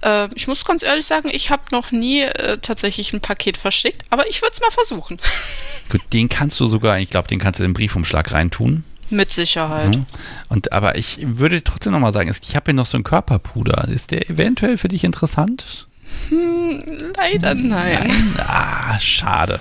Äh, 0.02 0.28
ich 0.34 0.46
muss 0.46 0.64
ganz 0.64 0.82
ehrlich 0.82 1.06
sagen, 1.06 1.28
ich 1.32 1.50
habe 1.50 1.62
noch 1.70 1.92
nie 1.92 2.22
äh, 2.22 2.58
tatsächlich 2.58 3.12
ein 3.12 3.20
Paket 3.20 3.56
verschickt, 3.56 4.02
aber 4.10 4.28
ich 4.28 4.42
würde 4.42 4.52
es 4.52 4.60
mal 4.60 4.70
versuchen. 4.70 5.18
Gut, 5.88 6.02
den 6.12 6.28
kannst 6.28 6.58
du 6.60 6.66
sogar, 6.66 6.98
ich 6.98 7.10
glaube, 7.10 7.28
den 7.28 7.38
kannst 7.38 7.60
du 7.60 7.64
in 7.64 7.70
den 7.70 7.74
Briefumschlag 7.74 8.32
reintun. 8.32 8.84
Mit 9.10 9.30
Sicherheit. 9.30 9.96
Mhm. 9.96 10.06
Und 10.48 10.72
aber 10.72 10.96
ich 10.96 11.18
würde 11.20 11.62
trotzdem 11.62 11.92
nochmal 11.92 12.14
sagen, 12.14 12.34
ich 12.42 12.56
habe 12.56 12.64
hier 12.66 12.74
noch 12.74 12.86
so 12.86 12.96
einen 12.96 13.04
Körperpuder. 13.04 13.86
Ist 13.88 14.10
der 14.10 14.30
eventuell 14.30 14.78
für 14.78 14.88
dich 14.88 15.04
interessant? 15.04 15.86
Hm, 16.30 16.80
leider 17.16 17.54
nein. 17.54 18.34
Ah, 18.38 18.98
schade. 18.98 19.60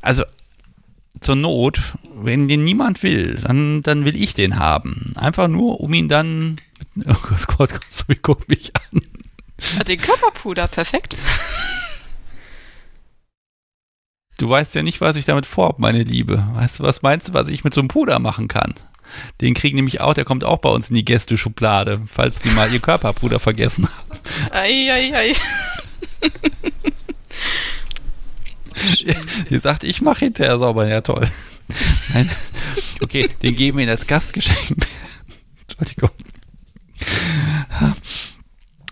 Also 0.00 0.24
zur 1.20 1.36
Not, 1.36 1.80
wenn 2.22 2.48
den 2.48 2.64
niemand 2.64 3.02
will, 3.02 3.38
dann, 3.42 3.82
dann 3.82 4.04
will 4.04 4.16
ich 4.16 4.34
den 4.34 4.58
haben. 4.58 5.12
Einfach 5.16 5.48
nur, 5.48 5.80
um 5.80 5.92
ihn 5.94 6.08
dann. 6.08 6.56
Oh 7.06 7.14
Gott, 7.22 7.70
Gott, 7.70 7.80
so 7.88 8.04
guck 8.22 8.48
mich 8.48 8.72
an. 8.74 9.02
Den 9.84 9.98
Körperpuder, 9.98 10.66
perfekt. 10.66 11.16
Du 14.36 14.48
weißt 14.48 14.74
ja 14.74 14.82
nicht, 14.82 15.00
was 15.00 15.16
ich 15.16 15.24
damit 15.24 15.46
vorhab, 15.46 15.78
meine 15.78 16.02
Liebe. 16.02 16.44
Weißt 16.54 16.80
du, 16.80 16.82
was 16.82 17.02
meinst 17.02 17.28
du, 17.28 17.34
was 17.34 17.46
ich 17.46 17.62
mit 17.62 17.72
so 17.72 17.80
einem 17.80 17.88
Puder 17.88 18.18
machen 18.18 18.48
kann? 18.48 18.74
Den 19.40 19.54
kriegen 19.54 19.76
nämlich 19.76 20.00
auch, 20.00 20.14
der 20.14 20.24
kommt 20.24 20.42
auch 20.42 20.58
bei 20.58 20.70
uns 20.70 20.88
in 20.88 20.96
die 20.96 21.04
Gästeschublade, 21.04 22.00
falls 22.12 22.40
die 22.40 22.50
mal 22.50 22.72
ihr 22.72 22.80
Körperpuder 22.80 23.38
vergessen 23.38 23.88
haben. 23.88 24.18
Eieiei. 24.50 25.34
Ihr 29.50 29.60
sagt, 29.60 29.84
ich 29.84 30.00
mache 30.00 30.26
hinterher 30.26 30.58
sauber. 30.58 30.86
Ja, 30.86 31.00
toll. 31.00 31.26
Nein. 32.14 32.30
Okay, 33.00 33.28
den 33.42 33.54
geben 33.54 33.78
wir 33.78 33.84
Ihnen 33.84 33.92
als 33.92 34.06
Gastgeschenk. 34.06 34.86
Entschuldigung. 35.68 36.10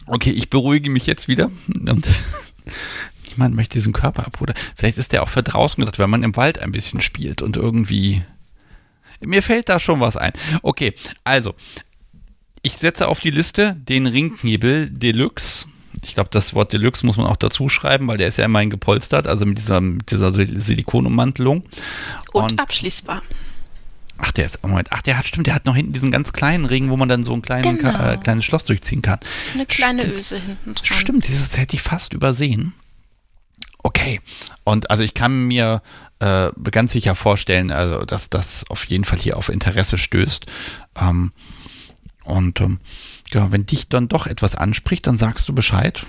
Okay, 0.06 0.30
ich 0.30 0.50
beruhige 0.50 0.90
mich 0.90 1.06
jetzt 1.06 1.28
wieder. 1.28 1.50
Und 1.68 2.08
niemand 3.30 3.54
möchte 3.54 3.74
diesen 3.74 3.92
Körperpuder. 3.92 4.54
Vielleicht 4.76 4.98
ist 4.98 5.12
der 5.12 5.22
auch 5.22 5.28
für 5.28 5.42
draußen 5.42 5.80
gedacht, 5.80 5.98
wenn 5.98 6.10
man 6.10 6.22
im 6.22 6.36
Wald 6.36 6.60
ein 6.60 6.72
bisschen 6.72 7.00
spielt 7.00 7.42
und 7.42 7.56
irgendwie. 7.56 8.22
Mir 9.24 9.42
fällt 9.42 9.68
da 9.68 9.78
schon 9.78 10.00
was 10.00 10.16
ein. 10.16 10.32
Okay, 10.62 10.94
also. 11.24 11.54
Ich 12.62 12.72
setze 12.74 13.06
auf 13.08 13.20
die 13.20 13.30
Liste 13.30 13.76
den 13.76 14.06
Ringknebel 14.06 14.90
Deluxe. 14.90 15.66
Ich 16.04 16.14
glaube, 16.14 16.30
das 16.32 16.54
Wort 16.54 16.72
Deluxe 16.72 17.04
muss 17.06 17.16
man 17.16 17.26
auch 17.26 17.36
dazu 17.36 17.68
schreiben, 17.68 18.06
weil 18.08 18.18
der 18.18 18.28
ist 18.28 18.38
ja 18.38 18.44
immerhin 18.44 18.70
gepolstert, 18.70 19.26
also 19.26 19.46
mit 19.46 19.58
dieser, 19.58 19.80
mit 19.80 20.10
dieser 20.10 20.32
Silikonummantelung. 20.32 21.62
Und, 22.32 22.42
Und- 22.52 22.60
abschließbar. 22.60 23.22
Ach, 24.18 24.30
der 24.32 24.46
ist, 24.46 24.62
Moment, 24.62 24.88
ach, 24.92 25.02
der 25.02 25.18
hat, 25.18 25.26
stimmt, 25.26 25.46
der 25.46 25.54
hat 25.54 25.66
noch 25.66 25.76
hinten 25.76 25.92
diesen 25.92 26.10
ganz 26.10 26.32
kleinen 26.32 26.64
Ring, 26.64 26.88
wo 26.88 26.96
man 26.96 27.06
dann 27.06 27.22
so 27.22 27.34
ein 27.34 27.42
kleinen, 27.42 27.76
Genau. 27.76 28.12
Äh, 28.12 28.16
kleines 28.16 28.46
Schloss 28.46 28.64
durchziehen 28.64 29.02
kann. 29.02 29.20
So 29.38 29.52
eine 29.52 29.66
kleine 29.66 30.06
Öse 30.06 30.36
hinten 30.40 30.74
dran. 30.74 30.84
Stimmt, 30.98 31.28
dieses 31.28 31.58
hätte 31.58 31.76
ich 31.76 31.82
fast 31.82 32.14
übersehen. 32.14 32.72
Okay. 33.82 34.20
Und 34.64 34.90
also 34.90 35.04
ich 35.04 35.12
kann 35.12 35.46
mir 35.46 35.82
äh, 36.20 36.48
ganz 36.70 36.92
sicher 36.92 37.14
vorstellen, 37.14 37.70
also 37.70 38.06
dass 38.06 38.30
das 38.30 38.64
auf 38.70 38.84
jeden 38.86 39.04
Fall 39.04 39.18
hier 39.18 39.36
auf 39.36 39.50
Interesse 39.50 39.98
stößt. 39.98 40.46
Ähm, 40.98 41.32
und 42.24 42.60
ähm, 42.62 42.80
ja, 43.30 43.50
wenn 43.52 43.66
dich 43.66 43.88
dann 43.88 44.08
doch 44.08 44.26
etwas 44.26 44.54
anspricht, 44.54 45.06
dann 45.06 45.18
sagst 45.18 45.48
du 45.48 45.52
Bescheid. 45.52 46.04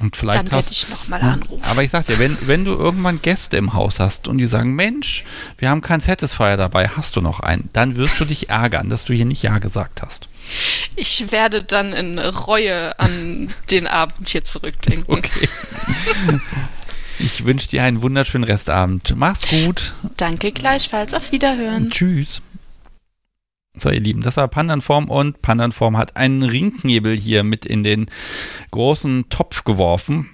Und 0.00 0.16
vielleicht 0.16 0.38
Dann 0.46 0.50
werde 0.52 0.68
ich 0.70 0.88
nochmal 0.88 1.20
anrufen. 1.20 1.62
aber 1.70 1.82
ich 1.82 1.90
sag 1.90 2.06
dir, 2.06 2.18
wenn, 2.18 2.36
wenn 2.46 2.64
du 2.64 2.72
irgendwann 2.72 3.20
Gäste 3.20 3.58
im 3.58 3.74
Haus 3.74 4.00
hast 4.00 4.26
und 4.26 4.38
die 4.38 4.46
sagen, 4.46 4.74
Mensch, 4.74 5.22
wir 5.58 5.68
haben 5.68 5.82
keinen 5.82 6.00
Satisfier 6.00 6.56
dabei, 6.56 6.88
hast 6.88 7.14
du 7.16 7.20
noch 7.20 7.40
einen, 7.40 7.68
dann 7.74 7.96
wirst 7.96 8.18
du 8.18 8.24
dich 8.24 8.48
ärgern, 8.48 8.88
dass 8.88 9.04
du 9.04 9.12
hier 9.12 9.26
nicht 9.26 9.42
Ja 9.42 9.58
gesagt 9.58 10.00
hast. 10.00 10.28
Ich 10.96 11.30
werde 11.30 11.62
dann 11.62 11.92
in 11.92 12.18
Reue 12.18 12.98
an 12.98 13.48
den 13.70 13.86
Abend 13.86 14.28
hier 14.30 14.44
zurückdenken. 14.44 15.14
Okay. 15.14 15.48
Ich 17.18 17.44
wünsche 17.44 17.68
dir 17.68 17.84
einen 17.84 18.02
wunderschönen 18.02 18.42
Restabend. 18.42 19.12
Mach's 19.14 19.46
gut. 19.46 19.94
Danke 20.16 20.50
gleichfalls. 20.50 21.14
Auf 21.14 21.30
Wiederhören. 21.30 21.88
Tschüss. 21.90 22.42
So, 23.78 23.88
ihr 23.88 24.00
Lieben, 24.00 24.20
das 24.20 24.36
war 24.36 24.48
Pandanform 24.48 25.08
und 25.08 25.40
Pandanform 25.40 25.96
hat 25.96 26.16
einen 26.16 26.42
Ringknebel 26.42 27.16
hier 27.16 27.42
mit 27.42 27.64
in 27.64 27.82
den 27.82 28.06
großen 28.70 29.30
Topf 29.30 29.64
geworfen. 29.64 30.28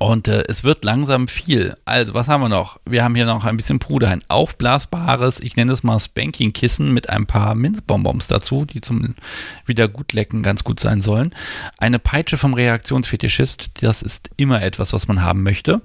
Und 0.00 0.28
äh, 0.28 0.44
es 0.48 0.64
wird 0.64 0.82
langsam 0.82 1.28
viel. 1.28 1.76
Also, 1.84 2.14
was 2.14 2.26
haben 2.26 2.40
wir 2.40 2.48
noch? 2.48 2.80
Wir 2.86 3.04
haben 3.04 3.14
hier 3.14 3.26
noch 3.26 3.44
ein 3.44 3.58
bisschen 3.58 3.78
Puder, 3.78 4.08
ein 4.08 4.24
aufblasbares, 4.28 5.40
ich 5.40 5.56
nenne 5.56 5.72
es 5.72 5.82
mal 5.82 6.00
Spanking-Kissen 6.00 6.90
mit 6.90 7.10
ein 7.10 7.26
paar 7.26 7.54
Minzbonbons 7.54 8.26
dazu, 8.26 8.64
die 8.64 8.80
zum 8.80 9.14
Wiedergutlecken 9.66 10.42
ganz 10.42 10.64
gut 10.64 10.80
sein 10.80 11.02
sollen. 11.02 11.34
Eine 11.76 11.98
Peitsche 11.98 12.38
vom 12.38 12.54
Reaktionsfetischist, 12.54 13.82
das 13.82 14.00
ist 14.00 14.30
immer 14.38 14.62
etwas, 14.62 14.94
was 14.94 15.06
man 15.06 15.22
haben 15.22 15.42
möchte. 15.42 15.82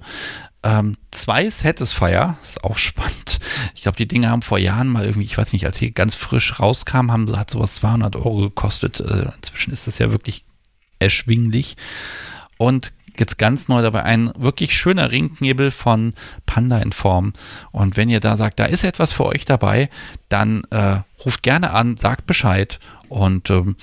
Ähm, 0.62 0.96
zwei 1.10 1.48
Satisfier, 1.48 2.36
ist 2.42 2.64
auch 2.64 2.78
spannend. 2.78 3.38
Ich 3.74 3.82
glaube, 3.82 3.96
die 3.96 4.08
Dinge 4.08 4.30
haben 4.30 4.42
vor 4.42 4.58
Jahren 4.58 4.88
mal 4.88 5.04
irgendwie, 5.04 5.26
ich 5.26 5.38
weiß 5.38 5.52
nicht, 5.52 5.66
als 5.66 5.78
die 5.78 5.94
ganz 5.94 6.14
frisch 6.14 6.58
rauskamen, 6.58 7.12
haben, 7.12 7.36
hat 7.36 7.50
sowas 7.50 7.76
200 7.76 8.16
Euro 8.16 8.36
gekostet. 8.36 9.00
Äh, 9.00 9.30
inzwischen 9.36 9.72
ist 9.72 9.86
das 9.86 9.98
ja 9.98 10.10
wirklich 10.10 10.44
erschwinglich. 10.98 11.76
Und 12.58 12.92
jetzt 13.18 13.38
ganz 13.38 13.68
neu 13.68 13.82
dabei 13.82 14.02
ein 14.02 14.32
wirklich 14.36 14.76
schöner 14.76 15.10
Ringknebel 15.10 15.70
von 15.70 16.14
Panda 16.44 16.78
in 16.78 16.92
Form. 16.92 17.32
Und 17.70 17.96
wenn 17.96 18.08
ihr 18.08 18.20
da 18.20 18.36
sagt, 18.36 18.58
da 18.58 18.64
ist 18.64 18.84
etwas 18.84 19.12
für 19.12 19.26
euch 19.26 19.44
dabei, 19.44 19.90
dann 20.28 20.64
äh, 20.70 21.00
ruft 21.24 21.42
gerne 21.42 21.72
an, 21.72 21.96
sagt 21.96 22.26
Bescheid 22.26 22.78
und 23.08 23.50
ähm, 23.50 23.76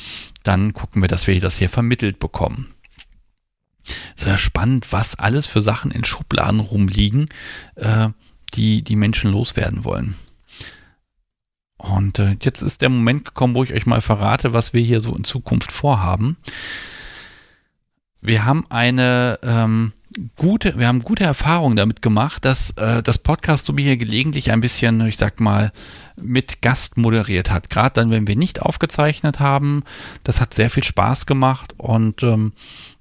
dann 0.44 0.74
gucken 0.74 1.02
wir, 1.02 1.08
dass 1.08 1.28
wir 1.28 1.40
das 1.40 1.58
hier 1.58 1.70
vermittelt 1.70 2.20
bekommen. 2.20 2.74
Sehr 4.16 4.38
spannend, 4.38 4.92
was 4.92 5.20
alles 5.20 5.46
für 5.46 5.62
Sachen 5.62 5.92
in 5.92 6.04
Schubladen 6.04 6.60
rumliegen, 6.60 7.30
äh, 7.76 8.10
die 8.54 8.84
die 8.84 8.96
Menschen 8.96 9.32
loswerden 9.32 9.84
wollen. 9.84 10.16
Und 11.78 12.20
äh, 12.20 12.38
jetzt 12.42 12.62
ist 12.62 12.82
der 12.82 12.90
Moment 12.90 13.26
gekommen, 13.26 13.56
wo 13.56 13.64
ich 13.64 13.74
euch 13.74 13.86
mal 13.86 14.02
verrate, 14.02 14.54
was 14.54 14.74
wir 14.74 14.82
hier 14.82 15.02
so 15.02 15.16
in 15.16 15.26
Zukunft 15.26 15.72
vorhaben. 15.72 16.38
Wir 18.22 18.46
haben 18.46 18.66
eine 18.70 19.38
ähm, 19.44 19.92
gute, 20.38 20.78
wir 20.78 20.88
haben 20.88 21.04
gute 21.04 21.26
Erfahrungen 21.26 21.76
damit 21.76 22.02
gemacht, 22.02 22.46
dass 22.46 22.72
äh, 22.72 23.04
das 23.04 23.18
Podcast 23.18 23.66
so 23.66 23.76
hier 23.76 23.98
gelegentlich 23.98 24.52
ein 24.52 24.62
bisschen, 24.62 25.06
ich 25.08 25.18
sag 25.18 25.42
mal, 25.42 25.74
mit 26.16 26.62
Gast 26.62 26.96
moderiert 26.96 27.52
hat. 27.52 27.70
Gerade 27.70 27.96
dann, 27.96 28.12
wenn 28.12 28.28
wir 28.28 28.38
nicht 28.38 28.62
aufgezeichnet 28.62 29.42
haben. 29.42 29.84
Das 30.24 30.40
hat 30.40 30.54
sehr 30.54 30.70
viel 30.70 30.86
Spaß 30.86 31.26
gemacht 31.26 31.74
und 31.78 32.24
ähm, 32.24 32.54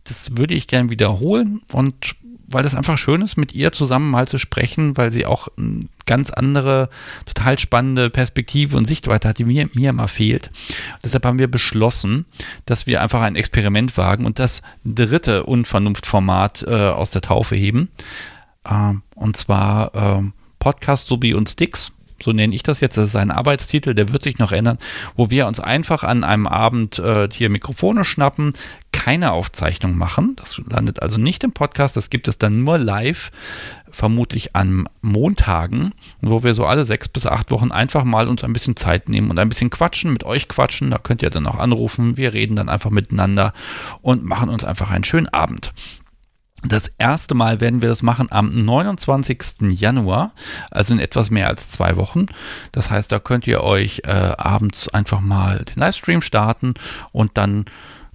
das 0.05 0.37
würde 0.37 0.55
ich 0.55 0.67
gern 0.67 0.91
wiederholen 0.91 1.63
und 1.73 2.17
weil 2.53 2.63
das 2.63 2.75
einfach 2.75 2.99
schön 2.99 3.23
ist, 3.23 3.37
mit 3.37 3.55
ihr 3.55 3.73
zusammen 3.73 4.11
mal 4.11 4.29
zu 4.29 4.39
sprechen, 4.39 4.97
weil 4.97 5.11
sie 5.11 5.27
auch 5.27 5.49
eine 5.57 5.89
ganz 6.07 6.31
andere, 6.31 6.91
total 7.25 7.59
spannende 7.59 8.11
Perspektive 8.11 8.77
und 8.77 8.85
Sichtweite 8.85 9.29
hat, 9.29 9.39
die 9.39 9.45
mir, 9.45 9.69
mir 9.73 9.91
immer 9.91 10.09
fehlt. 10.09 10.51
deshalb 11.03 11.25
haben 11.25 11.39
wir 11.39 11.51
beschlossen, 11.51 12.27
dass 12.67 12.87
wir 12.87 13.01
einfach 13.01 13.23
ein 13.23 13.37
Experiment 13.37 13.97
wagen 13.97 14.27
und 14.27 14.39
das 14.39 14.63
dritte 14.85 15.45
Unvernunftformat 15.45 16.65
äh, 16.67 16.89
aus 16.91 17.11
der 17.11 17.23
Taufe 17.23 17.57
heben. 17.57 17.89
Äh, 18.65 18.95
und 19.15 19.37
zwar 19.37 19.95
äh, 19.95 20.23
Podcast 20.59 21.09
Subi 21.09 21.35
und 21.35 21.49
Sticks 21.49 21.93
so 22.23 22.33
nenne 22.33 22.55
ich 22.55 22.63
das 22.63 22.81
jetzt, 22.81 22.97
das 22.97 23.09
ist 23.09 23.17
ein 23.17 23.31
Arbeitstitel, 23.31 23.95
der 23.95 24.13
wird 24.13 24.23
sich 24.23 24.39
noch 24.39 24.53
ändern, 24.53 24.79
wo 25.15 25.31
wir 25.31 25.47
uns 25.47 25.61
einfach 25.61 26.05
an 26.05 26.25
einem 26.25 26.47
Abend 26.47 26.99
äh, 26.99 27.29
hier 27.33 27.51
Mikrofone 27.51 28.05
schnappen, 28.05 28.53
keine 28.93 29.33
Aufzeichnung 29.33 29.97
machen. 29.97 30.37
Das 30.37 30.61
landet 30.71 31.03
also 31.03 31.19
nicht 31.19 31.43
im 31.45 31.53
Podcast, 31.53 31.97
das 31.97 32.11
gibt 32.11 32.29
es 32.29 32.39
dann 32.39 32.63
nur 32.63 32.79
live, 32.79 33.31
vermutlich 33.91 34.55
an 34.57 34.89
Montagen, 35.01 35.93
wo 36.21 36.43
wir 36.43 36.55
so 36.55 36.67
alle 36.67 36.85
sechs 36.85 37.09
bis 37.09 37.27
acht 37.27 37.51
Wochen 37.51 37.73
einfach 37.73 38.05
mal 38.05 38.29
uns 38.29 38.45
ein 38.45 38.53
bisschen 38.53 38.77
Zeit 38.77 39.09
nehmen 39.09 39.31
und 39.31 39.39
ein 39.39 39.49
bisschen 39.49 39.71
quatschen, 39.71 40.13
mit 40.13 40.25
euch 40.25 40.49
quatschen. 40.49 40.91
Da 40.91 40.99
könnt 40.99 41.23
ihr 41.23 41.31
dann 41.31 41.47
auch 41.47 41.59
anrufen. 41.59 42.17
Wir 42.17 42.33
reden 42.33 42.57
dann 42.57 42.69
einfach 42.69 42.91
miteinander 42.91 43.53
und 44.01 44.25
machen 44.25 44.49
uns 44.49 44.65
einfach 44.65 44.91
einen 44.91 45.05
schönen 45.05 45.29
Abend. 45.29 45.73
Das 46.65 46.93
erste 46.97 47.35
Mal 47.35 47.61
werden 47.61 47.83
wir 47.83 47.89
das 47.89 48.03
machen 48.03 48.31
am 48.31 48.65
29. 48.65 49.63
Januar, 49.71 50.33
also 50.71 50.95
in 50.95 51.01
etwas 51.01 51.31
mehr 51.31 51.49
als 51.49 51.71
zwei 51.71 51.97
Wochen. 51.97 52.27
Das 52.71 52.91
heißt, 52.91 53.11
da 53.11 53.19
könnt 53.19 53.47
ihr 53.47 53.63
euch 53.63 54.03
äh, 54.05 54.11
abends 54.11 54.89
einfach 54.89 55.21
mal 55.21 55.65
den 55.65 55.81
Livestream 55.81 56.23
starten 56.23 56.75
und 57.11 57.33
dann 57.35 57.65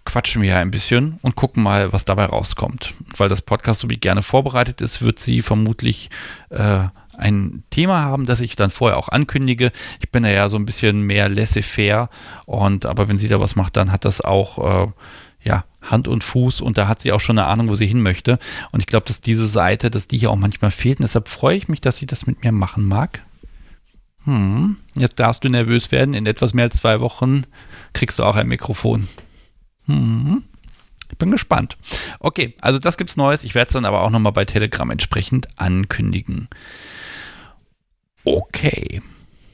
quatschen 0.05 0.41
wir 0.41 0.57
ein 0.57 0.71
bisschen 0.71 1.19
und 1.21 1.35
gucken 1.35 1.61
mal, 1.61 1.91
was 1.91 2.05
dabei 2.05 2.25
rauskommt. 2.25 2.93
Weil 3.17 3.27
das 3.27 3.41
Podcast 3.41 3.81
so 3.81 3.89
wie 3.89 3.97
gerne 3.97 4.23
vorbereitet 4.23 4.79
ist, 4.79 5.01
wird 5.01 5.19
sie 5.19 5.41
vermutlich 5.41 6.09
äh, 6.49 6.87
ein 7.17 7.63
Thema 7.69 8.01
haben, 8.01 8.25
das 8.25 8.39
ich 8.39 8.55
dann 8.55 8.69
vorher 8.69 8.97
auch 8.97 9.09
ankündige. 9.09 9.71
Ich 9.99 10.09
bin 10.09 10.23
ja 10.23 10.47
so 10.47 10.57
ein 10.57 10.65
bisschen 10.65 11.01
mehr 11.01 11.27
laissez-faire 11.27 12.09
und 12.45 12.85
aber 12.85 13.09
wenn 13.09 13.17
sie 13.17 13.27
da 13.27 13.41
was 13.41 13.57
macht, 13.57 13.75
dann 13.75 13.91
hat 13.91 14.05
das 14.05 14.21
auch 14.21 14.85
äh, 14.85 14.91
Hand 15.89 16.07
und 16.07 16.23
Fuß 16.23 16.61
und 16.61 16.77
da 16.77 16.87
hat 16.87 17.01
sie 17.01 17.11
auch 17.11 17.19
schon 17.19 17.37
eine 17.37 17.47
Ahnung, 17.47 17.69
wo 17.69 17.75
sie 17.75 17.87
hin 17.87 18.01
möchte. 18.01 18.39
Und 18.71 18.79
ich 18.79 18.87
glaube, 18.87 19.07
dass 19.07 19.21
diese 19.21 19.47
Seite, 19.47 19.89
dass 19.89 20.07
die 20.07 20.17
hier 20.17 20.31
auch 20.31 20.35
manchmal 20.35 20.71
fehlt. 20.71 20.99
Und 20.99 21.03
deshalb 21.03 21.27
freue 21.27 21.57
ich 21.57 21.67
mich, 21.67 21.81
dass 21.81 21.97
sie 21.97 22.05
das 22.05 22.27
mit 22.27 22.43
mir 22.43 22.51
machen 22.51 22.85
mag. 22.85 23.23
Hm, 24.25 24.77
jetzt 24.95 25.19
darfst 25.19 25.43
du 25.43 25.49
nervös 25.49 25.91
werden. 25.91 26.13
In 26.13 26.25
etwas 26.25 26.53
mehr 26.53 26.65
als 26.65 26.77
zwei 26.77 26.99
Wochen 26.99 27.43
kriegst 27.93 28.19
du 28.19 28.23
auch 28.23 28.35
ein 28.35 28.47
Mikrofon. 28.47 29.07
Hm, 29.85 30.43
ich 31.09 31.17
bin 31.17 31.31
gespannt. 31.31 31.77
Okay, 32.19 32.55
also 32.61 32.79
das 32.79 32.97
gibt's 32.97 33.15
Neues. 33.15 33.43
Ich 33.43 33.55
werde 33.55 33.67
es 33.67 33.73
dann 33.73 33.85
aber 33.85 34.01
auch 34.01 34.09
nochmal 34.09 34.33
bei 34.33 34.45
Telegram 34.45 34.89
entsprechend 34.89 35.47
ankündigen. 35.57 36.49
Okay. 38.25 39.01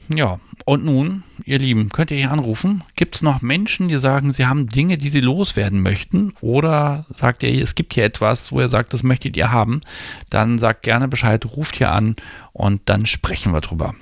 Ja, 0.08 0.38
und 0.66 0.84
nun, 0.84 1.22
ihr 1.44 1.58
Lieben, 1.58 1.88
könnt 1.88 2.10
ihr 2.10 2.18
hier 2.18 2.30
anrufen? 2.30 2.84
Gibt 2.94 3.16
es 3.16 3.22
noch 3.22 3.40
Menschen, 3.40 3.88
die 3.88 3.98
sagen, 3.98 4.32
sie 4.32 4.46
haben 4.46 4.68
Dinge, 4.68 4.98
die 4.98 5.08
sie 5.08 5.20
loswerden 5.20 5.80
möchten? 5.80 6.34
Oder 6.40 7.06
sagt 7.16 7.42
ihr, 7.42 7.62
es 7.62 7.74
gibt 7.74 7.94
hier 7.94 8.04
etwas, 8.04 8.52
wo 8.52 8.60
ihr 8.60 8.68
sagt, 8.68 8.92
das 8.92 9.02
möchtet 9.02 9.36
ihr 9.36 9.50
haben? 9.50 9.80
Dann 10.28 10.58
sagt 10.58 10.82
gerne 10.82 11.08
Bescheid, 11.08 11.44
ruft 11.56 11.76
hier 11.76 11.90
an 11.90 12.16
und 12.52 12.82
dann 12.86 13.06
sprechen 13.06 13.52
wir 13.52 13.60
drüber. 13.60 13.94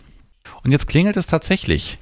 Und 0.64 0.72
jetzt 0.72 0.88
klingelt 0.88 1.16
es 1.16 1.26
tatsächlich. 1.26 1.98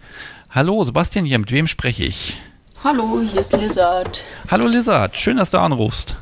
Hallo, 0.51 0.83
Sebastian 0.85 1.27
hier, 1.27 1.39
mit 1.39 1.53
wem 1.53 1.67
spreche 1.67 2.05
ich? 2.05 2.39
Hallo, 2.83 3.21
hier 3.21 3.43
ist 3.43 3.53
Lizard. 3.53 4.25
Hallo 4.51 4.67
Lizard, 4.67 5.17
schön, 5.17 5.37
dass 5.37 5.51
du 5.51 5.59
anrufst. 5.59 6.17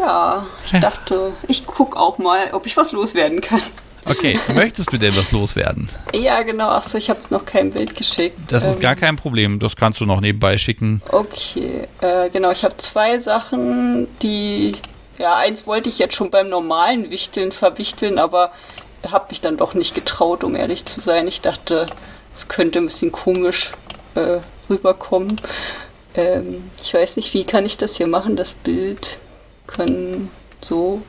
Ja, 0.00 0.46
ich 0.64 0.72
dachte, 0.72 1.32
ich 1.48 1.66
gucke 1.66 1.98
auch 1.98 2.18
mal, 2.18 2.52
ob 2.52 2.66
ich 2.66 2.76
was 2.76 2.92
loswerden 2.92 3.40
kann. 3.40 3.60
Okay, 4.08 4.38
möchtest 4.54 4.92
du 4.92 4.98
denn 4.98 5.16
was 5.16 5.32
loswerden? 5.32 5.88
Ja, 6.14 6.42
genau. 6.42 6.68
Achso, 6.68 6.96
ich 6.98 7.10
habe 7.10 7.20
noch 7.30 7.44
kein 7.44 7.70
Bild 7.72 7.94
geschickt. 7.96 8.38
Das 8.48 8.64
ist 8.64 8.76
Ähm, 8.76 8.80
gar 8.80 8.96
kein 8.96 9.16
Problem. 9.16 9.58
Das 9.58 9.74
kannst 9.76 10.00
du 10.00 10.06
noch 10.06 10.20
nebenbei 10.20 10.58
schicken. 10.58 11.02
Okay, 11.10 11.86
äh, 12.00 12.30
genau. 12.30 12.50
Ich 12.52 12.64
habe 12.64 12.76
zwei 12.76 13.18
Sachen, 13.18 14.06
die. 14.22 14.72
Ja, 15.18 15.36
eins 15.36 15.66
wollte 15.66 15.88
ich 15.88 15.98
jetzt 15.98 16.14
schon 16.14 16.30
beim 16.30 16.48
normalen 16.48 17.10
Wichteln 17.10 17.50
verwichteln, 17.50 18.18
aber 18.18 18.52
habe 19.10 19.26
mich 19.30 19.40
dann 19.40 19.56
doch 19.56 19.74
nicht 19.74 19.94
getraut, 19.94 20.44
um 20.44 20.54
ehrlich 20.54 20.84
zu 20.84 21.00
sein. 21.00 21.26
Ich 21.26 21.40
dachte, 21.40 21.86
es 22.34 22.48
könnte 22.48 22.78
ein 22.80 22.86
bisschen 22.86 23.12
komisch 23.12 23.72
äh, 24.14 24.38
rüberkommen. 24.68 25.34
Ähm, 26.14 26.70
ich 26.82 26.92
weiß 26.92 27.16
nicht, 27.16 27.32
wie 27.34 27.44
kann 27.44 27.64
ich 27.64 27.76
das 27.76 27.96
hier 27.96 28.06
machen? 28.06 28.36
Das 28.36 28.54
Bild 28.54 29.18
kann 29.66 30.30
so. 30.60 31.02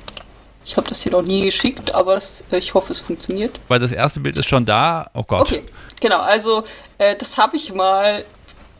Ich 0.67 0.75
habe 0.75 0.89
das 0.89 1.01
hier 1.01 1.13
noch 1.13 1.21
nie 1.21 1.45
geschickt, 1.45 1.95
aber 1.95 2.17
es, 2.17 2.43
äh, 2.51 2.57
ich 2.57 2.73
hoffe, 2.73 2.91
es 2.91 2.99
funktioniert. 2.99 3.57
Weil 3.69 3.79
das 3.79 3.93
erste 3.93 4.19
Bild 4.19 4.37
ist 4.37 4.47
schon 4.47 4.65
da. 4.65 5.09
Oh 5.13 5.23
Gott. 5.23 5.41
Okay, 5.43 5.63
genau. 6.01 6.19
Also 6.19 6.63
äh, 6.97 7.15
das 7.15 7.37
habe 7.37 7.55
ich 7.55 7.73
mal 7.73 8.25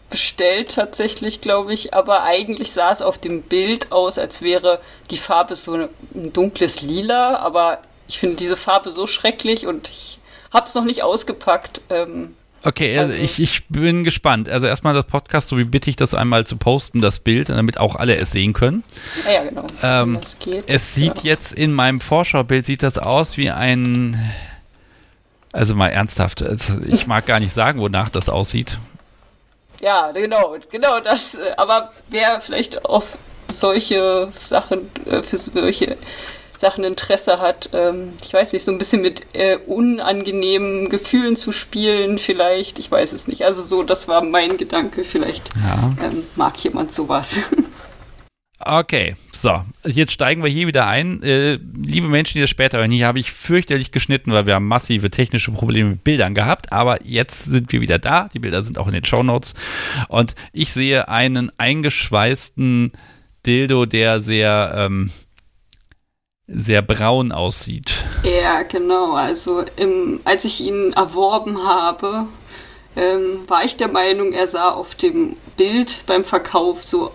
bestellt 0.10 0.76
tatsächlich, 0.76 1.40
glaube 1.40 1.74
ich, 1.74 1.94
aber 1.94 2.24
eigentlich 2.24 2.74
sah 2.74 2.92
es 2.92 3.02
auf 3.02 3.18
dem 3.18 3.42
Bild 3.42 3.92
aus, 3.94 4.20
als 4.20 4.42
wäre 4.42 4.80
die 5.12 5.18
Farbe 5.18 5.56
so 5.56 5.76
ein 5.76 6.34
dunkles 6.34 6.82
Lila, 6.82 7.38
aber 7.38 7.80
ich 8.08 8.20
finde 8.20 8.36
diese 8.36 8.58
Farbe 8.58 8.90
so 8.90 9.08
schrecklich 9.08 9.66
und 9.66 9.90
ich 9.90 10.20
habe 10.54 10.66
es 10.66 10.76
noch 10.76 10.86
nicht 10.86 11.04
ausgepackt. 11.04 11.82
Ähm, 11.90 12.36
Okay, 12.68 13.00
also 13.00 13.14
ich, 13.14 13.40
ich 13.40 13.66
bin 13.70 14.04
gespannt. 14.04 14.50
Also 14.50 14.68
erstmal 14.68 14.94
das 14.94 15.06
Podcast, 15.06 15.48
so 15.48 15.58
wie 15.58 15.64
bitte 15.64 15.90
ich 15.90 15.96
das 15.96 16.14
einmal 16.14 16.46
zu 16.46 16.58
posten, 16.58 17.00
das 17.00 17.20
Bild, 17.20 17.48
damit 17.48 17.80
auch 17.80 17.96
alle 17.96 18.18
es 18.18 18.32
sehen 18.32 18.52
können. 18.52 18.84
Ja, 19.26 19.32
ja 19.32 19.44
genau. 19.46 19.66
Ähm, 19.84 20.20
geht. 20.40 20.66
es 20.68 20.94
sieht 20.94 21.24
ja. 21.24 21.32
jetzt 21.32 21.54
in 21.54 21.72
meinem 21.72 22.02
Vorschaubild, 22.02 22.66
sieht 22.66 22.84
das 22.84 22.98
aus 22.98 23.38
wie 23.38 23.52
ein, 23.52 24.20
also 25.54 25.76
mal 25.76 25.88
ernsthaft, 25.88 26.42
also 26.42 26.74
ich 26.86 27.08
mag 27.08 27.26
gar 27.26 27.40
nicht 27.40 27.54
sagen, 27.54 27.80
wonach 27.80 28.10
das 28.10 28.28
aussieht. 28.28 28.80
Ja, 29.82 30.12
genau, 30.12 30.58
genau 30.70 31.00
das. 31.00 31.36
äh, 31.36 31.54
Aber 31.56 31.94
wer 32.10 32.42
vielleicht 32.42 32.84
auf 32.84 33.18
solche 33.50 34.28
Sachen, 34.38 34.90
äh, 35.06 35.24
für 35.24 35.38
solche 35.38 35.96
Sachen 36.58 36.84
Interesse 36.84 37.40
hat, 37.40 37.70
ähm, 37.74 38.14
ich 38.24 38.34
weiß 38.34 38.52
nicht, 38.54 38.64
so 38.64 38.72
ein 38.72 38.78
bisschen 38.80 39.02
mit 39.02 39.26
äh, 39.34 39.58
unangenehmen 39.68 40.90
Gefühlen 40.90 41.36
zu 41.36 41.52
spielen, 41.52 42.18
vielleicht, 42.18 42.80
ich 42.80 42.90
weiß 42.92 43.14
es 43.14 43.28
nicht. 43.28 43.44
Also 43.46 43.62
so, 43.62 43.84
das 43.84 44.08
war 44.08 44.24
mein 44.24 44.58
Gedanke, 44.58 45.04
vielleicht 45.04 45.52
Ja. 45.64 45.94
ähm, 46.04 46.24
mag 46.36 46.58
jemand 46.64 46.92
sowas. 46.92 47.44
Okay, 48.60 49.16
so, 49.32 49.64
jetzt 49.86 50.14
steigen 50.14 50.44
wir 50.44 50.50
hier 50.50 50.66
wieder 50.66 50.88
ein. 50.88 51.22
Äh, 51.22 51.60
liebe 51.76 52.08
Menschen, 52.08 52.34
die 52.34 52.42
das 52.42 52.50
später 52.50 52.80
hören, 52.80 52.90
hier 52.90 53.06
habe 53.06 53.20
ich 53.20 53.32
fürchterlich 53.32 53.92
geschnitten, 53.92 54.32
weil 54.34 54.48
wir 54.48 54.56
haben 54.56 54.68
massive 54.68 55.12
technische 55.12 55.52
Probleme 55.52 55.92
mit 55.92 56.04
Bildern 56.04 56.34
gehabt, 56.34 56.74
aber 56.74 56.98
jetzt 57.06 57.46
sind 57.46 57.72
wir 57.72 57.82
wieder 57.82 58.00
da. 58.00 58.30
Die 58.34 58.40
Bilder 58.40 58.64
sind 58.64 58.80
auch 58.80 58.88
in 58.88 58.94
den 58.94 59.06
Shownotes 59.06 59.54
und 60.10 60.34
ich 60.54 60.74
sehe 60.74 61.08
einen 61.08 61.52
eingeschweißten 61.60 62.94
Dildo, 63.46 63.86
der 63.86 64.22
sehr, 64.22 64.74
ähm, 64.76 65.12
sehr 66.48 66.82
braun 66.82 67.32
aussieht. 67.32 68.06
Ja, 68.24 68.64
genau. 68.64 69.14
Also 69.14 69.64
im, 69.76 70.22
als 70.24 70.46
ich 70.46 70.62
ihn 70.62 70.94
erworben 70.94 71.64
habe, 71.64 72.28
ähm, 72.96 73.42
war 73.48 73.64
ich 73.66 73.78
der 73.78 73.90
Meinung, 73.90 74.32
er 74.32 74.48
sah 74.48 74.70
auf 74.70 74.96
dem 74.96 75.36
Bild 75.58 76.04
beim 76.08 76.24
Verkauf 76.24 76.84
so, 76.84 77.12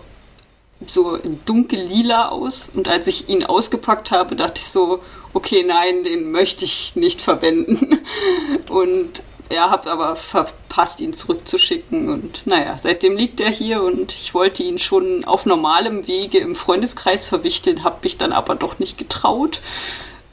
so 0.85 1.17
dunkel 1.45 1.79
lila 1.79 2.29
aus. 2.29 2.69
Und 2.73 2.87
als 2.87 3.07
ich 3.07 3.27
ihn 3.27 3.43
ausgepackt 3.43 4.11
habe, 4.11 4.35
dachte 4.35 4.59
ich 4.59 4.67
so, 4.67 5.01
okay, 5.33 5.63
nein, 5.67 6.03
den 6.03 6.31
möchte 6.31 6.63
ich 6.63 6.95
nicht 6.95 7.21
verwenden. 7.21 7.99
Und 8.69 9.23
er 9.49 9.69
hat 9.69 9.87
aber 9.87 10.15
verpasst, 10.15 11.01
ihn 11.01 11.13
zurückzuschicken. 11.13 12.09
Und 12.09 12.45
naja, 12.45 12.75
seitdem 12.79 13.15
liegt 13.15 13.39
er 13.39 13.49
hier 13.49 13.83
und 13.83 14.13
ich 14.13 14.33
wollte 14.33 14.63
ihn 14.63 14.77
schon 14.77 15.25
auf 15.25 15.45
normalem 15.45 16.07
Wege 16.07 16.39
im 16.39 16.55
Freundeskreis 16.55 17.27
verwichteln, 17.27 17.83
habe 17.83 17.97
mich 18.03 18.17
dann 18.17 18.33
aber 18.33 18.55
doch 18.55 18.79
nicht 18.79 18.97
getraut. 18.97 19.61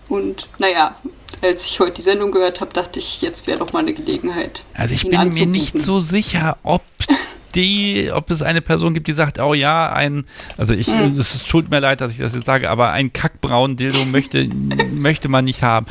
Und 0.09 0.49
naja, 0.59 0.97
als 1.43 1.67
ich 1.67 1.81
heute 1.81 1.93
die 1.93 2.03
Sendung 2.03 2.33
gehört 2.33 2.61
habe, 2.61 2.73
dachte 2.73 2.99
ich, 2.99 3.23
jetzt 3.23 3.47
wäre 3.47 3.59
doch 3.59 3.73
mal 3.73 3.81
eine 3.81 3.95
Gelegenheit. 3.95 4.65
Also 4.75 4.95
ich 4.95 5.09
bin 5.09 5.29
mir 5.31 5.47
nicht 5.47 5.81
so 5.81 6.01
sicher, 6.01 6.59
ob 6.63 6.83
die, 7.55 8.11
ob 8.13 8.31
es 8.31 8.43
eine 8.43 8.61
Person 8.61 8.95
gibt, 8.95 9.09
die 9.09 9.13
sagt, 9.13 9.39
oh 9.41 9.55
ja, 9.55 9.93
ein, 9.93 10.25
also 10.57 10.75
ich, 10.75 10.87
Hm. 10.89 11.19
es 11.19 11.45
tut 11.45 11.71
mir 11.71 11.81
leid, 11.81 12.01
dass 12.01 12.13
ich 12.13 12.19
das 12.19 12.35
jetzt 12.35 12.47
sage, 12.47 12.71
aber 12.71 12.91
ein 12.91 13.13
kackbraunen 13.13 13.77
Dildo 13.77 14.05
möchte, 14.07 14.47
möchte 14.93 15.29
man 15.29 15.45
nicht 15.45 15.63
haben. 15.63 15.87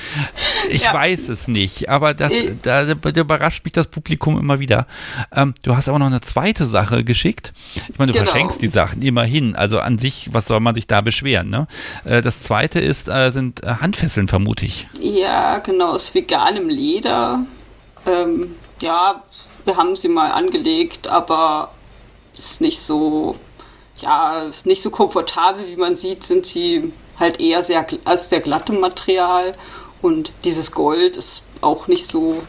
Ich 0.69 0.83
Ja. 0.83 0.93
weiß 0.93 1.29
es 1.29 1.47
nicht, 1.47 1.89
aber 1.89 2.13
das, 2.13 2.31
da, 2.61 2.93
da 2.93 3.21
überrascht 3.21 3.63
mich 3.65 3.73
das 3.73 3.87
Publikum 3.87 4.37
immer 4.37 4.59
wieder. 4.59 4.87
Ähm, 5.35 5.53
du 5.63 5.75
hast 5.75 5.89
aber 5.89 5.99
noch 5.99 6.05
eine 6.07 6.21
zweite 6.21 6.65
Sache 6.65 7.03
geschickt. 7.03 7.53
Ich 7.91 7.97
meine, 7.97 8.11
du 8.11 8.17
Genau. 8.19 8.29
verschenkst 8.29 8.61
die 8.61 8.67
Sachen 8.67 9.01
immerhin, 9.01 9.55
also 9.55 9.79
an 9.79 9.97
sich, 9.99 10.29
was 10.31 10.45
soll 10.47 10.59
man 10.59 10.75
sich 10.75 10.87
da 10.87 11.01
beschweren, 11.01 11.49
ne? 11.49 11.67
Äh, 12.05 12.21
das 12.21 12.43
zweite 12.43 12.79
ist, 12.79 13.09
äh, 13.09 13.31
sind 13.31 13.63
äh, 13.63 13.67
Handfesseln, 13.81 14.27
vermute 14.27 14.65
ich. 14.65 14.87
Ja, 15.01 15.57
genau, 15.59 15.93
aus 15.95 16.13
veganem 16.13 16.69
Leder. 16.69 17.41
Ähm, 18.05 18.47
ja, 18.81 19.23
wir 19.65 19.77
haben 19.77 19.95
sie 19.95 20.09
mal 20.09 20.31
angelegt, 20.31 21.07
aber 21.07 21.71
ist 22.35 22.61
nicht 22.61 22.79
so, 22.79 23.35
ja, 23.99 24.43
ist 24.43 24.65
nicht 24.65 24.81
so 24.81 24.89
komfortabel, 24.89 25.67
wie 25.67 25.75
man 25.75 25.95
sieht, 25.95 26.23
sind 26.23 26.45
sie 26.45 26.93
halt 27.19 27.39
eher 27.39 27.63
sehr, 27.63 27.85
aus 28.05 28.29
sehr 28.29 28.39
glattem 28.39 28.79
Material 28.79 29.53
und 30.01 30.31
dieses 30.43 30.71
Gold 30.71 31.17
ist 31.17 31.43
auch 31.61 31.87
nicht 31.87 32.05
so 32.05 32.41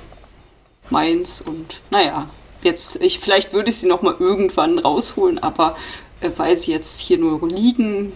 meins 0.91 1.41
und 1.41 1.81
naja, 1.91 2.29
jetzt, 2.63 3.03
ich, 3.03 3.19
vielleicht 3.19 3.53
würde 3.53 3.71
ich 3.71 3.79
sie 3.79 3.89
noch 3.89 4.03
mal 4.03 4.15
irgendwann 4.19 4.79
rausholen, 4.79 5.39
aber 5.41 5.77
äh, 6.21 6.31
weil 6.37 6.57
sie 6.57 6.73
jetzt 6.73 7.01
hier 7.01 7.19
nur 7.19 7.47
liegen, 7.49 8.13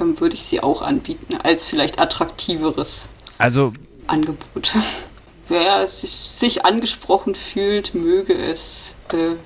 ähm, 0.00 0.20
würde 0.20 0.34
ich 0.34 0.44
sie 0.44 0.62
auch 0.62 0.82
anbieten, 0.82 1.36
als 1.42 1.66
vielleicht 1.66 1.98
attraktiveres 1.98 3.08
Also 3.38 3.72
Angebot. 4.06 4.72
Wer 5.48 5.86
sich, 5.86 6.10
sich 6.10 6.64
angesprochen 6.64 7.34
fühlt, 7.34 7.94
möge 7.94 8.34
es, 8.34 8.96
äh, 9.12 9.36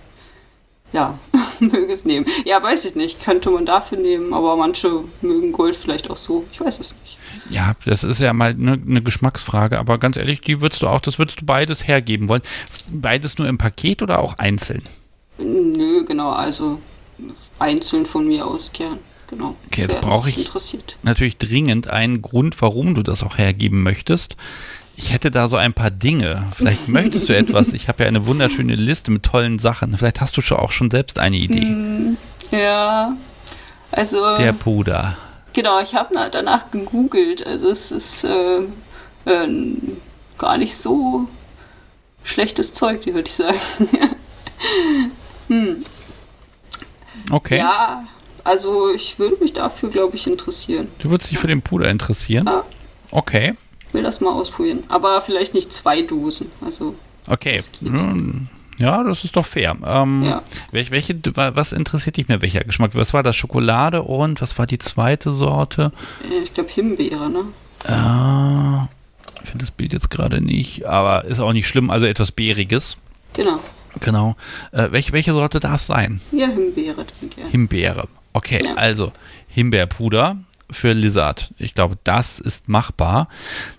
ja, 0.93 1.19
möge 1.61 1.93
es 1.93 2.05
nehmen. 2.05 2.27
Ja, 2.45 2.63
weiß 2.63 2.87
ich 2.87 2.95
nicht, 2.95 3.23
könnte 3.23 3.51
man 3.51 3.67
dafür 3.67 3.99
nehmen, 3.99 4.33
aber 4.33 4.57
manche 4.57 5.05
mögen 5.21 5.53
Gold 5.53 5.77
vielleicht 5.77 6.11
auch 6.11 6.17
so. 6.17 6.45
Ich 6.53 6.61
weiß 6.61 6.81
es 6.81 6.95
nicht. 7.03 7.19
Ja, 7.51 7.75
das 7.85 8.05
ist 8.05 8.21
ja 8.21 8.33
mal 8.33 8.51
eine 8.51 8.79
ne 8.79 9.03
Geschmacksfrage, 9.03 9.79
aber 9.79 9.99
ganz 9.99 10.17
ehrlich, 10.17 10.41
die 10.41 10.61
würdest 10.61 10.83
du 10.83 10.87
auch, 10.87 11.01
das 11.01 11.19
würdest 11.19 11.43
du 11.43 11.45
beides 11.45 11.87
hergeben 11.87 12.29
wollen. 12.29 12.43
Beides 12.91 13.39
nur 13.39 13.49
im 13.49 13.59
Paket 13.59 14.03
oder 14.03 14.21
auch 14.21 14.39
einzeln? 14.39 14.83
Nö, 15.39 16.05
genau, 16.05 16.31
also 16.31 16.81
einzeln 17.59 18.07
von 18.07 18.27
mir 18.27 18.47
aus 18.47 18.73
gern. 18.73 18.99
Genau. 19.29 19.55
Okay, 19.67 19.83
jetzt 19.83 20.01
brauche 20.01 20.29
ich-. 20.29 20.49
Natürlich 21.03 21.37
dringend 21.37 21.89
einen 21.89 22.21
Grund, 22.21 22.61
warum 22.61 22.97
du 22.97 23.03
das 23.03 23.23
auch 23.23 23.39
hergeben 23.39 23.83
möchtest. 23.83 24.37
Ich 25.01 25.15
hätte 25.15 25.31
da 25.31 25.49
so 25.49 25.57
ein 25.57 25.73
paar 25.73 25.91
Dinge. 25.91 26.47
Vielleicht 26.55 26.89
möchtest 26.89 27.31
du 27.31 27.35
etwas. 27.35 27.73
Ich 27.73 27.89
habe 27.89 28.03
ja 28.03 28.09
eine 28.09 28.27
wunderschöne 28.27 28.75
Liste 28.75 29.11
mit 29.11 29.23
tollen 29.23 29.59
Sachen. 29.59 29.97
Vielleicht 29.97 30.21
hast 30.21 30.37
du 30.37 30.43
schon 30.43 30.59
auch 30.59 30.73
schon 30.73 30.91
selbst 30.91 31.19
eine 31.19 31.39
Idee. 31.39 31.63
Hm, 31.63 32.19
ja, 32.51 33.17
also. 33.93 34.37
Der 34.37 34.53
Puder. 34.53 35.17
Genau, 35.55 35.81
ich 35.81 35.95
habe 35.95 36.15
danach 36.31 36.71
gegoogelt. 36.71 37.47
Also 37.47 37.71
es 37.71 37.93
ist 37.93 38.25
äh, 38.25 38.59
äh, 39.25 39.49
gar 40.37 40.59
nicht 40.59 40.77
so 40.77 41.31
schlechtes 42.23 42.75
Zeug, 42.75 43.07
würde 43.07 43.27
ich 43.27 43.35
sagen. 43.35 43.59
hm. 45.49 45.77
Okay. 47.31 47.57
Ja, 47.57 48.05
also 48.45 48.95
ich 48.95 49.19
würde 49.19 49.39
mich 49.41 49.55
dafür, 49.55 49.89
glaube 49.89 50.17
ich, 50.17 50.27
interessieren. 50.27 50.89
Du 50.99 51.11
würdest 51.11 51.31
dich 51.31 51.39
für 51.39 51.47
den 51.47 51.63
Puder 51.63 51.89
interessieren? 51.89 52.45
Ja. 52.47 52.65
Okay. 53.11 53.55
Will 53.93 54.03
das 54.03 54.21
mal 54.21 54.33
ausprobieren. 54.33 54.85
Aber 54.89 55.21
vielleicht 55.21 55.55
nicht 55.55 55.73
zwei 55.73 56.03
Dosen. 56.03 56.51
Also, 56.65 56.95
Okay. 57.27 57.57
Das. 57.57 57.71
Hm, 57.81 58.49
Ja, 58.79 59.05
das 59.05 59.25
ist 59.25 59.37
doch 59.37 59.45
fair. 59.45 59.77
Ähm, 59.85 60.23
Ja. 60.25 60.43
welch, 60.73 60.91
welche, 60.91 61.15
was 61.35 61.73
interessiert 61.73 62.17
dich 62.17 62.29
mehr? 62.29 62.41
Welcher 62.41 62.65
Geschmack? 62.65 62.93
Was 62.95 63.13
war 63.13 63.23
das? 63.23 63.37
Schokolade 63.37 64.03
und 64.03 64.41
was 64.41 64.57
war 64.59 64.67
die 64.67 64.79
zweite 64.79 65.31
Sorte? 65.33 65.93
äh, 66.31 66.43
ich 66.43 66.55
glaube 66.55 66.71
Himbeere, 66.71 67.29
ne? 67.29 67.45
Äh, 67.87 68.87
ich 69.43 69.51
finde 69.51 69.65
das 69.65 69.71
Bild 69.71 69.93
jetzt 69.93 70.11
gerade 70.11 70.41
nicht, 70.43 70.87
aber 70.87 71.25
ist 71.27 71.41
auch 71.41 71.53
nicht 71.53 71.67
schlimm. 71.69 71.91
Also 71.91 72.07
etwas 72.07 72.33
Beeriges. 72.33 72.97
Genau. 73.35 73.59
Genau. 74.01 74.37
Äh, 74.73 74.89
welche, 74.93 75.13
welche 75.13 75.33
Sorte 75.33 75.61
darf 75.61 75.77
es 75.81 75.87
sein? 75.87 76.21
Ja, 76.33 76.47
Himbeere. 76.47 77.05
Himbeere. 77.51 78.09
Okay, 78.33 78.63
Ja. 78.65 78.75
also 78.75 79.13
Himbeerpuder 79.49 80.37
für 80.73 80.93
Lizard. 80.93 81.51
Ich 81.59 81.75
glaube, 81.75 81.97
das 82.05 82.39
ist 82.39 82.69
machbar. 82.69 83.29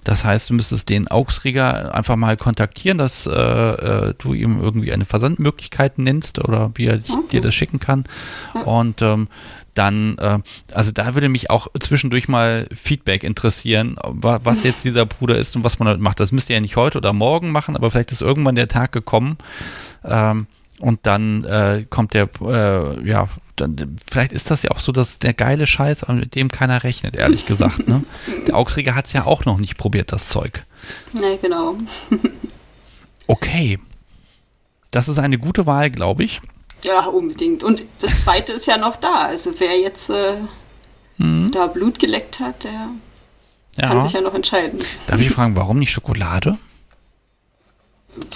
Das 0.04 0.26
heißt, 0.26 0.50
du 0.50 0.54
müsstest 0.54 0.90
den 0.90 1.08
Augsrieger 1.08 1.94
einfach 1.96 2.16
mal 2.16 2.38
kontaktieren, 2.38 2.98
dass 2.98 3.26
äh, 3.28 3.32
äh, 3.32 4.14
du 4.18 4.34
ihm 4.34 4.60
irgendwie 4.60 4.92
eine 4.94 5.06
Versandmöglichkeit 5.06 5.98
nennst 6.00 6.40
oder 6.40 6.72
wie 6.76 6.88
er 6.88 7.00
Okay. 7.10 7.28
dir 7.32 7.42
das 7.42 7.56
schicken 7.56 7.80
kann. 7.80 8.04
Und 8.66 9.02
ähm, 9.02 9.28
dann, 9.74 10.18
äh, 10.18 10.40
also 10.74 10.92
da 10.92 11.14
würde 11.16 11.30
mich 11.30 11.50
auch 11.50 11.68
zwischendurch 11.80 12.28
mal 12.28 12.68
Feedback 12.76 13.24
interessieren, 13.24 13.96
wa- 14.04 14.40
was 14.44 14.64
jetzt 14.66 14.84
dieser 14.84 15.06
Puder 15.06 15.38
ist 15.38 15.56
und 15.56 15.64
was 15.64 15.80
man 15.80 15.86
damit 15.88 16.02
macht. 16.02 16.20
Das 16.20 16.32
müsst 16.32 16.50
ihr 16.50 16.56
ja 16.56 16.62
nicht 16.62 16.76
heute 16.76 16.98
oder 16.98 17.14
morgen 17.14 17.52
machen, 17.52 17.76
aber 17.76 17.90
vielleicht 17.90 18.12
ist 18.12 18.22
irgendwann 18.22 18.56
der 18.56 18.68
Tag 18.68 18.92
gekommen, 18.92 19.38
ähm, 20.04 20.48
und 20.82 21.00
dann 21.04 21.44
äh, 21.46 21.86
kommt 21.90 22.14
der, 22.14 22.28
äh, 22.42 23.08
ja, 23.08 23.28
dann, 23.56 23.96
vielleicht 24.10 24.32
ist 24.34 24.50
das 24.52 24.64
ja 24.64 24.72
auch 24.72 24.80
so, 24.80 24.92
dass 24.92 25.20
der 25.20 25.34
geile 25.34 25.68
Scheiß, 25.68 26.04
aber 26.04 26.14
mit 26.14 26.36
dem 26.36 26.50
keiner 26.50 26.84
rechnet, 26.84 27.16
ehrlich 27.16 27.46
gesagt. 27.46 27.88
Ne? 27.88 28.04
Der 28.48 28.56
Augsrieger 28.56 28.96
hat 28.96 29.06
es 29.06 29.14
ja 29.14 29.26
auch 29.26 29.46
noch 29.46 29.58
nicht 29.60 29.78
probiert, 29.78 30.12
das 30.12 30.30
Zeug. 30.30 30.66
Ne, 31.14 31.38
genau. 31.42 31.76
Okay. 33.28 33.80
Das 34.92 35.08
ist 35.08 35.20
eine 35.20 35.38
gute 35.38 35.66
Wahl, 35.66 35.90
glaube 35.90 36.24
ich. 36.24 36.42
Ja, 36.84 37.06
unbedingt. 37.06 37.64
Und 37.64 37.84
das 38.02 38.22
zweite 38.22 38.52
ist 38.54 38.66
ja 38.66 38.78
noch 38.78 38.96
da. 38.98 39.26
Also 39.28 39.54
wer 39.60 39.80
jetzt 39.80 40.10
äh, 40.10 40.34
Hm. 41.18 41.50
da 41.54 41.68
Blut 41.68 42.00
geleckt 42.00 42.40
hat, 42.40 42.64
der 42.66 42.90
kann 43.80 43.98
Ja. 43.98 44.02
sich 44.02 44.14
ja 44.14 44.22
noch 44.22 44.34
entscheiden. 44.34 44.80
Darf 45.08 45.22
ich 45.22 45.30
fragen, 45.30 45.56
warum 45.56 45.80
nicht 45.80 45.92
Schokolade? 45.92 46.58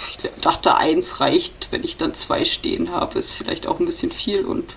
Ich 0.08 0.18
dachte, 0.40 0.76
eins 0.76 1.20
reicht, 1.20 1.68
wenn 1.70 1.84
ich 1.84 1.96
dann 1.96 2.14
zwei 2.14 2.44
stehen 2.44 2.92
habe, 2.92 3.18
ist 3.18 3.32
vielleicht 3.32 3.66
auch 3.66 3.78
ein 3.78 3.86
bisschen 3.86 4.10
viel 4.10 4.44
und 4.44 4.76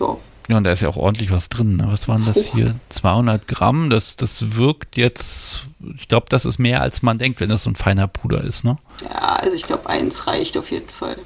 ja, 0.00 0.16
Ja, 0.48 0.56
und 0.56 0.64
da 0.64 0.72
ist 0.72 0.80
ja 0.80 0.88
auch 0.88 0.96
ordentlich 0.96 1.30
was 1.30 1.48
drin. 1.48 1.76
Ne? 1.76 1.88
Was 1.90 2.08
waren 2.08 2.24
das 2.24 2.46
hier? 2.46 2.74
200 2.90 3.46
Gramm. 3.48 3.90
Das, 3.90 4.16
das 4.16 4.56
wirkt 4.56 4.96
jetzt, 4.96 5.66
ich 5.96 6.08
glaube, 6.08 6.26
das 6.28 6.44
ist 6.44 6.58
mehr, 6.58 6.80
als 6.82 7.02
man 7.02 7.18
denkt, 7.18 7.40
wenn 7.40 7.48
das 7.48 7.64
so 7.64 7.70
ein 7.70 7.76
feiner 7.76 8.06
Puder 8.08 8.42
ist, 8.42 8.64
ne? 8.64 8.78
Ja, 9.02 9.36
also 9.36 9.54
ich 9.54 9.64
glaube, 9.64 9.88
eins 9.88 10.26
reicht 10.26 10.56
auf 10.56 10.70
jeden 10.70 10.88
Fall. 10.88 11.16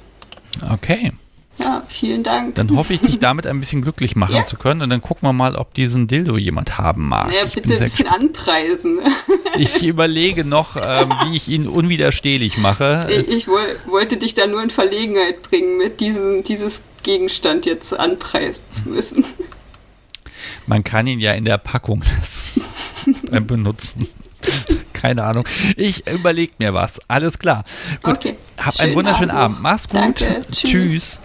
Okay. 0.71 1.11
Ja, 1.57 1.83
vielen 1.87 2.23
Dank. 2.23 2.55
Dann 2.55 2.75
hoffe 2.75 2.93
ich, 2.93 3.01
dich 3.01 3.19
damit 3.19 3.45
ein 3.45 3.59
bisschen 3.59 3.81
glücklich 3.83 4.15
machen 4.15 4.33
Ja. 4.35 4.43
zu 4.43 4.55
können. 4.57 4.81
Und 4.81 4.89
dann 4.89 5.01
gucken 5.01 5.27
wir 5.27 5.33
mal, 5.33 5.55
ob 5.55 5.73
diesen 5.75 6.07
Dildo 6.07 6.37
jemand 6.37 6.77
haben 6.79 7.07
mag. 7.07 7.31
Ja, 7.31 7.45
bitte 7.45 7.73
ein 7.73 7.79
bisschen 7.79 8.07
anpreisen. 8.07 8.99
Ich 9.57 9.83
überlege 9.85 10.43
noch, 10.43 10.75
ähm, 10.77 11.09
wie 11.25 11.35
ich 11.35 11.49
ihn 11.49 11.67
unwiderstehlich 11.67 12.57
mache. 12.57 13.07
Ich, 13.11 13.29
ich 13.29 13.47
woll, 13.47 13.59
wollte 13.85 14.17
dich 14.17 14.33
da 14.33 14.47
nur 14.47 14.63
in 14.63 14.69
Verlegenheit 14.71 15.41
bringen, 15.43 15.77
mit 15.77 15.99
diesem 15.99 16.43
dieses 16.43 16.83
Gegenstand 17.03 17.65
jetzt 17.65 17.97
anpreisen 17.99 18.63
zu 18.71 18.89
müssen. 18.89 19.23
man 20.67 20.83
kann 20.83 21.05
ihn 21.05 21.19
ja 21.19 21.33
in 21.33 21.45
der 21.45 21.57
Packung 21.59 22.01
beim 23.29 23.45
Benutzen. 23.47 24.07
Keine 24.93 25.23
Ahnung. 25.23 25.45
Ich 25.77 26.07
überlege 26.07 26.53
mir 26.59 26.73
was. 26.73 26.99
Alles 27.07 27.37
klar. 27.37 27.63
Gut. 28.01 28.15
Okay. 28.17 28.35
Hab 28.57 28.67
einen 28.67 28.73
Schönen 28.73 28.95
wunderschönen 28.95 29.31
Abend 29.31 29.57
Abend. 29.57 29.61
Mach's 29.61 29.87
gut. 29.87 29.99
Danke. 29.99 30.45
Tschüss. 30.51 30.71
Tschüss. 30.71 31.19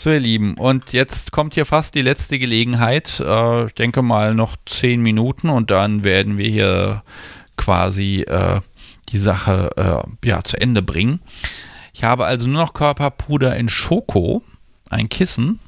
So, 0.00 0.12
ihr 0.12 0.20
Lieben, 0.20 0.54
und 0.54 0.92
jetzt 0.92 1.32
kommt 1.32 1.54
hier 1.54 1.66
fast 1.66 1.96
die 1.96 2.02
letzte 2.02 2.38
Gelegenheit. 2.38 3.18
Äh, 3.18 3.66
ich 3.66 3.74
denke 3.74 4.00
mal 4.00 4.32
noch 4.32 4.54
zehn 4.64 5.02
Minuten 5.02 5.48
und 5.48 5.72
dann 5.72 6.04
werden 6.04 6.38
wir 6.38 6.48
hier 6.48 7.02
quasi 7.56 8.20
äh, 8.20 8.60
die 9.10 9.18
Sache 9.18 9.70
äh, 9.76 10.28
ja, 10.28 10.44
zu 10.44 10.56
Ende 10.56 10.82
bringen. 10.82 11.18
Ich 11.92 12.04
habe 12.04 12.26
also 12.26 12.46
nur 12.46 12.62
noch 12.62 12.74
Körperpuder 12.74 13.56
in 13.56 13.68
Schoko, 13.68 14.44
ein 14.88 15.08
Kissen, 15.08 15.58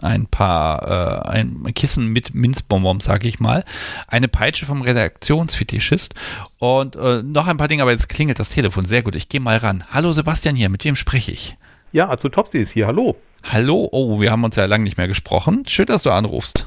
ein 0.00 0.26
paar, 0.26 1.24
äh, 1.26 1.28
ein 1.30 1.74
Kissen 1.74 2.12
mit 2.12 2.32
Minzbonbons, 2.32 3.04
sage 3.04 3.26
ich 3.26 3.40
mal, 3.40 3.64
eine 4.06 4.28
Peitsche 4.28 4.66
vom 4.66 4.82
Redaktionsfetischist 4.82 6.14
und 6.60 6.94
äh, 6.94 7.24
noch 7.24 7.48
ein 7.48 7.56
paar 7.56 7.66
Dinge, 7.66 7.82
aber 7.82 7.90
jetzt 7.90 8.08
klingelt 8.08 8.38
das 8.38 8.50
Telefon. 8.50 8.84
Sehr 8.84 9.02
gut, 9.02 9.16
ich 9.16 9.28
gehe 9.28 9.40
mal 9.40 9.56
ran. 9.56 9.82
Hallo 9.90 10.12
Sebastian 10.12 10.54
hier, 10.54 10.68
mit 10.68 10.84
wem 10.84 10.94
spreche 10.94 11.32
ich? 11.32 11.56
Ja, 11.90 12.08
also 12.08 12.28
Topsy 12.28 12.58
ist 12.58 12.70
hier, 12.72 12.86
hallo. 12.86 13.16
Hallo, 13.44 13.88
oh, 13.92 14.20
wir 14.20 14.32
haben 14.32 14.42
uns 14.42 14.56
ja 14.56 14.64
lange 14.64 14.84
nicht 14.84 14.96
mehr 14.96 15.06
gesprochen. 15.06 15.64
Schön, 15.68 15.86
dass 15.86 16.02
du 16.02 16.10
anrufst. 16.10 16.66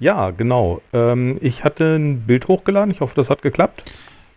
Ja, 0.00 0.30
genau. 0.30 0.82
Ähm, 0.92 1.38
ich 1.40 1.64
hatte 1.64 1.96
ein 1.96 2.26
Bild 2.26 2.48
hochgeladen, 2.48 2.92
ich 2.92 3.00
hoffe, 3.00 3.14
das 3.14 3.28
hat 3.28 3.42
geklappt. 3.42 3.92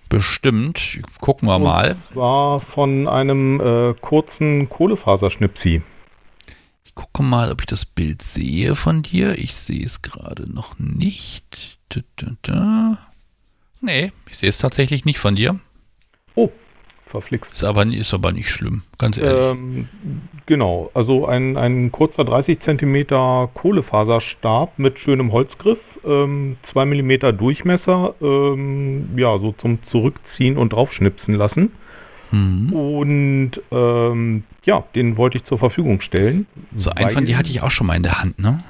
Bestimmt, 0.07 1.02
gucken 1.20 1.49
wir 1.49 1.60
mal. 1.60 1.91
Und 1.91 2.14
zwar 2.14 2.61
von 2.61 3.07
einem 3.07 3.60
äh, 3.60 3.94
kurzen 4.02 4.70
Kohlefaserschnipsi. 4.70 5.82
Ich 6.86 6.95
gucke 6.95 7.24
mal, 7.24 7.52
ob 7.52 7.61
ich 7.61 7.68
das 7.68 7.86
Bild 7.86 8.22
sehe 8.22 8.76
von 8.76 9.02
dir. 9.02 9.38
Ich 9.38 9.56
sehe 9.56 9.86
es 9.86 10.02
gerade 10.02 10.52
noch 10.52 10.80
nicht. 10.80 11.80
Da, 11.90 12.02
da, 12.16 12.32
da. 12.41 12.98
Nee, 13.82 14.11
ich 14.30 14.38
sehe 14.38 14.49
es 14.49 14.57
tatsächlich 14.57 15.06
nicht 15.06 15.20
von 15.20 15.36
dir. 15.36 15.60
Oh, 16.36 16.49
verflixt. 17.10 17.52
Ist 17.52 17.64
aber, 17.64 17.86
ist 17.86 18.14
aber 18.14 18.31
nicht 18.31 18.49
schlimm, 18.49 18.84
ganz 18.98 19.18
ehrlich. 19.18 19.60
Ähm, 19.60 19.90
genau, 20.45 20.91
also 20.94 21.26
ein, 21.26 21.57
ein 21.57 21.91
kurzer 21.91 22.23
30 22.23 22.61
Zentimeter 22.64 23.49
Kohlefaserstab 23.53 24.77
mit 24.77 24.99
schönem 24.99 25.31
Holzgriff, 25.31 25.80
ähm, 26.06 26.57
2 26.72 26.86
Millimeter 26.86 27.34
Durchmesser, 27.34 28.15
ähm, 28.22 29.18
ja, 29.18 29.38
so 29.40 29.53
zum 29.61 29.80
Zurückziehen 29.91 30.57
und 30.57 30.73
draufschnipsen 30.73 31.34
lassen. 31.34 31.72
Hm. 32.31 32.73
Und 32.73 33.52
ähm, 33.72 34.44
ja, 34.64 34.84
den 34.95 35.18
wollte 35.18 35.40
ich 35.40 35.45
zur 35.45 35.57
Verfügung 35.57 36.02
stellen. 36.02 36.45
So 36.76 36.91
einen 36.91 37.10
von 37.10 37.26
dir 37.26 37.38
hatte 37.38 37.49
ich 37.49 37.61
auch 37.61 37.72
schon 37.72 37.88
mal 37.88 37.95
in 37.95 38.03
der 38.03 38.22
Hand, 38.22 38.40
ne? 38.40 38.64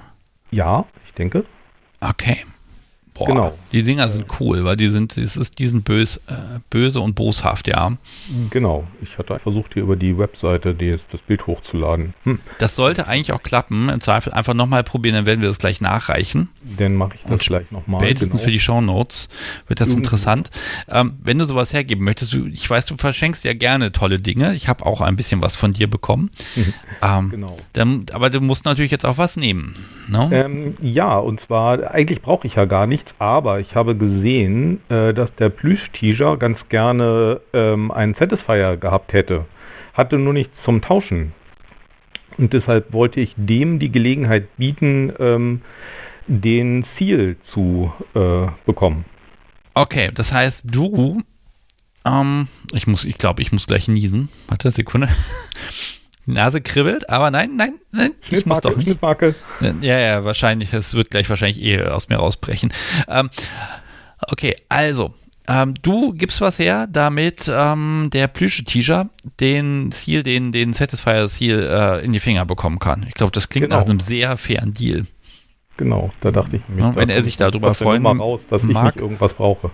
Ja, 0.51 0.85
ich 1.05 1.13
denke. 1.13 1.43
Okay. 1.99 2.37
Boah, 3.19 3.27
Genau. 3.27 3.57
die 3.71 3.83
Dinger 3.83 4.09
sind 4.09 4.25
cool, 4.39 4.65
weil 4.65 4.75
die 4.75 4.87
sind, 4.87 5.17
es 5.17 5.37
ist, 5.37 5.59
die 5.59 5.67
sind 5.67 5.85
bös, 5.85 6.17
äh, 6.27 6.59
böse 6.69 6.99
und 7.01 7.13
boshaft, 7.15 7.67
ja. 7.67 7.91
Genau. 8.49 8.85
Ich 9.01 9.17
hatte 9.17 9.37
versucht, 9.39 9.73
hier 9.73 9.83
über 9.83 9.95
die 9.95 10.17
Webseite 10.17 10.73
die, 10.73 10.95
das 11.11 11.21
Bild 11.27 11.45
hochzuladen. 11.45 12.13
Hm. 12.23 12.39
Das 12.59 12.75
sollte 12.75 13.07
eigentlich 13.07 13.31
auch 13.33 13.43
klappen. 13.43 13.89
Im 13.89 13.99
Zweifel 14.01 14.33
einfach 14.33 14.53
nochmal 14.53 14.83
probieren, 14.83 15.15
dann 15.15 15.25
werden 15.25 15.41
wir 15.41 15.49
das 15.49 15.57
gleich 15.59 15.81
nachreichen. 15.81 16.49
Dann 16.77 16.95
mache 16.95 17.11
ich 17.15 17.21
das 17.23 17.31
Und 17.31 17.41
gleich 17.41 17.69
nochmal. 17.71 17.99
Spätestens 18.01 18.41
für 18.41 18.51
die 18.51 18.59
Shownotes 18.59 19.29
wird 19.67 19.81
das 19.81 19.89
Mhm. 19.89 19.97
interessant. 19.97 20.49
Ähm, 20.89 21.17
wenn 21.23 21.37
du 21.37 21.45
sowas 21.45 21.73
hergeben 21.73 22.05
möchtest, 22.05 22.33
du, 22.33 22.45
ich 22.47 22.69
weiß, 22.69 22.85
du 22.85 22.95
verschenkst 22.97 23.43
ja 23.45 23.53
gerne 23.53 23.91
tolle 23.91 24.19
Dinge. 24.19 24.55
Ich 24.55 24.67
habe 24.69 24.85
auch 24.85 25.01
ein 25.01 25.15
bisschen 25.15 25.41
was 25.41 25.55
von 25.55 25.73
dir 25.73 25.87
bekommen. 25.89 26.29
Ähm, 27.01 27.29
Genau. 27.29 27.55
dann, 27.73 28.05
aber 28.13 28.29
du 28.29 28.39
musst 28.41 28.65
natürlich 28.65 28.91
jetzt 28.91 29.05
auch 29.05 29.17
was 29.17 29.35
nehmen. 29.37 29.73
Ne? 30.07 30.29
Ähm, 30.31 30.77
ja, 30.81 31.17
und 31.17 31.39
zwar, 31.45 31.91
eigentlich 31.91 32.21
brauche 32.21 32.47
ich 32.47 32.55
ja 32.55 32.65
gar 32.65 32.87
nichts, 32.87 33.08
aber 33.19 33.59
ich 33.59 33.75
habe 33.75 33.95
gesehen, 33.95 34.81
äh, 34.89 35.13
dass 35.13 35.33
der 35.35 35.49
Plüsch-Teaser 35.49 36.37
ganz 36.37 36.57
gerne 36.69 37.41
ähm, 37.53 37.91
einen 37.91 38.15
Satisfier 38.15 38.77
gehabt 38.77 39.13
hätte. 39.13 39.45
Hatte 39.93 40.17
nur 40.17 40.33
nichts 40.33 40.53
zum 40.63 40.81
Tauschen. 40.81 41.33
Und 42.37 42.53
deshalb 42.53 42.93
wollte 42.93 43.19
ich 43.19 43.33
dem 43.35 43.79
die 43.79 43.91
Gelegenheit 43.91 44.55
bieten, 44.57 45.13
ähm, 45.19 45.61
den 46.27 46.85
Seal 46.97 47.35
zu 47.53 47.91
äh, 48.13 48.47
bekommen. 48.65 49.05
Okay, 49.73 50.09
das 50.13 50.33
heißt, 50.33 50.73
du, 50.73 51.21
ähm, 52.05 52.47
ich 52.73 52.87
muss, 52.87 53.03
ich 53.03 53.17
glaube, 53.17 53.41
ich 53.41 53.51
muss 53.51 53.67
gleich 53.67 53.87
niesen. 53.87 54.29
Warte, 54.47 54.71
Sekunde. 54.71 55.09
Die 56.29 56.35
Nase 56.35 56.61
kribbelt, 56.61 57.09
aber 57.09 57.31
nein, 57.31 57.55
nein, 57.55 57.79
nein, 57.91 58.11
ich 58.29 58.45
muss 58.45 58.61
doch 58.61 58.77
nicht. 58.77 58.99
Ja, 59.81 59.97
ja, 59.97 60.23
wahrscheinlich, 60.23 60.71
es 60.75 60.93
wird 60.93 61.09
gleich 61.09 61.27
wahrscheinlich 61.27 61.59
eh 61.59 61.81
aus 61.81 62.07
mir 62.07 62.17
rausbrechen. 62.17 62.71
Ähm, 63.07 63.31
okay, 64.31 64.55
also, 64.69 65.15
ähm, 65.47 65.73
du 65.81 66.13
gibst 66.13 66.39
was 66.39 66.59
her, 66.59 66.85
damit 66.87 67.51
ähm, 67.51 68.11
der 68.13 68.27
Plüsche-Teaser 68.27 69.09
den 69.39 69.89
Seal, 69.91 70.21
den, 70.21 70.51
den 70.51 70.73
Satisfier 70.73 71.27
Seal 71.27 71.63
äh, 71.63 72.05
in 72.05 72.11
die 72.11 72.19
Finger 72.19 72.45
bekommen 72.45 72.77
kann. 72.77 73.07
Ich 73.07 73.15
glaube, 73.15 73.31
das 73.31 73.49
klingt 73.49 73.69
Genau. 73.69 73.77
nach 73.79 73.89
einem 73.89 73.99
sehr 73.99 74.37
fairen 74.37 74.75
Deal. 74.75 75.07
Genau, 75.77 76.11
da 76.21 76.29
dachte 76.29 76.57
ich 76.57 76.61
mir. 76.69 76.81
Ja, 76.81 76.95
wenn 76.95 77.09
er 77.09 77.23
sich 77.23 77.37
darüber 77.37 77.73
freuen 77.73 78.05
raus, 78.05 78.41
dass 78.51 78.61
mag. 78.61 78.89
ich 78.89 78.95
nicht 78.95 79.01
irgendwas 79.01 79.33
brauche. 79.33 79.71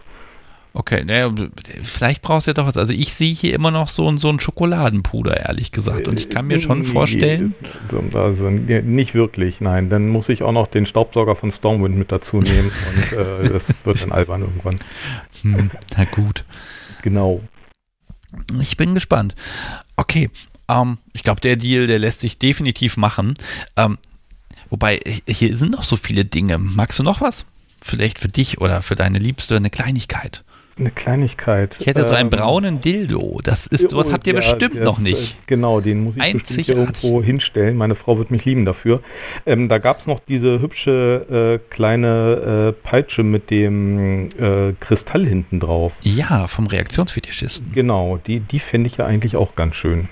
Okay, 0.78 1.06
naja, 1.06 1.34
vielleicht 1.84 2.22
brauchst 2.22 2.48
du 2.48 2.50
ja 2.50 2.54
doch 2.54 2.68
was. 2.68 2.76
Also 2.76 2.92
ich 2.92 3.14
sehe 3.14 3.34
hier 3.34 3.56
immer 3.56 3.72
noch 3.72 3.88
so, 3.88 4.10
ein- 4.10 4.18
so 4.18 4.28
einen 4.28 4.42
Schokoladenpuder, 4.42 5.48
ehrlich 5.48 5.72
gesagt. 5.72 6.10
Und 6.10 6.20
ich 6.20 6.30
kann 6.30 6.48
mir 6.48 6.60
schon 6.60 6.80
Nee, 6.80 6.84
vorstellen, 6.86 7.56
Also 8.14 8.50
nicht 8.50 9.14
wirklich, 9.14 9.62
nein. 9.62 9.90
Dann 9.90 10.10
muss 10.10 10.28
ich 10.28 10.44
auch 10.44 10.52
noch 10.52 10.68
den 10.70 10.86
Staubsauger 10.86 11.38
von 11.38 11.54
Stormwind 11.54 11.96
mit 11.96 12.12
dazu 12.12 12.40
nehmen 12.42 12.70
und 12.90 13.18
äh, 13.18 13.50
das 13.60 13.86
wird 13.86 14.04
dann 14.04 14.12
albern 14.12 14.42
irgendwann. 14.42 14.80
hm, 15.44 15.72
na 15.98 16.04
gut. 16.06 16.44
Genau. 17.04 17.42
Ich 18.60 18.76
bin 18.76 18.94
gespannt. 18.96 19.34
Okay, 19.96 20.30
ähm, 20.68 20.98
ich 21.14 21.24
glaube, 21.24 21.40
der 21.40 21.56
Deal, 21.56 21.88
der 21.88 22.00
lässt 22.00 22.20
sich 22.20 22.38
definitiv 22.38 22.98
machen. 22.98 23.36
Ähm, 23.78 23.98
wobei, 24.70 25.00
hier 25.26 25.56
sind 25.56 25.72
noch 25.72 25.84
so 25.84 25.96
viele 25.96 26.26
Dinge. 26.26 26.58
Magst 26.58 27.00
du 27.00 27.04
noch 27.04 27.22
was? 27.22 27.46
Vielleicht 27.82 28.20
für 28.20 28.28
dich 28.28 28.60
oder 28.60 28.82
für 28.82 28.96
deine 28.96 29.20
Liebste 29.20 29.56
eine 29.56 29.70
Kleinigkeit. 29.70 30.44
Eine 30.78 30.92
Kleinigkeit. 30.92 31.74
Ich 31.80 31.88
hätte 31.88 32.04
so 32.04 32.14
einen 32.14 32.30
Ähm, 32.32 32.38
braunen 32.38 32.82
Dildo. 32.82 33.40
Das 33.46 33.66
ist, 33.66 33.92
sowas 33.92 34.08
oh, 34.10 34.14
habt 34.14 34.28
ihr 34.28 34.34
ja, 34.34 34.40
bestimmt 34.40 34.76
der 34.76 34.84
noch 34.84 35.00
nicht. 35.00 35.36
äh, 35.36 35.38
Genau, 35.48 35.80
den 35.80 36.04
muss 36.04 36.16
ich 36.16 36.22
bestimmt 36.22 36.42
Einzigartig. 36.42 37.04
irgendwo 37.04 37.24
hinstellen. 37.24 37.78
Meine 37.78 37.96
Frau 37.96 38.18
wird 38.18 38.30
mich 38.30 38.44
lieben 38.44 38.66
dafür. 38.66 39.02
Ähm, 39.46 39.70
da 39.70 39.78
gab 39.78 40.02
es 40.02 40.06
noch 40.06 40.20
diese 40.28 40.60
hübsche 40.60 41.62
äh, 41.62 41.74
kleine 41.74 42.74
äh, 42.76 42.88
Peitsche 42.88 43.24
mit 43.24 43.50
dem 43.52 44.32
äh, 44.32 44.74
Kristall 44.82 45.26
hinten 45.26 45.62
drauf. 45.62 45.94
Ja, 46.02 46.48
vom 46.48 46.68
Reaktionsfetischisten. 46.68 47.72
Genau, 47.74 48.18
die, 48.18 48.42
die 48.42 48.60
fände 48.60 48.90
ich 48.90 48.98
ja 48.98 49.06
eigentlich 49.06 49.38
auch 49.38 49.56
ganz 49.56 49.76
schön. 49.76 50.10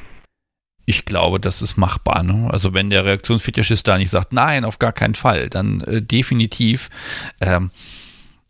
Ich 0.86 1.04
glaube, 1.04 1.40
das 1.42 1.62
ist 1.62 1.76
machbar. 1.76 2.24
Ne? 2.24 2.48
Also 2.52 2.74
wenn 2.74 2.90
der 2.90 3.04
Reaktionsfetischist 3.04 3.86
da 3.88 3.98
nicht 3.98 4.12
sagt, 4.12 4.32
nein, 4.32 4.64
auf 4.64 4.80
gar 4.80 4.94
keinen 4.94 5.16
Fall, 5.16 5.50
dann 5.50 5.82
äh, 5.82 6.02
definitiv. 6.02 6.90
Ähm, 7.42 7.70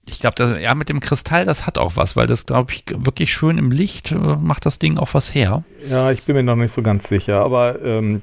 ich 0.07 0.19
glaube, 0.19 0.59
ja, 0.61 0.75
mit 0.75 0.89
dem 0.89 0.99
Kristall, 0.99 1.45
das 1.45 1.65
hat 1.65 1.77
auch 1.77 1.95
was, 1.95 2.15
weil 2.15 2.27
das, 2.27 2.45
glaube 2.45 2.73
ich, 2.73 2.83
wirklich 2.93 3.31
schön 3.31 3.57
im 3.57 3.71
Licht 3.71 4.11
äh, 4.11 4.15
macht 4.15 4.65
das 4.65 4.77
Ding 4.77 4.97
auch 4.97 5.13
was 5.13 5.33
her. 5.33 5.63
Ja, 5.89 6.11
ich 6.11 6.23
bin 6.23 6.35
mir 6.35 6.43
noch 6.43 6.57
nicht 6.57 6.75
so 6.75 6.81
ganz 6.81 7.03
sicher, 7.09 7.39
aber 7.39 7.81
ähm, 7.81 8.21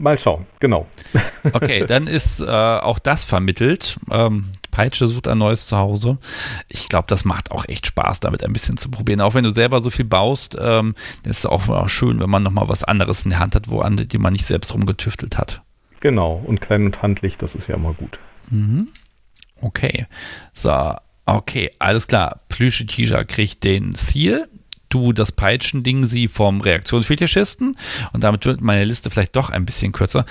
mal 0.00 0.18
schauen, 0.18 0.46
genau. 0.60 0.86
Okay, 1.52 1.84
dann 1.86 2.06
ist 2.06 2.40
äh, 2.40 2.46
auch 2.46 2.98
das 2.98 3.24
vermittelt. 3.24 3.98
Ähm, 4.10 4.46
Peitsche 4.70 5.06
sucht 5.06 5.28
ein 5.28 5.38
neues 5.38 5.66
Zuhause. 5.68 6.18
Ich 6.68 6.88
glaube, 6.88 7.06
das 7.08 7.24
macht 7.24 7.52
auch 7.52 7.68
echt 7.68 7.86
Spaß, 7.86 8.20
damit 8.20 8.44
ein 8.44 8.52
bisschen 8.52 8.76
zu 8.76 8.90
probieren. 8.90 9.20
Auch 9.20 9.34
wenn 9.34 9.44
du 9.44 9.50
selber 9.50 9.82
so 9.82 9.90
viel 9.90 10.04
baust, 10.04 10.56
ähm, 10.60 10.94
ist 11.24 11.38
es 11.38 11.46
auch, 11.46 11.68
auch 11.68 11.88
schön, 11.88 12.20
wenn 12.20 12.30
man 12.30 12.42
nochmal 12.42 12.68
was 12.68 12.84
anderes 12.84 13.24
in 13.24 13.30
der 13.30 13.38
Hand 13.38 13.54
hat, 13.54 13.70
wo 13.70 13.80
an 13.80 13.96
die 13.96 14.18
man 14.18 14.32
nicht 14.32 14.46
selbst 14.46 14.74
rumgetüftelt 14.74 15.38
hat. 15.38 15.62
Genau, 16.00 16.42
und 16.44 16.60
klein 16.60 16.86
und 16.86 17.02
handlich, 17.02 17.36
das 17.38 17.54
ist 17.54 17.68
ja 17.68 17.76
immer 17.76 17.94
gut. 17.94 18.18
Mhm. 18.50 18.88
Okay. 19.60 20.06
So, 20.52 20.94
okay, 21.26 21.70
alles 21.78 22.06
klar. 22.06 22.40
Plüsche 22.48 22.86
Tisha 22.86 23.24
kriegt 23.24 23.64
den 23.64 23.94
Seal. 23.94 24.48
Du 24.88 25.12
das 25.12 25.32
Peitschending 25.32 26.04
sie 26.04 26.28
vom 26.28 26.60
Reaktionsfetischisten. 26.60 27.76
Und 28.12 28.24
damit 28.24 28.44
wird 28.46 28.60
meine 28.60 28.84
Liste 28.84 29.10
vielleicht 29.10 29.34
doch 29.34 29.50
ein 29.50 29.66
bisschen 29.66 29.92
kürzer. 29.92 30.24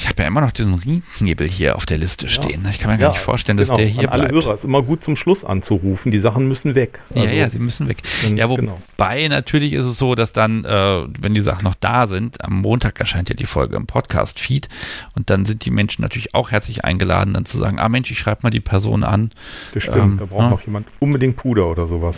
Ich 0.00 0.08
habe 0.08 0.22
ja 0.22 0.28
immer 0.28 0.40
noch 0.40 0.50
diesen 0.50 0.74
Ringknebel 0.74 1.46
hier 1.46 1.76
auf 1.76 1.84
der 1.84 1.98
Liste 1.98 2.26
stehen. 2.26 2.66
Ich 2.70 2.78
kann 2.78 2.90
mir 2.90 2.96
gar 2.96 3.10
nicht 3.10 3.20
vorstellen, 3.20 3.58
dass 3.58 3.68
genau. 3.68 3.76
der 3.80 3.86
hier 3.86 4.08
An 4.08 4.20
alle 4.20 4.28
bleibt. 4.28 4.46
Hörer 4.46 4.54
ist 4.54 4.64
immer 4.64 4.82
gut 4.82 5.04
zum 5.04 5.14
Schluss 5.14 5.44
anzurufen. 5.44 6.10
Die 6.10 6.20
Sachen 6.20 6.48
müssen 6.48 6.74
weg. 6.74 6.98
ja, 7.14 7.22
Also, 7.22 7.34
ja, 7.34 7.50
sie 7.50 7.58
müssen 7.58 7.86
weg. 7.86 7.98
Ja, 8.34 8.46
genau. 8.46 8.78
wobei 8.96 9.28
natürlich 9.28 9.74
ist 9.74 9.84
es 9.84 9.98
so, 9.98 10.14
dass 10.14 10.32
dann, 10.32 10.64
äh, 10.64 11.02
wenn 11.20 11.34
die 11.34 11.42
Sachen 11.42 11.64
noch 11.64 11.74
da 11.74 12.06
sind, 12.06 12.42
am 12.42 12.62
Montag 12.62 12.98
erscheint 12.98 13.28
ja 13.28 13.34
die 13.34 13.44
Folge 13.44 13.76
im 13.76 13.86
Podcast-Feed 13.86 14.70
und 15.16 15.28
dann 15.28 15.44
sind 15.44 15.66
die 15.66 15.70
Menschen 15.70 16.00
natürlich 16.00 16.34
auch 16.34 16.50
herzlich 16.50 16.82
eingeladen, 16.86 17.34
dann 17.34 17.44
zu 17.44 17.58
sagen, 17.58 17.78
ah 17.78 17.90
Mensch, 17.90 18.10
ich 18.10 18.18
schreibe 18.18 18.40
mal 18.42 18.50
die 18.50 18.60
Person 18.60 19.04
an. 19.04 19.30
Das 19.74 19.82
stimmt, 19.82 19.96
Ähm, 19.96 20.18
da 20.18 20.24
braucht 20.24 20.42
ja. 20.42 20.50
noch 20.50 20.62
jemand 20.62 20.86
unbedingt 20.98 21.36
Puder 21.36 21.66
oder 21.66 21.86
sowas. 21.86 22.16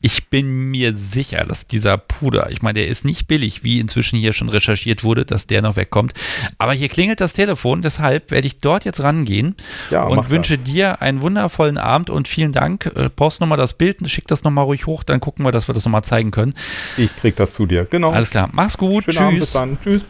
Ich 0.00 0.28
bin 0.30 0.70
mir 0.70 0.94
sicher, 0.94 1.44
dass 1.44 1.66
dieser 1.66 1.98
Puder, 1.98 2.50
ich 2.50 2.62
meine, 2.62 2.78
der 2.78 2.86
ist 2.88 3.04
nicht 3.04 3.26
billig, 3.26 3.64
wie 3.64 3.80
inzwischen 3.80 4.16
hier 4.16 4.32
schon 4.32 4.48
recherchiert 4.48 5.02
wurde, 5.02 5.24
dass 5.24 5.48
der 5.48 5.60
noch 5.60 5.74
wegkommt. 5.74 6.12
Aber 6.56 6.72
hier 6.72 6.88
klingelt 6.88 7.20
das 7.20 7.32
Telefon, 7.32 7.82
deshalb 7.82 8.30
werde 8.30 8.46
ich 8.46 8.60
dort 8.60 8.84
jetzt 8.84 9.02
rangehen 9.02 9.56
Ja, 9.90 10.04
und 10.04 10.18
das. 10.18 10.30
wünsche 10.30 10.56
dir 10.56 11.02
einen 11.02 11.20
wundervollen 11.20 11.78
Abend 11.78 12.10
und 12.10 12.28
vielen 12.28 12.52
Dank. 12.52 12.86
Äh, 12.94 13.10
Post 13.10 13.40
nochmal 13.40 13.58
das 13.58 13.74
Bild, 13.74 14.08
schick 14.08 14.28
das 14.28 14.44
nochmal 14.44 14.66
ruhig 14.66 14.86
hoch, 14.86 15.02
dann 15.02 15.18
gucken 15.18 15.44
wir, 15.44 15.50
dass 15.50 15.68
wir 15.68 15.74
das 15.74 15.84
nochmal 15.84 16.04
zeigen 16.04 16.30
können. 16.30 16.54
Ich 16.96 17.14
krieg 17.16 17.34
das 17.34 17.54
zu 17.54 17.66
dir. 17.66 17.84
Genau. 17.86 18.10
Alles 18.12 18.30
klar, 18.30 18.48
mach's 18.52 18.78
gut, 18.78 19.04
Schönen 19.04 19.18
Abend, 19.18 19.38
bis 19.40 19.48
tschüss. 19.48 19.52
dann. 19.54 19.78
Tschüss. 19.82 20.02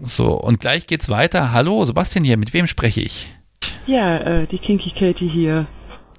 So, 0.00 0.34
und 0.34 0.60
gleich 0.60 0.86
geht's 0.86 1.08
weiter. 1.08 1.52
Hallo, 1.52 1.84
Sebastian 1.84 2.24
hier, 2.24 2.36
mit 2.36 2.52
wem 2.52 2.66
spreche 2.66 3.00
ich? 3.00 3.32
Ja, 3.86 4.18
äh, 4.18 4.46
die 4.46 4.58
Kinky 4.58 4.90
Katie 4.90 5.26
hier. 5.28 5.66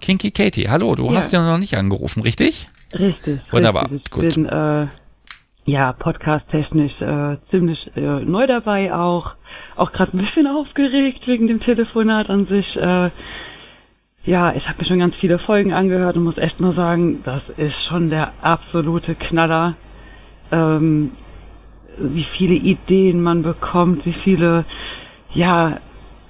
Kinky 0.02 0.32
Katie, 0.32 0.70
hallo, 0.70 0.96
du 0.96 1.06
Ja. 1.12 1.18
hast 1.18 1.34
ja 1.34 1.42
noch 1.46 1.58
nicht 1.58 1.78
angerufen, 1.78 2.22
richtig? 2.24 2.68
Richtig. 2.98 3.52
Wunderbar, 3.52 3.84
richtig. 3.92 4.02
Ich 4.06 4.12
gut. 4.12 4.34
bin 4.36 4.46
äh, 4.46 4.88
ja 5.66 5.94
podcast-technisch 5.94 7.02
äh, 7.02 7.38
ziemlich 7.50 7.92
äh, 7.96 8.02
neu 8.22 8.48
dabei 8.48 8.94
auch. 8.94 9.34
Auch 9.76 9.92
gerade 9.92 10.16
ein 10.16 10.20
bisschen 10.22 10.48
aufgeregt 10.48 11.28
wegen 11.28 11.48
dem 11.48 11.60
Telefonat 11.60 12.30
an 12.30 12.46
sich. 12.48 12.78
Äh, 12.78 13.10
ja, 14.24 14.54
ich 14.54 14.68
habe 14.68 14.80
mir 14.80 14.86
schon 14.86 15.00
ganz 15.00 15.16
viele 15.16 15.40
Folgen 15.40 15.74
angehört 15.74 16.18
und 16.18 16.24
muss 16.24 16.38
echt 16.38 16.60
mal 16.60 16.74
sagen, 16.74 17.22
das 17.24 17.42
ist 17.58 17.82
schon 17.84 18.10
der 18.10 18.34
absolute 18.42 19.16
Knaller. 19.16 19.76
Ähm, 20.52 21.12
wie 21.98 22.24
viele 22.24 22.54
Ideen 22.54 23.22
man 23.22 23.42
bekommt, 23.42 24.06
wie 24.06 24.14
viele 24.14 24.66
ja 25.34 25.80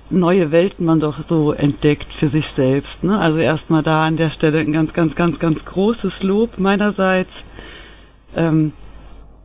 neue 0.09 0.51
Welten 0.51 0.85
man 0.85 0.99
doch 0.99 1.27
so 1.27 1.51
entdeckt 1.51 2.13
für 2.13 2.29
sich 2.29 2.47
selbst. 2.47 3.03
Ne? 3.03 3.19
Also 3.19 3.39
erstmal 3.39 3.83
da 3.83 4.05
an 4.05 4.17
der 4.17 4.29
Stelle 4.29 4.59
ein 4.59 4.73
ganz, 4.73 4.93
ganz, 4.93 5.15
ganz, 5.15 5.39
ganz 5.39 5.65
großes 5.65 6.23
Lob 6.23 6.57
meinerseits. 6.57 7.31
Ähm, 8.35 8.73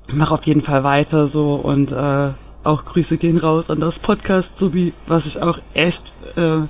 mach 0.09 0.31
auf 0.31 0.45
jeden 0.45 0.63
Fall 0.63 0.85
weiter 0.85 1.29
so 1.29 1.55
und 1.55 1.93
äh, 1.93 2.31
auch 2.65 2.85
Grüße 2.85 3.17
gehen 3.17 3.39
raus 3.39 3.71
an 3.71 3.81
das 3.81 3.99
Podcast, 3.99 4.51
so 4.59 4.73
wie 4.73 4.93
was 5.07 5.27
ich 5.27 5.41
auch 5.41 5.59
echt 5.75 6.13
äh, 6.37 6.61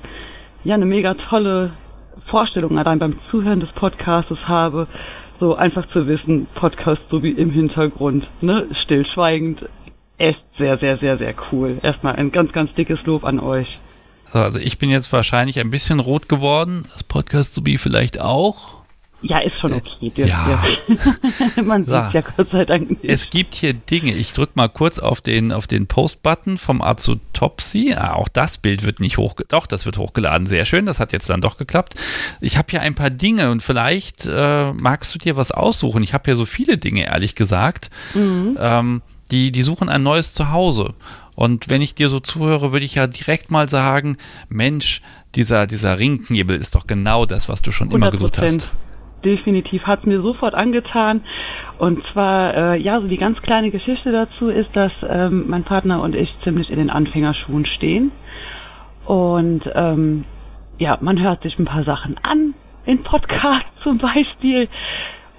ja 0.65 0.75
eine 0.75 0.87
mega 0.87 1.15
tolle 1.15 1.73
Vorstellung 2.25 2.79
allein 2.79 2.99
beim 2.99 3.19
Zuhören 3.31 3.61
des 3.61 3.73
Podcastes 3.73 4.49
habe, 4.49 4.87
so 5.41 5.55
einfach 5.55 5.87
zu 5.87 6.07
wissen, 6.07 6.47
Podcast 6.55 7.09
so 7.11 7.23
wie 7.23 7.33
im 7.33 7.51
Hintergrund, 7.51 8.31
ne, 8.41 8.67
stillschweigend, 8.73 9.69
echt 10.23 10.47
sehr, 10.57 10.79
sehr, 10.79 10.97
sehr, 10.97 11.19
sehr 11.19 11.35
cool. 11.51 11.79
Erstmal 11.83 12.17
ein 12.17 12.31
ganz, 12.31 12.53
ganz 12.53 12.73
dickes 12.75 13.05
Lob 13.07 13.25
an 13.25 13.41
euch. 13.41 13.81
So, 14.27 14.39
also 14.39 14.59
ich 14.59 14.79
bin 14.79 14.89
jetzt 14.89 15.13
wahrscheinlich 15.13 15.59
ein 15.59 15.71
bisschen 15.71 16.01
rot 16.01 16.29
geworden. 16.29 16.85
Das 16.85 17.03
Podcast 17.03 17.55
Subi 17.55 17.77
vielleicht 17.77 18.21
auch. 18.21 18.83
Ja, 19.25 19.39
ist 19.39 19.59
schon 19.61 19.73
okay. 19.73 20.11
dürft 20.11 20.31
ja. 20.31 20.65
ihr. 21.57 21.63
Man 21.65 21.85
So. 21.85 21.93
sieht 21.93 22.13
ja 22.13 22.21
Gott 22.37 22.51
sei 22.51 22.65
Dank 22.65 22.91
nicht. 22.91 23.05
Es 23.05 23.31
gibt 23.31 23.55
hier 23.55 23.73
Dinge. 23.73 24.13
Ich 24.15 24.33
drücke 24.33 24.53
mal 24.57 24.69
kurz 24.69 24.99
auf 24.99 25.21
den, 25.21 25.53
auf 25.53 25.69
den 25.69 25.87
Post-Button 25.87 26.59
vom 26.59 26.83
Azutopsy. 26.83 27.95
Ah, 27.97 28.15
auch 28.15 28.29
das 28.29 28.59
Bild 28.59 28.85
wird 28.85 28.99
nicht 28.99 29.19
hoch. 29.19 29.35
Doch, 29.49 29.67
das 29.67 29.87
wird 29.87 29.99
hochgeladen. 29.99 30.47
Sehr 30.47 30.65
schön. 30.65 30.87
Das 30.87 30.99
hat 30.99 31.13
jetzt 31.13 31.31
dann 31.31 31.41
doch 31.41 31.57
geklappt. 31.57 31.95
Ich 32.41 32.57
habe 32.57 32.67
hier 32.71 32.81
ein 32.83 32.95
paar 32.95 33.11
Dinge 33.11 33.51
und 33.51 33.63
vielleicht 33.63 34.27
äh, 34.27 34.73
magst 34.73 35.15
du 35.15 35.19
dir 35.19 35.37
was 35.37 35.53
aussuchen. 35.53 36.03
Ich 36.03 36.15
habe 36.15 36.25
hier 36.25 36.37
so 36.37 36.47
viele 36.47 36.79
Dinge, 36.79 37.07
ehrlich 37.07 37.37
gesagt. 37.37 37.91
Mhm. 38.15 38.57
Ähm, 38.61 39.03
die, 39.33 39.51
die 39.51 39.63
suchen 39.63 39.89
ein 39.89 40.03
neues 40.03 40.35
Zuhause. 40.35 40.95
Und 41.35 41.71
wenn 41.71 41.81
ich 41.81 41.95
dir 41.95 42.09
so 42.09 42.21
zuhöre, 42.21 42.73
würde 42.73 42.85
ich 42.85 42.95
ja 42.95 43.07
direkt 43.07 43.51
mal 43.51 43.67
sagen, 43.67 44.19
Mensch, 44.49 45.01
dieser, 45.35 45.67
dieser 45.67 45.99
Ringknebel 45.99 46.57
ist 46.57 46.75
doch 46.75 46.87
genau 46.87 47.25
das, 47.25 47.49
was 47.49 47.63
du 47.63 47.73
schon 47.73 47.91
immer 47.91 48.11
gesucht 48.11 48.39
100%. 48.39 48.43
hast. 48.45 48.71
Definitiv 49.25 49.87
hat's 49.87 50.05
mir 50.05 50.21
sofort 50.21 50.55
angetan. 50.55 51.23
Und 51.79 52.05
zwar, 52.05 52.75
äh, 52.75 52.81
ja, 52.81 53.01
so 53.01 53.09
die 53.09 53.17
ganz 53.17 53.41
kleine 53.41 53.71
Geschichte 53.71 54.13
dazu 54.13 54.49
ist, 54.49 54.77
dass 54.77 54.93
ähm, 55.09 55.45
mein 55.49 55.65
Partner 55.65 56.03
und 56.03 56.15
ich 56.15 56.39
ziemlich 56.41 56.71
in 56.71 56.79
den 56.79 56.91
Anfängerschuhen 56.91 57.65
stehen. 57.65 58.11
Und 59.07 59.71
ähm, 59.75 60.25
ja, 60.79 60.99
man 61.01 61.23
hört 61.23 61.43
sich 61.43 61.59
ein 61.59 61.65
paar 61.65 61.85
Sachen 61.85 62.19
an, 62.23 62.55
in 62.85 63.03
Podcasts 63.03 63.71
zum 63.83 63.99
Beispiel. 63.99 64.69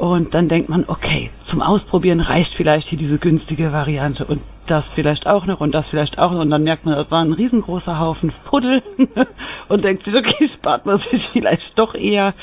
Und 0.03 0.33
dann 0.33 0.49
denkt 0.49 0.67
man, 0.67 0.83
okay, 0.87 1.29
zum 1.45 1.61
Ausprobieren 1.61 2.19
reicht 2.19 2.55
vielleicht 2.55 2.89
hier 2.89 2.97
diese 2.97 3.19
günstige 3.19 3.71
Variante 3.71 4.25
und 4.25 4.41
das 4.67 4.83
vielleicht 4.89 5.27
auch 5.27 5.45
noch 5.45 5.61
und 5.61 5.71
das 5.71 5.87
vielleicht 5.87 6.17
auch 6.17 6.33
noch. 6.33 6.41
Und 6.41 6.49
dann 6.49 6.63
merkt 6.63 6.83
man, 6.83 6.95
das 6.95 7.09
war 7.09 7.23
ein 7.23 7.31
riesengroßer 7.31 7.97
Haufen 7.97 8.33
Fuddel 8.43 8.83
und 9.69 9.85
denkt 9.85 10.03
sich, 10.03 10.13
okay, 10.13 10.45
spart 10.45 10.85
man 10.85 10.99
sich 10.99 11.29
vielleicht 11.29 11.79
doch 11.79 11.95
eher. 11.95 12.33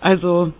Also 0.00 0.54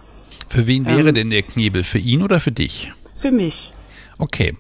Für 0.51 0.67
wen 0.67 0.87
wäre 0.87 1.09
Ähm. 1.09 1.15
denn 1.15 1.31
der 1.31 1.41
Knebel? 1.41 1.83
Für 1.83 1.97
ihn 1.99 2.23
oder 2.23 2.41
für 2.41 2.53
dich? 2.53 2.93
für 3.23 3.31
mich. 3.31 3.73
Okay. 4.19 4.55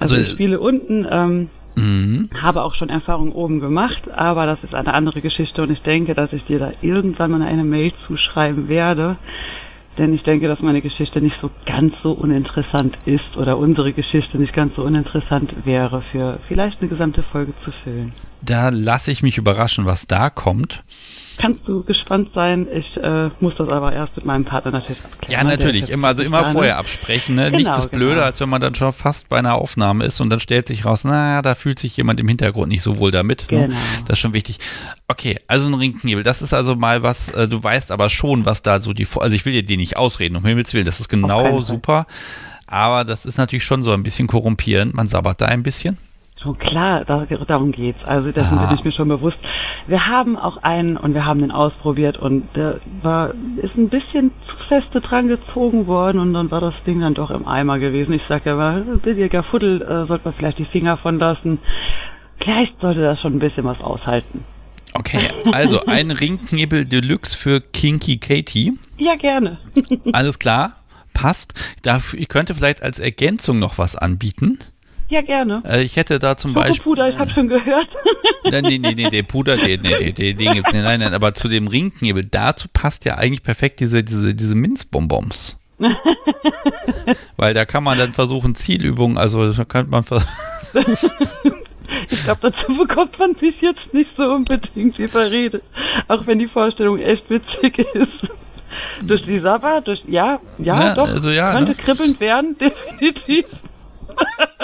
Also, 0.00 0.16
Also, 0.16 0.26
ich 0.26 0.32
spiele 0.32 0.60
unten, 0.60 1.06
ähm, 1.10 1.48
Mhm. 1.76 2.28
habe 2.42 2.62
auch 2.62 2.74
schon 2.74 2.90
Erfahrung 2.90 3.32
oben 3.32 3.58
gemacht, 3.60 4.10
aber 4.10 4.44
das 4.44 4.62
ist 4.62 4.74
eine 4.74 4.92
andere 4.92 5.22
Geschichte 5.22 5.62
und 5.62 5.70
ich 5.70 5.80
denke, 5.80 6.14
dass 6.14 6.34
ich 6.34 6.44
dir 6.44 6.58
da 6.58 6.72
irgendwann 6.82 7.30
mal 7.30 7.40
eine 7.42 7.64
Mail 7.64 7.92
zuschreiben 8.06 8.68
werde. 8.68 9.16
Denn 9.98 10.12
ich 10.12 10.24
denke, 10.24 10.48
dass 10.48 10.60
meine 10.60 10.82
Geschichte 10.82 11.20
nicht 11.20 11.40
so 11.40 11.50
ganz 11.66 11.94
so 12.02 12.12
uninteressant 12.12 12.98
ist 13.04 13.36
oder 13.36 13.58
unsere 13.58 13.92
Geschichte 13.92 14.38
nicht 14.38 14.52
ganz 14.52 14.74
so 14.74 14.82
uninteressant 14.82 15.54
wäre, 15.64 16.02
für 16.02 16.40
vielleicht 16.48 16.80
eine 16.80 16.88
gesamte 16.88 17.22
Folge 17.22 17.52
zu 17.64 17.70
füllen. 17.70 18.12
Da 18.42 18.70
lasse 18.70 19.12
ich 19.12 19.22
mich 19.22 19.38
überraschen, 19.38 19.86
was 19.86 20.06
da 20.06 20.30
kommt. 20.30 20.82
Kannst 21.36 21.66
du 21.66 21.82
gespannt 21.82 22.30
sein? 22.34 22.68
Ich 22.72 22.96
äh, 22.96 23.30
muss 23.40 23.56
das 23.56 23.68
aber 23.68 23.92
erst 23.92 24.16
mit 24.16 24.24
meinem 24.24 24.44
Partner 24.44 24.70
natürlich 24.70 25.02
abklären. 25.04 25.32
Ja, 25.32 25.44
ne? 25.44 25.56
Natürlich. 25.56 25.90
Immer, 25.90 26.08
also 26.08 26.22
immer 26.22 26.42
ne? 26.42 26.48
vorher 26.50 26.78
absprechen. 26.78 27.34
Ne? 27.34 27.46
Genau, 27.46 27.58
Nichts 27.58 27.78
ist 27.78 27.90
blöder, 27.90 28.14
genau. 28.14 28.26
als 28.26 28.40
wenn 28.40 28.48
man 28.48 28.60
dann 28.60 28.74
schon 28.74 28.92
fast 28.92 29.28
bei 29.28 29.38
einer 29.38 29.54
Aufnahme 29.54 30.04
ist 30.04 30.20
und 30.20 30.30
dann 30.30 30.40
stellt 30.40 30.68
sich 30.68 30.84
raus, 30.84 31.04
naja, 31.04 31.42
da 31.42 31.54
fühlt 31.54 31.78
sich 31.78 31.96
jemand 31.96 32.20
im 32.20 32.28
Hintergrund 32.28 32.68
nicht 32.68 32.82
so 32.82 32.98
wohl 32.98 33.10
damit. 33.10 33.50
Ne? 33.50 33.68
Genau. 33.68 33.76
Das 34.06 34.14
ist 34.14 34.18
schon 34.20 34.34
wichtig. 34.34 34.58
Okay, 35.08 35.38
also 35.48 35.68
ein 35.68 35.74
Ringknebel. 35.74 36.22
Das 36.22 36.40
ist 36.42 36.54
also 36.54 36.76
mal 36.76 37.02
was, 37.02 37.30
äh, 37.30 37.48
du 37.48 37.62
weißt 37.62 37.90
aber 37.90 38.10
schon, 38.10 38.46
was 38.46 38.62
da 38.62 38.80
so 38.80 38.92
die, 38.92 39.06
also 39.18 39.34
ich 39.34 39.44
will 39.44 39.52
dir 39.52 39.64
die 39.64 39.76
nicht 39.76 39.96
ausreden, 39.96 40.36
um 40.36 40.44
Himmels 40.44 40.72
Willen, 40.72 40.86
das 40.86 41.00
ist 41.00 41.08
genau 41.08 41.60
super. 41.60 42.06
Aber 42.66 43.04
das 43.04 43.26
ist 43.26 43.38
natürlich 43.38 43.64
schon 43.64 43.82
so 43.82 43.92
ein 43.92 44.02
bisschen 44.02 44.26
korrumpierend. 44.26 44.94
Man 44.94 45.06
sabbert 45.06 45.40
da 45.40 45.46
ein 45.46 45.62
bisschen. 45.62 45.98
Schon 46.40 46.58
klar, 46.58 47.04
da, 47.04 47.26
darum 47.46 47.70
geht's. 47.72 48.04
Also 48.04 48.32
dessen 48.32 48.58
Ah. 48.58 48.66
bin 48.66 48.74
ich 48.76 48.84
mir 48.84 48.90
schon 48.92 49.08
bewusst. 49.08 49.38
Wir 49.86 50.08
haben 50.08 50.36
auch 50.36 50.58
einen 50.62 50.96
und 50.96 51.14
wir 51.14 51.24
haben 51.26 51.40
den 51.40 51.50
ausprobiert 51.52 52.16
und 52.18 52.48
der 52.56 52.80
war, 53.02 53.32
ist 53.56 53.76
ein 53.76 53.88
bisschen 53.88 54.32
zu 54.46 54.56
feste 54.56 55.00
dran 55.00 55.28
gezogen 55.28 55.86
worden 55.86 56.18
und 56.20 56.34
dann 56.34 56.50
war 56.50 56.60
das 56.60 56.82
Ding 56.82 57.00
dann 57.00 57.14
doch 57.14 57.30
im 57.30 57.46
Eimer 57.46 57.78
gewesen. 57.78 58.12
Ich 58.12 58.24
sag 58.24 58.46
ja 58.46 58.56
mal, 58.56 58.82
ein 58.82 58.98
billiger 58.98 59.42
Fuddel 59.44 59.80
äh, 59.82 60.06
sollte 60.06 60.24
man 60.24 60.34
vielleicht 60.34 60.58
die 60.58 60.64
Finger 60.64 60.96
von 60.96 61.18
lassen. 61.18 61.58
Vielleicht 62.38 62.80
sollte 62.80 63.00
das 63.00 63.20
schon 63.20 63.34
ein 63.34 63.38
bisschen 63.38 63.64
was 63.64 63.80
aushalten. 63.80 64.44
Okay, 64.92 65.28
also 65.52 65.86
ein 65.86 66.10
Ringknebel 66.10 66.84
Deluxe 66.84 67.36
für 67.36 67.60
Kinky 67.60 68.18
Katie. 68.18 68.76
Ja, 68.98 69.14
gerne. 69.16 69.58
Alles 70.12 70.38
klar, 70.38 70.76
passt. 71.14 71.54
Ich 72.16 72.28
könnte 72.28 72.54
vielleicht 72.54 72.82
als 72.82 72.98
Ergänzung 72.98 73.58
noch 73.58 73.78
was 73.78 73.96
anbieten. 73.96 74.58
Ja, 75.08 75.20
gerne. 75.20 75.62
Äh, 75.66 75.82
ich 75.82 75.96
hätte 75.96 76.18
da 76.18 76.36
zum 76.36 76.54
Beispiel. 76.54 76.76
Schokopuder, 76.76 77.08
ich 77.08 77.18
habe 77.18 77.30
schon 77.30 77.48
gehört. 77.48 77.88
Nein, 78.50 78.64
nee, 78.64 78.78
nee, 78.78 78.94
nee, 78.94 79.10
der 79.10 79.22
Puder, 79.22 79.56
den, 79.56 79.82
nee, 79.82 79.96
den, 79.96 80.14
den, 80.14 80.38
den 80.38 80.52
gibt's 80.54 80.72
nicht. 80.72 80.82
Nein, 80.82 81.00
nein, 81.00 81.14
aber 81.14 81.34
zu 81.34 81.48
dem 81.48 81.68
Ringknebel, 81.68 82.24
dazu 82.24 82.68
passt 82.72 83.04
ja 83.04 83.16
eigentlich 83.16 83.42
perfekt 83.42 83.80
diese, 83.80 84.02
diese, 84.02 84.34
diese 84.34 84.54
Minzbonbons. 84.54 85.58
Weil 87.36 87.54
da 87.54 87.64
kann 87.64 87.84
man 87.84 87.98
dann 87.98 88.12
versuchen, 88.12 88.54
Zielübungen, 88.54 89.18
also 89.18 89.52
da 89.52 89.64
könnte 89.64 89.90
man 89.90 90.04
Ich 92.10 92.24
glaube, 92.24 92.40
dazu 92.42 92.76
bekommt 92.76 93.18
man 93.18 93.36
mich 93.40 93.60
jetzt 93.60 93.92
nicht 93.92 94.16
so 94.16 94.24
unbedingt 94.24 94.98
überredet. 94.98 95.62
Auch 96.08 96.26
wenn 96.26 96.38
die 96.38 96.48
Vorstellung 96.48 96.98
echt 96.98 97.28
witzig 97.28 97.78
ist. 97.78 98.30
durch 99.02 99.22
die 99.22 99.38
Sabber, 99.38 99.80
durch, 99.80 100.04
ja, 100.08 100.40
ja, 100.58 100.74
Ne, 100.74 100.94
doch, 100.96 101.08
also 101.08 101.30
ja, 101.30 101.52
könnte 101.52 101.72
ne? 101.72 101.76
kribbelnd 101.76 102.20
werden, 102.20 102.56
definitiv. 102.58 103.46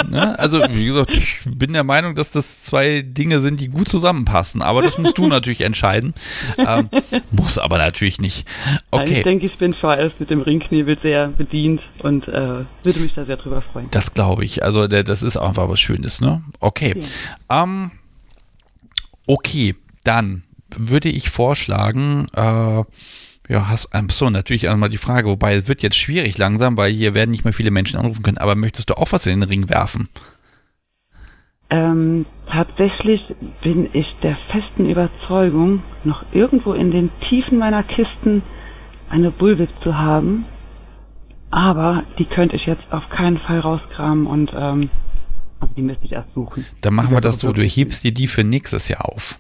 Ne? 0.09 0.39
Also, 0.39 0.61
wie 0.71 0.87
gesagt, 0.87 1.11
ich 1.11 1.41
bin 1.45 1.73
der 1.73 1.85
Meinung, 1.85 2.15
dass 2.15 2.31
das 2.31 2.65
zwei 2.65 3.03
Dinge 3.03 3.41
sind, 3.41 3.61
die 3.61 3.69
gut 3.69 3.89
zusammenpassen. 3.89 4.63
Aber 4.63 4.83
das 4.83 4.99
musst 4.99 5.19
du 5.19 5.27
natürlich 5.29 5.61
entscheiden. 5.61 6.15
Ähm, 6.59 6.89
muss 7.31 7.59
aber 7.59 7.79
natürlich 7.79 8.21
nicht. 8.21 8.49
Okay. 8.91 9.13
Ich 9.13 9.23
denke, 9.23 9.47
ich 9.47 9.59
bin 9.59 9.73
vorerst 9.75 10.19
mit 10.19 10.31
dem 10.31 10.41
Ringknebel 10.41 10.99
sehr 11.01 11.29
bedient 11.29 11.83
und 12.03 12.29
äh, 12.29 12.65
würde 12.83 13.01
mich 13.01 13.15
da 13.15 13.25
sehr 13.25 13.37
drüber 13.37 13.63
freuen. 13.63 13.89
Das 13.91 14.15
glaube 14.15 14.45
ich. 14.45 14.65
Also, 14.65 14.87
der, 14.89 15.05
das 15.05 15.23
ist 15.23 15.37
einfach 15.37 15.69
was 15.69 15.81
Schönes, 15.81 16.21
ne? 16.21 16.43
Okay. 16.61 16.95
Ja. 17.49 17.63
Ähm, 17.63 17.91
okay, 19.27 19.75
dann 20.05 20.43
würde 20.77 21.09
ich 21.09 21.31
vorschlagen, 21.31 22.27
äh, 22.35 22.83
ja, 23.51 23.69
hast 23.69 23.91
so 24.13 24.31
natürlich 24.31 24.69
einmal 24.69 24.91
die 24.91 24.97
Frage, 24.97 25.29
wobei 25.29 25.57
es 25.57 25.67
wird 25.67 25.83
jetzt 25.83 25.97
schwierig 25.97 26.39
langsam, 26.39 26.77
weil 26.77 26.93
hier 26.93 27.15
werden 27.15 27.33
nicht 27.33 27.45
mehr 27.45 27.53
viele 27.53 27.73
Menschen 27.73 27.99
anrufen 27.99 28.23
können, 28.23 28.39
aber 28.39 28.55
möchtest 28.55 28.91
du 28.91 28.95
auch 28.95 29.11
was 29.11 29.27
in 29.27 29.41
den 29.41 29.49
Ring 29.49 29.69
werfen? 29.69 30.09
Ähm, 31.69 32.27
tatsächlich 32.47 33.35
bin 33.61 33.89
ich 33.93 34.17
der 34.21 34.37
festen 34.37 34.89
Überzeugung, 34.89 35.83
noch 36.05 36.25
irgendwo 36.33 36.75
in 36.75 36.93
den 36.93 37.11
Tiefen 37.21 37.59
meiner 37.59 37.83
Kisten 37.83 38.43
eine 39.09 39.33
Bullwhip 39.33 39.71
zu 39.83 39.99
haben. 39.99 40.45
Aber 41.51 42.05
die 42.19 42.27
könnte 42.27 42.55
ich 42.55 42.67
jetzt 42.67 42.93
auf 42.93 43.09
keinen 43.09 43.39
Fall 43.39 43.59
rauskramen 43.59 44.27
und 44.29 44.53
ähm, 44.55 44.91
also 45.59 45.75
die 45.77 45.83
müsste 45.83 46.05
ich 46.05 46.13
erst 46.13 46.33
suchen. 46.35 46.65
Dann 46.83 46.95
machen 46.95 47.11
wir 47.11 47.21
das 47.21 47.41
so, 47.41 47.53
du 47.53 47.63
hebst 47.63 48.05
dir 48.05 48.15
die 48.15 48.29
für 48.29 48.45
nächstes 48.45 48.87
Jahr 48.87 49.07
auf. 49.07 49.37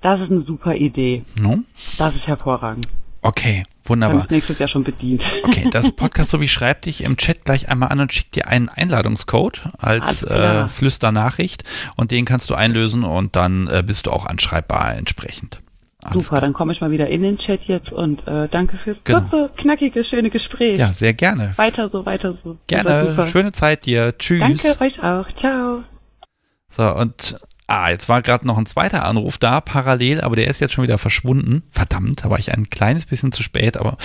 Das 0.00 0.20
ist 0.20 0.32
eine 0.32 0.40
super 0.40 0.74
Idee. 0.74 1.22
No? 1.40 1.60
Das 1.96 2.16
ist 2.16 2.26
hervorragend. 2.26 2.88
Okay, 3.24 3.62
wunderbar. 3.84 4.26
nächstes 4.30 4.58
Jahr 4.58 4.68
schon 4.68 4.82
bedient. 4.82 5.22
Okay, 5.44 5.68
das 5.70 5.92
Podcast, 5.96 6.30
so 6.30 6.40
wie 6.40 6.48
schreibt 6.48 6.86
dich 6.86 7.04
im 7.04 7.16
Chat 7.16 7.44
gleich 7.44 7.68
einmal 7.68 7.90
an 7.90 8.00
und 8.00 8.12
schickt 8.12 8.34
dir 8.34 8.48
einen 8.48 8.68
Einladungscode 8.68 9.62
als 9.78 10.24
äh, 10.24 10.68
Flüsternachricht 10.68 11.62
und 11.94 12.10
den 12.10 12.24
kannst 12.24 12.50
du 12.50 12.54
einlösen 12.54 13.04
und 13.04 13.36
dann 13.36 13.68
äh, 13.68 13.84
bist 13.86 14.06
du 14.06 14.10
auch 14.10 14.26
anschreibbar 14.26 14.96
entsprechend. 14.96 15.60
Alles 16.02 16.24
Super, 16.24 16.28
klar. 16.28 16.40
dann 16.40 16.52
komme 16.52 16.72
ich 16.72 16.80
mal 16.80 16.90
wieder 16.90 17.08
in 17.08 17.22
den 17.22 17.38
Chat 17.38 17.62
jetzt 17.66 17.92
und 17.92 18.26
äh, 18.26 18.48
danke 18.48 18.76
fürs 18.78 18.98
genau. 19.04 19.20
kurze, 19.20 19.50
knackige, 19.56 20.02
schöne 20.02 20.30
Gespräch. 20.30 20.80
Ja, 20.80 20.88
sehr 20.88 21.14
gerne. 21.14 21.52
Weiter 21.56 21.90
so, 21.90 22.04
weiter 22.04 22.36
so. 22.42 22.58
Gerne. 22.66 23.24
Schöne 23.28 23.52
Zeit 23.52 23.86
dir. 23.86 24.18
Tschüss. 24.18 24.40
Danke 24.40 24.80
euch 24.80 25.00
auch. 25.00 25.30
Ciao. 25.36 25.84
So, 26.70 26.92
und 26.92 27.36
Ah, 27.68 27.90
jetzt 27.90 28.08
war 28.08 28.22
gerade 28.22 28.46
noch 28.46 28.58
ein 28.58 28.66
zweiter 28.66 29.04
Anruf 29.04 29.38
da, 29.38 29.60
parallel, 29.60 30.20
aber 30.20 30.36
der 30.36 30.48
ist 30.48 30.60
jetzt 30.60 30.74
schon 30.74 30.84
wieder 30.84 30.98
verschwunden. 30.98 31.62
Verdammt, 31.70 32.24
da 32.24 32.30
war 32.30 32.38
ich 32.38 32.52
ein 32.52 32.70
kleines 32.70 33.06
bisschen 33.06 33.32
zu 33.32 33.42
spät, 33.42 33.76
aber 33.76 33.96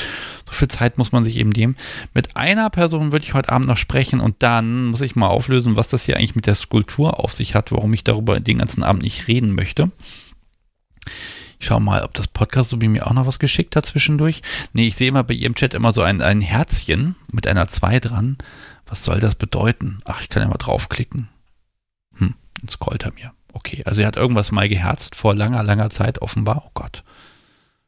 so 0.45 0.53
viel 0.53 0.67
Zeit 0.67 0.97
muss 0.97 1.11
man 1.11 1.23
sich 1.23 1.37
eben 1.37 1.49
nehmen. 1.49 1.75
Mit 2.13 2.35
einer 2.37 2.69
Person 2.69 3.11
würde 3.11 3.25
ich 3.25 3.33
heute 3.33 3.51
Abend 3.51 3.67
noch 3.67 3.77
sprechen 3.77 4.19
und 4.19 4.41
dann 4.43 4.85
muss 4.85 5.01
ich 5.01 5.15
mal 5.15 5.27
auflösen, 5.27 5.75
was 5.75 5.87
das 5.87 6.03
hier 6.05 6.17
eigentlich 6.17 6.35
mit 6.35 6.45
der 6.45 6.55
Skulptur 6.55 7.19
auf 7.19 7.33
sich 7.33 7.55
hat, 7.55 7.71
warum 7.71 7.93
ich 7.93 8.03
darüber 8.03 8.39
den 8.39 8.59
ganzen 8.59 8.83
Abend 8.83 9.01
nicht 9.01 9.27
reden 9.27 9.53
möchte. 9.53 9.91
Ich 11.59 11.65
schau 11.65 11.79
mal, 11.79 12.03
ob 12.03 12.13
das 12.13 12.27
Podcast 12.27 12.69
so 12.69 12.77
mir 12.77 13.07
auch 13.07 13.13
noch 13.13 13.25
was 13.25 13.39
geschickt 13.39 13.75
hat 13.75 13.85
zwischendurch. 13.85 14.43
Nee, 14.73 14.87
ich 14.87 14.95
sehe 14.95 15.07
immer 15.07 15.23
bei 15.23 15.33
ihrem 15.33 15.55
Chat 15.55 15.73
immer 15.73 15.91
so 15.91 16.03
ein, 16.03 16.21
ein 16.21 16.41
Herzchen 16.41 17.15
mit 17.31 17.47
einer 17.47 17.67
2 17.67 17.99
dran. 17.99 18.37
Was 18.85 19.03
soll 19.03 19.19
das 19.19 19.35
bedeuten? 19.35 19.97
Ach, 20.05 20.21
ich 20.21 20.29
kann 20.29 20.43
ja 20.43 20.47
mal 20.47 20.57
draufklicken. 20.57 21.29
Hm, 22.17 22.35
jetzt 22.61 22.73
scrollt 22.73 23.03
er 23.03 23.13
mir. 23.13 23.33
Okay, 23.57 23.83
also 23.85 24.01
er 24.01 24.07
hat 24.07 24.17
irgendwas 24.17 24.51
mal 24.51 24.67
geherzt 24.69 25.15
vor 25.15 25.33
langer, 25.33 25.63
langer 25.63 25.89
Zeit 25.89 26.21
offenbar. 26.21 26.61
Oh 26.67 26.71
Gott. 26.75 27.03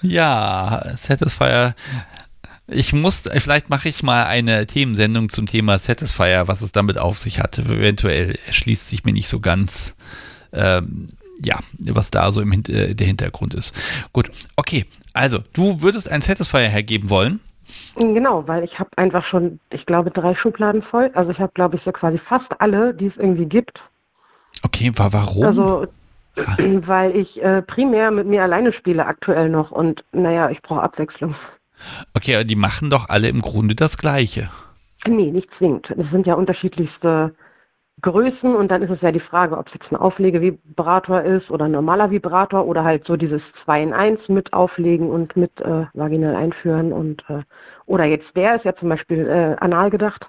ja, 0.02 0.82
Satisfier. 0.97 1.74
Ich 2.66 2.93
muss, 2.93 3.24
vielleicht 3.39 3.69
mache 3.69 3.89
ich 3.89 4.02
mal 4.02 4.24
eine 4.24 4.65
Themensendung 4.66 5.28
zum 5.28 5.47
Thema 5.47 5.78
Satisfier, 5.78 6.47
was 6.47 6.62
es 6.62 6.73
damit 6.73 6.98
auf 6.98 7.19
sich 7.19 7.40
hat. 7.40 7.59
Eventuell 7.59 8.39
erschließt 8.47 8.89
sich 8.89 9.05
mir 9.05 9.12
nicht 9.12 9.28
so 9.28 9.40
ganz, 9.40 9.97
ähm, 10.52 11.07
ja, 11.43 11.59
was 11.78 12.11
da 12.11 12.31
so 12.31 12.40
im 12.40 12.52
Hin 12.52 12.65
äh, 12.69 12.94
der 12.94 13.07
Hintergrund 13.07 13.55
ist. 13.55 13.74
Gut, 14.12 14.31
okay. 14.57 14.86
Also, 15.12 15.40
du 15.52 15.82
würdest 15.82 16.09
ein 16.09 16.20
Satisfier 16.20 16.69
hergeben 16.69 17.11
wollen? 17.11 17.40
Genau, 17.97 18.47
weil 18.47 18.65
ich 18.65 18.78
habe 18.78 18.90
einfach 18.97 19.24
schon, 19.27 19.61
ich 19.70 19.85
glaube, 19.86 20.11
drei 20.11 20.35
Schubladen 20.35 20.82
voll. 20.82 21.11
Also 21.15 21.31
ich 21.31 21.39
habe, 21.39 21.52
glaube 21.55 21.77
ich, 21.77 21.82
so 21.82 21.93
quasi 21.93 22.19
fast 22.19 22.48
alle, 22.59 22.94
die 22.94 23.07
es 23.07 23.16
irgendwie 23.16 23.47
gibt. 23.47 23.82
Okay, 24.62 24.93
warum? 24.94 25.44
Also 25.44 25.86
weil 26.86 27.16
ich 27.16 27.43
äh, 27.43 27.62
primär 27.62 28.11
mit 28.11 28.27
mir 28.27 28.43
alleine 28.43 28.73
spiele 28.73 29.07
aktuell 29.07 29.48
noch 29.48 29.70
und 29.70 30.05
naja, 30.12 30.51
ich 30.51 30.62
brauche 30.62 30.82
Abwechslung. 30.82 31.35
Okay, 32.15 32.35
aber 32.35 32.44
die 32.44 32.57
machen 32.57 32.90
doch 32.90 33.09
alle 33.09 33.28
im 33.28 33.40
Grunde 33.40 33.74
das 33.74 33.97
Gleiche. 33.97 34.51
Nee, 35.07 35.31
nicht 35.31 35.48
zwingend. 35.57 35.90
Es 35.90 36.11
sind 36.11 36.27
ja 36.27 36.35
unterschiedlichste 36.35 37.35
Größen 38.02 38.55
und 38.55 38.70
dann 38.70 38.82
ist 38.82 38.90
es 38.90 39.01
ja 39.02 39.12
die 39.12 39.20
Frage, 39.20 39.59
ob 39.59 39.66
es 39.69 39.74
jetzt 39.74 39.90
ein 39.90 39.97
Auflegevibrator 39.97 41.23
ist 41.23 41.51
oder 41.51 41.66
ein 41.66 41.73
normaler 41.73 42.11
Vibrator 42.11 42.66
oder 42.66 42.85
halt 42.85 43.07
so 43.07 43.16
dieses 43.16 43.43
2 43.65 43.82
in 43.82 43.93
1 43.93 44.28
mit 44.28 44.52
auflegen 44.52 45.11
und 45.11 45.36
mit 45.36 45.61
äh, 45.61 45.86
vaginal 45.93 46.35
einführen 46.35 46.93
und 46.93 47.23
äh, 47.28 47.43
oder 47.86 48.07
jetzt 48.07 48.35
der 48.36 48.57
ist 48.57 48.65
ja 48.65 48.74
zum 48.77 48.89
Beispiel 48.89 49.27
äh, 49.27 49.57
anal 49.61 49.90
gedacht. 49.90 50.27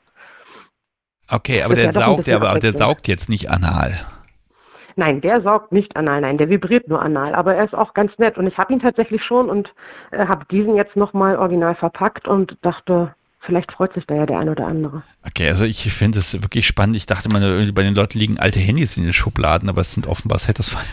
Okay, 1.30 1.64
aber 1.64 1.76
der 1.76 1.86
ja 1.86 1.92
saugt, 1.94 2.28
der, 2.28 2.42
aber 2.42 2.60
der 2.60 2.74
saugt 2.74 3.08
jetzt 3.08 3.30
nicht 3.30 3.50
anal. 3.50 3.94
Nein, 4.96 5.22
der 5.22 5.42
saugt 5.42 5.72
nicht 5.72 5.96
anal, 5.96 6.22
nein, 6.22 6.38
der 6.38 6.50
vibriert 6.50 6.88
nur 6.88 7.02
anal, 7.02 7.36
aber 7.36 7.56
er 7.56 7.66
ist 7.66 7.74
auch 7.76 7.94
ganz 7.94 8.12
nett 8.18 8.38
und 8.38 8.48
ich 8.48 8.58
habe 8.58 8.74
ihn 8.74 8.80
tatsächlich 8.80 9.24
schon 9.24 9.50
und 9.50 9.74
äh, 10.12 10.26
habe 10.26 10.46
diesen 10.50 10.76
jetzt 10.76 10.96
nochmal 10.96 11.38
original 11.38 11.76
verpackt 11.76 12.28
und 12.28 12.58
dachte, 12.62 13.14
vielleicht 13.40 13.72
freut 13.72 13.94
sich 13.94 14.06
da 14.06 14.16
ja 14.16 14.26
der 14.26 14.40
eine 14.40 14.52
oder 14.52 14.68
andere. 14.68 15.04
Okay, 15.26 15.48
also 15.48 15.66
ich 15.66 15.92
finde 15.92 16.20
es 16.20 16.34
wirklich 16.42 16.68
spannend. 16.68 16.96
Ich 16.96 17.06
dachte 17.06 17.30
mal, 17.30 17.72
bei 17.74 17.84
den 17.84 17.96
Leuten 17.96 18.20
liegen 18.20 18.40
alte 18.40 18.60
Handys 18.60 18.98
in 18.98 19.04
den 19.04 19.14
Schubladen, 19.14 19.70
aber 19.70 19.82
es 19.82 19.94
sind 19.94 20.08
offenbar 20.08 20.40
Satisfier. 20.40 20.82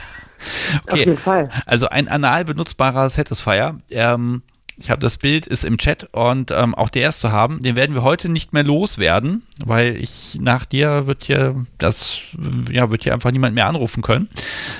Okay, 0.84 0.92
Auf 0.92 0.98
jeden 0.98 1.16
Fall. 1.16 1.48
Also 1.66 1.88
ein 1.88 2.06
anal 2.06 2.44
benutzbarer 2.44 3.10
Satisfier. 3.10 3.74
Ähm, 3.90 4.42
ich 4.78 4.90
habe 4.90 5.00
das 5.00 5.18
Bild, 5.18 5.46
ist 5.46 5.64
im 5.64 5.76
Chat 5.76 6.08
und 6.12 6.52
ähm, 6.52 6.74
auch 6.74 6.88
der 6.88 7.08
ist 7.08 7.20
zu 7.20 7.32
haben. 7.32 7.62
Den 7.62 7.74
werden 7.74 7.94
wir 7.94 8.04
heute 8.04 8.28
nicht 8.28 8.52
mehr 8.52 8.62
loswerden, 8.62 9.42
weil 9.64 9.96
ich 9.96 10.38
nach 10.40 10.64
dir 10.64 11.06
wird 11.06 11.24
hier 11.24 11.66
das, 11.78 12.22
ja, 12.70 12.90
wird 12.90 13.02
hier 13.02 13.12
einfach 13.12 13.32
niemand 13.32 13.54
mehr 13.54 13.66
anrufen 13.66 14.02
können. 14.02 14.28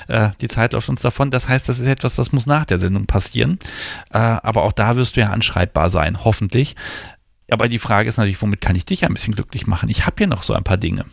Äh, 0.07 0.31
die 0.41 0.49
Zeit 0.49 0.73
läuft 0.73 0.89
uns 0.89 1.03
davon. 1.03 1.31
Das 1.31 1.49
heißt, 1.49 1.69
das 1.69 1.81
ist 1.81 1.89
etwas, 1.89 2.15
das 2.15 2.33
muss 2.33 2.47
nach 2.47 2.65
der 2.65 2.79
Sendung 2.79 3.07
passieren. 3.07 3.59
Äh, 4.13 4.19
aber 4.19 4.63
auch 4.63 4.73
da 4.73 4.95
wirst 4.97 5.17
du 5.17 5.21
ja 5.21 5.31
anschreibbar 5.31 5.91
sein, 5.91 6.25
hoffentlich. 6.25 6.77
Aber 7.51 7.69
die 7.69 7.79
Frage 7.79 8.09
ist 8.09 8.19
natürlich, 8.19 8.41
womit 8.41 8.61
kann 8.61 8.77
ich 8.77 8.85
dich 8.85 9.05
ein 9.05 9.15
bisschen 9.15 9.35
glücklich 9.35 9.67
machen? 9.67 9.89
Ich 9.89 10.07
habe 10.07 10.15
hier 10.19 10.27
noch 10.29 10.45
so 10.45 10.55
ein 10.55 10.65
paar 10.65 10.77
Dinge. 10.77 11.07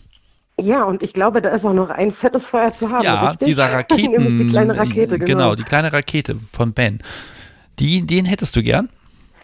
Ja, 0.57 0.83
und 0.83 1.01
ich 1.01 1.13
glaube, 1.13 1.41
da 1.41 1.49
ist 1.49 1.65
auch 1.65 1.73
noch 1.73 1.89
ein 1.89 2.13
fettes 2.13 2.43
Feuer 2.49 2.73
zu 2.73 2.89
haben. 2.89 3.03
Ja, 3.03 3.29
richtig? 3.29 3.47
dieser 3.47 3.65
Raketen. 3.73 4.39
die 4.39 4.51
kleine 4.51 4.77
Rakete, 4.77 5.19
genau. 5.19 5.25
genau. 5.25 5.55
die 5.55 5.63
kleine 5.63 5.91
Rakete 5.91 6.35
von 6.51 6.73
Ben. 6.73 6.99
Die, 7.79 8.05
den 8.05 8.25
hättest 8.25 8.55
du 8.55 8.63
gern? 8.63 8.89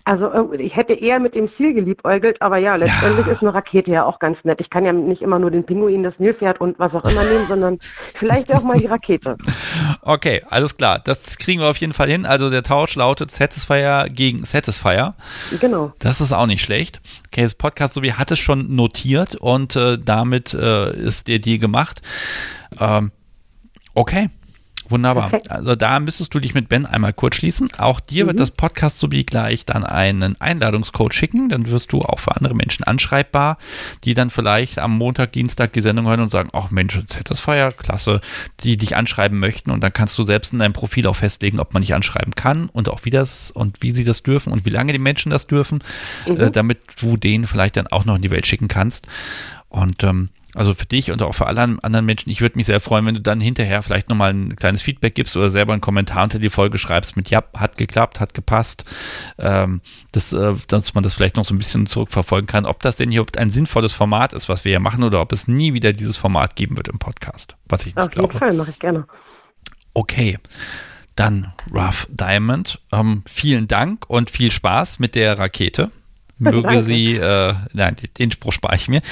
Also 0.04 0.32
äh, 0.32 0.62
ich 0.62 0.76
hätte 0.76 0.94
eher 0.94 1.20
mit 1.20 1.36
dem 1.36 1.50
Ziel 1.56 1.74
geliebäugelt, 1.74 2.42
aber 2.42 2.58
ja, 2.58 2.76
letztendlich 2.76 3.28
ja. 3.28 3.34
ist 3.34 3.42
eine 3.42 3.54
Rakete 3.54 3.92
ja 3.92 4.04
auch 4.04 4.20
ganz 4.20 4.38
nett. 4.44 4.60
Ich 4.60 4.70
kann 4.70 4.84
ja 4.84 4.94
nicht 4.94 5.22
immer 5.22 5.38
nur 5.38 5.52
den 5.52 5.66
Pinguin, 5.66 6.04
das 6.04 6.14
Nilpferd 6.18 6.60
und 6.60 6.80
was 6.80 6.94
auch 6.94 7.04
immer 7.04 7.24
nehmen, 7.24 7.46
sondern 7.48 7.80
vielleicht 8.20 8.52
auch 8.52 8.64
mal 8.64 8.78
die 8.78 8.88
Rakete. 8.88 9.38
Okay, 10.02 10.42
alles 10.50 10.78
klar. 10.78 11.00
Das 11.04 11.38
kriegen 11.38 11.62
wir 11.62 11.70
auf 11.70 11.78
jeden 11.78 11.94
Fall 11.94 12.10
hin. 12.10 12.26
Also 12.26 12.50
der 12.50 12.64
Tausch 12.64 12.96
lautet 12.96 13.32
Satisfier 13.32 14.08
gegen 14.10 14.44
Satisfier. 14.44 15.14
Genau. 15.60 15.94
Das 16.00 16.22
ist 16.22 16.34
auch 16.34 16.48
nicht 16.48 16.64
schlecht. 16.64 17.02
Okay, 17.28 17.44
das 17.44 17.56
Podcast 17.56 17.94
so 17.94 18.02
wie 18.02 18.14
hat 18.14 18.32
es 18.32 18.40
schon 18.40 18.76
notiert 18.76 19.36
und 19.36 19.76
äh, 19.76 19.98
damit 20.04 20.54
äh, 20.54 20.92
ist 20.96 21.28
der 21.28 21.40
Deal 21.40 21.60
gemacht. 21.60 22.02
Ähm, 22.80 23.12
okay. 23.94 24.30
Wunderbar. 24.92 25.34
Okay. 25.34 25.40
Also 25.50 25.76
da 25.76 26.00
müsstest 26.00 26.34
du 26.34 26.40
dich 26.40 26.54
mit 26.54 26.70
Ben 26.70 26.86
einmal 26.86 27.14
kurz 27.14 27.38
schließen. 27.38 27.70
Auch 27.78 28.00
dir 28.00 28.26
mhm. 28.26 28.28
wird 28.30 28.40
das 28.40 28.52
Podcast 28.52 29.00
sowie 29.00 29.24
gleich 29.24 29.66
dann 29.66 29.84
einen 29.86 30.40
Einladungscode 30.40 31.14
schicken. 31.14 31.50
Dann 31.50 31.70
wirst 31.70 31.92
du 31.94 32.02
auch 32.02 32.20
für 32.20 32.36
andere 32.36 32.54
Menschen 32.54 32.84
anschreibbar, 32.84 33.58
die 34.04 34.14
dann 34.14 34.30
vielleicht 34.30 34.80
am 34.80 34.98
Montag, 34.98 35.32
Dienstag 35.34 35.74
die 35.74 35.82
Sendung 35.82 36.08
hören 36.08 36.20
und 36.20 36.32
sagen, 36.32 36.50
ach 36.54 36.72
Mensch, 36.72 37.00
das 37.24 37.40
Feier, 37.40 37.72
klasse, 37.72 38.22
die 38.64 38.78
dich 38.78 38.96
anschreiben 38.96 39.40
möchten. 39.40 39.72
Und 39.72 39.82
dann 39.82 39.94
kannst 39.94 40.18
du 40.18 40.24
selbst 40.24 40.54
in 40.54 40.60
deinem 40.60 40.74
Profil 40.74 41.08
auch 41.08 41.16
festlegen, 41.16 41.60
ob 41.60 41.74
man 41.74 41.82
dich 41.82 41.94
anschreiben 41.94 42.36
kann 42.36 42.68
und 42.70 42.90
auch 42.90 43.06
wie 43.06 43.10
das 43.10 43.52
und 43.52 43.82
wie 43.82 43.92
sie 43.92 44.04
das 44.04 44.24
dürfen 44.24 44.52
und 44.52 44.66
wie 44.66 44.70
lange 44.70 44.94
die 44.94 45.00
Menschen 45.00 45.30
das 45.30 45.48
dürfen, 45.48 45.80
mhm. 46.28 46.38
äh, 46.38 46.52
damit 46.52 46.80
du 47.00 47.18
denen 47.18 47.48
vielleicht 47.48 47.78
dann 47.78 47.88
auch 47.88 48.06
noch 48.06 48.16
in 48.16 48.22
die 48.22 48.32
Welt 48.32 48.46
schicken 48.46 48.68
kannst. 48.68 49.08
Und 49.72 50.04
ähm, 50.04 50.30
also 50.54 50.74
für 50.74 50.86
dich 50.86 51.12
und 51.12 51.22
auch 51.22 51.34
für 51.34 51.48
alle 51.48 51.62
anderen 51.62 52.06
Menschen, 52.06 52.30
ich 52.30 52.42
würde 52.42 52.58
mich 52.58 52.66
sehr 52.66 52.82
freuen, 52.82 53.06
wenn 53.06 53.16
du 53.16 53.22
dann 53.22 53.40
hinterher 53.40 53.82
vielleicht 53.84 54.10
nochmal 54.10 54.34
ein 54.34 54.58
kleines 54.58 54.82
Feedback 54.82 55.16
gibst 55.16 55.38
oder 55.38 55.50
selber 55.50 55.72
einen 55.72 55.82
Kommentar 55.82 56.26
unter 56.26 56.40
die 56.40 56.50
Folge 56.50 56.78
schreibst 56.78 57.16
mit 57.16 57.30
Ja, 57.30 57.42
hat 57.56 57.78
geklappt, 57.78 58.20
hat 58.20 58.34
gepasst, 58.34 58.84
ähm, 59.40 59.80
das, 60.12 60.34
äh, 60.34 60.54
dass 60.68 60.94
man 60.94 61.06
das 61.06 61.14
vielleicht 61.14 61.38
noch 61.38 61.46
so 61.46 61.56
ein 61.56 61.58
bisschen 61.58 61.86
zurückverfolgen 61.86 62.48
kann, 62.48 62.66
ob 62.66 62.82
das 62.82 62.98
denn 62.98 63.12
hier 63.12 63.26
ein 63.38 63.50
sinnvolles 63.50 63.94
Format 63.94 64.34
ist, 64.34 64.50
was 64.50 64.66
wir 64.66 64.72
hier 64.72 64.82
machen, 64.82 65.06
oder 65.06 65.22
ob 65.22 65.32
es 65.32 65.48
nie 65.48 65.74
wieder 65.74 65.94
dieses 65.94 66.18
Format 66.18 66.58
geben 66.58 66.76
wird 66.76 66.90
im 66.90 67.00
Podcast. 67.00 67.56
Was 67.70 67.86
ich 67.86 67.96
nicht 67.96 68.06
Auf 68.06 68.14
jeden 68.14 68.38
Fall, 68.38 68.54
mache 68.54 68.72
ich 68.72 68.80
gerne. 68.80 69.08
Okay. 69.94 70.38
Dann 71.16 71.54
Rough 71.74 72.08
Diamond. 72.10 72.82
Ähm, 72.92 73.24
vielen 73.26 73.68
Dank 73.68 74.10
und 74.10 74.30
viel 74.30 74.52
Spaß 74.52 75.00
mit 75.00 75.16
der 75.16 75.40
Rakete. 75.40 75.92
Möge 76.42 76.82
sie, 76.82 77.18
äh, 77.18 77.54
nein, 77.74 77.96
den 78.18 78.32
Spruch 78.32 78.54
spare 78.54 78.76
ich 78.76 78.88
mir. 78.88 79.02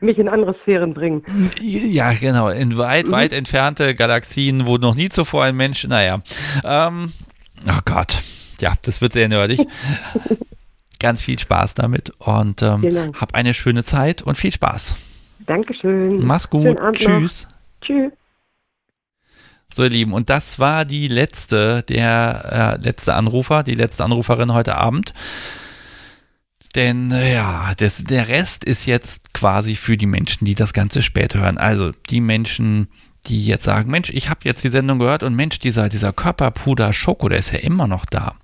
mich 0.00 0.18
in 0.18 0.28
andere 0.28 0.54
Sphären 0.62 0.94
bringen. 0.94 1.22
Ja, 1.60 2.12
genau. 2.12 2.48
In 2.48 2.76
weit, 2.76 3.06
mhm. 3.06 3.12
weit 3.12 3.32
entfernte 3.32 3.94
Galaxien, 3.94 4.66
wo 4.66 4.76
noch 4.76 4.94
nie 4.94 5.08
zuvor 5.08 5.44
ein 5.44 5.56
Mensch, 5.56 5.86
naja. 5.86 6.22
Ähm, 6.64 7.12
oh 7.66 7.80
Gott. 7.84 8.22
Ja, 8.60 8.74
das 8.82 9.00
wird 9.00 9.12
sehr 9.12 9.28
nerdig. 9.28 9.60
Ganz 11.00 11.22
viel 11.22 11.38
Spaß 11.38 11.74
damit 11.74 12.12
und 12.18 12.62
ähm, 12.62 13.12
hab 13.20 13.34
eine 13.34 13.54
schöne 13.54 13.84
Zeit 13.84 14.22
und 14.22 14.38
viel 14.38 14.52
Spaß. 14.52 14.96
Dankeschön. 15.46 16.24
Mach's 16.24 16.50
gut. 16.50 16.78
Tschüss. 16.94 17.46
Noch. 17.46 17.86
Tschüss. 17.86 18.12
So, 19.72 19.84
ihr 19.84 19.90
Lieben, 19.90 20.12
und 20.12 20.30
das 20.30 20.58
war 20.58 20.84
die 20.84 21.08
letzte, 21.08 21.82
der 21.82 22.78
äh, 22.80 22.84
letzte 22.84 23.14
Anrufer, 23.14 23.62
die 23.62 23.74
letzte 23.74 24.04
Anruferin 24.04 24.52
heute 24.52 24.76
Abend. 24.76 25.12
Denn 26.74 27.10
ja, 27.10 27.72
das, 27.76 28.02
der 28.04 28.28
Rest 28.28 28.64
ist 28.64 28.86
jetzt 28.86 29.32
quasi 29.32 29.76
für 29.76 29.96
die 29.96 30.06
Menschen, 30.06 30.44
die 30.44 30.54
das 30.54 30.72
Ganze 30.72 31.02
später 31.02 31.40
hören. 31.40 31.58
Also 31.58 31.92
die 32.10 32.20
Menschen, 32.20 32.88
die 33.26 33.46
jetzt 33.46 33.64
sagen, 33.64 33.90
Mensch, 33.90 34.10
ich 34.10 34.28
habe 34.28 34.40
jetzt 34.44 34.64
die 34.64 34.70
Sendung 34.70 34.98
gehört 34.98 35.22
und 35.22 35.34
Mensch, 35.34 35.58
dieser, 35.60 35.88
dieser 35.88 36.12
Körperpuder 36.12 36.92
Schoko, 36.92 37.28
der 37.28 37.38
ist 37.38 37.52
ja 37.52 37.60
immer 37.60 37.86
noch 37.86 38.06
da. 38.06 38.36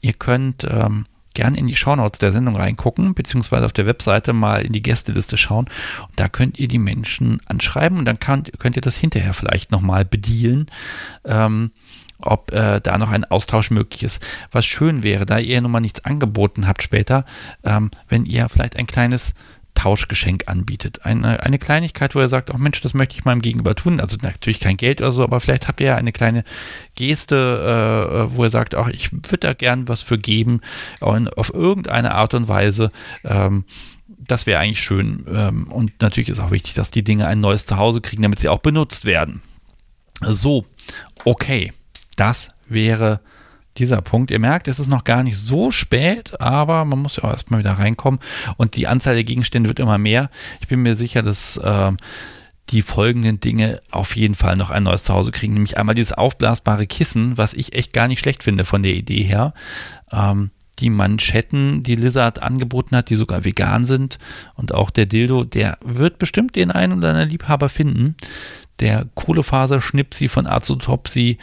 Ihr 0.00 0.12
könnt 0.12 0.64
ähm, 0.64 1.06
gern 1.38 1.54
in 1.54 1.68
die 1.68 1.76
Shownotes 1.76 2.18
der 2.18 2.32
Sendung 2.32 2.56
reingucken, 2.56 3.14
beziehungsweise 3.14 3.64
auf 3.64 3.72
der 3.72 3.86
Webseite 3.86 4.32
mal 4.32 4.62
in 4.62 4.72
die 4.72 4.82
Gästeliste 4.82 5.36
schauen. 5.36 5.66
Und 6.08 6.18
da 6.18 6.28
könnt 6.28 6.58
ihr 6.58 6.66
die 6.66 6.80
Menschen 6.80 7.40
anschreiben 7.46 7.96
und 7.96 8.06
dann 8.06 8.18
kann, 8.18 8.42
könnt 8.58 8.74
ihr 8.74 8.82
das 8.82 8.96
hinterher 8.96 9.32
vielleicht 9.34 9.70
nochmal 9.70 10.04
bedienen. 10.04 10.66
Ähm, 11.24 11.70
ob 12.20 12.52
äh, 12.52 12.80
da 12.80 12.98
noch 12.98 13.12
ein 13.12 13.24
Austausch 13.24 13.70
möglich 13.70 14.02
ist. 14.02 14.26
Was 14.50 14.66
schön 14.66 15.04
wäre, 15.04 15.24
da 15.24 15.38
ihr 15.38 15.60
nun 15.60 15.70
mal 15.70 15.78
nichts 15.78 16.04
angeboten 16.04 16.66
habt 16.66 16.82
später, 16.82 17.24
ähm, 17.62 17.92
wenn 18.08 18.24
ihr 18.24 18.48
vielleicht 18.48 18.74
ein 18.74 18.88
kleines 18.88 19.36
Tauschgeschenk 19.78 20.44
anbietet. 20.46 21.04
Eine, 21.04 21.42
eine 21.42 21.58
Kleinigkeit, 21.58 22.14
wo 22.14 22.20
ihr 22.20 22.28
sagt, 22.28 22.52
oh 22.52 22.58
Mensch, 22.58 22.80
das 22.80 22.94
möchte 22.94 23.16
ich 23.16 23.24
meinem 23.24 23.42
Gegenüber 23.42 23.74
tun. 23.74 24.00
Also 24.00 24.16
natürlich 24.20 24.60
kein 24.60 24.76
Geld 24.76 25.00
oder 25.00 25.12
so, 25.12 25.22
aber 25.22 25.40
vielleicht 25.40 25.68
habt 25.68 25.80
ihr 25.80 25.88
ja 25.88 25.96
eine 25.96 26.12
kleine 26.12 26.44
Geste, 26.94 27.36
äh, 28.26 28.36
wo 28.36 28.44
ihr 28.44 28.50
sagt, 28.50 28.74
ach, 28.74 28.88
ich 28.88 29.12
würde 29.12 29.38
da 29.38 29.54
gern 29.54 29.88
was 29.88 30.02
für 30.02 30.18
geben, 30.18 30.60
auf 31.00 31.52
irgendeine 31.52 32.14
Art 32.14 32.34
und 32.34 32.48
Weise. 32.48 32.90
Ähm, 33.24 33.64
das 34.06 34.46
wäre 34.46 34.60
eigentlich 34.60 34.82
schön. 34.82 35.24
Ähm, 35.32 35.70
und 35.70 35.92
natürlich 36.02 36.28
ist 36.28 36.40
auch 36.40 36.50
wichtig, 36.50 36.74
dass 36.74 36.90
die 36.90 37.04
Dinge 37.04 37.26
ein 37.26 37.40
neues 37.40 37.66
Zuhause 37.66 38.00
kriegen, 38.00 38.22
damit 38.22 38.38
sie 38.38 38.48
auch 38.48 38.58
benutzt 38.58 39.04
werden. 39.04 39.42
So, 40.20 40.66
okay 41.24 41.72
das 42.18 42.50
wäre 42.66 43.20
dieser 43.78 44.02
Punkt. 44.02 44.30
Ihr 44.30 44.38
merkt, 44.38 44.68
es 44.68 44.78
ist 44.78 44.88
noch 44.88 45.04
gar 45.04 45.22
nicht 45.22 45.38
so 45.38 45.70
spät, 45.70 46.40
aber 46.40 46.84
man 46.84 46.98
muss 47.00 47.16
ja 47.16 47.24
auch 47.24 47.32
erstmal 47.32 47.60
wieder 47.60 47.72
reinkommen 47.72 48.20
und 48.56 48.76
die 48.76 48.86
Anzahl 48.86 49.14
der 49.14 49.24
Gegenstände 49.24 49.68
wird 49.68 49.80
immer 49.80 49.98
mehr. 49.98 50.30
Ich 50.60 50.68
bin 50.68 50.82
mir 50.82 50.94
sicher, 50.94 51.22
dass 51.22 51.56
äh, 51.56 51.92
die 52.70 52.82
folgenden 52.82 53.40
Dinge 53.40 53.80
auf 53.90 54.16
jeden 54.16 54.34
Fall 54.34 54.56
noch 54.56 54.70
ein 54.70 54.82
neues 54.82 55.04
Zuhause 55.04 55.32
kriegen, 55.32 55.54
nämlich 55.54 55.78
einmal 55.78 55.94
dieses 55.94 56.12
aufblasbare 56.12 56.86
Kissen, 56.86 57.38
was 57.38 57.54
ich 57.54 57.74
echt 57.74 57.92
gar 57.92 58.08
nicht 58.08 58.20
schlecht 58.20 58.42
finde 58.42 58.64
von 58.64 58.82
der 58.82 58.92
Idee 58.92 59.22
her. 59.22 59.54
Ähm, 60.12 60.50
die 60.78 60.90
Manschetten, 60.90 61.82
die 61.82 61.96
Lizard 61.96 62.42
angeboten 62.42 62.96
hat, 62.96 63.10
die 63.10 63.16
sogar 63.16 63.44
vegan 63.44 63.84
sind 63.84 64.18
und 64.54 64.72
auch 64.74 64.90
der 64.90 65.06
Dildo, 65.06 65.44
der 65.44 65.76
wird 65.84 66.18
bestimmt 66.18 66.56
den 66.56 66.70
einen 66.70 66.98
oder 66.98 67.10
anderen 67.10 67.30
Liebhaber 67.30 67.68
finden. 67.68 68.16
Der 68.80 69.06
Kohlefaserschnipsi 69.14 70.28
von 70.28 70.46
Azotopsy 70.46 71.38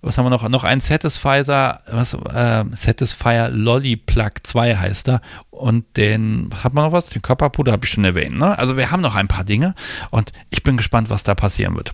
was 0.00 0.16
haben 0.16 0.26
wir 0.26 0.30
noch? 0.30 0.48
Noch 0.48 0.64
ein 0.64 0.80
Satisfier, 0.80 1.80
was, 1.90 2.14
äh, 2.14 2.64
Satisfier 2.72 3.48
Lolly 3.48 3.96
Plug 3.96 4.30
2 4.42 4.76
heißt 4.76 5.08
er. 5.08 5.20
Und 5.50 5.96
den, 5.96 6.50
hat 6.62 6.74
man 6.74 6.84
noch 6.84 6.92
was? 6.92 7.08
Den 7.08 7.22
Körperpuder 7.22 7.72
habe 7.72 7.84
ich 7.84 7.90
schon 7.90 8.04
erwähnt, 8.04 8.38
ne? 8.38 8.58
Also 8.58 8.76
wir 8.76 8.90
haben 8.90 9.00
noch 9.00 9.14
ein 9.14 9.28
paar 9.28 9.44
Dinge 9.44 9.74
und 10.10 10.32
ich 10.50 10.62
bin 10.62 10.76
gespannt, 10.76 11.10
was 11.10 11.22
da 11.24 11.34
passieren 11.34 11.74
wird. 11.74 11.92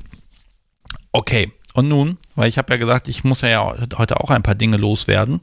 Okay, 1.13 1.53
und 1.75 1.89
nun, 1.89 2.19
weil 2.35 2.49
ich 2.49 2.59
habe 2.59 2.73
ja 2.73 2.79
gesagt, 2.79 3.09
ich 3.09 3.25
muss 3.25 3.41
ja 3.41 3.75
heute 3.97 4.21
auch 4.21 4.31
ein 4.31 4.43
paar 4.43 4.55
Dinge 4.55 4.77
loswerden, 4.77 5.41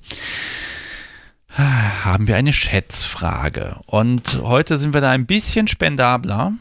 haben 1.57 2.27
wir 2.27 2.37
eine 2.37 2.53
Schätzfrage. 2.53 3.79
Und 3.85 4.39
heute 4.41 4.77
sind 4.77 4.93
wir 4.93 5.01
da 5.01 5.09
ein 5.11 5.25
bisschen 5.25 5.67
spendabler 5.67 6.53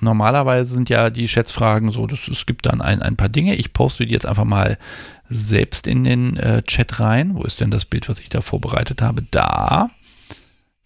normalerweise 0.00 0.74
sind 0.74 0.88
ja 0.88 1.10
die 1.10 1.28
Schätzfragen 1.28 1.90
so, 1.90 2.06
dass, 2.06 2.28
es 2.28 2.46
gibt 2.46 2.66
dann 2.66 2.80
ein, 2.80 3.02
ein 3.02 3.16
paar 3.16 3.28
Dinge. 3.28 3.54
Ich 3.54 3.72
poste 3.72 4.06
die 4.06 4.14
jetzt 4.14 4.26
einfach 4.26 4.44
mal 4.44 4.78
selbst 5.28 5.86
in 5.86 6.04
den 6.04 6.36
äh, 6.36 6.62
Chat 6.62 7.00
rein. 7.00 7.34
Wo 7.34 7.42
ist 7.42 7.60
denn 7.60 7.70
das 7.70 7.84
Bild, 7.84 8.08
was 8.08 8.20
ich 8.20 8.28
da 8.28 8.40
vorbereitet 8.40 9.02
habe? 9.02 9.22
Da. 9.30 9.90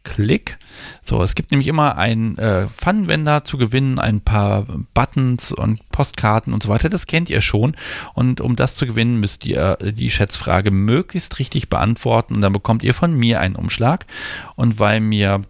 Klick. 0.05 0.59
So, 1.03 1.21
es 1.21 1.35
gibt 1.35 1.51
nämlich 1.51 1.67
immer 1.67 1.99
einen 1.99 2.39
äh, 2.39 2.69
Pfannenwender 2.69 3.43
zu 3.43 3.59
gewinnen, 3.59 3.99
ein 3.99 4.21
paar 4.21 4.65
Buttons 4.95 5.51
und 5.51 5.89
Postkarten 5.91 6.53
und 6.53 6.63
so 6.63 6.69
weiter. 6.69 6.89
Das 6.89 7.09
kennt 7.09 7.29
ihr 7.29 7.41
schon. 7.41 7.77
Und 8.15 8.41
um 8.41 8.55
das 8.55 8.77
zu 8.77 8.87
gewinnen, 8.87 9.19
müsst 9.19 9.45
ihr 9.45 9.79
äh, 9.81 9.93
die 9.93 10.11
Schätzfrage 10.11 10.71
möglichst 10.71 11.41
richtig 11.41 11.69
beantworten. 11.69 12.37
Und 12.37 12.41
dann 12.41 12.53
bekommt 12.53 12.85
ihr 12.85 12.95
von 12.95 13.15
mir 13.15 13.41
einen 13.41 13.57
Umschlag. 13.57 14.07
Und 14.55 14.79
weil 14.79 15.01
mir 15.01 15.43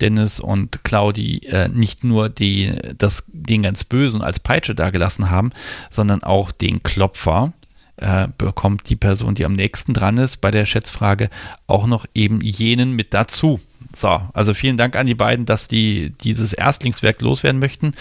Dennis 0.00 0.40
und 0.40 0.84
Claudi 0.84 1.38
äh, 1.46 1.68
nicht 1.68 2.04
nur 2.04 2.28
die, 2.28 2.72
das, 2.96 3.24
den 3.28 3.62
ganz 3.62 3.84
Bösen 3.84 4.22
als 4.22 4.40
Peitsche 4.40 4.74
dagelassen 4.74 5.30
haben, 5.30 5.50
sondern 5.90 6.22
auch 6.22 6.52
den 6.52 6.82
Klopfer, 6.82 7.52
äh, 8.00 8.28
bekommt 8.38 8.88
die 8.88 8.96
Person, 8.96 9.34
die 9.34 9.44
am 9.44 9.54
nächsten 9.54 9.92
dran 9.92 10.18
ist, 10.18 10.36
bei 10.36 10.50
der 10.50 10.66
Schätzfrage 10.66 11.30
auch 11.66 11.86
noch 11.86 12.06
eben 12.14 12.40
jenen 12.40 12.92
mit 12.92 13.12
dazu. 13.12 13.60
So, 13.96 14.20
also 14.34 14.54
vielen 14.54 14.76
Dank 14.76 14.96
an 14.96 15.06
die 15.06 15.14
beiden, 15.14 15.46
dass 15.46 15.66
die 15.66 16.12
dieses 16.22 16.52
Erstlingswerk 16.52 17.20
loswerden 17.22 17.58
möchten. 17.58 17.94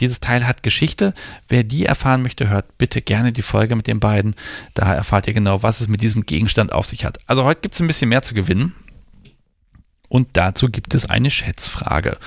Dieses 0.00 0.20
Teil 0.20 0.46
hat 0.46 0.62
Geschichte. 0.62 1.14
Wer 1.48 1.62
die 1.62 1.84
erfahren 1.84 2.22
möchte, 2.22 2.48
hört 2.48 2.78
bitte 2.78 3.02
gerne 3.02 3.32
die 3.32 3.42
Folge 3.42 3.76
mit 3.76 3.86
den 3.86 4.00
beiden. 4.00 4.34
Da 4.74 4.94
erfahrt 4.94 5.26
ihr 5.26 5.34
genau, 5.34 5.62
was 5.62 5.80
es 5.80 5.88
mit 5.88 6.00
diesem 6.00 6.26
Gegenstand 6.26 6.72
auf 6.72 6.86
sich 6.86 7.04
hat. 7.04 7.18
Also 7.26 7.44
heute 7.44 7.60
gibt 7.60 7.74
es 7.74 7.80
ein 7.80 7.86
bisschen 7.86 8.08
mehr 8.08 8.22
zu 8.22 8.34
gewinnen. 8.34 8.74
Und 10.08 10.28
dazu 10.34 10.68
gibt 10.68 10.94
es 10.94 11.08
eine 11.08 11.30
Schätzfrage. 11.30 12.18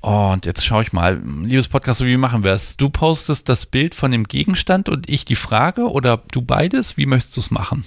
Und 0.00 0.46
jetzt 0.46 0.64
schaue 0.64 0.82
ich 0.82 0.92
mal, 0.92 1.20
liebes 1.42 1.68
Podcast, 1.68 2.04
wie 2.04 2.16
machen 2.16 2.44
wir 2.44 2.52
es? 2.52 2.76
Du 2.76 2.88
postest 2.88 3.48
das 3.48 3.66
Bild 3.66 3.94
von 3.94 4.10
dem 4.10 4.24
Gegenstand 4.24 4.88
und 4.88 5.08
ich 5.08 5.24
die 5.24 5.34
Frage 5.34 5.90
oder 5.90 6.22
du 6.30 6.42
beides? 6.42 6.96
Wie 6.96 7.06
möchtest 7.06 7.36
du 7.36 7.40
es 7.40 7.50
machen? 7.50 7.84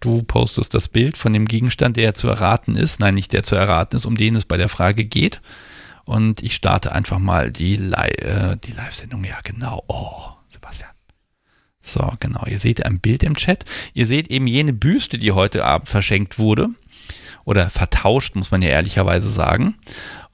Du 0.00 0.22
postest 0.22 0.74
das 0.74 0.88
Bild 0.88 1.16
von 1.16 1.32
dem 1.32 1.46
Gegenstand, 1.46 1.96
der 1.96 2.14
zu 2.14 2.28
erraten 2.28 2.76
ist. 2.76 3.00
Nein, 3.00 3.14
nicht 3.14 3.32
der 3.32 3.42
zu 3.42 3.54
erraten 3.54 3.96
ist, 3.96 4.06
um 4.06 4.16
den 4.16 4.34
es 4.34 4.44
bei 4.44 4.56
der 4.56 4.68
Frage 4.68 5.04
geht. 5.04 5.40
Und 6.04 6.42
ich 6.42 6.54
starte 6.54 6.92
einfach 6.92 7.18
mal 7.18 7.50
die, 7.50 7.76
Li 7.76 8.08
äh, 8.18 8.56
die 8.62 8.72
Live-Sendung. 8.72 9.24
Ja, 9.24 9.38
genau. 9.42 9.82
Oh, 9.88 10.30
Sebastian. 10.48 10.90
So, 11.80 12.12
genau. 12.18 12.44
Ihr 12.46 12.58
seht 12.58 12.84
ein 12.84 13.00
Bild 13.00 13.22
im 13.22 13.36
Chat. 13.36 13.64
Ihr 13.92 14.06
seht 14.06 14.28
eben 14.28 14.46
jene 14.46 14.72
Büste, 14.72 15.18
die 15.18 15.32
heute 15.32 15.64
Abend 15.64 15.88
verschenkt 15.88 16.38
wurde. 16.38 16.70
Oder 17.44 17.70
vertauscht, 17.70 18.36
muss 18.36 18.50
man 18.50 18.62
ja 18.62 18.70
ehrlicherweise 18.70 19.28
sagen. 19.28 19.76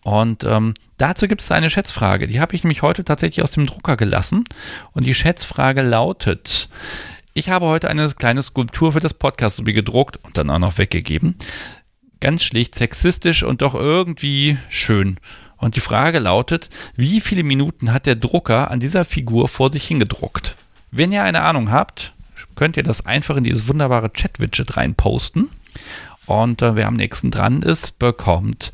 Und 0.03 0.45
ähm, 0.45 0.75
dazu 0.97 1.29
gibt 1.29 1.43
es 1.43 1.51
eine 1.51 1.71
Schätzfrage. 1.71 2.27
Die 2.27 2.41
habe 2.41 2.55
ich 2.55 2.65
nämlich 2.65 2.83
heute 2.83 3.05
tatsächlich 3.05 3.43
aus 3.43 3.53
dem 3.53 3.67
Drucker 3.67 3.97
gelassen. 3.97 4.45
Und 4.93 5.07
die 5.07 5.15
Schätzfrage 5.15 5.83
lautet, 5.83 6.69
ich 7.35 7.49
habe 7.49 7.67
heute 7.67 7.89
eine 7.89 8.09
kleine 8.11 8.43
Skulptur 8.43 8.93
für 8.93 9.01
das 9.01 9.15
Podcast 9.15 9.65
gedruckt 9.65 10.19
und 10.23 10.37
dann 10.37 10.51
auch 10.51 10.59
noch 10.59 10.79
weggegeben. 10.79 11.37
Ganz 12.21 12.43
schlicht 12.43 12.75
sexistisch 12.75 13.43
und 13.43 13.63
doch 13.63 13.75
irgendwie 13.75 14.59
schön. 14.69 15.19
Und 15.57 15.77
die 15.77 15.81
Frage 15.81 16.19
lautet, 16.19 16.71
wie 16.97 17.21
viele 17.21 17.43
Minuten 17.43 17.93
hat 17.93 18.07
der 18.07 18.17
Drucker 18.17 18.71
an 18.71 18.81
dieser 18.81 19.05
Figur 19.05 19.49
vor 19.49 19.71
sich 19.71 19.87
hingedruckt? 19.87 20.57
Wenn 20.91 21.13
ihr 21.13 21.23
eine 21.23 21.43
Ahnung 21.43 21.71
habt, 21.71 22.15
könnt 22.57 22.77
ihr 22.77 22.83
das 22.83 23.07
einfach 23.07 23.37
in 23.37 23.45
dieses 23.45 23.69
wunderbare 23.69 24.13
Chat-Widget 24.13 24.77
reinposten. 24.77 25.51
Und 26.31 26.63
äh, 26.63 26.77
wer 26.77 26.87
am 26.87 26.95
nächsten 26.95 27.33
dran 27.33 27.61
ist, 27.61 27.99
bekommt 27.99 28.73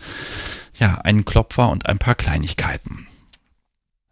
ja 0.78 0.96
einen 0.96 1.24
Klopfer 1.24 1.70
und 1.70 1.86
ein 1.86 1.98
paar 1.98 2.14
Kleinigkeiten. 2.14 3.06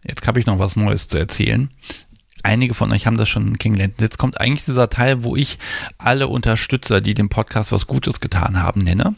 Jetzt 0.02 0.26
habe 0.26 0.40
ich 0.40 0.46
noch 0.46 0.58
was 0.58 0.76
Neues 0.76 1.08
zu 1.08 1.18
erzählen 1.18 1.68
einige 2.44 2.74
von 2.74 2.92
euch 2.92 3.06
haben 3.06 3.16
das 3.16 3.28
schon 3.28 3.58
kennengelernt. 3.58 4.00
Jetzt 4.00 4.18
kommt 4.18 4.40
eigentlich 4.40 4.64
dieser 4.64 4.90
Teil, 4.90 5.24
wo 5.24 5.34
ich 5.34 5.58
alle 5.98 6.28
Unterstützer, 6.28 7.00
die 7.00 7.14
dem 7.14 7.28
Podcast 7.28 7.72
was 7.72 7.86
Gutes 7.86 8.20
getan 8.20 8.62
haben, 8.62 8.82
nenne. 8.82 9.14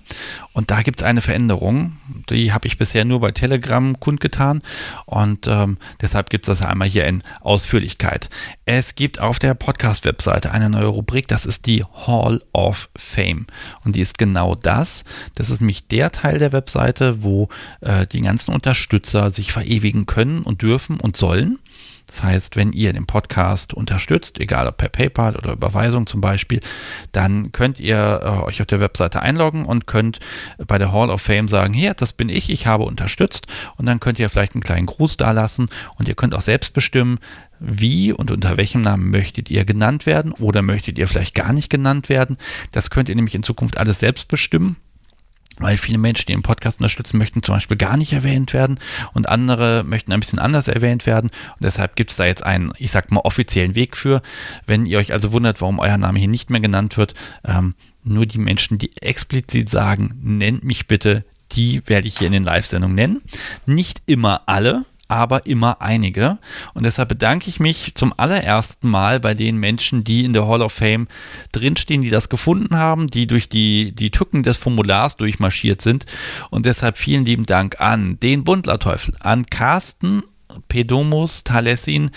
Und 0.52 0.70
da 0.70 0.82
gibt 0.82 1.00
es 1.00 1.06
eine 1.06 1.20
Veränderung. 1.20 1.98
Die 2.30 2.52
habe 2.52 2.66
ich 2.66 2.78
bisher 2.78 3.04
nur 3.04 3.20
bei 3.20 3.32
Telegram 3.32 3.98
kundgetan. 3.98 4.62
Und 5.04 5.48
ähm, 5.48 5.76
deshalb 6.00 6.30
gibt 6.30 6.48
es 6.48 6.58
das 6.58 6.66
einmal 6.66 6.88
hier 6.88 7.06
in 7.06 7.22
Ausführlichkeit. 7.40 8.30
Es 8.64 8.94
gibt 8.94 9.20
auf 9.20 9.38
der 9.38 9.54
Podcast-Webseite 9.54 10.52
eine 10.52 10.70
neue 10.70 10.86
Rubrik. 10.86 11.28
Das 11.28 11.46
ist 11.46 11.66
die 11.66 11.84
Hall 11.84 12.42
of 12.52 12.88
Fame. 12.96 13.46
Und 13.84 13.96
die 13.96 14.00
ist 14.00 14.18
genau 14.18 14.54
das. 14.54 15.04
Das 15.34 15.50
ist 15.50 15.60
nämlich 15.60 15.88
der 15.88 16.12
Teil 16.12 16.38
der 16.38 16.52
Webseite, 16.52 17.22
wo 17.22 17.48
äh, 17.80 18.06
die 18.06 18.20
ganzen 18.20 18.54
Unterstützer 18.54 19.30
sich 19.30 19.52
verewigen 19.52 20.06
können 20.06 20.42
und 20.42 20.62
dürfen 20.62 21.00
und 21.00 21.16
sollen. 21.16 21.58
Das 22.06 22.22
heißt, 22.22 22.56
wenn 22.56 22.72
ihr 22.72 22.92
den 22.92 23.06
Podcast 23.06 23.74
unterstützt, 23.74 24.38
egal 24.40 24.68
ob 24.68 24.76
per 24.76 24.88
PayPal 24.88 25.36
oder 25.36 25.52
Überweisung 25.52 26.06
zum 26.06 26.20
Beispiel, 26.20 26.60
dann 27.12 27.50
könnt 27.52 27.80
ihr 27.80 28.20
äh, 28.22 28.44
euch 28.44 28.60
auf 28.60 28.66
der 28.66 28.80
Webseite 28.80 29.22
einloggen 29.22 29.64
und 29.64 29.86
könnt 29.86 30.20
bei 30.66 30.78
der 30.78 30.92
Hall 30.92 31.10
of 31.10 31.20
Fame 31.20 31.48
sagen, 31.48 31.74
hier, 31.74 31.94
das 31.94 32.12
bin 32.12 32.28
ich, 32.28 32.50
ich 32.50 32.66
habe 32.66 32.84
unterstützt 32.84 33.46
und 33.76 33.86
dann 33.86 34.00
könnt 34.00 34.18
ihr 34.18 34.30
vielleicht 34.30 34.54
einen 34.54 34.62
kleinen 34.62 34.86
Gruß 34.86 35.16
dalassen 35.16 35.68
und 35.96 36.08
ihr 36.08 36.14
könnt 36.14 36.34
auch 36.34 36.42
selbst 36.42 36.74
bestimmen, 36.74 37.18
wie 37.58 38.12
und 38.12 38.30
unter 38.30 38.56
welchem 38.56 38.82
Namen 38.82 39.10
möchtet 39.10 39.50
ihr 39.50 39.64
genannt 39.64 40.06
werden 40.06 40.32
oder 40.32 40.62
möchtet 40.62 40.98
ihr 40.98 41.08
vielleicht 41.08 41.34
gar 41.34 41.52
nicht 41.52 41.70
genannt 41.70 42.08
werden. 42.08 42.36
Das 42.70 42.90
könnt 42.90 43.08
ihr 43.08 43.16
nämlich 43.16 43.34
in 43.34 43.42
Zukunft 43.42 43.78
alles 43.78 43.98
selbst 43.98 44.28
bestimmen 44.28 44.76
weil 45.58 45.76
viele 45.76 45.98
Menschen, 45.98 46.26
die 46.26 46.32
den 46.32 46.42
Podcast 46.42 46.80
unterstützen, 46.80 47.18
möchten 47.18 47.42
zum 47.42 47.54
Beispiel 47.54 47.76
gar 47.76 47.96
nicht 47.96 48.12
erwähnt 48.12 48.52
werden 48.52 48.78
und 49.12 49.28
andere 49.28 49.84
möchten 49.84 50.12
ein 50.12 50.20
bisschen 50.20 50.38
anders 50.38 50.68
erwähnt 50.68 51.06
werden. 51.06 51.30
Und 51.30 51.64
deshalb 51.64 51.96
gibt 51.96 52.10
es 52.10 52.16
da 52.16 52.24
jetzt 52.24 52.44
einen, 52.44 52.72
ich 52.78 52.90
sag 52.90 53.10
mal, 53.10 53.20
offiziellen 53.20 53.74
Weg 53.74 53.96
für. 53.96 54.22
Wenn 54.66 54.86
ihr 54.86 54.98
euch 54.98 55.12
also 55.12 55.32
wundert, 55.32 55.60
warum 55.60 55.78
euer 55.78 55.98
Name 55.98 56.18
hier 56.18 56.28
nicht 56.28 56.50
mehr 56.50 56.60
genannt 56.60 56.96
wird, 56.96 57.14
ähm, 57.44 57.74
nur 58.04 58.26
die 58.26 58.38
Menschen, 58.38 58.78
die 58.78 58.90
explizit 59.02 59.68
sagen, 59.68 60.14
nennt 60.22 60.62
mich 60.64 60.86
bitte, 60.86 61.24
die 61.52 61.82
werde 61.86 62.06
ich 62.06 62.18
hier 62.18 62.26
in 62.26 62.32
den 62.32 62.44
Live-Sendungen 62.44 62.94
nennen. 62.94 63.22
Nicht 63.66 64.02
immer 64.06 64.42
alle, 64.46 64.84
aber 65.08 65.46
immer 65.46 65.80
einige. 65.80 66.38
Und 66.74 66.84
deshalb 66.84 67.08
bedanke 67.08 67.48
ich 67.48 67.60
mich 67.60 67.92
zum 67.94 68.12
allerersten 68.16 68.88
Mal 68.88 69.20
bei 69.20 69.34
den 69.34 69.56
Menschen, 69.56 70.04
die 70.04 70.24
in 70.24 70.32
der 70.32 70.46
Hall 70.46 70.62
of 70.62 70.72
Fame 70.72 71.08
drinstehen, 71.52 72.02
die 72.02 72.10
das 72.10 72.28
gefunden 72.28 72.76
haben, 72.76 73.08
die 73.08 73.26
durch 73.26 73.48
die, 73.48 73.92
die 73.92 74.10
Tücken 74.10 74.42
des 74.42 74.56
Formulars 74.56 75.16
durchmarschiert 75.16 75.80
sind. 75.80 76.06
Und 76.50 76.66
deshalb 76.66 76.96
vielen 76.96 77.24
lieben 77.24 77.46
Dank 77.46 77.80
an 77.80 78.18
den 78.20 78.44
Bundlerteufel, 78.44 79.14
an 79.20 79.46
Carsten, 79.46 80.22
Pedomus, 80.68 81.44
Talessin, 81.44 82.10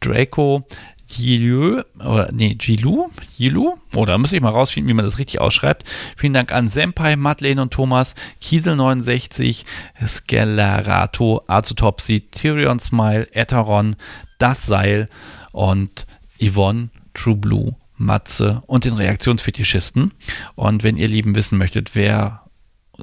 Draco, 0.00 0.66
Gilou, 1.14 1.82
oder 1.98 2.30
nee, 2.32 2.54
Gilou, 2.54 3.10
Gilou, 3.36 3.74
oder 3.94 4.16
muss 4.16 4.32
ich 4.32 4.40
mal 4.40 4.50
rausfinden, 4.50 4.88
wie 4.88 4.94
man 4.94 5.04
das 5.04 5.18
richtig 5.18 5.40
ausschreibt. 5.40 5.84
Vielen 6.16 6.32
Dank 6.32 6.52
an 6.52 6.68
Senpai, 6.68 7.16
Madeleine 7.16 7.62
und 7.62 7.72
Thomas, 7.72 8.14
Kiesel69, 8.42 9.64
Skelerato, 10.04 11.42
Azotopsy, 11.46 12.28
Tyrion 12.30 12.78
Smile, 12.78 13.28
Eteron, 13.32 13.96
Das 14.38 14.64
Seil 14.66 15.08
und 15.52 16.06
Yvonne, 16.40 16.88
True 17.14 17.36
Blue, 17.36 17.76
Matze 17.96 18.62
und 18.66 18.84
den 18.84 18.94
Reaktionsfetischisten. 18.94 20.12
Und 20.54 20.82
wenn 20.82 20.96
ihr 20.96 21.08
lieben 21.08 21.34
wissen 21.34 21.58
möchtet, 21.58 21.94
wer 21.94 22.41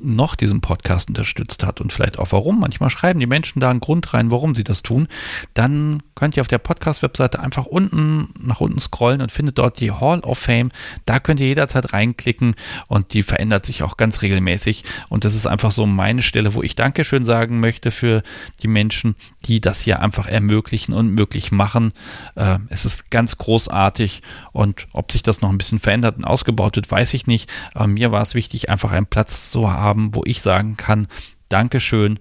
noch 0.02 0.36
diesen 0.36 0.62
Podcast 0.62 1.10
unterstützt 1.10 1.66
hat 1.66 1.82
und 1.82 1.94
vielleicht 1.94 2.20
auch 2.20 2.32
warum. 2.32 2.60
Manchmal 2.60 2.90
schreiben 2.90 3.20
die 3.20 3.28
Menschen 3.28 3.60
da 3.60 3.70
einen 3.70 3.80
Grund 3.80 4.14
rein, 4.14 4.32
warum 4.32 4.56
sie 4.56 4.64
das 4.64 4.84
tun. 4.84 5.08
Dann 5.54 6.04
könnt 6.16 6.38
ihr 6.38 6.42
auf 6.42 6.48
der 6.48 6.58
Podcast-Webseite 6.58 7.40
einfach 7.40 7.66
unten 7.66 8.30
nach 8.40 8.60
unten 8.60 8.80
scrollen 8.80 9.22
und 9.22 9.32
findet 9.32 9.58
dort 9.58 9.80
die 9.80 9.92
Hall 9.92 10.20
of 10.22 10.38
Fame. 10.38 10.70
Da 11.06 11.20
könnt 11.20 11.40
ihr 11.40 11.48
jederzeit 11.48 11.94
reinklicken 11.94 12.56
und 12.88 13.14
die 13.14 13.24
verändert 13.24 13.66
sich 13.66 13.84
auch 13.84 13.98
ganz 13.98 14.22
regelmäßig. 14.22 14.84
Und 15.10 15.26
das 15.26 15.36
ist 15.36 15.48
einfach 15.48 15.72
so 15.72 15.86
meine 15.86 16.22
Stelle, 16.22 16.54
wo 16.54 16.64
ich 16.64 16.76
Dankeschön 16.76 17.26
sagen 17.26 17.60
möchte 17.60 17.92
für 17.92 18.22
die 18.62 18.68
Menschen, 18.68 19.16
die 19.46 19.62
das 19.62 19.82
hier 19.82 20.02
einfach 20.02 20.28
ermöglichen 20.28 20.94
und 20.94 21.10
möglich 21.10 21.52
machen. 21.52 21.94
Äh, 22.36 22.60
es 22.70 22.86
ist 22.86 23.10
ganz 23.12 23.38
großartig 23.38 24.22
und 24.52 24.88
ob 24.94 25.12
sich 25.12 25.24
das 25.24 25.42
noch 25.42 25.50
ein 25.50 25.58
bisschen 25.58 25.80
verändert 25.80 26.18
und 26.18 26.26
ausgebaut 26.26 26.76
wird, 26.76 26.92
weiß 26.92 27.14
ich 27.14 27.28
nicht. 27.28 27.50
Aber 27.74 27.88
mir 27.88 28.12
war 28.12 28.22
es 28.22 28.36
wichtig, 28.36 28.70
einfach 28.70 28.92
einen 28.92 29.06
Platz 29.06 29.52
zu 29.52 29.72
haben, 29.72 29.89
wo 29.98 30.24
ich 30.26 30.41
sagen 30.41 30.78
kann, 30.78 31.07
Dankeschön, 31.49 32.20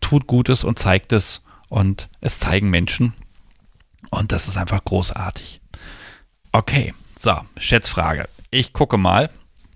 tut 0.00 0.26
Gutes 0.26 0.64
und 0.64 0.78
zeigt 0.78 1.12
es 1.12 1.42
und 1.68 2.08
es 2.20 2.38
zeigen 2.38 2.70
Menschen. 2.70 3.14
Und 4.10 4.32
das 4.32 4.48
ist 4.48 4.56
einfach 4.56 4.84
großartig. 4.84 5.60
Okay, 6.52 6.94
so, 7.18 7.34
Schätzfrage. 7.58 8.28
Ich 8.50 8.72
gucke 8.72 8.98
mal. 8.98 9.30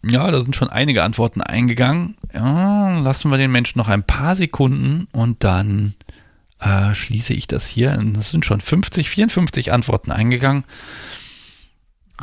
Ja, 0.04 0.30
da 0.30 0.40
sind 0.40 0.56
schon 0.56 0.70
einige 0.70 1.02
Antworten 1.02 1.42
eingegangen. 1.42 2.16
Ja, 2.32 2.98
lassen 3.00 3.30
wir 3.30 3.38
den 3.38 3.50
Menschen 3.50 3.78
noch 3.78 3.88
ein 3.88 4.02
paar 4.02 4.34
Sekunden 4.34 5.08
und 5.12 5.44
dann 5.44 5.94
äh, 6.60 6.94
schließe 6.94 7.34
ich 7.34 7.46
das 7.46 7.66
hier. 7.66 7.98
Das 8.14 8.30
sind 8.30 8.46
schon 8.46 8.60
50, 8.60 9.10
54 9.10 9.72
Antworten 9.72 10.10
eingegangen. 10.10 10.64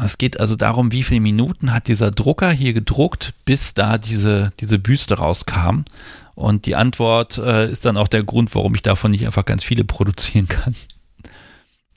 Es 0.03 0.17
geht 0.17 0.39
also 0.39 0.55
darum, 0.55 0.91
wie 0.91 1.03
viele 1.03 1.21
Minuten 1.21 1.73
hat 1.73 1.87
dieser 1.87 2.11
Drucker 2.11 2.51
hier 2.51 2.73
gedruckt, 2.73 3.33
bis 3.45 3.73
da 3.73 3.97
diese, 3.97 4.53
diese 4.59 4.79
Büste 4.79 5.17
rauskam. 5.17 5.85
Und 6.35 6.67
die 6.67 6.75
Antwort 6.75 7.37
äh, 7.39 7.69
ist 7.69 7.85
dann 7.85 7.97
auch 7.97 8.07
der 8.07 8.23
Grund, 8.23 8.53
warum 8.53 8.75
ich 8.75 8.83
davon 8.83 9.11
nicht 9.11 9.25
einfach 9.25 9.45
ganz 9.45 9.63
viele 9.63 9.83
produzieren 9.85 10.47
kann. 10.47 10.75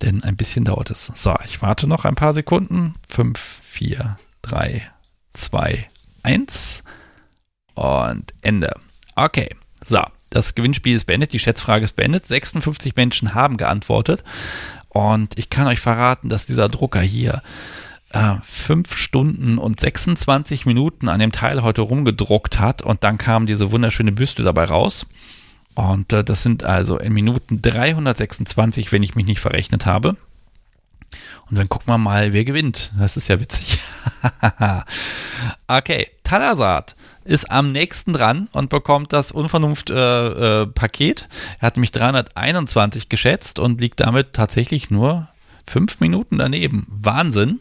Denn 0.03 0.25
ein 0.25 0.37
bisschen 0.37 0.65
dauert 0.65 0.91
es. 0.91 1.13
So, 1.15 1.35
ich 1.45 1.61
warte 1.61 1.87
noch 1.87 2.07
ein 2.07 2.15
paar 2.15 2.33
Sekunden. 2.33 2.95
5, 3.09 3.39
4, 3.39 4.19
3, 4.43 4.91
2, 5.35 5.87
1 6.23 6.85
und 7.75 8.33
Ende. 8.41 8.73
Okay, 9.15 9.55
so, 9.87 10.03
das 10.31 10.55
Gewinnspiel 10.55 10.97
ist 10.97 11.05
beendet, 11.05 11.35
die 11.35 11.39
Schätzfrage 11.39 11.85
ist 11.85 11.97
beendet. 11.97 12.27
56 12.27 12.97
Menschen 12.97 13.35
haben 13.35 13.59
geantwortet. 13.59 14.25
Und 14.89 15.39
ich 15.39 15.51
kann 15.51 15.67
euch 15.67 15.81
verraten, 15.81 16.29
dass 16.29 16.47
dieser 16.47 16.69
Drucker 16.69 17.01
hier 17.01 17.43
äh, 18.11 18.35
fünf 18.43 18.97
Stunden 18.97 19.59
und 19.59 19.81
26 19.81 20.67
Minuten 20.67 21.09
an 21.09 21.21
dem 21.21 21.33
Teil 21.33 21.63
heute 21.63 21.83
rumgedruckt 21.83 22.59
hat 22.59 22.83
und 22.83 23.05
dann 23.05 23.19
kam 23.19 23.47
diese 23.47 23.71
wunderschöne 23.71 24.13
Büste 24.13 24.43
dabei 24.43 24.65
raus. 24.65 25.07
Und 25.75 26.13
äh, 26.13 26.25
das 26.25 26.43
sind 26.43 26.65
also 26.65 26.99
in 26.99 27.13
Minuten 27.13 27.63
326, 27.63 28.93
wenn 28.93 29.03
ich 29.03 29.15
mich 29.15 29.27
nicht 29.27 29.41
verrechnet 29.41 29.87
habe. 29.87 30.17
Und 31.49 31.59
dann 31.59 31.69
gucken 31.69 31.89
wir 31.89 31.99
mal, 31.99 32.33
wer 32.33 32.45
gewinnt. 32.45 32.93
Das 32.97 33.17
ist 33.17 33.29
ja 33.29 33.41
witzig. 33.41 33.81
okay, 35.69 36.07
Talasat 36.23 36.95
ist 37.25 37.51
am 37.51 37.73
nächsten 37.73 38.13
dran 38.13 38.49
und 38.53 38.71
bekommt 38.71 39.13
das 39.13 39.33
Unvernunft-Paket. 39.33 41.21
Äh, 41.21 41.25
äh, 41.25 41.57
er 41.61 41.67
hat 41.67 41.77
nämlich 41.77 41.91
321 41.91 43.09
geschätzt 43.09 43.59
und 43.59 43.81
liegt 43.81 44.01
damit 44.01 44.33
tatsächlich 44.33 44.91
nur 44.91 45.29
fünf 45.67 46.01
Minuten 46.01 46.39
daneben. 46.39 46.87
Wahnsinn. 46.89 47.61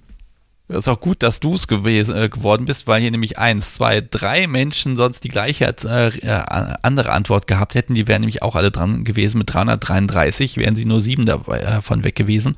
Ist 0.69 0.87
auch 0.87 1.01
gut, 1.01 1.23
dass 1.23 1.39
du 1.39 1.55
es 1.55 1.65
äh, 1.65 2.29
geworden 2.29 2.65
bist, 2.65 2.85
weil 2.85 3.01
hier 3.01 3.09
nämlich 3.09 3.39
eins, 3.39 3.73
zwei, 3.73 4.01
drei 4.01 4.45
Menschen 4.45 4.95
sonst 4.95 5.23
die 5.23 5.29
gleiche 5.29 5.65
äh, 5.65 6.07
äh, 6.07 6.43
andere 6.83 7.11
Antwort 7.11 7.47
gehabt 7.47 7.73
hätten. 7.73 7.95
Die 7.95 8.07
wären 8.07 8.21
nämlich 8.21 8.43
auch 8.43 8.55
alle 8.55 8.69
dran 8.69 9.03
gewesen. 9.03 9.39
Mit 9.39 9.51
333 9.51 10.57
wären 10.57 10.75
sie 10.75 10.85
nur 10.85 11.01
sieben 11.01 11.25
davon 11.25 12.03
weg 12.03 12.15
gewesen. 12.15 12.55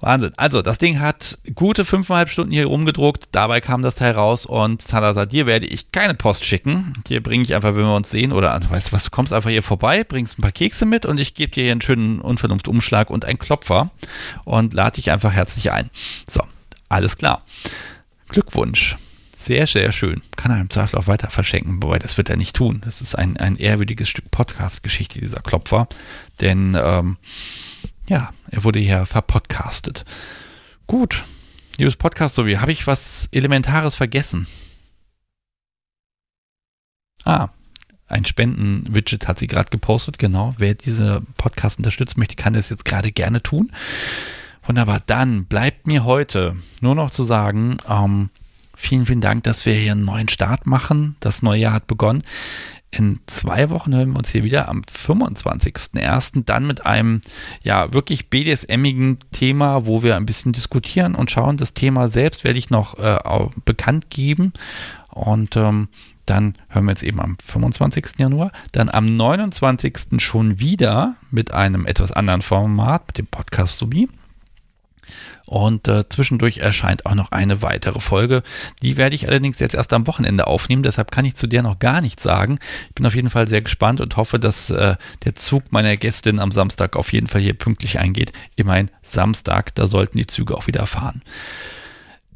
Wahnsinn. 0.00 0.32
Also, 0.36 0.60
das 0.60 0.78
Ding 0.78 0.98
hat 0.98 1.38
gute 1.54 1.84
fünfeinhalb 1.84 2.28
Stunden 2.28 2.52
hier 2.52 2.66
rumgedruckt. 2.66 3.28
Dabei 3.30 3.60
kam 3.60 3.82
das 3.82 3.94
Teil 3.94 4.12
raus 4.12 4.44
und 4.44 4.82
Salazar, 4.82 5.26
dir 5.26 5.46
werde 5.46 5.66
ich 5.66 5.92
keine 5.92 6.14
Post 6.14 6.44
schicken. 6.44 6.94
Hier 7.06 7.22
bringe 7.22 7.44
ich 7.44 7.54
einfach, 7.54 7.76
wenn 7.76 7.84
wir 7.84 7.94
uns 7.94 8.10
sehen, 8.10 8.32
oder 8.32 8.58
weißt 8.68 8.88
du 8.88 8.92
was, 8.92 9.04
du 9.04 9.10
kommst 9.10 9.32
einfach 9.32 9.50
hier 9.50 9.62
vorbei, 9.62 10.02
bringst 10.02 10.38
ein 10.38 10.42
paar 10.42 10.50
Kekse 10.50 10.84
mit 10.84 11.06
und 11.06 11.18
ich 11.18 11.34
gebe 11.34 11.52
dir 11.52 11.62
hier 11.62 11.72
einen 11.72 11.80
schönen 11.80 12.20
Unvernunftumschlag 12.20 13.10
und 13.10 13.24
einen 13.24 13.38
Klopfer 13.38 13.90
und 14.44 14.74
lade 14.74 14.96
dich 14.96 15.12
einfach 15.12 15.32
herzlich 15.32 15.70
ein. 15.70 15.88
So, 16.28 16.42
alles 16.92 17.16
klar. 17.16 17.44
Glückwunsch. 18.28 18.96
Sehr, 19.36 19.66
sehr 19.66 19.90
schön. 19.90 20.22
Kann 20.36 20.52
er 20.52 20.60
im 20.60 20.70
Zweifel 20.70 20.98
auch 20.98 21.08
weiter 21.08 21.30
verschenken, 21.30 21.82
wobei 21.82 21.98
das 21.98 22.16
wird 22.16 22.30
er 22.30 22.36
nicht 22.36 22.54
tun. 22.54 22.80
Das 22.84 23.00
ist 23.00 23.16
ein, 23.16 23.36
ein 23.38 23.56
ehrwürdiges 23.56 24.08
Stück 24.08 24.30
Podcast-Geschichte, 24.30 25.20
dieser 25.20 25.40
Klopfer. 25.40 25.88
Denn, 26.40 26.78
ähm, 26.80 27.16
ja, 28.06 28.30
er 28.50 28.62
wurde 28.64 28.78
hier 28.78 29.04
verpodcastet. 29.04 30.04
Gut, 30.86 31.24
liebes 31.78 31.96
Podcast, 31.96 32.36
so 32.36 32.46
wie 32.46 32.58
habe 32.58 32.70
ich 32.70 32.86
was 32.86 33.28
Elementares 33.32 33.96
vergessen? 33.96 34.46
Ah, 37.24 37.48
ein 38.06 38.24
Spenden-Widget 38.24 39.26
hat 39.26 39.38
sie 39.38 39.46
gerade 39.46 39.70
gepostet, 39.70 40.18
genau. 40.18 40.54
Wer 40.58 40.74
diese 40.74 41.22
Podcast 41.36 41.78
unterstützen 41.78 42.20
möchte, 42.20 42.36
kann 42.36 42.52
das 42.52 42.68
jetzt 42.68 42.84
gerade 42.84 43.10
gerne 43.10 43.42
tun. 43.42 43.72
Wunderbar, 44.64 45.00
dann 45.06 45.46
bleibt 45.46 45.86
mir 45.86 46.04
heute 46.04 46.56
nur 46.80 46.94
noch 46.94 47.10
zu 47.10 47.24
sagen, 47.24 47.78
ähm, 47.88 48.30
vielen, 48.76 49.06
vielen 49.06 49.20
Dank, 49.20 49.42
dass 49.42 49.66
wir 49.66 49.74
hier 49.74 49.92
einen 49.92 50.04
neuen 50.04 50.28
Start 50.28 50.66
machen. 50.66 51.16
Das 51.20 51.42
neue 51.42 51.60
Jahr 51.60 51.74
hat 51.74 51.86
begonnen. 51.88 52.22
In 52.94 53.20
zwei 53.26 53.70
Wochen 53.70 53.94
hören 53.94 54.10
wir 54.10 54.18
uns 54.18 54.30
hier 54.30 54.44
wieder 54.44 54.68
am 54.68 54.82
25.01. 54.82 56.44
Dann 56.44 56.66
mit 56.66 56.84
einem 56.84 57.22
ja 57.62 57.92
wirklich 57.92 58.28
BDSMigen 58.28 59.18
Thema, 59.32 59.86
wo 59.86 60.02
wir 60.02 60.14
ein 60.14 60.26
bisschen 60.26 60.52
diskutieren 60.52 61.14
und 61.14 61.30
schauen. 61.30 61.56
Das 61.56 61.74
Thema 61.74 62.08
selbst 62.08 62.44
werde 62.44 62.58
ich 62.58 62.70
noch 62.70 62.98
äh, 62.98 63.18
bekannt 63.64 64.10
geben. 64.10 64.52
Und 65.08 65.56
ähm, 65.56 65.88
dann 66.26 66.54
hören 66.68 66.84
wir 66.84 66.92
jetzt 66.92 67.02
eben 67.02 67.20
am 67.20 67.36
25. 67.42 68.18
Januar. 68.18 68.52
Dann 68.72 68.90
am 68.90 69.06
29. 69.06 70.18
schon 70.18 70.60
wieder 70.60 71.16
mit 71.30 71.52
einem 71.52 71.86
etwas 71.86 72.12
anderen 72.12 72.42
Format, 72.42 73.08
mit 73.08 73.18
dem 73.18 73.26
Podcast 73.26 73.78
Subi. 73.78 74.08
Und 75.46 75.88
äh, 75.88 76.08
zwischendurch 76.08 76.58
erscheint 76.58 77.06
auch 77.06 77.14
noch 77.14 77.32
eine 77.32 77.62
weitere 77.62 78.00
Folge. 78.00 78.42
Die 78.82 78.96
werde 78.96 79.14
ich 79.14 79.28
allerdings 79.28 79.58
jetzt 79.58 79.74
erst 79.74 79.92
am 79.92 80.06
Wochenende 80.06 80.46
aufnehmen, 80.46 80.82
deshalb 80.82 81.10
kann 81.10 81.24
ich 81.24 81.34
zu 81.34 81.46
der 81.46 81.62
noch 81.62 81.78
gar 81.78 82.00
nichts 82.00 82.22
sagen. 82.22 82.58
Ich 82.88 82.94
bin 82.94 83.06
auf 83.06 83.14
jeden 83.14 83.30
Fall 83.30 83.48
sehr 83.48 83.62
gespannt 83.62 84.00
und 84.00 84.16
hoffe, 84.16 84.38
dass 84.38 84.70
äh, 84.70 84.96
der 85.24 85.34
Zug 85.34 85.64
meiner 85.70 85.96
Gästin 85.96 86.40
am 86.40 86.52
Samstag 86.52 86.96
auf 86.96 87.12
jeden 87.12 87.26
Fall 87.26 87.40
hier 87.40 87.54
pünktlich 87.54 87.98
eingeht. 87.98 88.32
Immerhin 88.56 88.90
Samstag, 89.02 89.74
da 89.74 89.86
sollten 89.86 90.18
die 90.18 90.26
Züge 90.26 90.56
auch 90.56 90.66
wieder 90.66 90.86
fahren. 90.86 91.22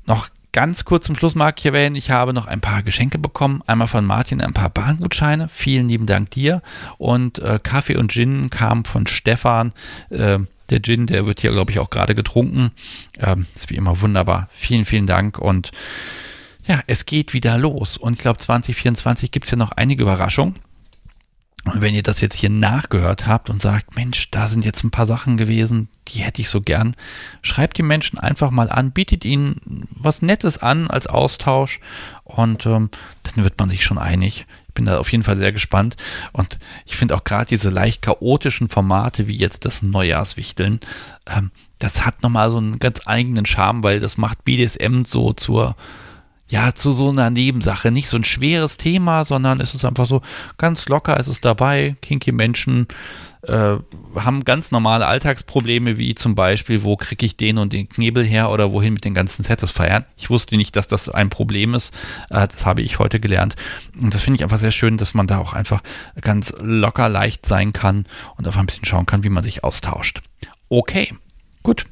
Noch 0.06 0.28
ganz 0.56 0.86
kurz 0.86 1.04
zum 1.04 1.16
Schluss 1.16 1.34
mag 1.34 1.58
ich 1.58 1.66
erwähnen, 1.66 1.96
ich 1.96 2.10
habe 2.10 2.32
noch 2.32 2.46
ein 2.46 2.62
paar 2.62 2.82
Geschenke 2.82 3.18
bekommen. 3.18 3.62
Einmal 3.66 3.88
von 3.88 4.06
Martin 4.06 4.40
ein 4.40 4.54
paar 4.54 4.70
Bahngutscheine. 4.70 5.50
Vielen 5.52 5.86
lieben 5.86 6.06
Dank 6.06 6.30
dir. 6.30 6.62
Und 6.96 7.38
äh, 7.40 7.58
Kaffee 7.62 7.96
und 7.96 8.10
Gin 8.10 8.48
kam 8.48 8.86
von 8.86 9.06
Stefan. 9.06 9.74
Äh, 10.08 10.38
der 10.70 10.82
Gin, 10.82 11.06
der 11.06 11.26
wird 11.26 11.40
hier, 11.40 11.52
glaube 11.52 11.72
ich, 11.72 11.78
auch 11.78 11.90
gerade 11.90 12.14
getrunken. 12.14 12.70
Ähm, 13.18 13.46
ist 13.54 13.70
wie 13.70 13.76
immer 13.76 14.00
wunderbar. 14.00 14.48
Vielen, 14.50 14.84
vielen 14.84 15.06
Dank. 15.06 15.38
Und 15.38 15.70
ja, 16.66 16.80
es 16.86 17.06
geht 17.06 17.32
wieder 17.32 17.58
los. 17.58 17.96
Und 17.96 18.14
ich 18.14 18.18
glaube, 18.18 18.38
2024 18.38 19.30
gibt 19.30 19.46
es 19.46 19.52
ja 19.52 19.56
noch 19.56 19.72
einige 19.72 20.02
Überraschungen. 20.02 20.54
Und 21.64 21.80
wenn 21.80 21.94
ihr 21.94 22.04
das 22.04 22.20
jetzt 22.20 22.36
hier 22.36 22.50
nachgehört 22.50 23.26
habt 23.26 23.50
und 23.50 23.60
sagt, 23.60 23.96
Mensch, 23.96 24.30
da 24.30 24.46
sind 24.46 24.64
jetzt 24.64 24.84
ein 24.84 24.92
paar 24.92 25.06
Sachen 25.06 25.36
gewesen, 25.36 25.88
die 26.06 26.20
hätte 26.20 26.40
ich 26.40 26.48
so 26.48 26.60
gern, 26.60 26.94
schreibt 27.42 27.76
die 27.76 27.82
Menschen 27.82 28.20
einfach 28.20 28.52
mal 28.52 28.70
an, 28.70 28.92
bietet 28.92 29.24
ihnen 29.24 29.88
was 29.90 30.22
Nettes 30.22 30.58
an 30.58 30.88
als 30.88 31.08
Austausch 31.08 31.80
und 32.22 32.66
ähm, 32.66 32.90
dann 33.24 33.42
wird 33.42 33.58
man 33.58 33.68
sich 33.68 33.82
schon 33.82 33.98
einig 33.98 34.46
bin 34.76 34.84
da 34.84 34.98
auf 34.98 35.10
jeden 35.10 35.24
Fall 35.24 35.36
sehr 35.36 35.50
gespannt. 35.50 35.96
Und 36.32 36.60
ich 36.84 36.94
finde 36.94 37.16
auch 37.16 37.24
gerade 37.24 37.46
diese 37.46 37.70
leicht 37.70 38.02
chaotischen 38.02 38.68
Formate 38.68 39.26
wie 39.26 39.36
jetzt 39.36 39.64
das 39.64 39.82
Neujahrswichteln, 39.82 40.78
ähm, 41.26 41.50
das 41.78 42.06
hat 42.06 42.22
nochmal 42.22 42.50
so 42.50 42.58
einen 42.58 42.78
ganz 42.78 43.00
eigenen 43.06 43.44
Charme, 43.44 43.82
weil 43.82 44.00
das 44.00 44.16
macht 44.16 44.44
BDSM 44.44 45.04
so 45.04 45.32
zur, 45.32 45.76
ja, 46.48 46.74
zu 46.74 46.92
so 46.92 47.10
einer 47.10 47.30
Nebensache. 47.30 47.90
Nicht 47.90 48.08
so 48.08 48.16
ein 48.16 48.24
schweres 48.24 48.76
Thema, 48.78 49.24
sondern 49.24 49.60
es 49.60 49.74
ist 49.74 49.84
einfach 49.84 50.06
so 50.06 50.22
ganz 50.56 50.88
locker, 50.88 51.18
es 51.20 51.28
ist 51.28 51.44
dabei, 51.44 51.96
kinky 52.00 52.32
Menschen 52.32 52.86
äh, 53.48 53.76
haben 54.16 54.44
ganz 54.44 54.70
normale 54.70 55.06
Alltagsprobleme, 55.06 55.98
wie 55.98 56.14
zum 56.14 56.34
Beispiel, 56.34 56.82
wo 56.82 56.96
kriege 56.96 57.24
ich 57.26 57.36
den 57.36 57.58
und 57.58 57.72
den 57.72 57.88
Knebel 57.88 58.24
her 58.24 58.50
oder 58.50 58.72
wohin 58.72 58.94
mit 58.94 59.04
den 59.04 59.14
ganzen 59.14 59.44
Satisfiern. 59.44 60.04
Ich 60.16 60.30
wusste 60.30 60.56
nicht, 60.56 60.76
dass 60.76 60.88
das 60.88 61.08
ein 61.08 61.30
Problem 61.30 61.74
ist. 61.74 61.94
Äh, 62.30 62.46
das 62.48 62.66
habe 62.66 62.82
ich 62.82 62.98
heute 62.98 63.20
gelernt. 63.20 63.56
Und 64.00 64.14
das 64.14 64.22
finde 64.22 64.36
ich 64.36 64.44
einfach 64.44 64.58
sehr 64.58 64.70
schön, 64.70 64.98
dass 64.98 65.14
man 65.14 65.26
da 65.26 65.38
auch 65.38 65.52
einfach 65.52 65.82
ganz 66.20 66.54
locker 66.60 67.08
leicht 67.08 67.46
sein 67.46 67.72
kann 67.72 68.04
und 68.36 68.46
einfach 68.46 68.60
ein 68.60 68.66
bisschen 68.66 68.84
schauen 68.84 69.06
kann, 69.06 69.24
wie 69.24 69.30
man 69.30 69.42
sich 69.42 69.64
austauscht. 69.64 70.22
Okay, 70.68 71.14
gut 71.62 71.86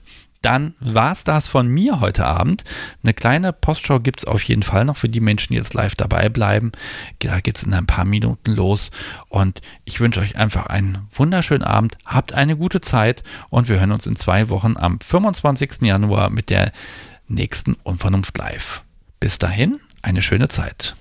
dann 0.44 0.74
war 0.78 1.12
es 1.12 1.24
das 1.24 1.48
von 1.48 1.68
mir 1.68 2.00
heute 2.00 2.26
Abend. 2.26 2.64
Eine 3.02 3.14
kleine 3.14 3.52
Postshow 3.52 4.00
gibt 4.00 4.20
es 4.20 4.24
auf 4.26 4.42
jeden 4.42 4.62
Fall 4.62 4.84
noch 4.84 4.96
für 4.96 5.08
die 5.08 5.20
Menschen, 5.20 5.52
die 5.52 5.58
jetzt 5.58 5.74
live 5.74 5.94
dabei 5.94 6.28
bleiben. 6.28 6.72
Da 7.20 7.40
geht 7.40 7.56
es 7.56 7.62
in 7.62 7.72
ein 7.72 7.86
paar 7.86 8.04
Minuten 8.04 8.52
los. 8.52 8.90
Und 9.28 9.62
ich 9.84 10.00
wünsche 10.00 10.20
euch 10.20 10.36
einfach 10.36 10.66
einen 10.66 11.06
wunderschönen 11.10 11.64
Abend. 11.64 11.96
Habt 12.04 12.34
eine 12.34 12.56
gute 12.56 12.80
Zeit 12.80 13.22
und 13.48 13.68
wir 13.68 13.78
hören 13.78 13.92
uns 13.92 14.06
in 14.06 14.16
zwei 14.16 14.50
Wochen 14.50 14.76
am 14.76 15.00
25. 15.00 15.82
Januar 15.82 16.30
mit 16.30 16.50
der 16.50 16.72
nächsten 17.26 17.74
Unvernunft 17.82 18.36
Live. 18.36 18.84
Bis 19.20 19.38
dahin, 19.38 19.78
eine 20.02 20.20
schöne 20.20 20.48
Zeit. 20.48 20.94